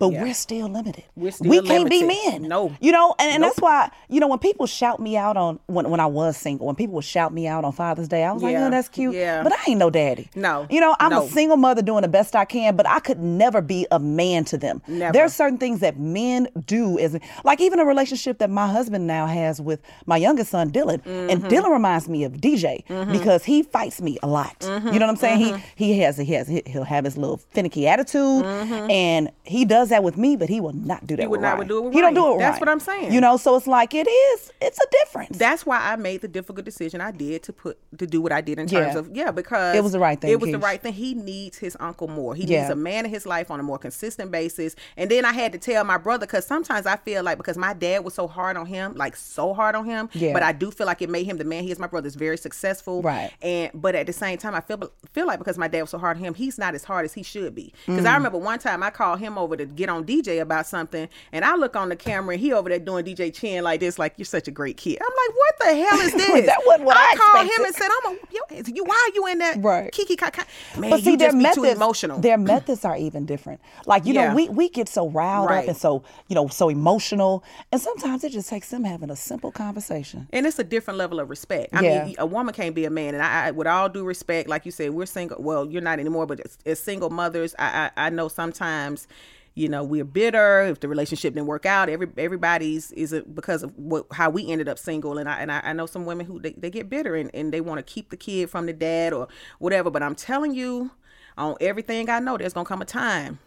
But 0.00 0.08
we're 0.08 0.34
still 0.34 0.68
limited. 0.68 1.04
We're 1.14 1.30
still 1.30 1.48
we 1.48 1.62
can't 1.62 1.88
be 1.88 2.02
men. 2.02 2.42
No. 2.48 2.74
You 2.80 2.90
know, 2.90 3.14
and, 3.20 3.30
and 3.34 3.42
that's 3.44 3.60
why, 3.60 3.90
you 4.08 4.18
know, 4.18 4.26
when 4.26 4.40
people 4.40 4.66
shout 4.66 4.98
me 4.98 5.16
out 5.16 5.36
on 5.36 5.60
when 5.66 5.88
when 5.90 6.00
I 6.00 6.06
was 6.06 6.36
single, 6.36 6.66
when 6.66 6.74
people 6.74 6.96
would 6.96 7.04
shout 7.04 7.32
me 7.32 7.46
out 7.46 7.64
on 7.64 7.72
Father's 7.72 8.08
Day, 8.08 8.24
I 8.24 8.32
was 8.32 8.42
like, 8.42 8.52
Yeah. 8.52 8.66
oh, 8.66 8.70
that's 8.70 8.88
cute. 8.88 9.14
Yeah. 9.14 9.42
But 9.44 9.52
I 9.52 9.58
ain't 9.68 9.78
no 9.78 9.90
daddy. 9.90 10.28
No. 10.34 10.66
You 10.70 10.80
know, 10.80 10.96
I'm 10.98 11.10
No. 11.10 11.24
a 11.24 11.28
single 11.28 11.56
mother 11.56 11.82
doing 11.82 12.02
the 12.02 12.08
best 12.08 12.34
I 12.34 12.44
can, 12.46 12.74
but 12.74 12.88
I 12.88 12.98
could 12.98 13.20
never 13.20 13.60
be 13.60 13.86
a 13.92 13.98
man 14.00 14.44
to 14.46 14.58
them. 14.58 14.82
Never. 14.88 15.20
are 15.20 15.28
certain 15.28 15.58
things 15.58 15.80
that 15.80 15.98
men 15.98 16.48
do 16.66 16.98
as 16.98 17.16
like 17.44 17.60
even 17.60 17.78
a 17.78 17.84
relationship 17.84 18.38
that 18.38 18.50
my 18.50 18.66
husband 18.66 19.06
now 19.06 19.26
has 19.26 19.60
with 19.60 19.80
my 20.06 20.16
youngest 20.16 20.50
son 20.50 20.70
Dylan 20.70 21.00
and 21.04 21.40
Mm-hmm. 21.42 21.48
Dylan 21.48 21.70
reminds 21.72 22.08
me 22.08 22.24
of 22.24 22.32
DJ 22.32 22.84
because 23.12 23.44
he 23.44 23.62
fights 23.62 24.00
me 24.00 24.18
a 24.22 24.26
lot 24.26 24.58
Mm-hmm. 24.60 24.88
you 24.88 24.98
know 24.98 25.06
what 25.06 25.10
I'm 25.12 25.16
saying 25.16 25.38
he 25.76 25.84
he 25.92 25.98
has 26.00 26.16
he 26.16 26.32
has 26.34 26.48
he'll 26.48 26.84
have 26.84 27.04
his 27.04 27.16
little 27.18 27.36
finicky 27.36 27.86
attitude 27.86 28.44
and 28.90 29.30
he 29.44 29.64
does 29.64 29.89
that 29.90 30.02
with 30.02 30.16
me 30.16 30.36
but 30.36 30.48
he 30.48 30.60
will 30.60 30.72
not 30.72 31.06
do 31.06 31.16
that 31.16 31.22
He 31.22 31.26
would 31.28 31.40
not 31.40 31.56
Ryan. 31.56 31.68
do 31.68 31.78
it 31.78 31.84
with 31.84 31.94
he 31.94 32.00
don't 32.00 32.14
do 32.14 32.26
it 32.26 32.30
with 32.32 32.38
That's 32.40 32.52
Ryan. 32.54 32.60
what 32.60 32.68
I'm 32.70 32.80
saying. 32.80 33.12
you 33.12 33.20
know 33.20 33.36
so 33.36 33.56
it's 33.56 33.66
like 33.66 33.94
it 33.94 34.08
is 34.08 34.52
it's 34.60 34.78
a 34.78 34.86
difference 35.04 35.38
That's 35.38 35.64
why 35.66 35.78
I 35.92 35.96
made 35.96 36.20
the 36.22 36.28
difficult 36.28 36.64
decision 36.64 37.00
I 37.00 37.10
did 37.10 37.42
to 37.44 37.52
put 37.52 37.78
to 37.98 38.06
do 38.06 38.20
what 38.20 38.32
I 38.32 38.40
did 38.40 38.58
in 38.58 38.66
terms 38.66 38.94
Yeah. 38.94 38.98
of 38.98 39.16
yeah 39.16 39.30
because 39.30 39.76
It 39.76 39.82
was 39.82 39.92
the 39.92 39.98
right 40.00 40.20
thing, 40.20 40.30
It 40.30 40.40
was 40.40 40.50
the 40.50 40.58
right 40.58 40.80
thing. 40.82 40.92
He 40.92 41.14
needs 41.14 41.58
his 41.58 41.76
uncle 41.80 42.08
more. 42.08 42.34
He 42.34 42.44
Yeah. 42.44 42.60
needs 42.62 42.70
a 42.70 42.76
man 42.76 43.04
in 43.04 43.10
his 43.10 43.26
life 43.26 43.50
on 43.50 43.60
a 43.60 43.62
more 43.62 43.78
consistent 43.78 44.30
basis. 44.30 44.74
And 44.96 45.10
then 45.10 45.24
I 45.24 45.32
had 45.32 45.52
to 45.52 45.58
tell 45.58 45.84
my 45.84 45.98
brother 45.98 46.26
because 46.26 46.46
sometimes 46.46 46.86
I 46.86 46.96
feel 46.96 47.22
like 47.22 47.36
because 47.38 47.56
my 47.58 47.72
dad 47.72 48.04
was 48.04 48.14
so 48.14 48.26
hard 48.26 48.56
on 48.56 48.66
him, 48.66 48.94
like 48.94 49.16
so 49.16 49.54
hard 49.54 49.74
on 49.74 49.84
him. 49.84 50.08
Yeah. 50.14 50.32
But 50.32 50.42
I 50.42 50.52
do 50.52 50.70
feel 50.70 50.86
like 50.86 51.02
it 51.02 51.10
made 51.10 51.24
him 51.26 51.36
the 51.38 51.44
man 51.44 51.62
he 51.64 51.70
is. 51.70 51.78
My 51.78 51.86
brother 51.86 52.06
is 52.06 52.14
very 52.14 52.36
successful. 52.36 53.02
Right. 53.02 53.30
And 53.42 53.70
but 53.74 53.94
at 53.94 54.06
the 54.06 54.12
same 54.12 54.38
time, 54.38 54.54
I 54.54 54.60
feel 54.60 54.90
feel 55.12 55.26
like 55.26 55.38
because 55.38 55.58
my 55.58 55.68
dad 55.68 55.82
was 55.82 55.90
so 55.90 55.98
hard 55.98 56.16
on 56.16 56.22
him, 56.22 56.34
he's 56.34 56.58
not 56.58 56.74
as 56.74 56.84
hard 56.84 57.04
as 57.04 57.14
he 57.14 57.22
should 57.22 57.54
be. 57.54 57.72
Because 57.86 58.04
Mm. 58.04 58.10
I 58.10 58.14
remember 58.14 58.38
one 58.38 58.58
time 58.58 58.82
I 58.82 58.90
called 58.90 59.20
him 59.20 59.38
over 59.38 59.56
to 59.56 59.66
get 59.80 59.88
on 59.90 60.04
DJ 60.04 60.40
about 60.40 60.66
something, 60.66 61.08
and 61.32 61.44
I 61.44 61.56
look 61.56 61.74
on 61.76 61.88
the 61.88 61.96
camera 61.96 62.34
and 62.34 62.40
he 62.40 62.52
over 62.52 62.68
there 62.68 62.78
doing 62.78 63.04
DJ 63.04 63.34
Chin 63.34 63.64
like 63.64 63.80
this, 63.80 63.98
like 63.98 64.14
you're 64.16 64.24
such 64.26 64.46
a 64.46 64.50
great 64.50 64.76
kid. 64.76 64.98
I'm 65.00 65.06
like, 65.06 65.36
what 65.36 65.58
the 65.58 65.84
hell 65.84 66.00
is 66.00 66.12
this? 66.22 66.46
That 66.46 66.62
wasn't 66.66 66.84
what 66.84 66.96
I 66.96 67.14
called 67.16 67.46
him 67.46 67.64
and 67.66 67.74
said, 67.74 67.88
I'm 68.04 68.12
a 68.12 68.18
yo, 68.30 68.72
you. 68.74 68.84
Why 68.84 69.08
are 69.10 69.14
you 69.14 69.26
in 69.26 69.38
that 69.38 69.56
Right. 69.62 69.90
Kiki 69.92 70.16
kaka? 70.16 70.44
Man, 70.78 70.90
but 70.90 71.00
see, 71.00 71.10
you 71.12 71.16
their 71.16 71.28
just 71.28 71.36
methods, 71.38 71.56
too 71.56 71.64
emotional. 71.64 72.20
their 72.20 72.38
methods 72.38 72.84
are 72.84 72.96
even 72.96 73.26
different. 73.26 73.60
Like 73.86 74.04
you 74.06 74.14
Yeah. 74.14 74.28
know, 74.28 74.34
we 74.36 74.48
we 74.48 74.68
get 74.68 74.88
so 74.88 75.08
riled 75.08 75.48
Right. 75.50 75.64
up 75.64 75.68
and 75.68 75.76
so 75.76 76.04
you 76.28 76.34
know 76.34 76.48
so 76.48 76.68
emotional, 76.68 77.42
and 77.72 77.80
sometimes 77.80 78.22
it 78.24 78.30
just 78.32 78.48
takes 78.48 78.70
them 78.70 78.84
having 78.84 79.10
a 79.10 79.16
simple 79.16 79.50
conversation. 79.52 80.28
and 80.32 80.46
it's 80.46 80.58
a 80.58 80.64
different 80.64 80.98
level 80.98 81.18
of 81.20 81.30
respect. 81.30 81.74
I 81.74 81.82
Yeah. 81.82 82.04
mean, 82.04 82.14
a 82.18 82.26
woman 82.26 82.54
can't 82.54 82.74
be 82.74 82.84
a 82.84 82.90
man, 82.90 83.14
and 83.14 83.22
I, 83.22 83.46
I, 83.46 83.50
with 83.50 83.66
all 83.66 83.88
due 83.88 84.04
respect, 84.04 84.48
like 84.48 84.64
you 84.66 84.72
said, 84.72 84.90
we're 84.90 85.06
single. 85.06 85.40
Well, 85.42 85.66
you're 85.70 85.82
not 85.82 85.98
anymore, 85.98 86.26
but 86.26 86.40
as, 86.40 86.58
as 86.66 86.78
single 86.80 87.10
mothers, 87.10 87.54
I, 87.58 87.90
I, 87.96 88.06
I 88.06 88.10
know 88.10 88.28
sometimes, 88.28 89.06
you 89.54 89.68
know, 89.68 89.82
we're 89.82 90.04
bitter 90.04 90.62
if 90.62 90.80
the 90.80 90.88
relationship 90.88 91.34
didn't 91.34 91.46
work 91.46 91.66
out. 91.66 91.88
Every 91.88 92.08
everybody's 92.16 92.92
is 92.92 93.12
it 93.12 93.34
because 93.34 93.62
of 93.62 93.76
what 93.76 94.06
how 94.12 94.30
we 94.30 94.50
ended 94.50 94.68
up 94.68 94.78
single, 94.78 95.18
and 95.18 95.28
I 95.28 95.40
and 95.40 95.50
I, 95.50 95.60
I 95.64 95.72
know 95.72 95.86
some 95.86 96.06
women 96.06 96.26
who 96.26 96.40
they, 96.40 96.52
they 96.52 96.70
get 96.70 96.88
bitter 96.88 97.14
and, 97.16 97.30
and 97.34 97.52
they 97.52 97.60
want 97.60 97.84
to 97.84 97.92
keep 97.92 98.10
the 98.10 98.16
kid 98.16 98.50
from 98.50 98.66
the 98.66 98.72
dad 98.72 99.12
or 99.12 99.28
whatever. 99.58 99.90
But 99.90 100.02
I'm 100.02 100.14
telling 100.14 100.54
you. 100.54 100.92
On 101.38 101.56
everything 101.60 102.10
I 102.10 102.18
know, 102.18 102.36
there's 102.36 102.52
gonna 102.52 102.66
come 102.66 102.82
a 102.82 102.84
time 102.84 103.38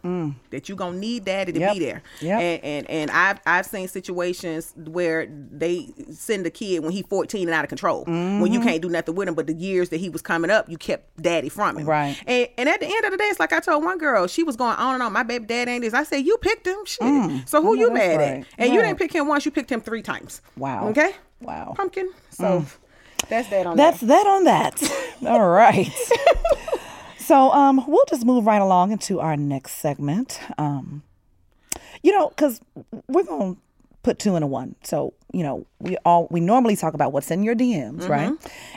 that 0.49 0.67
you're 0.67 0.77
gonna 0.77 0.97
need 0.97 1.25
daddy 1.25 1.51
to 1.53 1.59
Mm. 1.59 1.61
Yep. 1.61 1.73
be 1.73 1.79
there. 1.79 2.01
Yep. 2.21 2.39
And 2.41 2.63
and 2.63 2.89
and 2.89 3.11
I've 3.11 3.39
I've 3.45 3.65
seen 3.65 3.88
situations 3.88 4.73
where 4.75 5.27
they 5.27 5.89
send 6.11 6.45
a 6.45 6.49
kid 6.49 6.79
when 6.84 6.91
he's 6.91 7.05
14 7.07 7.47
and 7.47 7.53
out 7.53 7.63
of 7.63 7.69
control. 7.69 8.03
When 8.05 8.51
you 8.51 8.59
can't 8.61 8.81
do 8.81 8.89
nothing 8.89 9.15
with 9.15 9.27
him, 9.27 9.36
but 9.36 9.47
the 9.47 9.53
years 9.53 9.89
that 9.89 9.97
he 9.97 10.09
was 10.09 10.21
coming 10.21 10.49
up, 10.49 10.67
you 10.69 10.77
kept 10.77 11.21
daddy 11.21 11.49
from 11.49 11.77
him. 11.77 11.86
Right. 11.86 12.17
And 12.25 12.47
and 12.57 12.67
at 12.69 12.79
the 12.79 12.88
end 12.88 13.05
of 13.05 13.11
the 13.11 13.17
day, 13.17 13.25
it's 13.25 13.39
like 13.39 13.53
I 13.53 13.59
told 13.59 13.84
one 13.84 13.97
girl, 13.97 14.25
she 14.27 14.43
was 14.43 14.55
going 14.55 14.75
on 14.77 14.95
and 14.95 15.03
on. 15.03 15.13
My 15.13 15.23
baby 15.23 15.45
dad 15.45 15.67
ain't 15.67 15.84
this. 15.84 15.93
I 15.93 16.03
said, 16.03 16.25
you 16.25 16.38
picked 16.38 16.65
him. 16.65 16.84
Shit. 16.86 17.47
So 17.47 17.61
who 17.61 17.75
I 17.75 17.79
you 17.79 17.89
Mm. 17.89 17.93
mad 17.93 18.17
right. 18.17 18.27
at? 18.41 18.45
And 18.57 18.73
you 18.73 18.81
didn't 18.81 18.97
pick 18.97 19.13
him 19.13 19.27
once. 19.27 19.45
You 19.45 19.51
picked 19.51 19.71
him 19.71 19.81
three 19.81 20.01
times. 20.01 20.41
Wow. 20.57 20.88
Okay. 20.89 21.11
Wow. 21.41 21.73
Pumpkin. 21.75 22.11
So 22.29 22.65
that's 23.29 23.49
that 23.49 23.65
on 23.67 23.77
That's 23.77 23.99
that. 24.01 24.07
That's 24.07 24.23
that 24.23 24.29
on 24.29 24.43
that. 24.45 25.13
All 25.27 25.47
right. 25.49 25.91
so 27.24 27.51
um, 27.51 27.84
we'll 27.88 28.05
just 28.09 28.26
move 28.26 28.45
right 28.45 28.61
along 28.61 28.91
into 28.91 29.19
our 29.19 29.38
next 29.38 29.74
segment. 29.74 30.39
Um, 30.57 31.03
you 32.01 32.11
know, 32.11 32.30
because 32.30 32.59
we're 33.07 33.24
going 33.24 33.55
to 33.55 33.61
put 34.03 34.19
two 34.19 34.36
in 34.36 34.43
a 34.43 34.47
one. 34.47 34.76
So 34.84 35.13
you 35.32 35.41
know, 35.41 35.65
we 35.80 35.97
all 36.05 36.28
we 36.30 36.39
normally 36.39 36.76
talk 36.76 36.93
about 36.93 37.11
what's 37.11 37.32
in 37.32 37.41
your 37.43 37.55
DMs, 37.55 38.07
right? 38.07 38.32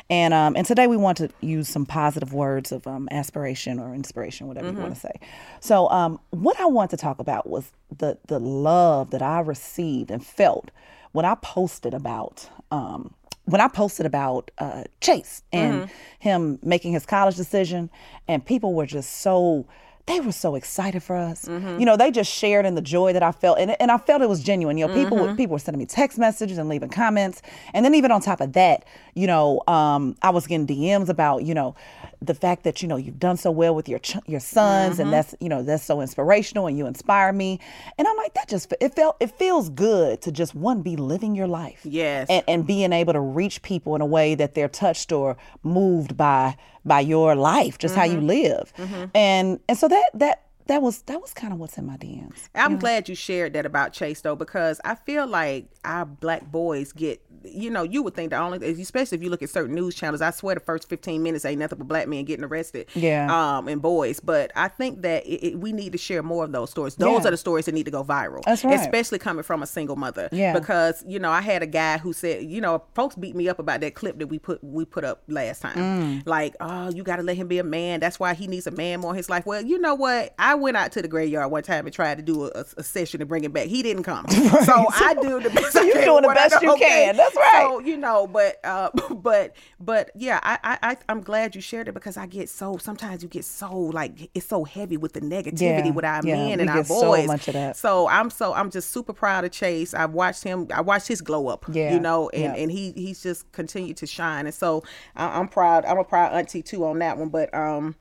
And 0.09 0.33
um, 0.33 0.57
and 0.57 0.67
today 0.67 0.87
we 0.87 0.97
want 0.97 1.19
to 1.19 1.29
use 1.41 1.69
some 1.69 1.85
positive 1.85 2.33
words 2.33 2.73
of 2.73 2.87
um, 2.87 3.09
aspiration 3.11 3.79
or 3.79 3.95
inspiration, 3.95 4.47
whatever 4.47 4.69
you 4.69 4.79
want 4.79 4.95
to 4.95 5.01
say. 5.01 5.13
So 5.61 5.91
um, 5.91 6.19
what 6.31 6.59
I 6.61 6.67
want 6.67 6.91
to 6.93 6.97
talk 6.97 7.19
about 7.19 7.49
was 7.49 7.73
the 7.97 8.17
the 8.29 8.39
love 8.39 9.11
that 9.11 9.23
I 9.23 9.41
received 9.41 10.11
and 10.11 10.25
felt 10.25 10.71
when 11.13 11.25
I 11.25 11.35
posted 11.35 11.93
about. 11.93 12.49
Um, 12.71 13.15
when 13.47 13.61
I 13.61 13.69
posted 13.69 14.07
about 14.07 14.51
uh, 14.59 14.85
Chase 15.01 15.43
and 15.53 15.89
him 16.19 16.59
making 16.63 16.93
his 16.93 17.07
college 17.07 17.37
decision, 17.37 17.91
and 18.29 18.45
people 18.45 18.75
were 18.75 18.87
just 18.87 19.21
so 19.21 19.67
they 20.07 20.21
were 20.21 20.33
so 20.33 20.55
excited 20.55 21.03
for 21.03 21.17
us. 21.17 21.47
Mm-hmm. 21.47 21.81
You 21.81 21.87
know, 21.87 21.97
they 21.97 22.13
just 22.13 22.33
shared 22.33 22.65
in 22.65 22.77
the 22.77 22.81
joy 22.81 23.13
that 23.13 23.25
I 23.25 23.33
felt, 23.33 23.59
and, 23.59 23.77
and 23.81 23.91
I 23.91 23.99
felt 23.99 24.23
it 24.23 24.29
was 24.29 24.43
genuine. 24.43 24.79
You 24.79 24.87
know, 24.87 24.95
people 24.95 25.19
were- 25.19 25.29
mm-hmm. 25.29 25.37
people 25.37 25.55
were 25.55 25.59
sending 25.59 25.81
me 25.81 25.87
text 25.87 26.17
messages 26.17 26.59
and 26.59 26.69
leaving 26.69 26.91
comments, 26.91 27.43
and 27.75 27.85
then 27.85 27.95
even 27.95 28.13
on 28.13 28.21
top 28.21 28.41
of 28.41 28.53
that, 28.53 28.85
you 29.15 29.27
know, 29.27 29.63
um, 29.67 30.17
I 30.23 30.31
was 30.31 30.47
getting 30.47 30.67
DMs 30.67 31.09
about 31.09 31.45
you 31.45 31.55
know 31.55 31.75
the 32.23 32.35
fact 32.35 32.63
that 32.65 32.83
you 32.83 32.89
know 32.89 32.97
you've 32.97 33.19
done 33.19 33.37
so 33.37 33.51
well 33.51 33.75
with 33.75 33.89
your 33.89 33.99
ch- 33.99 34.17
your 34.27 34.41
sons, 34.41 35.01
and 35.01 35.07
mm-hmm. 35.07 35.11
that's 35.13 35.35
you 35.41 35.49
know 35.49 35.63
that's 35.65 35.83
so 35.83 36.01
inspirational, 36.01 36.69
and 36.69 36.79
you 36.79 36.87
inspire 36.87 37.33
me, 37.33 37.59
and 37.99 38.07
I'm 38.07 38.17
like 38.17 38.35
that 38.35 38.49
just 38.49 38.73
it 38.81 38.95
felt 38.95 39.17
it 39.19 39.33
feels 39.33 39.71
good 39.71 40.23
to 40.23 40.31
just 40.31 40.55
one 40.55 40.83
be 40.83 40.95
living 40.95 41.35
your 41.35 41.49
life, 41.49 41.81
Yes. 41.83 42.29
and, 42.31 42.45
and 42.47 42.67
being 42.67 42.93
able 42.93 43.13
to 43.13 43.21
reach 43.21 43.61
people 43.63 43.97
in 43.97 44.01
a 44.01 44.07
way 44.07 44.37
that 44.37 44.55
they're 44.55 44.69
touched 44.69 45.11
or 45.11 45.37
moved 45.65 46.17
by 46.17 46.57
by 46.87 47.01
your 47.01 47.35
life, 47.35 47.79
just 47.79 47.95
how 47.95 48.05
you 48.05 48.19
Mm-hmm. 48.19 48.27
live, 48.27 48.73
and 49.15 49.61
and 49.69 49.77
so 49.79 49.89
that 49.89 50.11
that 50.15 50.46
that 50.67 50.83
was 50.83 51.03
that 51.03 51.21
was 51.21 51.33
kind 51.33 51.53
of 51.53 51.59
what's 51.59 51.79
in 51.79 51.87
my 51.87 51.97
DMs. 51.97 52.49
I'm 52.55 52.79
glad 52.79 53.09
you 53.09 53.15
shared 53.15 53.53
that 53.55 53.67
about 53.67 53.93
Chase 53.93 54.21
though, 54.21 54.37
because 54.37 54.81
I 54.85 54.95
feel 54.95 55.27
like 55.27 55.69
our 55.85 56.05
black 56.05 56.51
boys 56.51 56.93
get, 56.93 57.21
you 57.45 57.71
know, 57.71 57.85
you 57.85 58.03
would 58.03 58.15
think 58.15 58.31
the 58.31 58.39
only, 58.39 58.67
especially 58.81 59.17
if 59.17 59.23
you 59.23 59.31
look 59.31 59.43
at 59.43 59.51
certain 59.51 59.75
news 59.77 59.95
channels, 59.95 60.21
I 60.21 60.31
swear 60.33 60.55
the 60.57 60.61
first 60.61 60.89
15 60.89 61.23
minutes 61.23 61.45
ain't 61.45 61.61
nothing 61.61 61.79
but 61.79 61.87
black 61.87 62.09
men 62.09 62.25
getting 62.25 62.45
arrested, 62.45 62.89
Yeah. 62.95 63.29
um, 63.59 63.69
and 63.69 63.81
boys. 63.81 64.19
But 64.19 64.51
I 64.57 64.67
think 64.67 65.03
that 65.03 65.25
it, 65.25 65.47
it, 65.53 65.59
we 65.61 65.71
need 65.73 65.93
to 65.93 65.99
share 65.99 66.25
more 66.25 66.43
of 66.45 66.51
those 66.51 66.71
stories. 66.71 66.97
Those 66.97 67.23
Yeah. 67.23 67.29
are 67.29 67.31
the 67.31 67.37
stories 67.37 67.67
that 67.67 67.73
need 67.75 67.85
to 67.85 67.93
go 67.93 68.03
viral, 68.03 68.43
That's 68.45 68.65
right. 68.65 68.75
especially 68.81 69.21
coming 69.21 69.45
from 69.45 69.63
a 69.63 69.67
single 69.67 69.95
mother. 69.97 70.29
Yeah. 70.33 70.53
because 70.59 71.05
you 71.07 71.19
know 71.21 71.31
I 71.31 71.41
had 71.43 71.63
a 71.63 71.67
guy 71.67 71.99
who 71.99 72.13
said, 72.13 72.45
you 72.45 72.61
know, 72.61 72.83
folks 72.95 73.15
beat 73.15 73.37
me 73.37 73.49
up 73.49 73.61
about 73.61 73.81
that 73.83 73.95
clip 73.95 74.19
that 74.19 74.27
we 74.27 74.41
put 74.41 74.63
we 74.65 74.85
put 74.85 75.05
up 75.05 75.23
last 75.29 75.63
time, 75.63 75.77
Mm. 75.77 76.23
like, 76.27 76.57
oh, 76.61 76.89
you 76.91 77.05
got 77.05 77.17
to 77.17 77.23
let 77.23 77.37
him 77.37 77.47
be 77.47 77.59
a 77.59 77.65
man. 77.65 78.01
That's 78.01 78.19
why 78.19 78.35
he 78.35 78.49
needs 78.49 78.67
a 78.67 78.71
man 78.73 79.01
more 79.01 79.13
in 79.13 79.17
his 79.17 79.31
life. 79.31 79.47
Well, 79.47 79.63
you 79.63 79.79
know 79.79 79.95
what? 79.95 80.35
I 80.39 80.56
went 80.61 80.77
out 80.77 80.93
to 80.93 81.03
the 81.03 81.09
graveyard 81.09 81.51
one 81.51 81.63
time 81.63 81.87
and 81.87 81.95
tried 81.95 82.17
to 82.17 82.23
do 82.23 82.45
a, 82.45 82.65
a 82.77 82.83
session 82.83 83.21
to 83.21 83.27
bring 83.27 83.45
him 83.45 83.53
back. 83.53 83.67
He 83.67 83.83
didn't 83.83 84.03
come, 84.03 84.29
so 84.31 84.87
I 84.91 85.17
do 85.21 85.41
the 85.41 85.51
best. 85.51 85.67
So 85.77 85.83
you 85.83 85.93
can 85.95 86.05
doing 86.05 86.23
the 86.23 86.29
with 86.29 86.37
what 86.37 86.39
I 86.39 86.49
best 86.49 86.63
you 86.63 86.77
can. 86.77 87.17
That's 87.17 87.37
right. 87.37 87.67
So 87.69 87.81
you 87.81 87.97
know, 87.97 88.27
but 88.27 88.65
uh, 88.65 88.91
but 89.11 89.57
but 89.81 90.11
yeah, 90.15 90.41
I, 90.43 90.79
I 90.83 90.97
I'm 91.09 91.21
glad 91.21 91.55
you 91.55 91.61
shared 91.61 91.89
it 91.89 91.93
because 91.93 92.17
I 92.17 92.27
get 92.27 92.49
so 92.49 92.77
sometimes 92.79 93.23
you 93.23 93.29
get 93.29 93.45
so 93.45 93.75
like 93.77 94.31
it's 94.35 94.47
so 94.47 94.65
heavy 94.65 94.97
with 94.97 95.13
the 95.13 95.21
negativity 95.21 95.87
Yeah, 95.87 95.91
with 95.91 96.05
our 96.05 96.25
yeah, 96.25 96.35
men 96.35 96.61
and 96.61 96.71
our 96.71 96.77
get 96.77 96.87
so 96.87 97.27
much 97.27 97.49
of 97.49 97.55
that. 97.55 97.77
So 97.77 98.09
I'm 98.09 98.31
so 98.31 98.55
I'm 98.55 98.71
just 98.71 98.91
super 98.91 99.13
proud 99.13 99.45
of 99.45 99.51
Chase. 99.51 99.93
I've 99.93 100.13
watched 100.13 100.45
him. 100.45 100.69
I 100.73 100.81
watched 100.81 101.09
his 101.09 101.21
glow 101.21 101.49
up. 101.49 101.65
Yeah, 101.71 101.93
you 101.93 102.01
know, 102.01 102.31
and 102.31 102.43
yeah. 102.43 102.55
and 102.55 102.71
he 102.71 102.93
he's 102.93 103.23
just 103.23 103.51
continued 103.53 103.97
to 103.99 104.07
shine. 104.07 104.47
And 104.47 104.55
so 104.55 104.83
I, 105.15 105.39
I'm 105.39 105.49
proud. 105.49 105.85
I'm 105.85 105.99
a 105.99 106.05
proud 106.05 106.33
auntie 106.33 106.63
too 106.63 106.85
on 106.85 106.99
that 107.01 107.19
one. 107.19 107.29
But 107.29 107.53
um, 107.55 107.97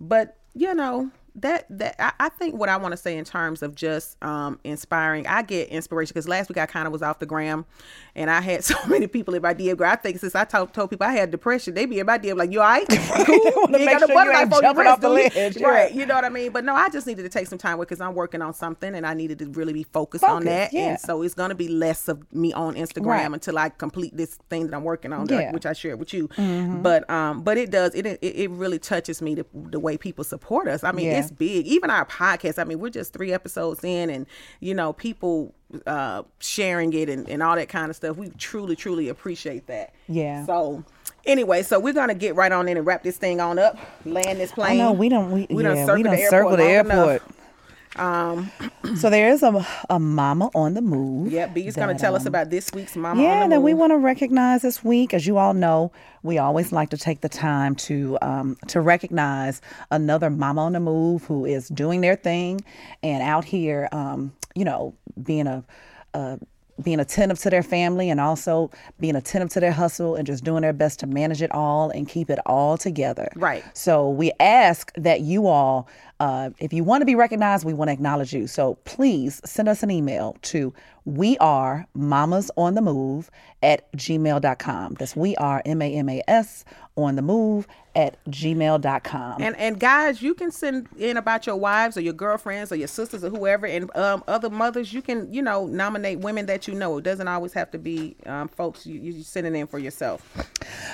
but 0.00 0.36
you 0.54 0.74
know 0.74 1.10
that 1.36 1.66
that 1.70 1.96
I, 1.98 2.12
I 2.26 2.28
think 2.30 2.54
what 2.54 2.68
I 2.68 2.76
want 2.76 2.92
to 2.92 2.96
say 2.96 3.16
in 3.16 3.24
terms 3.24 3.62
of 3.62 3.74
just 3.74 4.22
um 4.24 4.58
inspiring, 4.64 5.26
I 5.26 5.42
get 5.42 5.68
inspiration 5.68 6.12
because 6.14 6.28
last 6.28 6.48
week 6.48 6.58
I 6.58 6.66
kind 6.66 6.86
of 6.86 6.92
was 6.92 7.02
off 7.02 7.18
the 7.18 7.26
gram, 7.26 7.64
and 8.14 8.30
I 8.30 8.40
had 8.40 8.64
so 8.70 8.74
many 8.86 9.06
people 9.06 9.34
in 9.34 9.42
my 9.42 9.54
DM. 9.54 9.80
I 9.82 9.96
think 9.96 10.18
since 10.18 10.34
I 10.34 10.44
told, 10.44 10.72
told 10.72 10.90
people 10.90 11.06
I 11.06 11.12
had 11.12 11.30
depression, 11.30 11.74
they 11.74 11.86
be 11.86 11.98
in 11.98 12.06
my 12.06 12.18
DM 12.18 12.36
like, 12.36 12.52
"You 12.52 12.60
all 12.60 12.66
right? 12.68 12.86
Cool? 12.88 13.36
You 13.66 13.84
make 13.84 13.90
got 13.90 13.98
sure 14.00 14.08
you 14.08 14.14
butterfly 14.14 14.40
ain't 14.42 14.50
your 14.52 14.62
jumping 14.62 14.86
off 14.86 15.00
the 15.00 15.08
ledge, 15.08 15.56
yeah. 15.56 15.66
right? 15.66 15.92
You 15.94 16.06
know 16.06 16.14
what 16.14 16.24
I 16.24 16.28
mean? 16.28 16.52
But 16.52 16.64
no, 16.64 16.74
I 16.74 16.88
just 16.88 17.06
needed 17.06 17.24
to 17.24 17.28
take 17.28 17.46
some 17.48 17.58
time 17.58 17.78
because 17.78 18.00
I'm 18.00 18.14
working 18.14 18.40
on 18.40 18.54
something, 18.54 18.94
and 18.94 19.06
I 19.06 19.12
needed 19.14 19.38
to 19.40 19.46
really 19.50 19.72
be 19.72 19.82
focused 19.82 20.24
on 20.24 20.44
that. 20.44 20.72
yeah. 20.72 20.90
And 20.90 21.00
so 21.00 21.22
it's 21.22 21.34
gonna 21.34 21.54
be 21.54 21.68
less 21.68 22.08
of 22.08 22.22
me 22.32 22.52
on 22.52 22.74
Instagram 22.74 23.06
Right. 23.06 23.32
until 23.32 23.58
I 23.58 23.68
complete 23.70 24.16
this 24.16 24.38
thing 24.48 24.66
that 24.68 24.74
I'm 24.76 24.84
working 24.84 25.12
on, 25.12 25.26
Yeah. 25.28 25.52
which 25.52 25.66
I 25.66 25.72
shared 25.74 25.98
with 25.98 26.14
you. 26.14 26.28
But 26.36 27.08
um, 27.10 27.42
but 27.42 27.58
it 27.58 27.70
does 27.70 27.94
it 27.94 28.06
it, 28.06 28.18
it 28.22 28.50
really 28.50 28.78
touches 28.78 29.20
me 29.20 29.34
the, 29.34 29.46
the 29.54 29.80
way 29.80 29.96
people 29.98 30.24
support 30.24 30.68
us. 30.68 30.84
I 30.84 30.92
mean, 30.92 31.06
Yeah. 31.06 31.18
it's 31.20 31.25
big. 31.30 31.66
Even 31.66 31.90
our 31.90 32.04
podcast. 32.04 32.58
I 32.58 32.64
mean, 32.64 32.78
we're 32.78 32.90
just 32.90 33.12
three 33.12 33.32
episodes 33.32 33.82
in, 33.84 34.10
and 34.10 34.26
you 34.60 34.74
know, 34.74 34.92
people 34.92 35.54
uh 35.86 36.22
sharing 36.38 36.92
it 36.92 37.08
and, 37.08 37.28
and 37.28 37.42
all 37.42 37.56
that 37.56 37.68
kind 37.68 37.90
of 37.90 37.96
stuff. 37.96 38.16
We 38.16 38.30
truly 38.30 38.76
truly 38.76 39.08
appreciate 39.08 39.66
that. 39.66 39.92
Yeah. 40.08 40.44
So. 40.46 40.84
Anyway, 41.24 41.64
so 41.64 41.80
we're 41.80 41.92
gonna 41.92 42.14
get 42.14 42.36
right 42.36 42.52
on 42.52 42.68
in 42.68 42.76
and 42.76 42.86
wrap 42.86 43.02
this 43.02 43.16
thing 43.16 43.40
on 43.40 43.58
up, 43.58 43.76
land 44.04 44.38
this 44.38 44.52
plane. 44.52 44.78
No, 44.78 44.92
we 44.92 45.08
don't 45.08 45.32
we, 45.32 45.46
We 45.50 45.64
yeah, 45.64 45.74
done 45.74 45.86
circled 45.86 45.96
we 45.98 46.02
don't 46.04 46.12
the 46.14 46.22
airport 46.22 46.30
circle 46.30 46.56
the 46.56 46.62
long 46.62 46.72
enough. 46.72 47.08
airport. 47.08 47.22
so 48.96 49.10
there 49.10 49.30
is 49.30 49.42
a, 49.42 49.66
a 49.90 49.98
mama 49.98 50.50
on 50.54 50.74
the 50.74 50.82
move. 50.82 51.32
Yeah, 51.32 51.46
B 51.46 51.66
is 51.66 51.74
gonna 51.76 51.94
that, 51.94 51.98
tell 52.00 52.14
us 52.14 52.22
um, 52.22 52.28
about 52.28 52.50
this 52.50 52.70
week's 52.72 52.96
Mama 52.96 53.22
Yeah, 53.22 53.42
on 53.42 53.50
the 53.50 53.56
that 53.56 53.60
we 53.62 53.74
want 53.74 53.92
to 53.92 53.96
recognize 53.98 54.62
this 54.62 54.84
week. 54.84 55.14
As 55.14 55.26
you 55.26 55.38
all 55.38 55.54
know, 55.54 55.92
we 56.26 56.38
always 56.38 56.72
like 56.72 56.90
to 56.90 56.98
take 56.98 57.20
the 57.20 57.28
time 57.28 57.74
to 57.76 58.18
um, 58.20 58.56
to 58.68 58.80
recognize 58.80 59.62
another 59.90 60.28
mama 60.28 60.62
on 60.62 60.72
the 60.72 60.80
move 60.80 61.24
who 61.24 61.44
is 61.44 61.68
doing 61.68 62.00
their 62.00 62.16
thing 62.16 62.60
and 63.02 63.22
out 63.22 63.44
here, 63.44 63.88
um, 63.92 64.34
you 64.54 64.64
know, 64.64 64.94
being 65.22 65.46
a, 65.46 65.64
a 66.14 66.38
being 66.82 67.00
attentive 67.00 67.38
to 67.38 67.50
their 67.50 67.62
family 67.62 68.10
and 68.10 68.20
also 68.20 68.70
being 69.00 69.16
attentive 69.16 69.50
to 69.50 69.60
their 69.60 69.72
hustle 69.72 70.14
and 70.14 70.26
just 70.26 70.44
doing 70.44 70.62
their 70.62 70.72
best 70.72 71.00
to 71.00 71.06
manage 71.06 71.40
it 71.40 71.50
all 71.52 71.90
and 71.90 72.08
keep 72.08 72.28
it 72.28 72.38
all 72.44 72.76
together. 72.76 73.28
Right. 73.34 73.64
So 73.74 74.10
we 74.10 74.32
ask 74.40 74.92
that 74.96 75.20
you 75.22 75.46
all, 75.46 75.88
uh, 76.18 76.50
if 76.58 76.72
you 76.72 76.82
want 76.82 77.02
to 77.02 77.06
be 77.06 77.14
recognized, 77.14 77.64
we 77.64 77.74
want 77.74 77.88
to 77.88 77.92
acknowledge 77.92 78.32
you. 78.32 78.46
So 78.46 78.74
please 78.84 79.40
send 79.44 79.68
us 79.68 79.82
an 79.82 79.90
email 79.90 80.36
to 80.42 80.72
we 81.04 81.36
are 81.38 81.86
mamas 81.94 82.50
on 82.56 82.74
the 82.74 82.82
move 82.82 83.30
at 83.62 83.90
gmail.com. 83.92 84.94
That's 84.94 85.14
we 85.14 85.36
are 85.36 85.62
M 85.64 85.82
A 85.82 85.94
M 85.94 86.08
A 86.08 86.22
S 86.26 86.64
on 86.96 87.16
the 87.16 87.22
move 87.22 87.66
at 87.96 88.22
gmail.com. 88.26 89.40
And 89.40 89.56
and 89.56 89.80
guys, 89.80 90.20
you 90.20 90.34
can 90.34 90.50
send 90.50 90.86
in 90.98 91.16
about 91.16 91.46
your 91.46 91.56
wives 91.56 91.96
or 91.96 92.02
your 92.02 92.12
girlfriends 92.12 92.70
or 92.70 92.76
your 92.76 92.88
sisters 92.88 93.24
or 93.24 93.30
whoever, 93.30 93.66
and 93.66 93.94
um, 93.96 94.22
other 94.28 94.50
mothers. 94.50 94.92
You 94.92 95.00
can 95.00 95.32
you 95.32 95.40
know 95.40 95.66
nominate 95.66 96.20
women 96.20 96.46
that 96.46 96.68
you 96.68 96.74
know. 96.74 96.98
It 96.98 97.04
doesn't 97.04 97.26
always 97.26 97.54
have 97.54 97.70
to 97.70 97.78
be 97.78 98.14
um, 98.26 98.48
folks 98.48 98.86
you 98.86 99.00
you 99.00 99.22
sending 99.22 99.56
in 99.56 99.66
for 99.66 99.78
yourself. 99.78 100.22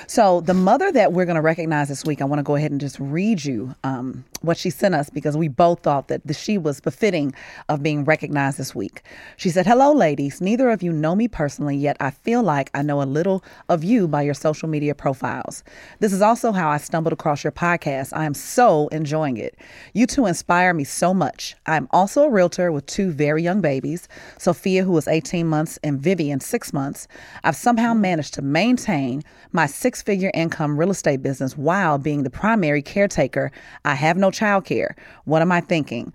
So 0.07 0.41
the 0.41 0.53
mother 0.53 0.91
that 0.93 1.11
we're 1.11 1.25
going 1.25 1.35
to 1.35 1.41
recognize 1.41 1.89
this 1.89 2.05
week, 2.05 2.21
I 2.21 2.25
want 2.25 2.39
to 2.39 2.43
go 2.43 2.55
ahead 2.55 2.71
and 2.71 2.79
just 2.79 2.99
read 2.99 3.43
you 3.43 3.75
um, 3.83 4.23
what 4.41 4.57
she 4.57 4.69
sent 4.69 4.95
us 4.95 5.09
because 5.09 5.35
we 5.35 5.47
both 5.47 5.81
thought 5.81 6.07
that 6.07 6.25
the, 6.25 6.33
she 6.33 6.57
was 6.57 6.79
befitting 6.79 7.33
of 7.67 7.83
being 7.83 8.05
recognized 8.05 8.57
this 8.57 8.73
week. 8.73 9.03
She 9.35 9.49
said, 9.49 9.67
"Hello, 9.67 9.91
ladies. 9.91 10.39
Neither 10.39 10.69
of 10.69 10.81
you 10.81 10.93
know 10.93 11.15
me 11.15 11.27
personally, 11.27 11.75
yet 11.75 11.97
I 11.99 12.11
feel 12.11 12.43
like 12.43 12.71
I 12.73 12.81
know 12.81 13.01
a 13.01 13.03
little 13.03 13.43
of 13.67 13.83
you 13.83 14.07
by 14.07 14.21
your 14.21 14.33
social 14.33 14.69
media 14.69 14.95
profiles. 14.95 15.65
This 15.99 16.13
is 16.13 16.21
also 16.21 16.51
how 16.51 16.69
I 16.69 16.77
stumbled 16.77 17.13
across 17.13 17.43
your 17.43 17.51
podcast. 17.51 18.09
I 18.13 18.25
am 18.25 18.33
so 18.33 18.87
enjoying 18.89 19.37
it. 19.37 19.55
You 19.93 20.05
two 20.07 20.25
inspire 20.25 20.73
me 20.73 20.83
so 20.83 21.13
much. 21.13 21.55
I 21.65 21.77
am 21.77 21.87
also 21.91 22.23
a 22.23 22.29
realtor 22.29 22.71
with 22.71 22.85
two 22.85 23.11
very 23.11 23.43
young 23.43 23.61
babies, 23.61 24.07
Sophia, 24.37 24.83
who 24.83 24.97
is 24.97 25.07
18 25.07 25.47
months, 25.47 25.79
and 25.83 25.99
Vivian, 25.99 26.39
six 26.39 26.73
months. 26.73 27.07
I've 27.43 27.55
somehow 27.55 27.93
managed 27.93 28.33
to 28.35 28.41
maintain 28.41 29.23
my 29.51 29.65
six 29.65 30.01
figure 30.01 30.31
income 30.33 30.79
real 30.79 30.91
estate 30.91 31.21
business 31.21 31.57
while 31.57 31.97
being 31.97 32.23
the 32.23 32.29
primary 32.29 32.81
caretaker. 32.81 33.51
I 33.85 33.95
have 33.95 34.17
no 34.17 34.31
childcare. 34.31 34.95
What 35.25 35.41
am 35.41 35.51
I 35.51 35.61
thinking? 35.61 36.13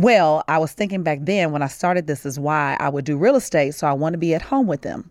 Well, 0.00 0.42
I 0.48 0.56
was 0.56 0.72
thinking 0.72 1.02
back 1.02 1.18
then 1.20 1.52
when 1.52 1.60
I 1.60 1.66
started 1.66 2.06
this 2.06 2.24
is 2.24 2.40
why 2.40 2.74
I 2.80 2.88
would 2.88 3.04
do 3.04 3.18
real 3.18 3.36
estate, 3.36 3.74
so 3.74 3.86
I 3.86 3.92
want 3.92 4.14
to 4.14 4.18
be 4.18 4.34
at 4.34 4.40
home 4.40 4.66
with 4.66 4.80
them. 4.80 5.10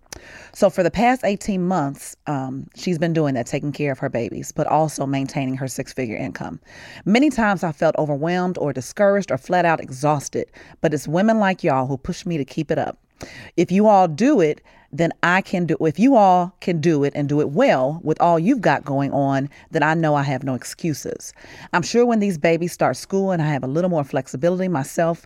So 0.51 0.71
for 0.71 0.81
the 0.81 0.89
past 0.89 1.23
18 1.23 1.63
months, 1.63 2.15
um, 2.25 2.65
she's 2.75 2.97
been 2.97 3.13
doing 3.13 3.35
that, 3.35 3.45
taking 3.45 3.71
care 3.71 3.91
of 3.91 3.99
her 3.99 4.09
babies, 4.09 4.51
but 4.51 4.65
also 4.65 5.05
maintaining 5.05 5.53
her 5.57 5.67
six 5.67 5.93
figure 5.93 6.17
income. 6.17 6.59
Many 7.05 7.29
times 7.29 7.63
I 7.63 7.71
felt 7.71 7.95
overwhelmed 7.99 8.57
or 8.57 8.73
discouraged 8.73 9.29
or 9.29 9.37
flat 9.37 9.63
out 9.63 9.79
exhausted, 9.79 10.49
but 10.81 10.91
it's 10.91 11.07
women 11.07 11.37
like 11.37 11.63
y'all 11.63 11.85
who 11.85 11.95
push 11.95 12.25
me 12.25 12.39
to 12.39 12.45
keep 12.45 12.71
it 12.71 12.79
up. 12.79 12.97
If 13.57 13.71
you 13.71 13.85
all 13.85 14.07
do 14.07 14.41
it, 14.41 14.59
then 14.91 15.11
I 15.23 15.41
can 15.41 15.65
do 15.65 15.77
if 15.81 15.99
you 15.99 16.15
all 16.15 16.55
can 16.61 16.81
do 16.81 17.03
it 17.03 17.13
and 17.15 17.29
do 17.29 17.41
it 17.41 17.49
well 17.49 17.99
with 18.03 18.19
all 18.21 18.39
you've 18.39 18.61
got 18.61 18.83
going 18.83 19.11
on, 19.11 19.49
then 19.71 19.83
I 19.83 19.93
know 19.93 20.15
I 20.15 20.23
have 20.23 20.43
no 20.43 20.55
excuses. 20.55 21.33
I'm 21.73 21.81
sure 21.81 22.05
when 22.05 22.19
these 22.19 22.37
babies 22.37 22.73
start 22.73 22.97
school 22.97 23.31
and 23.31 23.41
I 23.41 23.47
have 23.47 23.63
a 23.63 23.67
little 23.67 23.89
more 23.89 24.03
flexibility 24.03 24.67
myself 24.67 25.25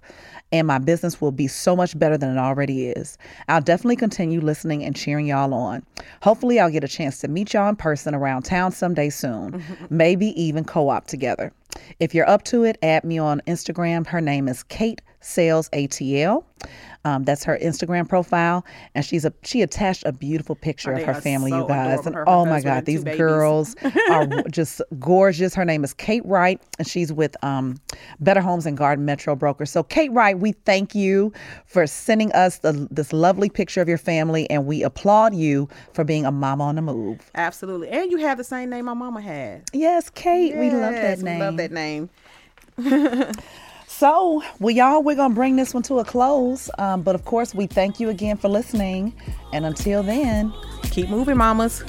and 0.51 0.67
my 0.67 0.77
business 0.77 1.19
will 1.19 1.31
be 1.31 1.47
so 1.47 1.75
much 1.75 1.97
better 1.97 2.17
than 2.17 2.37
it 2.37 2.39
already 2.39 2.87
is. 2.87 3.17
I'll 3.47 3.61
definitely 3.61 3.95
continue 3.95 4.39
listening 4.39 4.83
and 4.83 4.95
cheering 4.95 5.27
y'all 5.27 5.53
on. 5.53 5.83
Hopefully 6.21 6.59
I'll 6.59 6.69
get 6.69 6.83
a 6.83 6.87
chance 6.87 7.19
to 7.19 7.27
meet 7.27 7.53
y'all 7.53 7.69
in 7.69 7.75
person 7.75 8.13
around 8.13 8.43
town 8.43 8.71
someday 8.71 9.09
soon. 9.09 9.63
Maybe 9.89 10.39
even 10.39 10.63
co-op 10.63 11.07
together. 11.07 11.51
If 11.99 12.13
you're 12.13 12.29
up 12.29 12.43
to 12.45 12.63
it, 12.63 12.77
add 12.83 13.03
me 13.03 13.17
on 13.17 13.41
Instagram. 13.47 14.05
Her 14.05 14.21
name 14.21 14.47
is 14.47 14.61
Kate 14.63 15.01
Sales 15.23 15.69
ATL. 15.69 16.43
Um, 17.05 17.25
that's 17.25 17.43
her 17.43 17.59
Instagram 17.61 18.07
profile, 18.07 18.65
and 18.95 19.03
she's 19.03 19.25
a 19.25 19.33
she 19.43 19.61
attached 19.61 20.03
a 20.05 20.13
beautiful 20.13 20.55
picture 20.55 20.93
Oh, 20.93 20.97
of 20.97 21.03
her 21.03 21.13
family, 21.13 21.51
so 21.51 21.57
you 21.57 21.67
guys. 21.67 22.05
And 22.05 22.15
oh 22.27 22.45
my 22.45 22.61
God, 22.61 22.85
these 22.85 23.03
girls 23.03 23.75
are 24.09 24.25
just 24.49 24.81
gorgeous. 24.99 25.53
Her 25.53 25.65
name 25.65 25.83
is 25.83 25.93
Kate 25.93 26.25
Wright, 26.25 26.61
and 26.79 26.87
she's 26.87 27.11
with 27.11 27.35
um, 27.43 27.75
Better 28.21 28.39
Homes 28.39 28.65
and 28.65 28.77
Garden 28.77 29.03
Metro 29.03 29.35
Brokers. 29.35 29.69
So, 29.69 29.83
Kate 29.83 30.13
Wright, 30.13 30.39
we 30.39 30.53
thank 30.53 30.95
you 30.95 31.33
for 31.65 31.85
sending 31.87 32.31
us 32.31 32.59
the, 32.59 32.87
this 32.89 33.11
lovely 33.11 33.49
picture 33.49 33.81
of 33.81 33.89
your 33.89 33.97
family, 33.97 34.49
and 34.49 34.65
we 34.65 34.81
applaud 34.81 35.35
you 35.35 35.67
for 35.91 36.05
being 36.05 36.25
a 36.25 36.31
mama 36.31 36.63
on 36.63 36.75
the 36.75 36.81
move. 36.81 37.29
Absolutely. 37.35 37.89
And 37.89 38.11
you 38.11 38.17
have 38.19 38.37
the 38.37 38.45
same 38.45 38.69
name 38.69 38.85
my 38.85 38.93
mama 38.93 39.19
had. 39.19 39.63
Yes, 39.73 40.09
Kate, 40.09 40.55
we 40.55 40.69
love 40.69 40.93
that 40.93 41.19
name. 41.19 41.39
We 41.39 41.45
love 41.45 41.57
that 41.57 41.71
name. 41.73 42.09
So, 43.95 44.43
well, 44.59 44.73
y'all, 44.73 45.03
we're 45.03 45.15
gonna 45.15 45.35
bring 45.35 45.55
this 45.55 45.71
one 45.71 45.83
to 45.83 45.99
a 45.99 46.03
close. 46.03 46.67
Um, 46.79 47.03
but 47.03 47.13
of 47.13 47.25
course, 47.25 47.53
we 47.53 47.67
thank 47.67 47.99
you 47.99 48.09
again 48.09 48.37
for 48.37 48.49
listening, 48.49 49.13
and 49.53 49.67
until 49.67 50.01
then. 50.01 50.51
Keep 50.89 51.09
moving, 51.09 51.37
mamas. 51.37 51.83